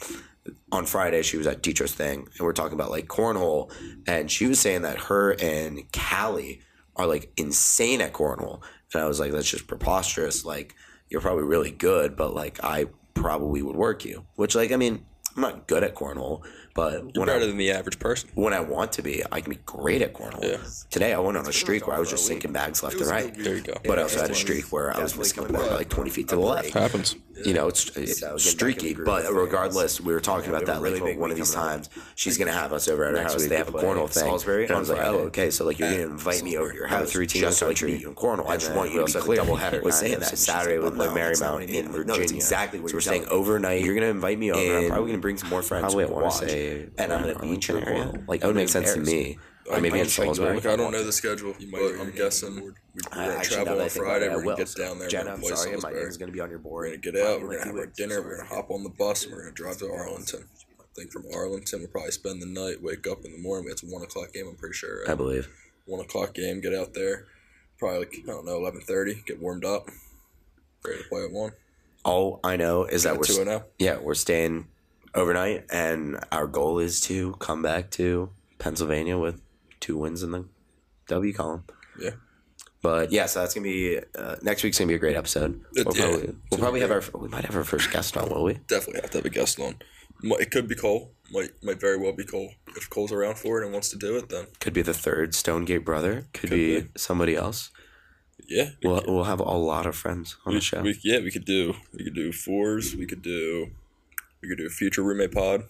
On 0.73 0.85
Friday, 0.85 1.21
she 1.21 1.37
was 1.37 1.47
at 1.47 1.63
Teacher's 1.63 1.93
Thing, 1.93 2.27
and 2.37 2.39
we're 2.41 2.51
talking 2.51 2.73
about 2.73 2.91
like 2.91 3.07
cornhole, 3.07 3.71
and 4.05 4.29
she 4.29 4.45
was 4.45 4.59
saying 4.59 4.81
that 4.81 4.99
her 5.03 5.31
and 5.39 5.83
Callie 5.93 6.59
are 6.97 7.07
like 7.07 7.31
insane 7.37 8.01
at 8.01 8.11
cornhole, 8.11 8.61
and 8.93 9.01
I 9.01 9.07
was 9.07 9.21
like, 9.21 9.31
that's 9.31 9.49
just 9.49 9.67
preposterous. 9.67 10.43
Like 10.43 10.75
you're 11.07 11.21
probably 11.21 11.45
really 11.45 11.71
good, 11.71 12.17
but 12.17 12.33
like 12.33 12.61
I 12.61 12.87
probably 13.13 13.61
would 13.61 13.77
work 13.77 14.03
you. 14.03 14.25
Which 14.35 14.53
like 14.53 14.73
I 14.73 14.75
mean, 14.75 15.05
I'm 15.35 15.41
not 15.41 15.67
good 15.67 15.83
at 15.83 15.95
cornhole, 15.95 16.43
but 16.75 16.93
You're 16.93 17.21
when 17.21 17.29
I 17.29 17.33
better 17.33 17.47
than 17.47 17.57
the 17.57 17.71
average 17.71 17.99
person. 17.99 18.29
when 18.35 18.53
I 18.53 18.59
want 18.59 18.91
to 18.93 19.01
be, 19.01 19.23
I 19.31 19.41
can 19.41 19.49
be 19.51 19.59
great 19.65 20.01
at 20.01 20.13
cornhole. 20.13 20.43
Yeah. 20.43 20.57
Today 20.91 21.13
I 21.13 21.19
went 21.19 21.37
on 21.37 21.47
a 21.47 21.53
streak 21.53 21.87
where 21.87 21.95
I 21.95 21.99
was 21.99 22.09
just 22.09 22.27
sinking 22.27 22.51
bags 22.51 22.83
left 22.83 22.97
and 22.97 23.07
right. 23.07 23.33
There 23.35 23.55
you 23.55 23.61
go. 23.61 23.73
But 23.83 23.97
I 23.99 24.03
also 24.03 24.21
had 24.21 24.29
a 24.29 24.35
streak 24.35 24.71
where 24.71 24.95
I 24.95 25.01
was 25.01 25.17
missing 25.17 25.43
the 25.45 25.53
ball 25.53 25.67
by 25.67 25.75
like 25.75 25.89
20 25.89 26.09
feet 26.11 26.27
to 26.29 26.35
the 26.35 26.41
left. 26.41 26.69
Happens. 26.71 27.15
You 27.45 27.53
know, 27.53 27.67
it's, 27.67 27.95
it's 27.97 28.23
streaky, 28.43 28.93
but 28.93 29.31
regardless, 29.31 29.99
we 29.99 30.13
were 30.13 30.19
talking 30.19 30.49
about 30.49 30.65
that 30.65 30.81
like 30.81 31.17
one 31.17 31.31
of 31.31 31.37
these 31.37 31.53
times. 31.53 31.89
She's 32.15 32.37
gonna 32.37 32.51
have 32.51 32.73
us 32.73 32.87
over 32.87 33.05
at 33.05 33.15
her 33.15 33.23
house. 33.23 33.47
They 33.47 33.57
have 33.57 33.69
a 33.69 33.71
cornhole 33.71 34.09
thing, 34.09 34.63
and 34.63 34.71
I 34.71 34.79
was 34.79 34.89
like, 34.89 35.01
oh, 35.01 35.19
okay, 35.27 35.49
so 35.49 35.65
like 35.65 35.79
you're 35.79 35.89
gonna 35.89 36.03
invite 36.03 36.43
me 36.43 36.57
over 36.57 36.71
to 36.71 36.75
your 36.75 36.87
house 36.87 37.11
three 37.11 37.27
just 37.27 37.57
so 37.57 37.69
I 37.69 37.73
can 37.73 37.87
meet 37.87 38.01
you 38.01 38.09
in 38.09 38.15
cornhole. 38.15 38.47
I 38.47 38.57
just 38.57 38.73
want 38.73 38.91
you 38.91 39.05
to 39.05 39.05
be 39.05 39.19
clear. 39.19 39.43
We're 39.81 39.91
saying 39.91 40.19
that 40.19 40.37
Saturday 40.37 40.79
we 40.79 40.91
play 40.91 41.07
Marymount 41.07 41.67
in 41.67 41.91
Virginia. 41.91 42.21
exactly 42.21 42.79
what 42.79 42.91
so 42.91 42.97
we're 42.97 43.01
saying 43.01 43.25
overnight. 43.29 43.83
You're 43.83 43.95
gonna 43.95 44.07
invite 44.07 44.37
me 44.37 44.51
over. 44.51 44.77
I'm 44.77 44.87
probably 44.89 45.11
gonna 45.11 45.21
bring 45.21 45.37
some 45.37 45.49
more 45.49 45.61
friends. 45.61 45.93
Probably 45.93 46.05
want 46.05 46.31
to 46.33 46.49
say, 46.49 46.89
and 46.97 47.13
I'm 47.13 47.21
gonna 47.21 47.53
in 47.53 47.87
area. 47.87 48.23
Like 48.27 48.41
that 48.41 48.47
would 48.47 48.55
make 48.55 48.69
sense 48.69 48.93
to 48.93 48.99
me. 48.99 49.37
Or 49.69 49.79
maybe 49.79 49.99
in 49.99 50.07
Salisbury. 50.07 50.55
Look, 50.55 50.65
I 50.65 50.75
don't 50.75 50.91
know 50.91 51.03
the 51.03 51.11
schedule, 51.11 51.55
but 51.71 51.99
I'm 51.99 52.11
guessing 52.11 52.55
we're, 52.55 52.73
we're 52.95 53.09
gonna 53.11 53.43
travel 53.43 53.81
on 53.81 53.89
Friday. 53.89 54.27
about 54.27 54.37
We're 54.37 54.43
gonna 54.43 54.57
get 54.57 54.67
So, 54.69 54.83
down 54.83 54.99
there. 54.99 55.07
Jenna, 55.07 55.25
we're 55.25 55.31
I'm 55.35 55.41
gonna 55.41 55.47
play 55.47 55.55
sorry, 55.55 55.71
my 55.71 55.79
Salisbury. 55.79 55.99
name 56.01 56.09
is 56.09 56.17
gonna 56.17 56.31
be 56.31 56.39
on 56.41 56.49
your 56.49 56.59
board. 56.59 56.73
We're 56.85 56.89
board. 56.89 57.01
gonna 57.03 57.17
get 57.17 57.25
out. 57.25 57.41
We're 57.41 57.57
gonna 57.57 57.65
have 57.65 57.75
our 57.75 57.85
dinner. 57.85 58.21
We're 58.21 58.37
gonna 58.37 58.49
hop 58.49 58.71
on 58.71 58.83
the 58.83 58.89
bus. 58.89 59.23
and 59.23 59.31
We're 59.33 59.43
gonna 59.43 59.53
drive 59.53 59.77
to 59.77 59.91
Arlington. 59.91 60.45
I 60.79 60.83
think 60.95 61.11
from 61.11 61.23
Arlington 61.33 61.79
we'll 61.79 61.87
probably 61.89 62.11
spend 62.11 62.41
the 62.41 62.45
night. 62.45 62.83
Wake 62.83 63.07
up 63.07 63.23
in 63.23 63.31
the 63.31 63.39
morning. 63.39 63.71
It's 63.71 63.83
a 63.83 63.87
one 63.87 64.03
o'clock 64.03 64.33
game. 64.33 64.47
I'm 64.47 64.55
pretty 64.55 64.75
sure. 64.75 65.07
I 65.07 65.13
uh, 65.13 65.15
believe. 65.15 65.49
One 65.85 66.01
o'clock 66.01 66.33
game. 66.33 66.59
Get 66.61 66.73
out 66.73 66.93
there. 66.93 67.27
Probably 67.79 67.99
like, 67.99 68.15
I 68.23 68.27
don't 68.27 68.45
know 68.45 68.57
eleven 68.57 68.81
thirty. 68.81 69.23
Get 69.25 69.41
warmed 69.41 69.65
up. 69.65 69.87
Ready 70.85 71.01
to 71.03 71.09
play 71.09 71.23
at 71.23 71.31
one. 71.31 71.51
All 72.03 72.41
I 72.43 72.57
know 72.57 72.83
is 72.83 73.03
that 73.03 73.17
we're 73.17 73.23
two 73.23 73.39
and 73.39 73.49
oh. 73.49 73.63
yeah 73.79 73.97
we're 73.97 74.13
staying 74.13 74.67
overnight, 75.15 75.65
and 75.71 76.19
our 76.31 76.47
goal 76.47 76.79
is 76.79 76.99
to 77.01 77.33
come 77.39 77.61
back 77.61 77.89
to 77.91 78.29
Pennsylvania 78.59 79.17
with 79.17 79.41
two 79.83 79.97
wins 79.97 80.23
in 80.23 80.31
the 80.31 80.45
W 81.07 81.33
column. 81.33 81.63
Yeah. 81.99 82.11
But 82.81 83.11
yeah, 83.11 83.27
so 83.27 83.39
that's 83.41 83.53
gonna 83.53 83.63
be 83.63 83.99
uh, 84.17 84.35
next 84.41 84.63
week's 84.63 84.77
gonna 84.79 84.89
be 84.89 84.95
a 84.95 84.99
great 84.99 85.15
episode. 85.15 85.61
We'll 85.75 85.85
yeah, 85.95 86.03
probably, 86.05 86.35
we'll 86.51 86.59
probably 86.59 86.79
have 86.81 86.91
our 86.91 87.03
we 87.17 87.29
might 87.29 87.45
have 87.45 87.55
our 87.55 87.63
first 87.63 87.91
guest 87.91 88.17
on, 88.17 88.29
will 88.29 88.43
we? 88.43 88.55
Definitely 88.67 89.01
have 89.01 89.11
to 89.11 89.17
have 89.19 89.25
a 89.25 89.29
guest 89.29 89.59
on. 89.59 89.75
It 90.23 90.51
could 90.51 90.67
be 90.67 90.75
Cole. 90.75 91.11
Might 91.31 91.51
might 91.63 91.79
very 91.79 91.97
well 91.97 92.13
be 92.13 92.23
Cole. 92.25 92.51
If 92.75 92.89
Cole's 92.89 93.11
around 93.11 93.37
for 93.37 93.61
it 93.61 93.65
and 93.65 93.71
wants 93.73 93.89
to 93.89 93.97
do 93.97 94.17
it, 94.17 94.29
then 94.29 94.47
Could 94.59 94.73
be 94.73 94.81
the 94.81 94.93
third 94.93 95.33
Stonegate 95.35 95.83
brother. 95.85 96.25
Could, 96.33 96.49
Could 96.49 96.49
be, 96.51 96.81
be. 96.81 96.87
somebody 96.97 97.35
else. 97.35 97.71
yeah. 98.47 98.71
We'll 98.83 99.01
we'll 99.07 99.23
have 99.25 99.39
a 99.39 99.43
lot 99.43 99.85
of 99.85 99.95
friends 99.95 100.35
on 100.45 100.51
We, 100.53 100.59
the 100.59 100.63
show. 100.65 100.81
we- 100.81 100.99
yeah, 101.03 101.19
we 101.19 101.31
could 101.31 101.45
do 101.45 101.75
we 101.93 102.03
could 102.03 102.15
do 102.15 102.31
fours. 102.33 102.95
We 102.95 103.05
could 103.05 103.21
do 103.21 103.67
we 104.41 104.49
could 104.49 104.57
do 104.57 104.65
a 104.67 104.69
future 104.69 105.03
roommate 105.03 105.31
pod. 105.31 105.63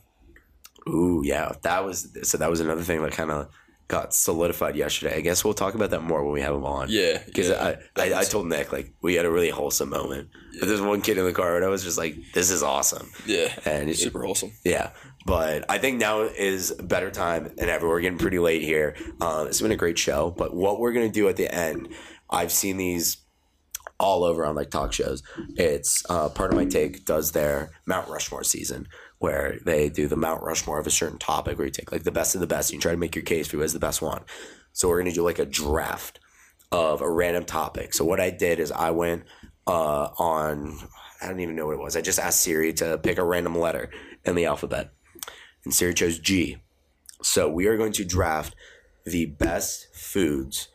Ooh, 0.89 1.21
yeah, 1.23 1.53
that 1.61 1.85
was 1.85 2.09
so. 2.23 2.37
That 2.39 2.49
was 2.49 2.59
another 2.59 2.81
thing 2.83 3.01
that 3.03 3.11
kind 3.13 3.31
of 3.31 3.49
got 3.87 4.13
solidified 4.13 4.75
yesterday. 4.75 5.15
I 5.17 5.21
guess 5.21 5.43
we'll 5.43 5.53
talk 5.53 5.75
about 5.75 5.89
that 5.91 6.01
more 6.01 6.23
when 6.23 6.33
we 6.33 6.41
have 6.41 6.55
him 6.55 6.65
on. 6.65 6.87
Yeah, 6.89 7.21
because 7.25 7.49
yeah. 7.49 7.75
I, 7.97 8.01
I 8.01 8.19
I 8.19 8.23
told 8.23 8.47
Nick 8.47 8.71
like 8.71 8.93
we 9.01 9.15
had 9.15 9.25
a 9.25 9.31
really 9.31 9.49
wholesome 9.49 9.89
moment. 9.89 10.29
But 10.59 10.67
there's 10.67 10.81
one 10.81 11.01
kid 11.01 11.17
in 11.17 11.25
the 11.25 11.33
car, 11.33 11.55
and 11.55 11.65
I 11.65 11.67
was 11.69 11.83
just 11.83 11.97
like, 11.97 12.15
"This 12.33 12.49
is 12.51 12.61
awesome." 12.63 13.09
Yeah, 13.25 13.53
And 13.65 13.89
it- 13.89 13.97
super 13.97 14.23
wholesome. 14.23 14.51
Yeah, 14.63 14.91
but 15.25 15.65
I 15.69 15.77
think 15.79 15.99
now 15.99 16.21
is 16.21 16.71
a 16.77 16.83
better 16.83 17.11
time 17.11 17.51
than 17.57 17.69
ever. 17.69 17.87
We're 17.87 18.01
getting 18.01 18.19
pretty 18.19 18.39
late 18.39 18.61
here. 18.61 18.95
Um, 19.19 19.47
it's 19.47 19.61
been 19.61 19.71
a 19.71 19.75
great 19.77 19.97
show, 19.97 20.31
but 20.31 20.55
what 20.55 20.79
we're 20.79 20.93
gonna 20.93 21.09
do 21.09 21.27
at 21.27 21.35
the 21.35 21.53
end, 21.53 21.89
I've 22.29 22.51
seen 22.51 22.77
these 22.77 23.17
all 23.99 24.23
over 24.23 24.45
on 24.45 24.55
like 24.55 24.69
talk 24.69 24.91
shows. 24.93 25.23
It's 25.55 26.03
uh, 26.09 26.29
Pardon 26.29 26.57
My 26.57 26.65
Take 26.65 27.05
does 27.05 27.31
their 27.31 27.71
Mount 27.85 28.09
Rushmore 28.09 28.43
season 28.43 28.87
where 29.23 29.57
they 29.63 29.87
do 29.87 30.05
the 30.05 30.17
Mount 30.17 30.43
Rushmore 30.43 30.79
of 30.79 30.85
a 30.85 30.91
certain 30.91 31.17
topic 31.17 31.57
where 31.57 31.65
you 31.65 31.71
take 31.71 31.93
like 31.93 32.03
the 32.03 32.11
best 32.11 32.35
of 32.35 32.41
the 32.41 32.45
best 32.45 32.69
and 32.69 32.75
you 32.75 32.81
try 32.81 32.91
to 32.91 32.97
make 32.97 33.15
your 33.15 33.23
case 33.23 33.47
for 33.47 33.55
who 33.55 33.61
has 33.61 33.71
the 33.71 33.79
best 33.79 34.01
one. 34.01 34.21
So 34.73 34.89
we're 34.89 34.97
gonna 34.97 35.13
do 35.13 35.23
like 35.23 35.39
a 35.39 35.45
draft 35.45 36.19
of 36.73 36.99
a 36.99 37.09
random 37.09 37.45
topic. 37.45 37.93
So 37.93 38.03
what 38.03 38.19
I 38.19 38.31
did 38.31 38.59
is 38.59 38.69
I 38.69 38.91
went 38.91 39.23
uh, 39.65 40.09
on 40.17 40.77
I 41.21 41.29
don't 41.29 41.39
even 41.39 41.55
know 41.55 41.67
what 41.67 41.75
it 41.75 41.79
was. 41.79 41.95
I 41.95 42.01
just 42.01 42.19
asked 42.19 42.41
Siri 42.41 42.73
to 42.73 42.97
pick 42.97 43.17
a 43.17 43.23
random 43.23 43.57
letter 43.57 43.89
in 44.25 44.35
the 44.35 44.43
alphabet, 44.43 44.91
and 45.63 45.73
Siri 45.73 45.93
chose 45.93 46.19
G. 46.19 46.57
So 47.21 47.49
we 47.49 47.67
are 47.67 47.77
going 47.77 47.93
to 47.93 48.03
draft 48.03 48.57
the 49.05 49.27
best 49.27 49.87
foods 49.95 50.67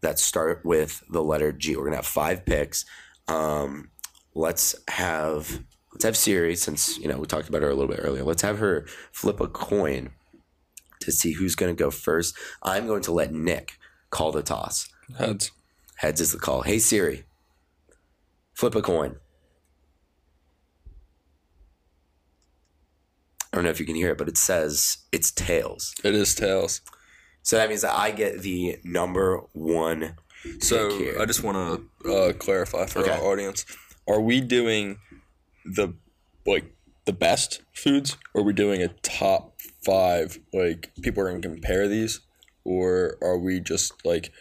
that 0.00 0.18
start 0.18 0.64
with 0.64 1.02
the 1.10 1.22
letter 1.22 1.52
G. 1.52 1.76
We're 1.76 1.84
gonna 1.84 1.96
have 1.96 2.06
five 2.06 2.46
picks. 2.46 2.86
Um, 3.28 3.90
let's 4.34 4.74
have 4.88 5.62
let's 6.00 6.06
have 6.06 6.16
Siri 6.16 6.56
since 6.56 6.96
you 6.96 7.08
know 7.08 7.18
we 7.18 7.26
talked 7.26 7.50
about 7.50 7.60
her 7.60 7.68
a 7.68 7.74
little 7.74 7.94
bit 7.94 8.00
earlier. 8.02 8.24
Let's 8.24 8.40
have 8.40 8.58
her 8.58 8.86
flip 9.12 9.38
a 9.38 9.46
coin 9.46 10.12
to 11.00 11.12
see 11.12 11.32
who's 11.32 11.54
going 11.54 11.74
to 11.74 11.78
go 11.78 11.90
first. 11.90 12.34
I'm 12.62 12.86
going 12.86 13.02
to 13.02 13.12
let 13.12 13.34
Nick 13.34 13.78
call 14.08 14.32
the 14.32 14.42
toss. 14.42 14.88
Heads. 15.18 15.50
Heads 15.96 16.22
is 16.22 16.32
the 16.32 16.38
call. 16.38 16.62
Hey 16.62 16.78
Siri, 16.78 17.24
flip 18.54 18.74
a 18.74 18.80
coin. 18.80 19.16
I 23.52 23.56
don't 23.56 23.64
know 23.64 23.70
if 23.70 23.78
you 23.80 23.84
can 23.84 23.96
hear 23.96 24.12
it, 24.12 24.16
but 24.18 24.28
it 24.28 24.38
says 24.38 24.98
it's 25.12 25.30
tails. 25.30 25.94
It 26.02 26.14
is 26.14 26.34
tails. 26.34 26.80
So 27.42 27.56
that 27.56 27.68
means 27.68 27.82
that 27.82 27.94
I 27.94 28.10
get 28.10 28.40
the 28.40 28.78
number 28.84 29.42
one. 29.52 30.14
So. 30.60 31.18
I 31.20 31.26
just 31.26 31.42
want 31.42 31.90
to 32.02 32.10
uh, 32.10 32.32
clarify 32.32 32.86
for 32.86 33.00
Okay. 33.00 33.10
our 33.10 33.20
audience: 33.20 33.66
Are 34.08 34.20
we 34.20 34.40
doing 34.40 34.96
the 35.74 35.94
like 36.46 36.74
the 37.04 37.12
best 37.12 37.62
foods, 37.72 38.16
or 38.34 38.42
are 38.42 38.44
we 38.44 38.52
doing 38.52 38.82
a 38.82 38.88
top 39.02 39.54
five? 39.84 40.38
Like 40.52 40.90
people 41.02 41.22
are 41.22 41.30
going 41.30 41.42
to 41.42 41.48
compare 41.48 41.88
these, 41.88 42.20
or 42.64 43.16
are 43.22 43.38
we 43.38 43.60
just 43.60 43.92
like 44.04 44.32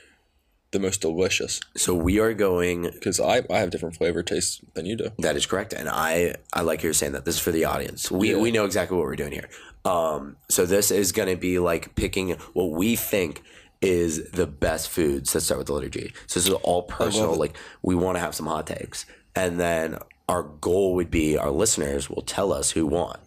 the 0.72 0.80
most 0.80 1.02
delicious? 1.02 1.60
So 1.76 1.96
we 1.96 2.20
are 2.20 2.34
going. 2.34 2.84
Because 2.84 3.20
I, 3.20 3.44
I 3.50 3.60
have 3.60 3.70
different 3.72 3.96
flavor 3.96 4.22
tastes 4.24 4.62
than 4.76 4.86
you 4.86 4.96
do. 4.96 5.10
That 5.20 5.36
is 5.36 5.46
correct, 5.46 5.74
and 5.74 5.90
I 5.90 6.36
I 6.54 6.62
like 6.62 6.84
you're 6.84 6.94
saying 6.94 7.14
that. 7.14 7.26
This 7.26 7.36
is 7.36 7.42
for 7.42 7.52
the 7.52 7.66
audience. 7.66 8.12
We 8.12 8.32
Yeah. 8.32 8.38
we 8.38 8.52
know 8.52 8.66
exactly 8.66 8.98
what 8.98 9.06
we're 9.06 9.16
doing 9.16 9.32
here. 9.32 9.50
Um, 9.86 10.36
so 10.50 10.66
this 10.66 10.92
is 10.92 11.12
going 11.14 11.30
to 11.30 11.38
be 11.38 11.58
like 11.58 11.96
picking 11.96 12.32
what 12.54 12.72
we 12.72 12.96
think 12.98 13.42
is 13.82 14.30
the 14.32 14.46
best 14.46 14.90
foods 14.90 15.32
that 15.32 15.40
start 15.40 15.58
with 15.58 15.68
the 15.68 15.74
letter 15.74 15.88
G. 15.88 16.12
So 16.28 16.40
this 16.40 16.48
is 16.48 16.54
all 16.54 16.84
personal. 16.84 17.34
Like 17.36 17.56
we 17.82 17.96
want 17.96 18.18
to 18.18 18.20
have 18.20 18.36
some 18.36 18.46
hot 18.46 18.68
takes, 18.68 19.06
and 19.36 19.58
then 19.60 19.98
our 20.30 20.44
goal 20.44 20.94
would 20.94 21.10
be 21.10 21.38
our 21.38 21.50
listeners 21.50 22.08
will 22.08 22.22
tell 22.22 22.54
us 22.54 22.72
who 22.72 22.86
won, 22.86 23.18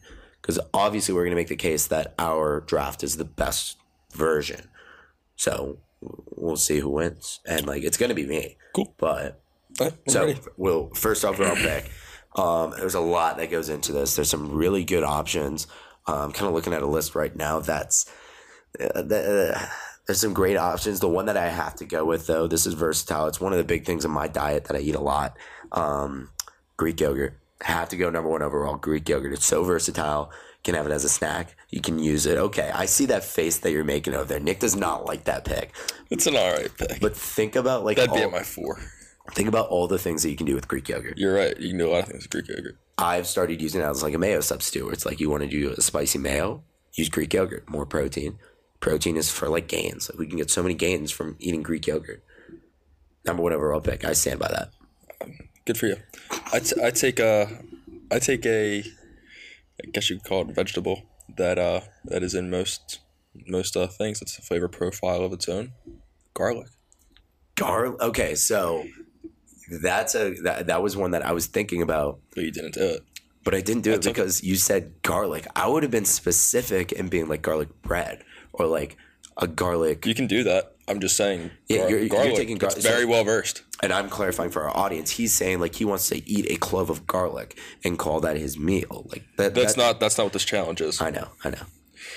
because 0.41 0.59
obviously 0.73 1.13
we're 1.13 1.25
going 1.25 1.33
to 1.33 1.37
make 1.37 1.49
the 1.49 1.57
case 1.57 1.89
that 1.89 2.15
our 2.17 2.61
draft 2.61 3.03
is 3.03 3.17
the 3.17 3.25
best 3.25 3.77
version. 4.13 4.69
So 5.35 5.79
we'll 6.01 6.57
see 6.57 6.79
who 6.79 6.91
wins, 6.91 7.41
and 7.45 7.67
like 7.67 7.83
it's 7.83 7.97
going 7.97 8.11
to 8.11 8.15
be 8.15 8.27
me. 8.27 8.57
Cool. 8.73 8.95
But 8.99 9.43
right, 9.81 9.93
so, 10.07 10.27
ready. 10.27 10.41
well, 10.57 10.91
first 10.95 11.25
off, 11.25 11.41
I'll 11.41 11.57
pick. 11.57 11.91
Um, 12.37 12.73
there's 12.79 12.95
a 12.95 13.01
lot 13.01 13.37
that 13.39 13.51
goes 13.51 13.69
into 13.69 13.93
this. 13.93 14.15
There's 14.15 14.31
some 14.31 14.53
really 14.53 14.85
good 14.85 15.03
options. 15.03 15.67
Um, 16.07 16.17
I'm 16.17 16.33
kind 16.33 16.47
of 16.47 16.55
looking 16.55 16.73
at 16.73 16.83
a 16.83 16.87
list 16.87 17.17
right 17.17 17.35
now. 17.35 17.59
That's 17.59 18.09
uh, 18.81 19.03
the, 19.03 19.55
uh, 19.57 19.67
there's 20.07 20.21
some 20.21 20.35
great 20.35 20.57
options. 20.57 21.01
The 21.01 21.09
one 21.09 21.27
that 21.27 21.37
I 21.37 21.49
have 21.49 21.75
to 21.77 21.85
go 21.85 22.05
with, 22.05 22.27
though, 22.29 22.47
this 22.47 22.65
is 22.65 22.75
versatile. 22.75 23.27
It's 23.27 23.41
one 23.41 23.53
of 23.53 23.59
the 23.59 23.65
big 23.65 23.85
things 23.85 24.05
in 24.05 24.11
my 24.11 24.29
diet 24.29 24.65
that 24.65 24.77
I 24.77 24.81
eat 24.81 24.95
a 24.95 25.01
lot. 25.01 25.37
Um, 25.73 26.31
Greek 26.83 26.99
yogurt. 27.01 27.39
Have 27.61 27.91
to 27.91 27.97
go 27.97 28.11
number 28.11 28.29
one 28.29 28.43
overall. 28.43 28.75
Greek 28.75 29.09
yogurt. 29.09 29.33
It's 29.33 29.47
so 29.47 29.63
versatile. 29.63 30.33
Can 30.65 30.75
have 30.75 30.85
it 30.85 30.91
as 30.91 31.05
a 31.05 31.09
snack. 31.09 31.55
You 31.71 31.81
can 31.81 32.01
use 32.01 32.27
it. 32.27 32.37
Okay, 32.37 32.73
I 32.75 32.87
see 32.87 33.07
that 33.07 33.23
face 33.23 33.59
that 33.59 33.71
you're 33.71 33.85
making 33.85 34.15
over 34.15 34.25
there. 34.25 34.41
Nick 34.41 34.59
does 34.59 34.75
not 34.75 35.07
like 35.07 35.25
that 35.25 35.45
pick. 35.45 35.73
It's 36.11 36.27
an 36.27 36.35
all 36.35 36.51
right 36.51 36.71
pick. 36.77 37.01
But 37.01 37.17
think 37.17 37.55
about 37.55 37.85
like 37.85 37.99
That'd 37.99 38.13
be 38.13 38.21
at 38.23 38.33
my 38.33 38.43
four. 38.43 38.81
think 39.31 39.49
about 39.49 39.69
all 39.69 39.87
the 39.87 39.99
things 39.99 40.25
that 40.25 40.31
you 40.31 40.37
can 40.37 40.45
do 40.47 40.57
with 40.57 40.67
Greek 40.67 40.89
yogurt. 40.89 41.19
You're 41.19 41.35
right. 41.35 41.57
You 41.57 41.69
can 41.69 41.79
do 41.79 41.89
a 41.89 41.93
lot 41.93 42.03
of 42.03 42.09
things 42.09 42.25
with 42.25 42.31
Greek 42.31 42.49
yogurt. 42.49 42.77
I've 42.99 43.29
started 43.29 43.63
using 43.63 43.81
it 43.81 43.85
as 43.85 44.03
like 44.03 44.15
a 44.15 44.19
mayo 44.19 44.41
substitute. 44.41 44.85
Where 44.85 44.93
it's 44.93 45.07
like 45.07 45.21
you 45.21 45.31
want 45.31 45.45
to 45.45 45.49
do 45.49 45.71
a 45.71 45.81
spicy 45.81 46.19
mayo, 46.19 46.65
use 46.95 47.09
Greek 47.09 47.33
yogurt, 47.33 47.71
more 47.71 47.87
protein. 47.87 48.41
Protein 48.81 49.17
is 49.17 49.31
for 49.31 49.49
like 49.49 49.69
gains. 49.69 50.11
Like 50.11 50.19
we 50.19 50.27
can 50.27 50.37
get 50.37 50.51
so 50.51 50.65
many 50.65 50.75
gains 50.75 51.13
from 51.13 51.37
eating 51.39 51.63
Greek 51.63 51.87
yogurt. 51.87 52.25
Number 53.25 53.45
one 53.45 53.53
overall 53.53 53.81
pick. 53.81 54.05
I 54.05 54.15
stand 54.15 54.41
by 54.41 54.49
that. 54.49 54.71
Good 55.65 55.79
for 55.79 55.87
you. 55.87 55.97
I 56.53 56.59
t- 56.59 56.81
I 56.83 56.91
take 56.91 57.19
a 57.21 57.49
I 58.11 58.19
take 58.19 58.45
a 58.47 58.81
I 58.81 59.91
guess 59.93 60.11
you 60.11 60.17
could 60.17 60.25
call 60.29 60.43
it 60.43 60.55
vegetable 60.55 61.03
that 61.37 61.59
uh 61.59 61.81
that 62.05 62.23
is 62.23 62.35
in 62.35 62.51
most 62.51 63.01
most 63.47 63.77
uh 63.77 63.87
things. 63.87 64.21
It's 64.23 64.39
a 64.39 64.43
flavor 64.43 64.69
profile 64.69 65.23
of 65.25 65.33
its 65.33 65.49
own. 65.49 65.73
Garlic. 66.35 66.69
Garlic. 67.57 68.01
Okay, 68.01 68.35
so 68.35 68.85
that's 69.83 70.15
a 70.15 70.35
that, 70.43 70.67
that 70.67 70.83
was 70.83 70.97
one 70.97 71.13
that 71.13 71.25
I 71.25 71.33
was 71.33 71.47
thinking 71.47 71.81
about, 71.83 72.19
But 72.35 72.45
you 72.45 72.51
didn't 72.51 72.75
do 72.75 72.83
it. 72.85 73.03
but 73.45 73.55
I 73.55 73.61
didn't 73.61 73.83
do 73.83 73.91
it 73.91 73.95
That's 73.97 74.07
okay. 74.09 74.15
because 74.15 74.43
you 74.43 74.57
said 74.57 75.01
garlic. 75.03 75.47
I 75.55 75.69
would 75.69 75.83
have 75.85 75.93
been 75.93 76.05
specific 76.05 76.91
in 76.93 77.09
being 77.09 77.29
like 77.29 77.43
garlic 77.43 77.69
bread 77.83 78.25
or 78.53 78.67
like 78.67 78.97
a 79.37 79.47
garlic. 79.47 80.05
You 80.07 80.15
can 80.15 80.27
do 80.27 80.43
that. 80.45 80.72
I'm 80.89 81.01
just 81.01 81.17
saying. 81.17 81.51
Yeah, 81.69 81.87
you're- 81.89 82.01
you're 82.01 82.09
garlic. 82.09 82.35
taking 82.37 82.59
gar- 82.59 82.71
it's 82.71 82.83
very 82.85 83.03
so- 83.03 83.09
well 83.09 83.25
versed. 83.25 83.63
and 83.83 83.93
I'm 83.93 84.09
clarifying 84.09 84.51
for 84.51 84.63
our 84.63 84.77
audience. 84.77 85.11
He's 85.13 85.35
saying 85.35 85.61
like 85.61 85.75
he 85.77 85.85
wants 85.85 86.09
to 86.09 86.29
eat 86.29 86.47
a 86.51 86.57
clove 86.57 86.91
of 86.91 87.07
garlic 87.07 87.57
and 87.85 87.99
call 87.99 88.21
that 88.21 88.37
his 88.37 88.59
meal. 88.59 89.07
Like 89.11 89.25
that. 89.39 89.55
That's 89.55 89.75
that- 89.75 89.81
not 89.81 90.01
that's 90.01 90.19
not 90.19 90.25
what 90.25 90.33
this 90.33 90.45
challenge 90.45 90.81
is. 90.81 91.01
I, 91.01 91.07
I 91.09 91.11
know. 91.11 91.29
I 91.45 91.51
know. 91.51 91.63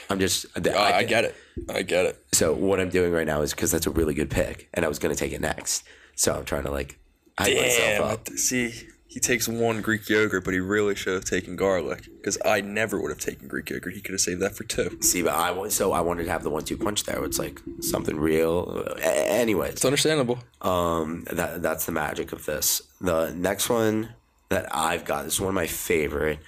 I'm 0.09 0.19
just. 0.19 0.45
I, 0.55 0.93
I, 0.93 1.03
get 1.03 1.25
it. 1.25 1.35
I 1.69 1.81
get 1.83 2.05
it. 2.05 2.23
So 2.33 2.53
what 2.53 2.79
I'm 2.79 2.89
doing 2.89 3.11
right 3.11 3.25
now 3.27 3.41
is 3.41 3.51
because 3.53 3.71
that's 3.71 3.85
a 3.87 3.91
really 3.91 4.13
good 4.15 4.29
pick, 4.31 4.67
and 4.73 4.83
I 4.83 4.87
was 4.87 4.97
going 4.99 5.13
to 5.13 5.19
take 5.19 5.31
it 5.31 5.41
next. 5.41 5.83
So 6.15 6.33
I'm 6.33 6.45
trying 6.45 6.63
to 6.63 6.71
like 6.71 6.97
hype 7.37 7.55
myself 7.55 7.77
Damn. 7.87 8.03
up. 8.03 8.29
See, 8.29 8.73
he 9.15 9.21
takes 9.21 9.47
one 9.47 9.79
Greek 9.81 10.09
yogurt, 10.09 10.43
but 10.43 10.53
he 10.53 10.59
really 10.59 10.93
should 10.93 11.13
have 11.13 11.23
taken 11.23 11.55
garlic. 11.55 12.03
Because 12.17 12.37
I 12.43 12.59
never 12.59 13.01
would 13.01 13.09
have 13.11 13.17
taken 13.19 13.47
Greek 13.47 13.69
yogurt. 13.69 13.93
He 13.93 14.01
could 14.01 14.11
have 14.11 14.19
saved 14.19 14.41
that 14.41 14.55
for 14.57 14.65
two. 14.65 14.97
See, 15.01 15.21
but 15.23 15.33
I 15.33 15.69
so 15.69 15.93
I 15.93 16.01
wanted 16.01 16.25
to 16.25 16.31
have 16.31 16.43
the 16.43 16.49
one-two 16.49 16.77
punch 16.77 17.05
there. 17.05 17.23
It's 17.23 17.39
like 17.39 17.61
something 17.79 18.17
real. 18.17 18.83
A- 18.97 19.29
anyways, 19.31 19.71
It's 19.71 19.85
understandable. 19.85 20.39
um, 20.61 21.23
that 21.31 21.61
that's 21.63 21.85
the 21.85 21.93
magic 21.93 22.33
of 22.33 22.45
this. 22.45 22.81
The 22.99 23.31
next 23.33 23.69
one 23.69 24.09
that 24.49 24.67
I've 24.75 25.05
got 25.05 25.23
this 25.23 25.35
is 25.35 25.39
one 25.39 25.49
of 25.49 25.55
my 25.55 25.67
favorite 25.67 26.39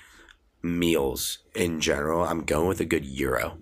meals 0.61 1.39
in 1.55 1.79
general. 1.79 2.23
I'm 2.23 2.43
going 2.43 2.67
with 2.67 2.81
a 2.81 2.85
good 2.85 3.03
gyro. 3.05 3.57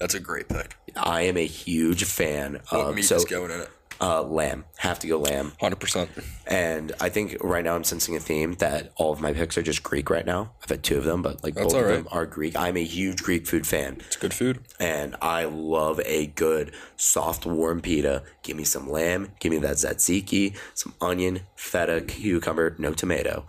That's 0.00 0.14
a 0.14 0.20
great 0.20 0.48
pick. 0.48 0.74
I 0.96 1.22
am 1.22 1.36
a 1.36 1.46
huge 1.46 2.04
fan 2.04 2.60
What 2.70 2.80
of 2.80 2.94
meat 2.96 3.02
so 3.02 3.16
is 3.16 3.24
going 3.24 3.50
in 3.50 3.60
it? 3.60 3.68
Uh, 4.04 4.20
lamb. 4.24 4.64
Have 4.78 4.98
to 4.98 5.06
go 5.06 5.16
lamb. 5.18 5.52
Hundred 5.60 5.78
percent. 5.78 6.10
And 6.48 6.90
I 7.00 7.08
think 7.08 7.36
right 7.40 7.64
now 7.64 7.76
I'm 7.76 7.84
sensing 7.84 8.16
a 8.16 8.20
theme 8.20 8.54
that 8.54 8.92
all 8.96 9.12
of 9.12 9.20
my 9.20 9.32
picks 9.32 9.56
are 9.56 9.62
just 9.62 9.84
Greek 9.84 10.10
right 10.10 10.26
now. 10.26 10.54
I've 10.60 10.68
had 10.70 10.82
two 10.82 10.98
of 10.98 11.04
them, 11.04 11.22
but 11.22 11.44
like 11.44 11.54
That's 11.54 11.72
both 11.72 11.82
of 11.82 11.88
them 11.88 12.08
are 12.10 12.26
Greek. 12.26 12.56
I'm 12.56 12.76
a 12.76 12.82
huge 12.82 13.22
Greek 13.22 13.46
food 13.46 13.64
fan, 13.64 13.98
It's 14.04 14.16
good 14.16 14.34
food. 14.34 14.58
and 14.80 15.14
I 15.22 15.44
love 15.44 16.00
a 16.04 16.26
good 16.26 16.72
soft 16.96 17.46
warm 17.46 17.80
pita. 17.80 18.24
Give 18.42 18.56
me 18.56 18.64
some 18.64 18.90
lamb, 18.90 19.28
give 19.38 19.52
me 19.52 19.58
that 19.58 19.76
tzatziki, 19.76 20.56
some 20.74 20.94
onion, 21.00 21.42
feta, 21.54 22.00
cucumber, 22.00 22.74
no 22.78 22.92
tomato. 22.94 23.46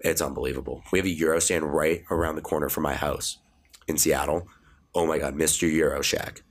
It's 0.00 0.20
unbelievable. 0.20 0.82
We 0.90 0.98
have 0.98 1.06
a 1.06 1.14
Gyro 1.14 1.38
stand 1.38 1.72
right 1.72 2.02
around 2.10 2.34
the 2.34 2.42
corner 2.42 2.68
from 2.68 2.82
my 2.82 2.94
house 2.94 3.38
in 3.86 3.96
Seattle. 3.96 4.48
Oh 4.92 5.06
my 5.06 5.18
god, 5.18 5.36
Mr. 5.36 5.70
Gyro 5.70 6.02
Shack. 6.02 6.42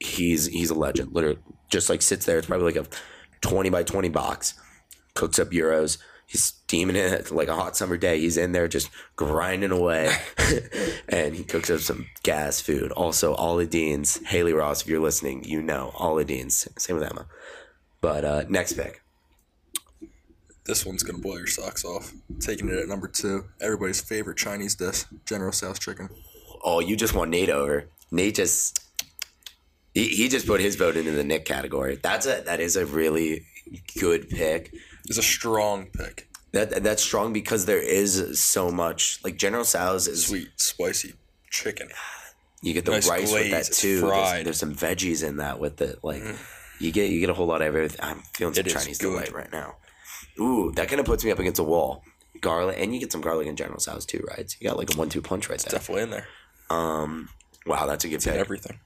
He's 0.00 0.46
he's 0.46 0.70
a 0.70 0.74
legend. 0.74 1.12
Literally, 1.12 1.38
just 1.68 1.88
like 1.88 2.02
sits 2.02 2.26
there. 2.26 2.38
It's 2.38 2.46
probably 2.46 2.72
like 2.72 2.84
a 2.84 2.88
twenty 3.40 3.70
by 3.70 3.82
twenty 3.82 4.08
box. 4.08 4.54
Cooks 5.14 5.38
up 5.38 5.50
gyros. 5.52 5.98
He's 6.26 6.44
steaming 6.44 6.94
it 6.94 7.32
like 7.32 7.48
a 7.48 7.56
hot 7.56 7.76
summer 7.76 7.96
day. 7.96 8.20
He's 8.20 8.36
in 8.36 8.52
there 8.52 8.68
just 8.68 8.88
grinding 9.16 9.72
away, 9.72 10.14
and 11.08 11.34
he 11.34 11.42
cooks 11.42 11.70
up 11.70 11.80
some 11.80 12.06
gas 12.22 12.60
food. 12.60 12.92
Also, 12.92 13.34
Ollie 13.34 13.66
Deans, 13.66 14.24
Haley 14.26 14.52
Ross. 14.52 14.82
If 14.82 14.88
you're 14.88 15.00
listening, 15.00 15.44
you 15.44 15.60
know 15.60 15.92
Ollie 15.96 16.24
Deans. 16.24 16.68
Same 16.78 16.96
with 16.96 17.10
Emma. 17.10 17.26
But 18.00 18.24
uh, 18.24 18.44
next 18.48 18.74
pick. 18.74 19.02
This 20.64 20.86
one's 20.86 21.02
gonna 21.02 21.18
blow 21.18 21.36
your 21.36 21.48
socks 21.48 21.84
off. 21.84 22.12
Taking 22.38 22.68
it 22.68 22.78
at 22.78 22.88
number 22.88 23.08
two. 23.08 23.46
Everybody's 23.60 24.00
favorite 24.00 24.38
Chinese 24.38 24.76
dish: 24.76 25.04
General 25.26 25.52
Tso's 25.52 25.78
chicken. 25.78 26.08
Oh, 26.62 26.80
you 26.80 26.96
just 26.96 27.14
want 27.14 27.30
Nate 27.30 27.50
over. 27.50 27.88
Nate 28.12 28.36
just 28.36 28.78
he, 29.94 30.08
he 30.08 30.28
just 30.28 30.46
put 30.46 30.60
his 30.60 30.76
vote 30.76 30.96
into 30.96 31.10
the 31.12 31.24
Nick 31.24 31.44
category. 31.44 31.98
That's 32.02 32.26
a 32.26 32.42
that 32.46 32.60
is 32.60 32.76
a 32.76 32.86
really 32.86 33.46
good 33.98 34.28
pick. 34.28 34.74
It's 35.06 35.18
a 35.18 35.22
strong 35.22 35.86
pick. 35.86 36.28
That 36.52 36.82
that's 36.82 37.02
strong 37.02 37.32
because 37.32 37.66
there 37.66 37.82
is 37.82 38.40
so 38.40 38.70
much 38.70 39.20
like 39.24 39.36
General 39.36 39.64
Tso's 39.64 40.08
is 40.08 40.26
Sweet, 40.26 40.48
spicy 40.56 41.14
chicken. 41.50 41.88
you 42.62 42.74
get 42.74 42.84
the 42.84 42.92
nice 42.92 43.08
rice 43.08 43.32
with 43.32 43.50
that 43.50 43.64
too. 43.66 44.00
There's. 44.00 44.12
Mm. 44.12 44.44
there's 44.44 44.58
some 44.58 44.74
veggies 44.74 45.26
in 45.26 45.36
that 45.38 45.60
with 45.60 45.80
it. 45.80 46.00
Like 46.02 46.22
you 46.78 46.92
get 46.92 47.10
you 47.10 47.20
get 47.20 47.30
a 47.30 47.34
whole 47.34 47.46
lot 47.46 47.60
of 47.60 47.68
everything. 47.68 48.00
I'm 48.02 48.22
feeling 48.34 48.54
some 48.54 48.66
It 48.66 48.70
Chinese 48.70 48.98
delight 48.98 49.32
right 49.32 49.50
now. 49.52 49.76
Ooh, 50.40 50.72
that 50.72 50.88
kind 50.88 51.00
of 51.00 51.06
puts 51.06 51.24
me 51.24 51.30
up 51.30 51.38
against 51.38 51.60
a 51.60 51.64
wall. 51.64 52.02
Garlic 52.40 52.76
and 52.78 52.94
you 52.94 53.00
get 53.00 53.12
some 53.12 53.20
garlic 53.20 53.46
in 53.46 53.56
General 53.56 53.78
Tso's 53.78 54.06
too, 54.06 54.24
right? 54.28 54.50
So 54.50 54.56
you 54.60 54.68
got 54.68 54.78
like 54.78 54.94
a 54.94 54.96
one-two 54.96 55.20
punch 55.20 55.50
right 55.50 55.58
there. 55.58 55.78
Definitely 55.78 56.04
in 56.04 56.10
there. 56.10 56.26
Um, 56.70 57.28
wow, 57.66 57.86
that's 57.86 58.04
a 58.04 58.08
good 58.08 58.22
pick. 58.22 58.34
Everything. 58.34 58.78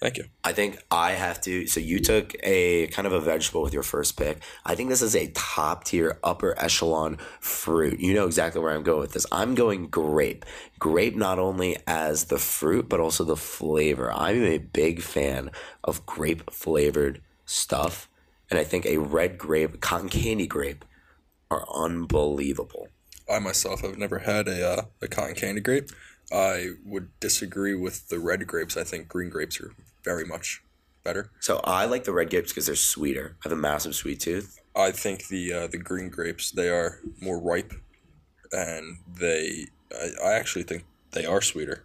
Thank 0.00 0.18
you. 0.18 0.24
I 0.44 0.52
think 0.52 0.78
I 0.90 1.12
have 1.12 1.40
to. 1.42 1.66
So 1.66 1.80
you 1.80 2.00
took 2.00 2.34
a 2.42 2.88
kind 2.88 3.06
of 3.06 3.14
a 3.14 3.20
vegetable 3.20 3.62
with 3.62 3.72
your 3.72 3.82
first 3.82 4.18
pick. 4.18 4.42
I 4.64 4.74
think 4.74 4.90
this 4.90 5.00
is 5.00 5.16
a 5.16 5.28
top 5.28 5.84
tier, 5.84 6.18
upper 6.22 6.54
echelon 6.58 7.16
fruit. 7.40 7.98
You 7.98 8.12
know 8.12 8.26
exactly 8.26 8.60
where 8.60 8.74
I'm 8.74 8.82
going 8.82 9.00
with 9.00 9.12
this. 9.12 9.24
I'm 9.32 9.54
going 9.54 9.86
grape. 9.86 10.44
Grape 10.78 11.16
not 11.16 11.38
only 11.38 11.78
as 11.86 12.24
the 12.24 12.38
fruit, 12.38 12.90
but 12.90 13.00
also 13.00 13.24
the 13.24 13.36
flavor. 13.36 14.12
I'm 14.12 14.44
a 14.44 14.58
big 14.58 15.00
fan 15.00 15.50
of 15.82 16.04
grape 16.04 16.50
flavored 16.52 17.22
stuff. 17.46 18.10
And 18.50 18.60
I 18.60 18.64
think 18.64 18.84
a 18.84 18.98
red 18.98 19.38
grape, 19.38 19.80
cotton 19.80 20.10
candy 20.10 20.46
grape, 20.46 20.84
are 21.50 21.66
unbelievable. 21.74 22.88
I 23.30 23.38
myself 23.38 23.80
have 23.80 23.96
never 23.96 24.20
had 24.20 24.46
a 24.46 24.68
uh, 24.68 24.82
a 25.00 25.08
cotton 25.08 25.34
candy 25.34 25.62
grape. 25.62 25.90
I 26.32 26.70
would 26.84 27.18
disagree 27.20 27.74
with 27.74 28.08
the 28.08 28.18
red 28.18 28.46
grapes. 28.46 28.76
I 28.76 28.84
think 28.84 29.08
green 29.08 29.30
grapes 29.30 29.60
are 29.60 29.72
very 30.06 30.24
much 30.24 30.62
better. 31.04 31.30
So 31.40 31.60
I 31.64 31.84
like 31.84 32.04
the 32.04 32.12
red 32.14 32.30
grapes 32.30 32.52
because 32.52 32.66
they're 32.66 32.76
sweeter. 32.76 33.36
I 33.44 33.48
have 33.48 33.52
a 33.52 33.60
massive 33.60 33.94
sweet 33.94 34.20
tooth. 34.20 34.58
I 34.74 34.90
think 34.90 35.28
the 35.28 35.52
uh, 35.52 35.66
the 35.66 35.78
green 35.78 36.08
grapes 36.08 36.50
they 36.50 36.70
are 36.70 37.00
more 37.20 37.38
ripe, 37.38 37.72
and 38.52 38.98
they 39.20 39.66
I, 39.92 40.06
I 40.24 40.32
actually 40.34 40.64
think 40.64 40.84
they 41.12 41.26
are 41.26 41.42
sweeter. 41.42 41.84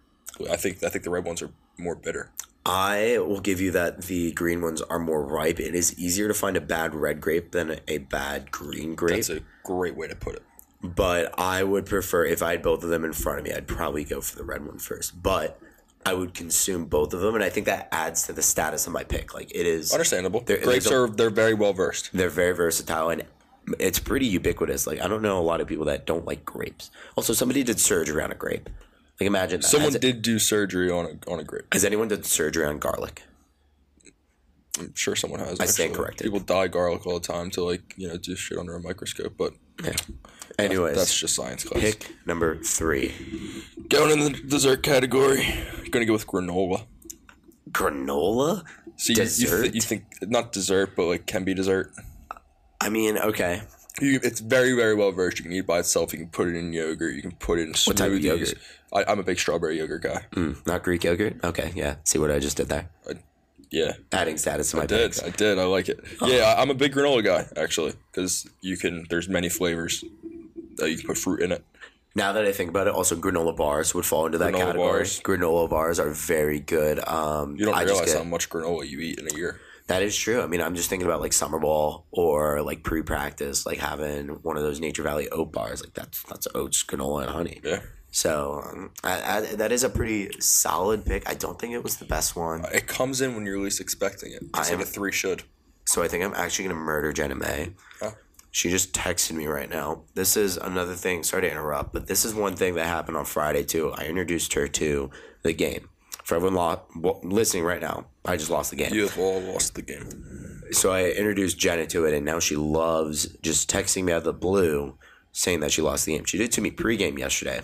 I 0.50 0.56
think 0.56 0.82
I 0.82 0.88
think 0.88 1.04
the 1.04 1.10
red 1.10 1.24
ones 1.26 1.42
are 1.42 1.50
more 1.78 1.94
bitter. 1.94 2.30
I 2.64 3.18
will 3.18 3.40
give 3.40 3.60
you 3.60 3.72
that 3.72 4.02
the 4.02 4.30
green 4.32 4.60
ones 4.62 4.82
are 4.82 5.00
more 5.00 5.22
ripe. 5.24 5.58
It 5.58 5.74
is 5.74 5.98
easier 5.98 6.28
to 6.28 6.34
find 6.34 6.56
a 6.56 6.60
bad 6.60 6.94
red 6.94 7.20
grape 7.20 7.50
than 7.50 7.80
a 7.88 7.98
bad 7.98 8.52
green 8.52 8.94
grape. 8.94 9.16
That's 9.16 9.30
a 9.30 9.40
great 9.64 9.96
way 9.96 10.06
to 10.06 10.14
put 10.14 10.36
it. 10.36 10.42
but 10.82 11.36
I 11.38 11.64
would 11.64 11.86
prefer 11.86 12.24
if 12.24 12.40
I 12.42 12.52
had 12.52 12.62
both 12.62 12.84
of 12.84 12.90
them 12.90 13.04
in 13.04 13.12
front 13.12 13.38
of 13.40 13.44
me, 13.44 13.52
I'd 13.52 13.66
probably 13.66 14.04
go 14.04 14.20
for 14.20 14.36
the 14.36 14.44
red 14.44 14.64
one 14.64 14.78
first. 14.78 15.20
But 15.22 15.58
I 16.04 16.14
would 16.14 16.34
consume 16.34 16.86
both 16.86 17.14
of 17.14 17.20
them, 17.20 17.34
and 17.34 17.44
I 17.44 17.48
think 17.50 17.66
that 17.66 17.88
adds 17.92 18.26
to 18.26 18.32
the 18.32 18.42
status 18.42 18.86
of 18.86 18.92
my 18.92 19.04
pick. 19.04 19.34
Like 19.34 19.50
it 19.54 19.66
is, 19.66 19.92
Understandable. 19.92 20.40
They're- 20.40 20.58
grapes 20.58 20.88
they're- 20.88 21.04
are 21.04 21.08
they're 21.08 21.30
very 21.30 21.54
well 21.54 21.72
versed. 21.72 22.10
they're 22.12 22.28
very 22.30 22.52
versatile 22.54 23.10
and 23.10 23.24
it's 23.78 24.00
pretty 24.00 24.26
ubiquitous. 24.26 24.86
Like 24.86 25.00
I 25.00 25.06
don't 25.08 25.22
know 25.22 25.38
a 25.38 25.42
lot 25.42 25.60
of 25.60 25.68
people 25.68 25.84
that 25.86 26.04
don't 26.06 26.26
like 26.26 26.44
grapes. 26.44 26.90
Also, 27.16 27.32
somebody 27.32 27.62
did 27.62 27.78
surgery 27.78 28.22
on 28.22 28.32
a 28.32 28.34
grape. 28.34 28.68
Like 29.20 29.26
imagine 29.28 29.60
that. 29.60 29.66
Someone 29.68 29.92
has, 29.92 30.00
did 30.00 30.22
do 30.22 30.38
surgery 30.40 30.90
on 30.90 31.04
a 31.06 31.30
on 31.30 31.38
a 31.38 31.44
grape. 31.44 31.66
has 31.72 31.84
anyone 31.84 32.08
done 32.08 32.24
surgery 32.24 32.64
on 32.66 32.78
garlic? 32.80 33.22
I'm 34.80 34.94
sure 34.94 35.14
someone 35.14 35.38
has. 35.40 35.60
I 35.60 35.66
stand 35.66 35.94
corrected. 35.94 36.24
People 36.24 36.40
dye 36.40 36.66
garlic 36.66 37.06
all 37.06 37.20
the 37.20 37.26
time 37.26 37.50
to 37.52 37.62
like 37.62 37.94
you 37.96 38.08
know 38.08 38.16
do 38.16 38.34
shit 38.34 38.58
under 38.58 38.74
a 38.74 38.80
microscope, 38.80 39.34
but 39.36 39.52
Yeah. 39.84 39.92
Anyways, 40.58 40.96
that's 40.96 41.18
just 41.18 41.34
science 41.34 41.64
class. 41.64 41.80
pick 41.82 42.12
number 42.26 42.56
three. 42.62 43.14
Going 43.88 44.10
in 44.18 44.32
the 44.32 44.38
dessert 44.40 44.82
category, 44.82 45.46
gonna 45.90 46.04
go 46.04 46.12
with 46.12 46.26
granola. 46.26 46.86
Granola. 47.70 48.64
See, 48.96 49.14
you- 49.14 49.18
you, 49.20 49.24
Dessert? 49.24 49.62
th- 49.62 49.74
you 49.74 49.80
think 49.80 50.04
not 50.22 50.52
dessert, 50.52 50.94
but 50.96 51.06
like 51.06 51.26
can 51.26 51.44
be 51.44 51.54
dessert. 51.54 51.92
I 52.80 52.88
mean, 52.88 53.18
okay. 53.18 53.62
You, 54.00 54.20
it's 54.22 54.40
very 54.40 54.72
very 54.74 54.94
well 54.94 55.12
versed. 55.12 55.38
You 55.38 55.44
can 55.44 55.52
eat 55.52 55.58
it 55.58 55.66
by 55.66 55.78
itself. 55.80 56.12
You 56.12 56.20
can 56.20 56.28
put 56.28 56.48
it 56.48 56.54
in 56.54 56.72
yogurt. 56.72 57.14
You 57.14 57.22
can 57.22 57.32
put 57.32 57.58
it 57.58 57.62
in 57.68 57.72
smoothies. 57.74 57.86
What 57.88 57.96
type 57.96 58.12
of 58.12 58.20
yogurt? 58.20 58.54
I, 58.92 59.04
I'm 59.04 59.18
a 59.18 59.22
big 59.22 59.38
strawberry 59.38 59.78
yogurt 59.78 60.02
guy. 60.02 60.24
Mm, 60.32 60.66
not 60.66 60.82
Greek 60.82 61.04
yogurt. 61.04 61.36
Okay, 61.44 61.72
yeah. 61.74 61.96
See 62.04 62.18
what 62.18 62.30
I 62.30 62.38
just 62.38 62.56
did 62.56 62.68
there? 62.68 62.88
Yeah, 63.70 63.92
Adding 64.12 64.36
status 64.36 64.70
to 64.72 64.76
my 64.76 64.82
I 64.82 64.86
did. 64.86 65.18
I 65.24 65.30
did. 65.30 65.58
I 65.58 65.64
like 65.64 65.88
it. 65.88 65.98
Yeah, 66.26 66.54
I, 66.56 66.60
I'm 66.60 66.68
a 66.68 66.74
big 66.74 66.92
granola 66.92 67.24
guy 67.24 67.46
actually 67.56 67.94
because 68.10 68.46
you 68.60 68.76
can. 68.76 69.06
There's 69.08 69.28
many 69.30 69.48
flavors. 69.48 70.04
Uh, 70.82 70.86
you 70.86 70.98
can 70.98 71.06
put 71.06 71.18
fruit 71.18 71.40
in 71.40 71.52
it. 71.52 71.64
Now 72.14 72.32
that 72.34 72.44
I 72.44 72.52
think 72.52 72.68
about 72.68 72.88
it, 72.88 72.92
also 72.92 73.16
granola 73.16 73.56
bars 73.56 73.94
would 73.94 74.04
fall 74.04 74.26
into 74.26 74.36
that 74.38 74.52
Granola 74.52 74.58
category. 74.58 74.88
bars. 74.90 75.20
Granola 75.20 75.70
bars 75.70 75.98
are 75.98 76.10
very 76.10 76.60
good. 76.60 76.98
Um, 77.08 77.56
You 77.56 77.64
don't 77.64 77.74
I 77.74 77.84
realize 77.84 78.02
just 78.06 78.16
how 78.18 78.24
much 78.24 78.50
granola 78.50 78.86
you 78.86 79.00
eat 79.00 79.18
in 79.18 79.28
a 79.32 79.34
year. 79.34 79.60
that 79.86 80.02
is 80.02 80.14
true. 80.14 80.42
I 80.42 80.46
mean, 80.46 80.60
I'm 80.60 80.74
just 80.74 80.90
thinking 80.90 81.06
about 81.06 81.20
like 81.22 81.32
summer 81.32 81.58
ball 81.58 82.04
or 82.10 82.60
like 82.62 82.82
pre-practice, 82.82 83.64
like 83.64 83.78
having 83.78 84.28
one 84.42 84.58
of 84.58 84.62
those 84.62 84.78
Nature 84.78 85.02
Valley 85.02 85.28
oat 85.30 85.52
bars. 85.52 85.80
Like 85.82 85.94
that's 85.94 86.22
that's 86.24 86.46
oats, 86.54 86.82
granola, 86.84 87.22
and 87.22 87.30
honey. 87.30 87.60
Yeah, 87.64 87.80
So 88.10 88.62
um, 88.62 88.90
I, 89.02 89.38
I, 89.38 89.40
that 89.56 89.72
is 89.72 89.82
a 89.82 89.88
pretty 89.88 90.38
solid 90.38 91.06
pick. 91.06 91.26
I 91.26 91.32
don't 91.32 91.58
think 91.58 91.72
it 91.72 91.82
was 91.82 91.96
the 91.96 92.04
best 92.04 92.36
one. 92.36 92.62
it 92.74 92.86
comes 92.86 93.22
in 93.22 93.34
when 93.34 93.46
you're 93.46 93.58
least 93.58 93.80
expecting 93.80 94.32
it. 94.32 94.42
It's 94.54 94.70
I 94.70 94.74
like 94.74 94.82
a 94.84 94.86
three 94.86 95.12
should. 95.12 95.44
So 95.86 96.02
I 96.02 96.08
think 96.08 96.22
I'm 96.24 96.34
actually 96.34 96.66
gonna 96.68 96.78
murder 96.80 97.10
Jenna 97.14 97.36
May. 97.36 97.72
Oh. 98.02 98.12
She 98.52 98.68
just 98.68 98.92
texted 98.92 99.32
me 99.32 99.46
right 99.46 99.68
now. 99.68 100.02
This 100.14 100.36
is 100.36 100.58
another 100.58 100.94
thing. 100.94 101.22
Sorry 101.22 101.42
to 101.42 101.50
interrupt, 101.50 101.94
but 101.94 102.06
this 102.06 102.26
is 102.26 102.34
one 102.34 102.54
thing 102.54 102.74
that 102.74 102.86
happened 102.86 103.16
on 103.16 103.24
Friday 103.24 103.64
too. 103.64 103.92
I 103.92 104.04
introduced 104.04 104.52
her 104.52 104.68
to 104.68 105.10
the 105.42 105.54
game. 105.54 105.88
For 106.22 106.36
everyone 106.36 106.78
lo- 106.94 107.20
listening 107.24 107.64
right 107.64 107.80
now, 107.80 108.06
I 108.26 108.36
just 108.36 108.50
lost 108.50 108.70
the 108.70 108.76
game. 108.76 108.92
You 108.92 109.02
have 109.08 109.18
all 109.18 109.40
lost 109.40 109.74
the 109.74 109.82
game. 109.82 110.62
So 110.70 110.92
I 110.92 111.06
introduced 111.10 111.58
Jenna 111.58 111.86
to 111.86 112.04
it, 112.04 112.14
and 112.14 112.24
now 112.26 112.38
she 112.38 112.54
loves 112.54 113.26
just 113.42 113.70
texting 113.70 114.04
me 114.04 114.12
out 114.12 114.18
of 114.18 114.24
the 114.24 114.32
blue, 114.34 114.98
saying 115.32 115.60
that 115.60 115.72
she 115.72 115.80
lost 115.82 116.04
the 116.04 116.14
game. 116.14 116.24
She 116.26 116.36
did 116.36 116.44
it 116.44 116.52
to 116.52 116.60
me 116.60 116.70
pregame 116.70 117.18
yesterday, 117.18 117.62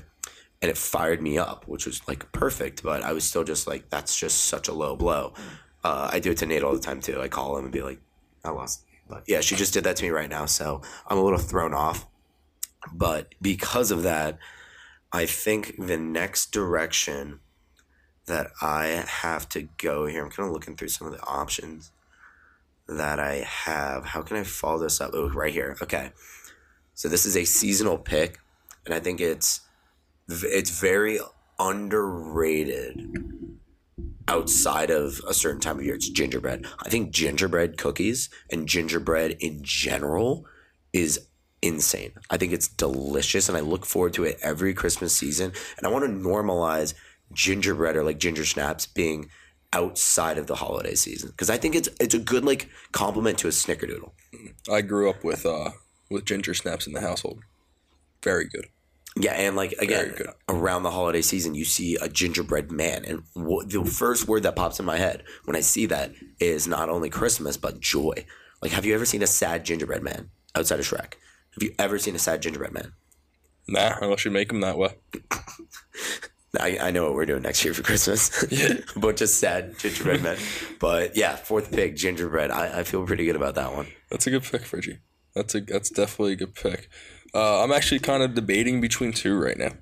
and 0.62 0.70
it 0.70 0.78
fired 0.78 1.22
me 1.22 1.36
up, 1.36 1.68
which 1.68 1.86
was 1.86 2.00
like 2.08 2.32
perfect. 2.32 2.82
But 2.82 3.02
I 3.02 3.12
was 3.12 3.24
still 3.24 3.44
just 3.44 3.66
like, 3.68 3.90
that's 3.90 4.18
just 4.18 4.46
such 4.46 4.68
a 4.68 4.72
low 4.72 4.96
blow. 4.96 5.34
Uh, 5.84 6.08
I 6.10 6.18
do 6.18 6.30
it 6.30 6.38
to 6.38 6.46
Nate 6.46 6.64
all 6.64 6.72
the 6.72 6.80
time 6.80 7.00
too. 7.00 7.20
I 7.20 7.28
call 7.28 7.58
him 7.58 7.64
and 7.64 7.72
be 7.72 7.82
like, 7.82 8.00
I 8.42 8.50
lost. 8.50 8.84
But 9.08 9.24
yeah, 9.26 9.40
she 9.40 9.56
just 9.56 9.72
did 9.72 9.84
that 9.84 9.96
to 9.96 10.04
me 10.04 10.10
right 10.10 10.28
now, 10.28 10.46
so 10.46 10.82
I'm 11.06 11.18
a 11.18 11.22
little 11.22 11.38
thrown 11.38 11.74
off. 11.74 12.06
But 12.92 13.34
because 13.40 13.90
of 13.90 14.02
that, 14.02 14.38
I 15.12 15.26
think 15.26 15.74
the 15.78 15.96
next 15.96 16.52
direction 16.52 17.40
that 18.26 18.50
I 18.60 19.04
have 19.06 19.48
to 19.50 19.68
go 19.78 20.06
here, 20.06 20.22
I'm 20.22 20.30
kind 20.30 20.46
of 20.46 20.52
looking 20.52 20.76
through 20.76 20.88
some 20.88 21.06
of 21.06 21.14
the 21.14 21.24
options 21.24 21.90
that 22.86 23.18
I 23.18 23.46
have. 23.46 24.06
How 24.06 24.22
can 24.22 24.36
I 24.36 24.44
follow 24.44 24.78
this 24.78 25.00
up? 25.00 25.10
Oh, 25.14 25.30
right 25.30 25.52
here. 25.52 25.76
Okay. 25.82 26.12
So 26.94 27.08
this 27.08 27.26
is 27.26 27.36
a 27.36 27.44
seasonal 27.44 27.98
pick, 27.98 28.38
and 28.84 28.94
I 28.94 29.00
think 29.00 29.20
it's 29.20 29.60
it's 30.28 30.78
very 30.78 31.20
underrated 31.58 33.57
outside 34.26 34.90
of 34.90 35.20
a 35.26 35.34
certain 35.34 35.60
time 35.60 35.78
of 35.78 35.84
year. 35.84 35.94
It's 35.94 36.08
gingerbread. 36.08 36.66
I 36.80 36.88
think 36.88 37.10
gingerbread 37.10 37.78
cookies 37.78 38.28
and 38.50 38.68
gingerbread 38.68 39.36
in 39.40 39.60
general 39.62 40.46
is 40.92 41.28
insane. 41.62 42.12
I 42.30 42.36
think 42.36 42.52
it's 42.52 42.68
delicious, 42.68 43.48
and 43.48 43.56
I 43.56 43.60
look 43.60 43.86
forward 43.86 44.14
to 44.14 44.24
it 44.24 44.38
every 44.42 44.74
Christmas 44.74 45.16
season. 45.16 45.52
And 45.76 45.86
I 45.86 45.90
want 45.90 46.04
to 46.04 46.10
normalize 46.10 46.94
gingerbread 47.32 47.96
or 47.96 48.04
like 48.04 48.18
ginger 48.18 48.44
snaps 48.44 48.86
being 48.86 49.30
outside 49.72 50.38
of 50.38 50.46
the 50.46 50.54
holiday 50.54 50.94
season 50.94 51.28
because 51.28 51.50
I 51.50 51.58
think 51.58 51.74
it's 51.74 51.90
it's 52.00 52.14
a 52.14 52.18
good 52.18 52.44
like 52.44 52.70
compliment 52.92 53.38
to 53.38 53.48
a 53.48 53.50
snickerdoodle. 53.50 54.12
I 54.72 54.80
grew 54.80 55.10
up 55.10 55.22
with 55.22 55.44
uh 55.44 55.72
with 56.10 56.24
ginger 56.24 56.54
snaps 56.54 56.86
in 56.86 56.94
the 56.94 57.02
household. 57.02 57.40
Very 58.22 58.46
good. 58.46 58.66
Yeah, 59.20 59.32
and 59.32 59.56
like 59.56 59.72
again, 59.80 60.14
around 60.48 60.84
the 60.84 60.90
holiday 60.90 61.22
season, 61.22 61.54
you 61.54 61.64
see 61.64 61.96
a 61.96 62.08
gingerbread 62.08 62.70
man, 62.70 63.04
and 63.04 63.22
wh- 63.34 63.66
the 63.66 63.84
first 63.84 64.28
word 64.28 64.44
that 64.44 64.54
pops 64.56 64.78
in 64.78 64.86
my 64.86 64.96
head 64.96 65.24
when 65.44 65.56
I 65.56 65.60
see 65.60 65.86
that 65.86 66.12
is 66.38 66.68
not 66.68 66.88
only 66.88 67.10
Christmas 67.10 67.56
but 67.56 67.80
joy. 67.80 68.24
Like, 68.62 68.72
have 68.72 68.84
you 68.84 68.94
ever 68.94 69.04
seen 69.04 69.22
a 69.22 69.26
sad 69.26 69.64
gingerbread 69.64 70.02
man 70.02 70.30
outside 70.54 70.78
of 70.78 70.86
Shrek? 70.86 71.14
Have 71.54 71.62
you 71.62 71.74
ever 71.78 71.98
seen 71.98 72.14
a 72.14 72.18
sad 72.18 72.42
gingerbread 72.42 72.72
man? 72.72 72.92
Nah, 73.66 73.96
unless 74.00 74.24
you 74.24 74.30
make 74.30 74.48
them 74.48 74.60
that 74.60 74.78
way. 74.78 74.94
I, 76.58 76.78
I 76.80 76.90
know 76.90 77.04
what 77.04 77.14
we're 77.14 77.26
doing 77.26 77.42
next 77.42 77.64
year 77.64 77.74
for 77.74 77.82
Christmas. 77.82 78.46
Yeah. 78.50 78.78
a 78.96 78.98
bunch 78.98 79.20
of 79.20 79.28
sad 79.28 79.78
gingerbread 79.78 80.22
men. 80.22 80.38
But 80.80 81.16
yeah, 81.16 81.36
fourth 81.36 81.70
pick, 81.70 81.94
gingerbread. 81.96 82.50
I, 82.50 82.80
I 82.80 82.82
feel 82.84 83.04
pretty 83.04 83.26
good 83.26 83.36
about 83.36 83.54
that 83.56 83.74
one. 83.74 83.88
That's 84.10 84.26
a 84.26 84.30
good 84.30 84.44
pick, 84.44 84.62
Fridgie. 84.62 84.98
That's 85.34 85.54
a 85.54 85.60
that's 85.60 85.90
definitely 85.90 86.32
a 86.32 86.36
good 86.36 86.54
pick. 86.54 86.88
Uh, 87.34 87.62
I'm 87.62 87.72
actually 87.72 88.00
kind 88.00 88.22
of 88.22 88.34
debating 88.34 88.80
between 88.80 89.12
two 89.12 89.38
right 89.38 89.56
now. 89.56 89.72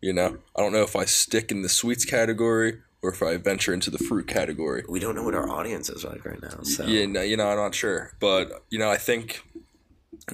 You 0.00 0.12
know, 0.12 0.38
I 0.56 0.60
don't 0.62 0.72
know 0.72 0.82
if 0.82 0.94
I 0.94 1.04
stick 1.04 1.50
in 1.50 1.62
the 1.62 1.68
sweets 1.68 2.04
category 2.04 2.78
or 3.02 3.10
if 3.10 3.22
I 3.22 3.36
venture 3.36 3.74
into 3.74 3.90
the 3.90 3.98
fruit 3.98 4.26
category. 4.26 4.84
We 4.88 5.00
don't 5.00 5.14
know 5.14 5.24
what 5.24 5.34
our 5.34 5.50
audience 5.50 5.88
is 5.88 6.04
like 6.04 6.24
right 6.24 6.40
now. 6.40 6.62
So 6.62 6.84
Yeah, 6.84 7.06
no, 7.06 7.22
you 7.22 7.36
know, 7.36 7.48
I'm 7.48 7.56
not 7.56 7.74
sure, 7.74 8.12
but 8.20 8.64
you 8.70 8.78
know, 8.78 8.90
I 8.90 8.96
think 8.96 9.42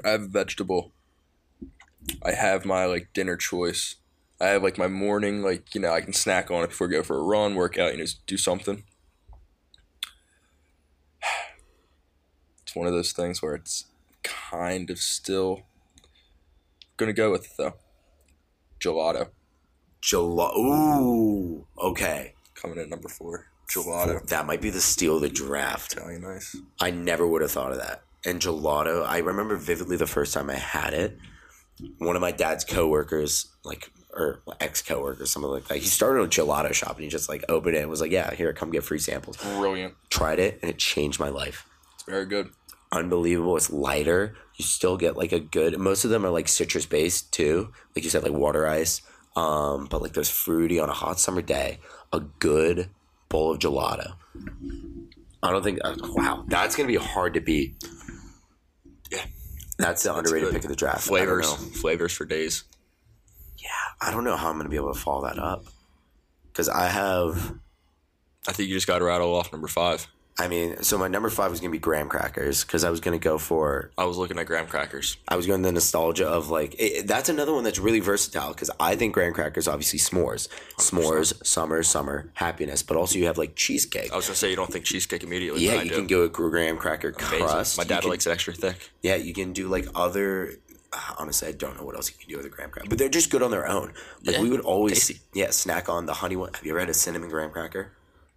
I 0.04 0.10
have 0.10 0.22
a 0.22 0.26
vegetable. 0.26 0.92
I 2.22 2.32
have 2.32 2.64
my 2.64 2.84
like 2.84 3.08
dinner 3.14 3.36
choice. 3.36 3.96
I 4.40 4.48
have 4.48 4.62
like 4.62 4.76
my 4.76 4.88
morning, 4.88 5.42
like 5.42 5.74
you 5.74 5.80
know, 5.80 5.92
I 5.92 6.00
can 6.02 6.12
snack 6.12 6.50
on 6.50 6.62
it 6.64 6.70
before 6.70 6.88
I 6.88 6.90
go 6.90 7.02
for 7.02 7.18
a 7.18 7.22
run, 7.22 7.54
work 7.54 7.78
out, 7.78 7.92
you 7.92 7.98
know, 7.98 8.06
do 8.26 8.36
something. 8.36 8.84
It's 12.62 12.74
one 12.74 12.86
of 12.86 12.94
those 12.94 13.12
things 13.12 13.42
where 13.42 13.54
it's 13.54 13.84
kind 14.22 14.88
of 14.88 14.98
still 14.98 15.64
gonna 16.96 17.12
go 17.12 17.30
with 17.30 17.44
it 17.44 17.52
though. 17.58 17.74
Gelato 18.80 19.28
Gelato. 20.02 20.56
Ooh, 20.58 21.66
okay. 21.78 22.34
coming 22.54 22.76
in 22.76 22.84
at 22.84 22.90
number 22.90 23.08
four. 23.08 23.46
Gelato, 23.68 24.26
That 24.28 24.46
might 24.46 24.60
be 24.60 24.68
the 24.70 24.80
steal 24.80 25.16
of 25.16 25.22
the 25.22 25.30
draft. 25.30 25.94
Italian 25.94 26.24
ice. 26.26 26.54
I 26.80 26.90
never 26.90 27.26
would 27.26 27.40
have 27.40 27.50
thought 27.50 27.72
of 27.72 27.78
that. 27.78 28.02
And 28.26 28.40
gelato, 28.40 29.06
I 29.06 29.18
remember 29.18 29.56
vividly 29.56 29.96
the 29.96 30.06
first 30.06 30.34
time 30.34 30.50
I 30.50 30.54
had 30.56 30.92
it. 30.92 31.18
One 31.98 32.16
of 32.16 32.22
my 32.22 32.30
dad's 32.32 32.64
coworkers, 32.64 33.46
like 33.64 33.90
or 34.12 34.42
ex 34.60 34.80
coworkers, 34.80 35.30
something 35.30 35.50
like 35.50 35.66
that. 35.68 35.78
He 35.78 35.86
started 35.86 36.22
a 36.22 36.28
gelato 36.28 36.72
shop 36.72 36.96
and 36.96 37.04
he 37.04 37.08
just 37.08 37.28
like 37.28 37.44
opened 37.48 37.76
it 37.76 37.80
and 37.80 37.90
was 37.90 38.00
like, 38.00 38.12
"Yeah, 38.12 38.32
here, 38.32 38.52
come 38.52 38.70
get 38.70 38.84
free 38.84 38.98
samples." 38.98 39.36
Brilliant. 39.38 39.94
Tried 40.08 40.38
it 40.38 40.58
and 40.62 40.70
it 40.70 40.78
changed 40.78 41.18
my 41.18 41.30
life. 41.30 41.66
It's 41.94 42.04
very 42.04 42.26
good. 42.26 42.50
Unbelievable. 42.92 43.56
It's 43.56 43.70
lighter. 43.70 44.36
You 44.56 44.64
still 44.64 44.96
get 44.96 45.16
like 45.16 45.32
a 45.32 45.40
good. 45.40 45.78
Most 45.78 46.04
of 46.04 46.10
them 46.10 46.24
are 46.24 46.30
like 46.30 46.48
citrus 46.48 46.86
based 46.86 47.32
too, 47.32 47.72
like 47.96 48.04
you 48.04 48.10
said, 48.10 48.22
like 48.22 48.32
water 48.32 48.66
ice. 48.66 49.02
Um, 49.36 49.86
but 49.86 50.00
like 50.00 50.12
there's 50.12 50.30
fruity 50.30 50.78
on 50.78 50.88
a 50.88 50.92
hot 50.92 51.18
summer 51.18 51.42
day. 51.42 51.80
A 52.12 52.20
good 52.20 52.88
bowl 53.28 53.52
of 53.52 53.58
gelato. 53.58 54.14
I 55.42 55.50
don't 55.50 55.62
think. 55.64 55.80
Uh, 55.82 55.96
wow, 56.00 56.44
that's 56.46 56.76
gonna 56.76 56.86
be 56.86 56.94
hard 56.96 57.34
to 57.34 57.40
beat. 57.40 57.74
Yeah. 59.10 59.24
That's 59.76 60.04
the 60.04 60.14
underrated 60.14 60.48
good. 60.50 60.54
pick 60.54 60.64
of 60.64 60.70
the 60.70 60.76
draft. 60.76 61.02
Flavors, 61.02 61.46
I 61.48 61.56
don't 61.56 61.62
know. 61.62 61.68
flavors 61.80 62.12
for 62.12 62.24
days. 62.24 62.62
Yeah, 63.58 63.68
I 64.00 64.12
don't 64.12 64.22
know 64.24 64.36
how 64.36 64.50
I'm 64.50 64.56
gonna 64.56 64.68
be 64.68 64.76
able 64.76 64.92
to 64.94 64.98
follow 65.00 65.26
that 65.26 65.38
up. 65.38 65.64
because 66.52 66.68
I 66.68 66.86
have. 66.86 67.54
I 68.46 68.52
think 68.52 68.68
you 68.68 68.74
just 68.76 68.86
got 68.86 68.98
to 68.98 69.04
rattle 69.06 69.34
off 69.34 69.50
number 69.52 69.68
five. 69.68 70.06
I 70.36 70.48
mean, 70.48 70.82
so 70.82 70.98
my 70.98 71.06
number 71.06 71.30
five 71.30 71.52
was 71.52 71.60
gonna 71.60 71.70
be 71.70 71.78
graham 71.78 72.08
crackers 72.08 72.64
because 72.64 72.82
I 72.82 72.90
was 72.90 72.98
gonna 72.98 73.18
go 73.20 73.38
for 73.38 73.90
I 73.96 74.04
was 74.04 74.16
looking 74.16 74.36
at 74.38 74.46
graham 74.46 74.66
crackers. 74.66 75.16
I 75.28 75.36
was 75.36 75.46
going 75.46 75.62
the 75.62 75.70
nostalgia 75.70 76.26
of 76.26 76.50
like 76.50 76.74
it, 76.78 77.06
that's 77.06 77.28
another 77.28 77.52
one 77.54 77.62
that's 77.62 77.78
really 77.78 78.00
versatile 78.00 78.48
because 78.48 78.68
I 78.80 78.96
think 78.96 79.14
graham 79.14 79.32
crackers 79.32 79.68
obviously 79.68 80.00
s'mores, 80.00 80.48
s'mores, 80.78 81.46
summer, 81.46 81.84
summer, 81.84 82.30
happiness, 82.34 82.82
but 82.82 82.96
also 82.96 83.16
you 83.18 83.26
have 83.26 83.38
like 83.38 83.54
cheesecake. 83.54 84.12
I 84.12 84.16
was 84.16 84.26
gonna 84.26 84.34
say 84.34 84.50
you 84.50 84.56
don't 84.56 84.72
think 84.72 84.84
cheesecake 84.86 85.22
immediately. 85.22 85.64
yeah, 85.64 85.72
but 85.74 85.80
I 85.80 85.82
you 85.84 85.88
do. 85.90 85.96
can 85.96 86.06
go 86.08 86.22
with 86.22 86.32
graham 86.32 86.78
cracker 86.78 87.10
Amazing. 87.16 87.38
crust. 87.46 87.78
My 87.78 87.84
dad 87.84 88.00
can- 88.00 88.10
likes 88.10 88.26
it 88.26 88.30
extra 88.32 88.54
thick. 88.54 88.90
Yeah, 89.02 89.14
you 89.14 89.34
can 89.34 89.52
do 89.52 89.68
like 89.68 89.86
other. 89.94 90.54
Uh, 90.92 90.98
honestly, 91.18 91.48
I 91.48 91.52
don't 91.52 91.76
know 91.76 91.84
what 91.84 91.94
else 91.96 92.10
you 92.10 92.16
can 92.18 92.28
do 92.28 92.36
with 92.38 92.46
a 92.46 92.48
graham 92.48 92.70
cracker, 92.70 92.88
but 92.88 92.98
they're 92.98 93.08
just 93.08 93.30
good 93.30 93.42
on 93.42 93.50
their 93.52 93.68
own. 93.68 93.92
Like 94.24 94.36
Yeah, 94.36 94.42
we 94.42 94.50
would 94.50 94.60
always, 94.60 94.94
tasty. 95.06 95.20
yeah, 95.32 95.50
snack 95.50 95.88
on 95.88 96.06
the 96.06 96.14
honey 96.14 96.36
one. 96.36 96.52
Have 96.54 96.64
you 96.64 96.70
ever 96.72 96.80
had 96.80 96.88
a 96.88 96.94
cinnamon 96.94 97.28
graham 97.30 97.50
cracker? 97.50 97.90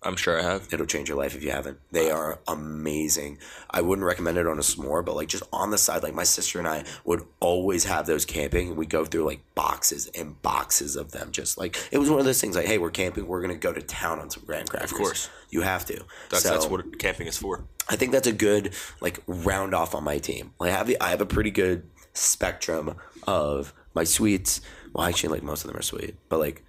I'm 0.08 0.16
sure 0.16 0.40
I 0.40 0.44
have. 0.44 0.68
It'll 0.74 0.86
change 0.86 1.10
your 1.10 1.18
life 1.18 1.36
if 1.36 1.44
you 1.44 1.52
haven't. 1.52 1.80
They 1.92 2.10
are 2.10 2.40
amazing. 2.48 3.38
I 3.70 3.82
wouldn't 3.82 4.06
recommend 4.08 4.38
it 4.38 4.48
on 4.48 4.58
a 4.58 4.62
s'more, 4.62 5.04
but 5.06 5.16
like 5.16 5.28
just 5.28 5.44
on 5.52 5.70
the 5.72 5.78
side, 5.78 6.02
like 6.04 6.14
my 6.14 6.24
sister 6.24 6.60
and 6.60 6.68
I 6.68 6.84
would 7.06 7.24
always 7.40 7.84
have 7.84 8.06
those 8.06 8.26
camping. 8.26 8.76
We 8.76 8.86
go 8.86 9.06
through 9.06 9.26
like 9.26 9.42
boxes 9.54 10.08
and 10.18 10.42
boxes 10.42 10.96
of 10.96 11.12
them. 11.12 11.32
Just 11.32 11.58
like 11.58 11.78
it 11.92 11.98
was 11.98 12.10
one 12.10 12.20
of 12.20 12.26
those 12.26 12.40
things. 12.42 12.56
Like, 12.56 12.66
hey, 12.66 12.78
we're 12.78 12.90
camping. 12.90 13.28
We're 13.28 13.42
gonna 13.42 13.56
go 13.56 13.74
to 13.74 13.82
town 13.82 14.20
on 14.20 14.30
some 14.30 14.44
graham 14.46 14.66
crackers. 14.66 14.92
Of 14.92 14.98
course. 14.98 15.30
you 15.50 15.62
have 15.62 15.86
to. 15.86 16.04
That's 16.30 16.44
So- 16.44 16.50
that's 16.50 16.68
what 16.68 16.98
camping 17.00 17.28
is 17.28 17.38
for. 17.38 17.66
I 17.90 17.96
think 17.96 18.12
that's 18.12 18.28
a 18.28 18.34
good 18.34 18.74
like 19.02 19.22
round 19.28 19.74
off 19.74 19.94
on 19.96 20.04
my 20.04 20.18
team. 20.20 20.54
Like 20.60 20.72
I 20.72 20.78
have 20.78 20.88
the, 20.88 20.98
I 21.02 21.10
have 21.10 21.22
a 21.22 21.26
pretty 21.26 21.52
good 21.52 21.84
spectrum 22.14 22.96
of 23.26 23.74
my 23.94 24.04
sweets. 24.04 24.62
Well, 24.94 25.06
actually, 25.08 25.30
like 25.30 25.44
most 25.44 25.64
of 25.64 25.70
them 25.72 25.78
are 25.80 25.84
sweet, 25.84 26.16
but 26.30 26.40
like 26.40 26.64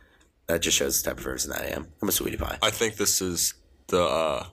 that 0.49 0.61
just 0.61 0.77
shows 0.77 1.01
the 1.03 1.11
type 1.11 1.19
of 1.19 1.25
person 1.25 1.51
that 1.53 1.63
I 1.63 1.67
am. 1.67 1.87
I'm 2.03 2.09
a 2.09 2.13
sweetie 2.13 2.37
pie. 2.37 2.59
I 2.63 2.71
think 2.71 2.97
this 2.97 3.21
is 3.23 3.55
the 3.89 4.03
uh, 4.03 4.47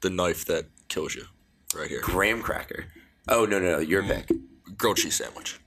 the 0.00 0.10
knife 0.10 0.44
that 0.46 0.66
kills 0.88 1.14
you, 1.14 1.24
right 1.74 1.88
here. 1.88 2.00
Graham 2.02 2.42
cracker. 2.42 2.86
Oh 3.28 3.44
no 3.44 3.58
no 3.58 3.72
no, 3.72 3.78
your 3.78 4.02
pick. 4.02 4.30
Grilled 4.76 4.98
cheese 4.98 5.16
sandwich. 5.16 5.58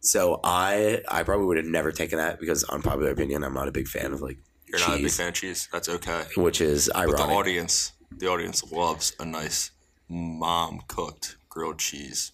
So 0.00 0.40
I 0.44 1.02
I 1.08 1.22
probably 1.22 1.46
would 1.46 1.56
have 1.56 1.66
never 1.66 1.92
taken 1.92 2.18
that 2.18 2.38
because 2.40 2.64
unpopular 2.64 3.10
opinion, 3.10 3.44
I'm 3.44 3.54
not 3.54 3.68
a 3.68 3.72
big 3.72 3.88
fan 3.88 4.12
of 4.12 4.20
like 4.22 4.38
You're 4.66 4.78
not 4.80 4.88
a 4.90 4.92
big 4.92 5.02
cheese, 5.02 5.16
fan 5.16 5.28
of 5.28 5.34
cheese. 5.34 5.68
That's 5.72 5.88
okay. 5.88 6.24
which 6.36 6.60
is 6.60 6.90
But 6.92 7.06
the 7.06 7.12
ironic. 7.16 7.36
audience, 7.36 7.92
the 8.16 8.28
audience 8.28 8.70
loves 8.72 9.14
a 9.18 9.24
nice 9.24 9.72
mom 10.08 10.80
cooked 10.86 11.36
grilled 11.48 11.78
cheese 11.78 12.32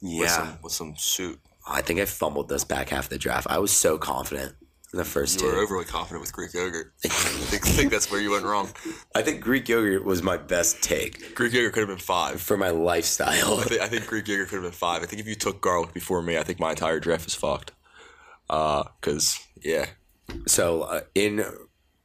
with 0.00 0.12
yeah, 0.22 0.28
some 0.28 0.58
with 0.62 0.72
some 0.72 0.94
soup. 0.96 1.40
I 1.66 1.82
think 1.82 2.00
I 2.00 2.04
fumbled 2.04 2.48
this 2.48 2.64
back 2.64 2.90
half 2.90 3.04
of 3.04 3.10
the 3.10 3.18
draft. 3.18 3.46
I 3.50 3.58
was 3.58 3.70
so 3.72 3.96
confident 3.98 4.54
in 4.92 4.98
the 4.98 5.04
first 5.04 5.40
You 5.40 5.46
were 5.46 5.52
two. 5.54 5.58
overly 5.60 5.84
confident 5.84 6.20
with 6.20 6.32
Greek 6.32 6.52
yogurt. 6.54 6.92
I 7.04 7.08
think, 7.08 7.66
I 7.66 7.70
think 7.70 7.90
that's 7.90 8.10
where 8.10 8.20
you 8.20 8.30
went 8.30 8.44
wrong. 8.44 8.68
I 9.14 9.22
think 9.22 9.40
Greek 9.40 9.68
yogurt 9.68 10.04
was 10.04 10.22
my 10.22 10.36
best 10.36 10.82
take 10.82 11.34
Greek 11.34 11.52
yogurt 11.52 11.72
could 11.72 11.80
have 11.80 11.88
been 11.88 11.98
five. 11.98 12.40
for 12.40 12.56
my 12.56 12.70
lifestyle. 12.70 13.58
I 13.60 13.64
think, 13.64 13.80
I 13.80 13.88
think 13.88 14.06
Greek 14.06 14.28
yogurt 14.28 14.48
could 14.48 14.56
have 14.56 14.62
been 14.64 14.72
five. 14.72 15.02
I 15.02 15.06
think 15.06 15.20
if 15.20 15.26
you 15.26 15.34
took 15.34 15.60
garlic 15.60 15.92
before 15.94 16.22
me, 16.22 16.36
I 16.38 16.42
think 16.42 16.60
my 16.60 16.70
entire 16.70 17.00
draft 17.00 17.26
is 17.26 17.34
fucked. 17.34 17.72
Uh, 18.50 18.84
cause 19.00 19.38
yeah, 19.62 19.86
So, 20.46 20.82
uh, 20.82 21.00
in 21.14 21.42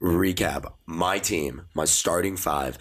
recap, 0.02 0.72
my 0.86 1.20
team, 1.20 1.66
my 1.74 1.84
starting 1.84 2.38
five, 2.38 2.78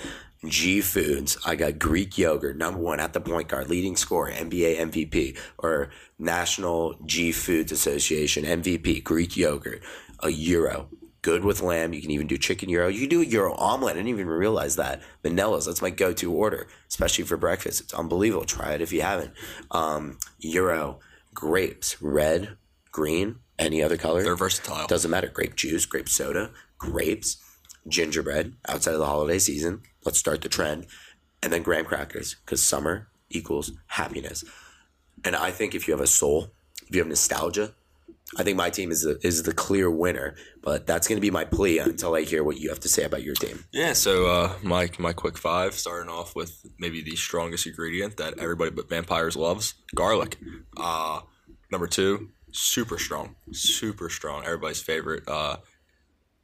G 0.46 0.80
Foods, 0.80 1.36
I 1.44 1.56
got 1.56 1.78
Greek 1.78 2.16
yogurt, 2.16 2.56
number 2.56 2.80
one 2.80 3.00
at 3.00 3.12
the 3.12 3.20
point 3.20 3.48
guard, 3.48 3.68
leading 3.68 3.96
scorer, 3.96 4.30
NBA 4.30 4.78
MVP, 4.78 5.36
or 5.58 5.90
National 6.18 6.94
G 7.04 7.32
Foods 7.32 7.72
Association 7.72 8.44
MVP, 8.44 9.02
Greek 9.02 9.36
yogurt, 9.36 9.82
a 10.20 10.30
gyro. 10.30 10.88
Good 11.20 11.44
with 11.44 11.60
lamb. 11.60 11.92
You 11.92 12.00
can 12.00 12.12
even 12.12 12.28
do 12.28 12.38
chicken 12.38 12.70
gyro. 12.70 12.86
You 12.86 13.00
can 13.00 13.08
do 13.08 13.20
a 13.20 13.26
gyro 13.26 13.52
omelet. 13.54 13.94
I 13.94 13.98
didn't 13.98 14.10
even 14.10 14.28
realize 14.28 14.76
that. 14.76 15.02
Vanillas, 15.24 15.66
that's 15.66 15.82
my 15.82 15.90
go 15.90 16.12
to 16.12 16.32
order, 16.32 16.68
especially 16.88 17.24
for 17.24 17.36
breakfast. 17.36 17.80
It's 17.80 17.92
unbelievable. 17.92 18.44
Try 18.44 18.74
it 18.74 18.80
if 18.80 18.92
you 18.92 19.02
haven't. 19.02 19.32
Um, 19.72 20.18
Gyro, 20.40 21.00
grapes, 21.34 22.00
red, 22.00 22.56
green, 22.92 23.40
any 23.58 23.82
other 23.82 23.96
color. 23.96 24.22
they're 24.22 24.36
versatile. 24.36 24.86
Doesn't 24.86 25.10
matter. 25.10 25.26
Grape 25.26 25.56
juice, 25.56 25.86
grape 25.86 26.08
soda, 26.08 26.52
grapes, 26.78 27.38
gingerbread 27.88 28.54
outside 28.68 28.94
of 28.94 29.00
the 29.00 29.06
holiday 29.06 29.38
season. 29.38 29.82
Let's 30.08 30.18
start 30.18 30.40
the 30.40 30.48
trend. 30.48 30.86
And 31.42 31.52
then 31.52 31.62
graham 31.62 31.84
crackers 31.84 32.36
because 32.42 32.64
summer 32.64 33.08
equals 33.28 33.72
happiness. 33.88 34.42
And 35.22 35.36
I 35.36 35.50
think 35.50 35.74
if 35.74 35.86
you 35.86 35.92
have 35.92 36.00
a 36.00 36.06
soul, 36.06 36.48
if 36.86 36.94
you 36.94 37.02
have 37.02 37.08
nostalgia, 37.08 37.74
I 38.38 38.42
think 38.42 38.56
my 38.56 38.70
team 38.70 38.90
is 38.90 39.02
the, 39.02 39.18
is 39.22 39.42
the 39.42 39.52
clear 39.52 39.90
winner. 39.90 40.34
But 40.62 40.86
that's 40.86 41.06
going 41.08 41.18
to 41.18 41.20
be 41.20 41.30
my 41.30 41.44
plea 41.44 41.80
until 41.80 42.14
I 42.14 42.22
hear 42.22 42.42
what 42.42 42.56
you 42.56 42.70
have 42.70 42.80
to 42.80 42.88
say 42.88 43.04
about 43.04 43.22
your 43.22 43.34
team. 43.34 43.66
Yeah, 43.70 43.92
so 43.92 44.24
uh, 44.28 44.54
my 44.62 44.88
my 44.98 45.12
quick 45.12 45.36
five, 45.36 45.74
starting 45.74 46.08
off 46.08 46.34
with 46.34 46.64
maybe 46.78 47.02
the 47.02 47.14
strongest 47.14 47.66
ingredient 47.66 48.16
that 48.16 48.38
everybody 48.38 48.70
but 48.70 48.88
vampires 48.88 49.36
loves, 49.36 49.74
garlic. 49.94 50.38
Uh, 50.78 51.20
number 51.70 51.86
two, 51.86 52.30
super 52.50 52.98
strong, 52.98 53.36
super 53.52 54.08
strong. 54.08 54.42
Everybody's 54.46 54.80
favorite 54.80 55.28
uh, 55.28 55.58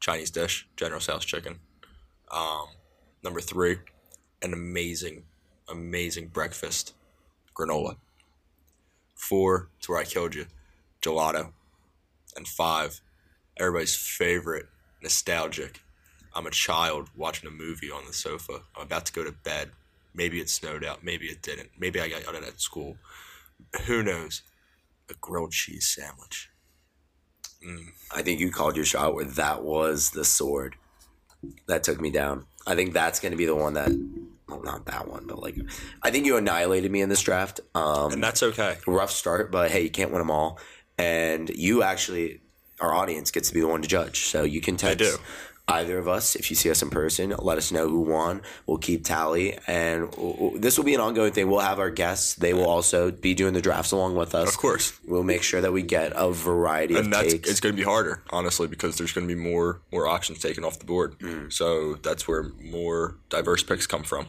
Chinese 0.01 0.31
dish, 0.31 0.69
General 0.77 1.01
Tso's 1.01 1.25
chicken. 1.25 1.61
Um, 2.31 2.67
number 3.25 3.41
three, 3.41 3.79
an 4.43 4.53
amazing, 4.53 5.25
amazing 5.69 6.29
breakfast, 6.29 6.95
granola. 7.57 7.97
Four, 9.15 9.71
it's 9.79 9.89
where 9.89 9.99
I 9.99 10.05
killed 10.05 10.35
you, 10.35 10.47
gelato. 11.01 11.53
And 12.37 12.47
five, 12.47 13.01
everybody's 13.57 13.97
favorite, 13.97 14.67
nostalgic. 15.03 15.81
I'm 16.35 16.47
a 16.47 16.51
child 16.51 17.09
watching 17.17 17.49
a 17.49 17.53
movie 17.53 17.91
on 17.91 18.05
the 18.07 18.13
sofa. 18.13 18.61
I'm 18.77 18.83
about 18.83 19.07
to 19.07 19.13
go 19.13 19.25
to 19.25 19.33
bed. 19.33 19.71
Maybe 20.15 20.41
it 20.41 20.51
snowed 20.51 20.85
out. 20.85 21.03
Maybe 21.03 21.27
it 21.27 21.43
didn't. 21.43 21.71
Maybe 21.79 22.01
I 22.01 22.09
got 22.09 22.23
yelled 22.23 22.45
at 22.45 22.61
school. 22.61 22.97
Who 23.87 24.03
knows? 24.03 24.43
A 25.09 25.15
grilled 25.15 25.53
cheese 25.53 25.87
sandwich. 25.87 26.51
Mm. 27.67 27.87
I 28.15 28.23
think 28.23 28.41
you 28.41 28.51
called 28.51 28.77
your 28.77 28.85
shot 28.85 29.15
where 29.15 29.25
that 29.25 29.63
was 29.63 30.11
the 30.11 30.25
sword 30.25 30.77
that 31.67 31.85
took 31.85 32.01
me 32.01 32.11
down. 32.11 32.47
I 32.67 32.75
think 32.75 32.93
that's 32.93 33.21
going 33.21 33.33
to 33.33 33.37
be 33.37 33.47
the 33.47 33.55
one 33.55 33.75
that, 33.75 33.91
well, 34.49 34.63
not 34.63 34.87
that 34.87 35.09
one, 35.09 35.27
but 35.27 35.39
like, 35.39 35.57
I 36.03 36.11
think 36.11 36.27
you 36.27 36.37
annihilated 36.37 36.91
me 36.91 37.01
in 37.01 37.09
this 37.09 37.21
draft. 37.21 37.61
Um, 37.75 38.13
And 38.13 38.23
that's 38.23 38.43
okay. 38.43 38.79
rough 38.87 39.11
start, 39.11 39.51
but 39.51 39.71
hey, 39.71 39.83
you 39.83 39.91
can't 39.91 40.11
win 40.11 40.21
them 40.21 40.31
all. 40.31 40.59
And 40.97 41.51
you 41.51 41.83
actually, 41.83 42.41
our 42.81 42.95
audience 42.95 43.31
gets 43.31 43.49
to 43.49 43.55
be 43.55 43.61
the 43.61 43.67
one 43.69 43.83
to 43.83 43.89
judge. 43.89 44.27
So 44.27 44.45
you 44.45 44.61
can 44.61 44.77
text 44.77 45.01
I 45.01 45.17
do. 45.17 45.23
Either 45.67 45.99
of 45.99 46.07
us 46.07 46.37
if 46.37 46.51
you 46.51 46.57
see 46.57 46.71
us 46.71 46.83
in 46.83 46.91
person. 46.91 47.35
Let 47.39 47.59
us 47.59 47.73
know 47.73 47.89
who 47.89 48.01
won. 48.01 48.43
We'll 48.67 48.79
keep 48.79 49.05
tally, 49.05 49.59
and 49.67 50.13
this 50.57 50.77
will 50.77 50.85
be 50.85 50.95
an 50.95 51.01
ongoing 51.01 51.33
thing. 51.33 51.49
We'll 51.49 51.61
have 51.61 51.79
our 51.79 51.91
guests. 51.91 52.35
They 52.35 52.53
will 52.53 52.69
also 52.69 53.11
be 53.11 53.35
doing 53.35 53.55
the 53.55 53.63
drafts 53.63 53.93
along 53.93 54.17
with 54.17 54.35
us. 54.35 54.49
Of 54.49 54.59
course. 54.59 54.99
We'll 55.07 55.23
make 55.23 55.43
sure 55.43 55.61
that 55.61 55.73
we 55.73 55.83
get 55.83 56.13
a 56.15 56.31
variety 56.31 56.97
and 56.97 57.07
of 57.07 57.13
that's 57.13 57.33
takes. 57.33 57.51
it's 57.51 57.61
going 57.61 57.75
to 57.75 57.77
be 57.77 57.85
harder, 57.85 58.23
honestly, 58.31 58.67
because 58.67 58.99
there's 58.99 59.13
going 59.13 59.27
to 59.27 59.35
be 59.35 59.41
more 59.41 59.81
more 59.93 60.07
options 60.07 60.41
taken 60.41 60.65
off 60.65 60.79
the 60.79 60.87
board. 60.87 61.19
Mm. 61.19 61.53
So 61.53 61.95
that's 61.95 62.29
where 62.29 62.51
more 62.63 63.17
diverse 63.31 63.63
picks 63.63 63.87
come 63.87 64.03
from. 64.03 64.27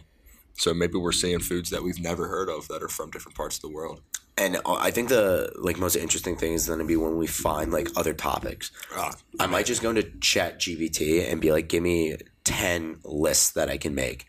So 0.57 0.73
maybe 0.73 0.97
we're 0.97 1.11
seeing 1.11 1.39
foods 1.39 1.69
that 1.71 1.83
we've 1.83 1.99
never 1.99 2.29
heard 2.29 2.49
of 2.49 2.69
that 2.69 2.81
are 2.81 2.87
from 2.87 3.11
different 3.11 3.35
parts 3.35 3.57
of 3.57 3.61
the 3.61 3.69
world. 3.69 4.01
And 4.37 4.57
uh, 4.57 4.73
I 4.73 4.91
think 4.91 5.09
the 5.09 5.51
like 5.57 5.77
most 5.77 5.95
interesting 5.95 6.35
thing 6.35 6.53
is 6.53 6.67
going 6.67 6.79
to 6.79 6.85
be 6.85 6.97
when 6.97 7.17
we 7.17 7.27
find 7.27 7.71
like 7.71 7.87
other 7.95 8.13
topics. 8.13 8.71
Ah, 8.93 9.13
I 9.39 9.47
might 9.47 9.65
just 9.65 9.81
go 9.81 9.89
into 9.89 10.03
ChatGPT 10.03 11.31
and 11.31 11.39
be 11.39 11.51
like, 11.51 11.69
give 11.69 11.83
me 11.83 12.17
ten 12.43 12.97
lists 13.03 13.51
that 13.51 13.69
I 13.69 13.77
can 13.77 13.95
make 13.95 14.25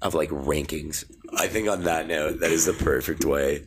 of 0.00 0.14
like 0.14 0.30
rankings. 0.30 1.04
I 1.36 1.48
think 1.48 1.68
on 1.68 1.84
that 1.84 2.06
note, 2.06 2.40
that 2.40 2.52
is 2.52 2.66
the 2.66 2.72
perfect 2.72 3.24
way 3.24 3.66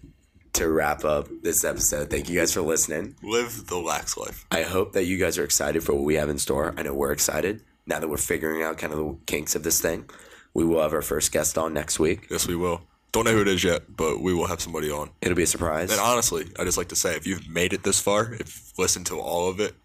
to 0.53 0.69
wrap 0.69 1.05
up 1.05 1.27
this 1.43 1.63
episode. 1.63 2.09
Thank 2.09 2.29
you 2.29 2.39
guys 2.39 2.53
for 2.53 2.61
listening. 2.61 3.15
live 3.21 3.67
the 3.67 3.77
lax 3.77 4.17
life. 4.17 4.45
I 4.51 4.63
hope 4.63 4.93
that 4.93 5.05
you 5.05 5.17
guys 5.17 5.37
are 5.37 5.43
excited 5.43 5.83
for 5.83 5.93
what 5.93 6.03
we 6.03 6.15
have 6.15 6.29
in 6.29 6.37
store. 6.37 6.73
I 6.77 6.83
know 6.83 6.93
we're 6.93 7.11
excited 7.11 7.63
now 7.85 7.99
that 7.99 8.07
we're 8.07 8.17
figuring 8.17 8.63
out 8.63 8.77
kind 8.77 8.93
of 8.93 8.99
the 8.99 9.17
kinks 9.25 9.55
of 9.55 9.63
this 9.63 9.81
thing. 9.81 10.09
We 10.53 10.65
will 10.65 10.81
have 10.81 10.93
our 10.93 11.01
first 11.01 11.31
guest 11.31 11.57
on 11.57 11.73
next 11.73 11.99
week. 11.99 12.27
Yes, 12.29 12.47
we 12.47 12.55
will. 12.55 12.81
Don't 13.11 13.25
know 13.25 13.33
who 13.33 13.41
it 13.41 13.47
is 13.47 13.63
yet, 13.63 13.95
but 13.95 14.21
we 14.21 14.33
will 14.33 14.47
have 14.47 14.61
somebody 14.61 14.89
on. 14.89 15.09
It'll 15.21 15.35
be 15.35 15.43
a 15.43 15.47
surprise. 15.47 15.91
And 15.91 15.99
honestly, 15.99 16.45
I 16.57 16.63
just 16.63 16.77
like 16.77 16.87
to 16.89 16.95
say, 16.95 17.15
if 17.15 17.27
you've 17.27 17.47
made 17.49 17.73
it 17.73 17.83
this 17.83 17.99
far, 17.99 18.33
if 18.33 18.39
you've 18.39 18.73
listened 18.77 19.05
to 19.07 19.19
all 19.19 19.49
of 19.49 19.59
it, 19.59 19.75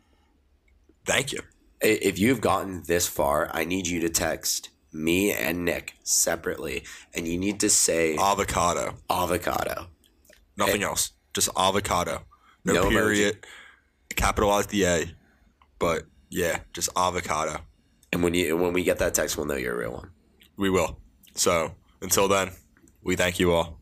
thank 1.05 1.32
you. 1.32 1.40
If 1.81 2.19
you've 2.19 2.40
gotten 2.40 2.85
this 2.86 3.09
far, 3.09 3.51
I 3.53 3.65
need 3.65 3.86
you 3.89 4.01
to 4.01 4.09
text 4.09 4.70
me 4.93 5.32
and 5.32 5.65
Nick 5.65 5.94
separately, 6.05 6.85
and 7.15 7.27
you 7.27 7.36
need 7.36 7.61
to 7.61 7.69
say 7.69 8.16
Avocado, 8.16 8.94
avocado. 9.11 9.89
nothing 10.57 10.82
eh. 10.82 10.86
else, 10.86 11.12
just 11.35 11.48
avocado. 11.57 12.23
No, 12.65 12.73
No 12.73 12.85
emoji. 12.85 12.90
period. 12.90 13.47
Capitalize 14.15 14.66
the 14.69 14.85
A, 14.85 15.05
but 15.78 16.05
yeah, 16.31 16.61
just 16.73 16.89
avocado. 16.97 17.61
And 18.12 18.23
when 18.23 18.32
you 18.35 18.57
when 18.57 18.73
we 18.73 18.82
get 18.82 18.98
that 18.98 19.15
text, 19.15 19.36
we'll 19.36 19.47
know 19.47 19.57
you're 19.57 19.74
a 19.74 19.78
real 19.78 19.93
one. 19.93 20.11
We 20.57 20.70
will. 20.70 20.98
So 21.35 21.74
until 22.01 22.28
then, 22.28 22.53
we 23.07 23.16
thank 23.16 23.39
you 23.39 23.53
all. 23.53 23.78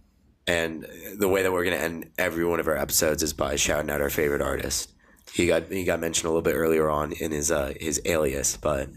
And 0.46 0.86
the 1.18 1.26
way 1.28 1.42
that 1.42 1.50
we're 1.52 1.64
gonna 1.64 1.76
end 1.76 2.10
every 2.18 2.44
one 2.44 2.60
of 2.60 2.68
our 2.68 2.76
episodes 2.76 3.22
is 3.22 3.32
by 3.32 3.56
shouting 3.56 3.90
out 3.90 4.00
our 4.02 4.10
favorite 4.10 4.42
artist. 4.42 4.92
He 5.32 5.46
got 5.46 5.72
he 5.72 5.84
got 5.84 5.98
mentioned 6.00 6.26
a 6.26 6.28
little 6.28 6.42
bit 6.42 6.54
earlier 6.54 6.90
on 6.90 7.12
in 7.12 7.32
his 7.32 7.50
uh, 7.50 7.72
his 7.80 8.00
alias, 8.04 8.56
but 8.58 8.88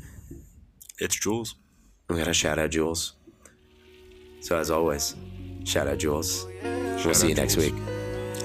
It's 1.00 1.16
Jules. 1.18 1.56
we 2.10 2.18
gotta 2.18 2.34
shout 2.34 2.60
out 2.60 2.72
Jules. 2.72 3.14
So 4.42 4.58
as 4.58 4.70
always, 4.70 5.16
shout 5.64 5.88
out 5.88 6.00
Jules. 6.00 6.46
we'll 6.64 7.14
see 7.14 7.28
you 7.28 7.34
out 7.34 7.38
next 7.38 7.56
week. 7.58 7.74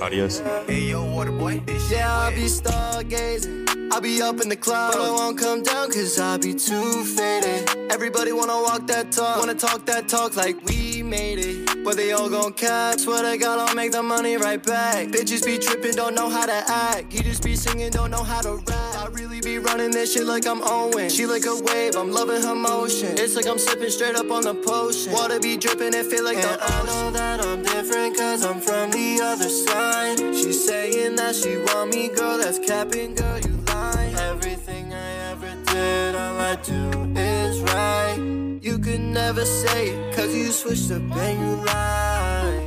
Adios. 0.02 0.40
Hey 0.66 0.90
yo, 0.90 1.04
water 1.04 1.30
boy. 1.30 1.62
Yeah, 1.88 2.12
I'll 2.12 2.32
be 2.32 2.46
stargazing. 2.46 3.62
I'll 3.92 4.00
be 4.00 4.20
up 4.20 4.40
in 4.40 4.48
the 4.48 4.56
clouds. 4.56 4.96
But 4.96 5.04
I 5.04 5.10
won't 5.12 5.38
come 5.38 5.62
down 5.62 5.92
cause 5.92 6.18
I'll 6.18 6.38
be 6.38 6.54
too 6.54 7.04
faded. 7.04 7.68
Everybody 7.92 8.32
wanna 8.32 8.60
walk 8.60 8.88
that 8.88 9.12
talk. 9.12 9.38
Wanna 9.38 9.54
talk 9.54 9.86
that 9.86 10.08
talk 10.08 10.34
like 10.34 10.56
we 10.64 11.04
made 11.04 11.38
it. 11.38 11.84
But 11.84 11.96
they 11.96 12.10
all 12.12 12.28
gon' 12.28 12.52
cap. 12.54 12.98
Swear 12.98 13.22
to 13.22 13.38
God, 13.38 13.58
I'll 13.60 13.76
make 13.76 13.92
the 13.92 14.02
money 14.02 14.36
right 14.36 14.60
back. 14.62 15.08
Bitches 15.08 15.44
be 15.44 15.58
tripping, 15.58 15.94
don't 15.94 16.14
know 16.14 16.28
how 16.28 16.46
to 16.46 16.64
act. 16.68 17.12
You 17.12 17.22
just 17.22 17.44
be 17.44 17.54
singing, 17.54 17.90
don't 17.90 18.10
know 18.10 18.24
how 18.24 18.40
to 18.40 18.54
rap. 18.54 18.96
I 18.96 19.08
really 19.12 19.40
be 19.40 19.58
running 19.58 19.90
this 19.90 20.14
shit 20.14 20.24
like 20.24 20.46
I'm 20.46 20.62
Owen. 20.62 21.10
She 21.10 21.26
like 21.26 21.44
a 21.44 21.54
wave, 21.54 21.94
I'm 21.96 22.10
loving 22.10 22.42
her 22.42 22.54
motion. 22.54 23.10
It's 23.18 23.36
like 23.36 23.46
I'm 23.46 23.58
sipping 23.58 23.90
straight 23.90 24.16
up 24.16 24.30
on 24.30 24.42
the 24.42 24.54
potion. 24.54 25.12
Water 25.12 25.38
be 25.38 25.56
dripping, 25.56 25.92
it 25.94 26.06
feel 26.06 26.24
like 26.24 26.40
the 26.40 26.54
ocean. 26.54 26.74
I 26.78 26.86
know 26.86 27.10
that 27.10 27.44
I'm 27.44 27.62
different 27.62 28.16
cause 28.16 28.44
I'm 28.44 28.60
from 28.60 28.90
the 28.90 29.20
other 29.22 29.48
side. 29.48 29.91
She's 29.92 30.66
saying 30.66 31.16
that 31.16 31.34
she 31.34 31.58
want 31.58 31.94
me, 31.94 32.08
girl, 32.08 32.38
that's 32.38 32.58
capping, 32.58 33.14
girl, 33.14 33.38
you 33.40 33.52
lie. 33.66 34.14
Everything 34.18 34.92
I 34.92 35.10
ever 35.30 35.54
did, 35.66 36.14
all 36.14 36.38
I 36.40 36.56
do 36.56 37.12
is 37.14 37.60
right. 37.60 38.16
You 38.62 38.78
could 38.78 39.00
never 39.00 39.44
say 39.44 39.90
it, 39.90 40.16
cause 40.16 40.34
you 40.34 40.50
switched 40.50 40.90
up 40.92 41.02
and 41.16 41.40
you 41.40 41.64
lie. 41.66 42.66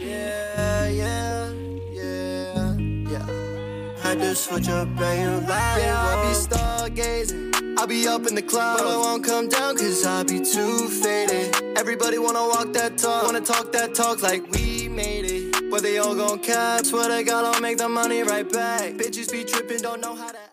Yeah, 0.00 0.88
yeah, 0.88 1.52
yeah, 1.92 2.76
yeah. 3.12 4.02
Had 4.02 4.18
to 4.18 4.34
switch 4.34 4.68
up 4.68 4.88
and 5.00 5.42
you 5.42 5.48
lie. 5.48 5.78
Yeah, 5.78 5.96
I 5.96 6.22
be 6.24 6.34
stargazing. 6.34 7.78
I 7.78 7.86
be 7.86 8.08
up 8.08 8.26
in 8.26 8.34
the 8.34 8.42
clouds. 8.42 8.82
But 8.82 8.90
I 8.90 8.96
won't 8.96 9.22
come 9.22 9.48
down 9.48 9.76
cause 9.76 10.04
I 10.04 10.24
be 10.24 10.40
too 10.40 10.88
faded. 10.88 11.54
Everybody 11.78 12.18
wanna 12.18 12.42
walk 12.48 12.72
that 12.72 12.98
talk. 12.98 13.22
Wanna 13.24 13.40
talk 13.40 13.70
that 13.72 13.94
talk 13.94 14.22
like 14.22 14.42
we 14.50 14.88
made 14.88 15.24
it. 15.24 15.57
But 15.70 15.82
they 15.82 15.98
all 15.98 16.14
gon' 16.14 16.40
cap. 16.40 16.86
Swear 16.86 17.08
to 17.08 17.24
God, 17.24 17.44
I'll 17.44 17.60
make 17.60 17.78
the 17.78 17.88
money 17.88 18.22
right 18.22 18.50
back. 18.50 18.94
Bitches 18.94 19.30
be 19.30 19.44
tripping, 19.44 19.82
don't 19.82 20.00
know 20.00 20.14
how 20.14 20.32
to 20.32 20.47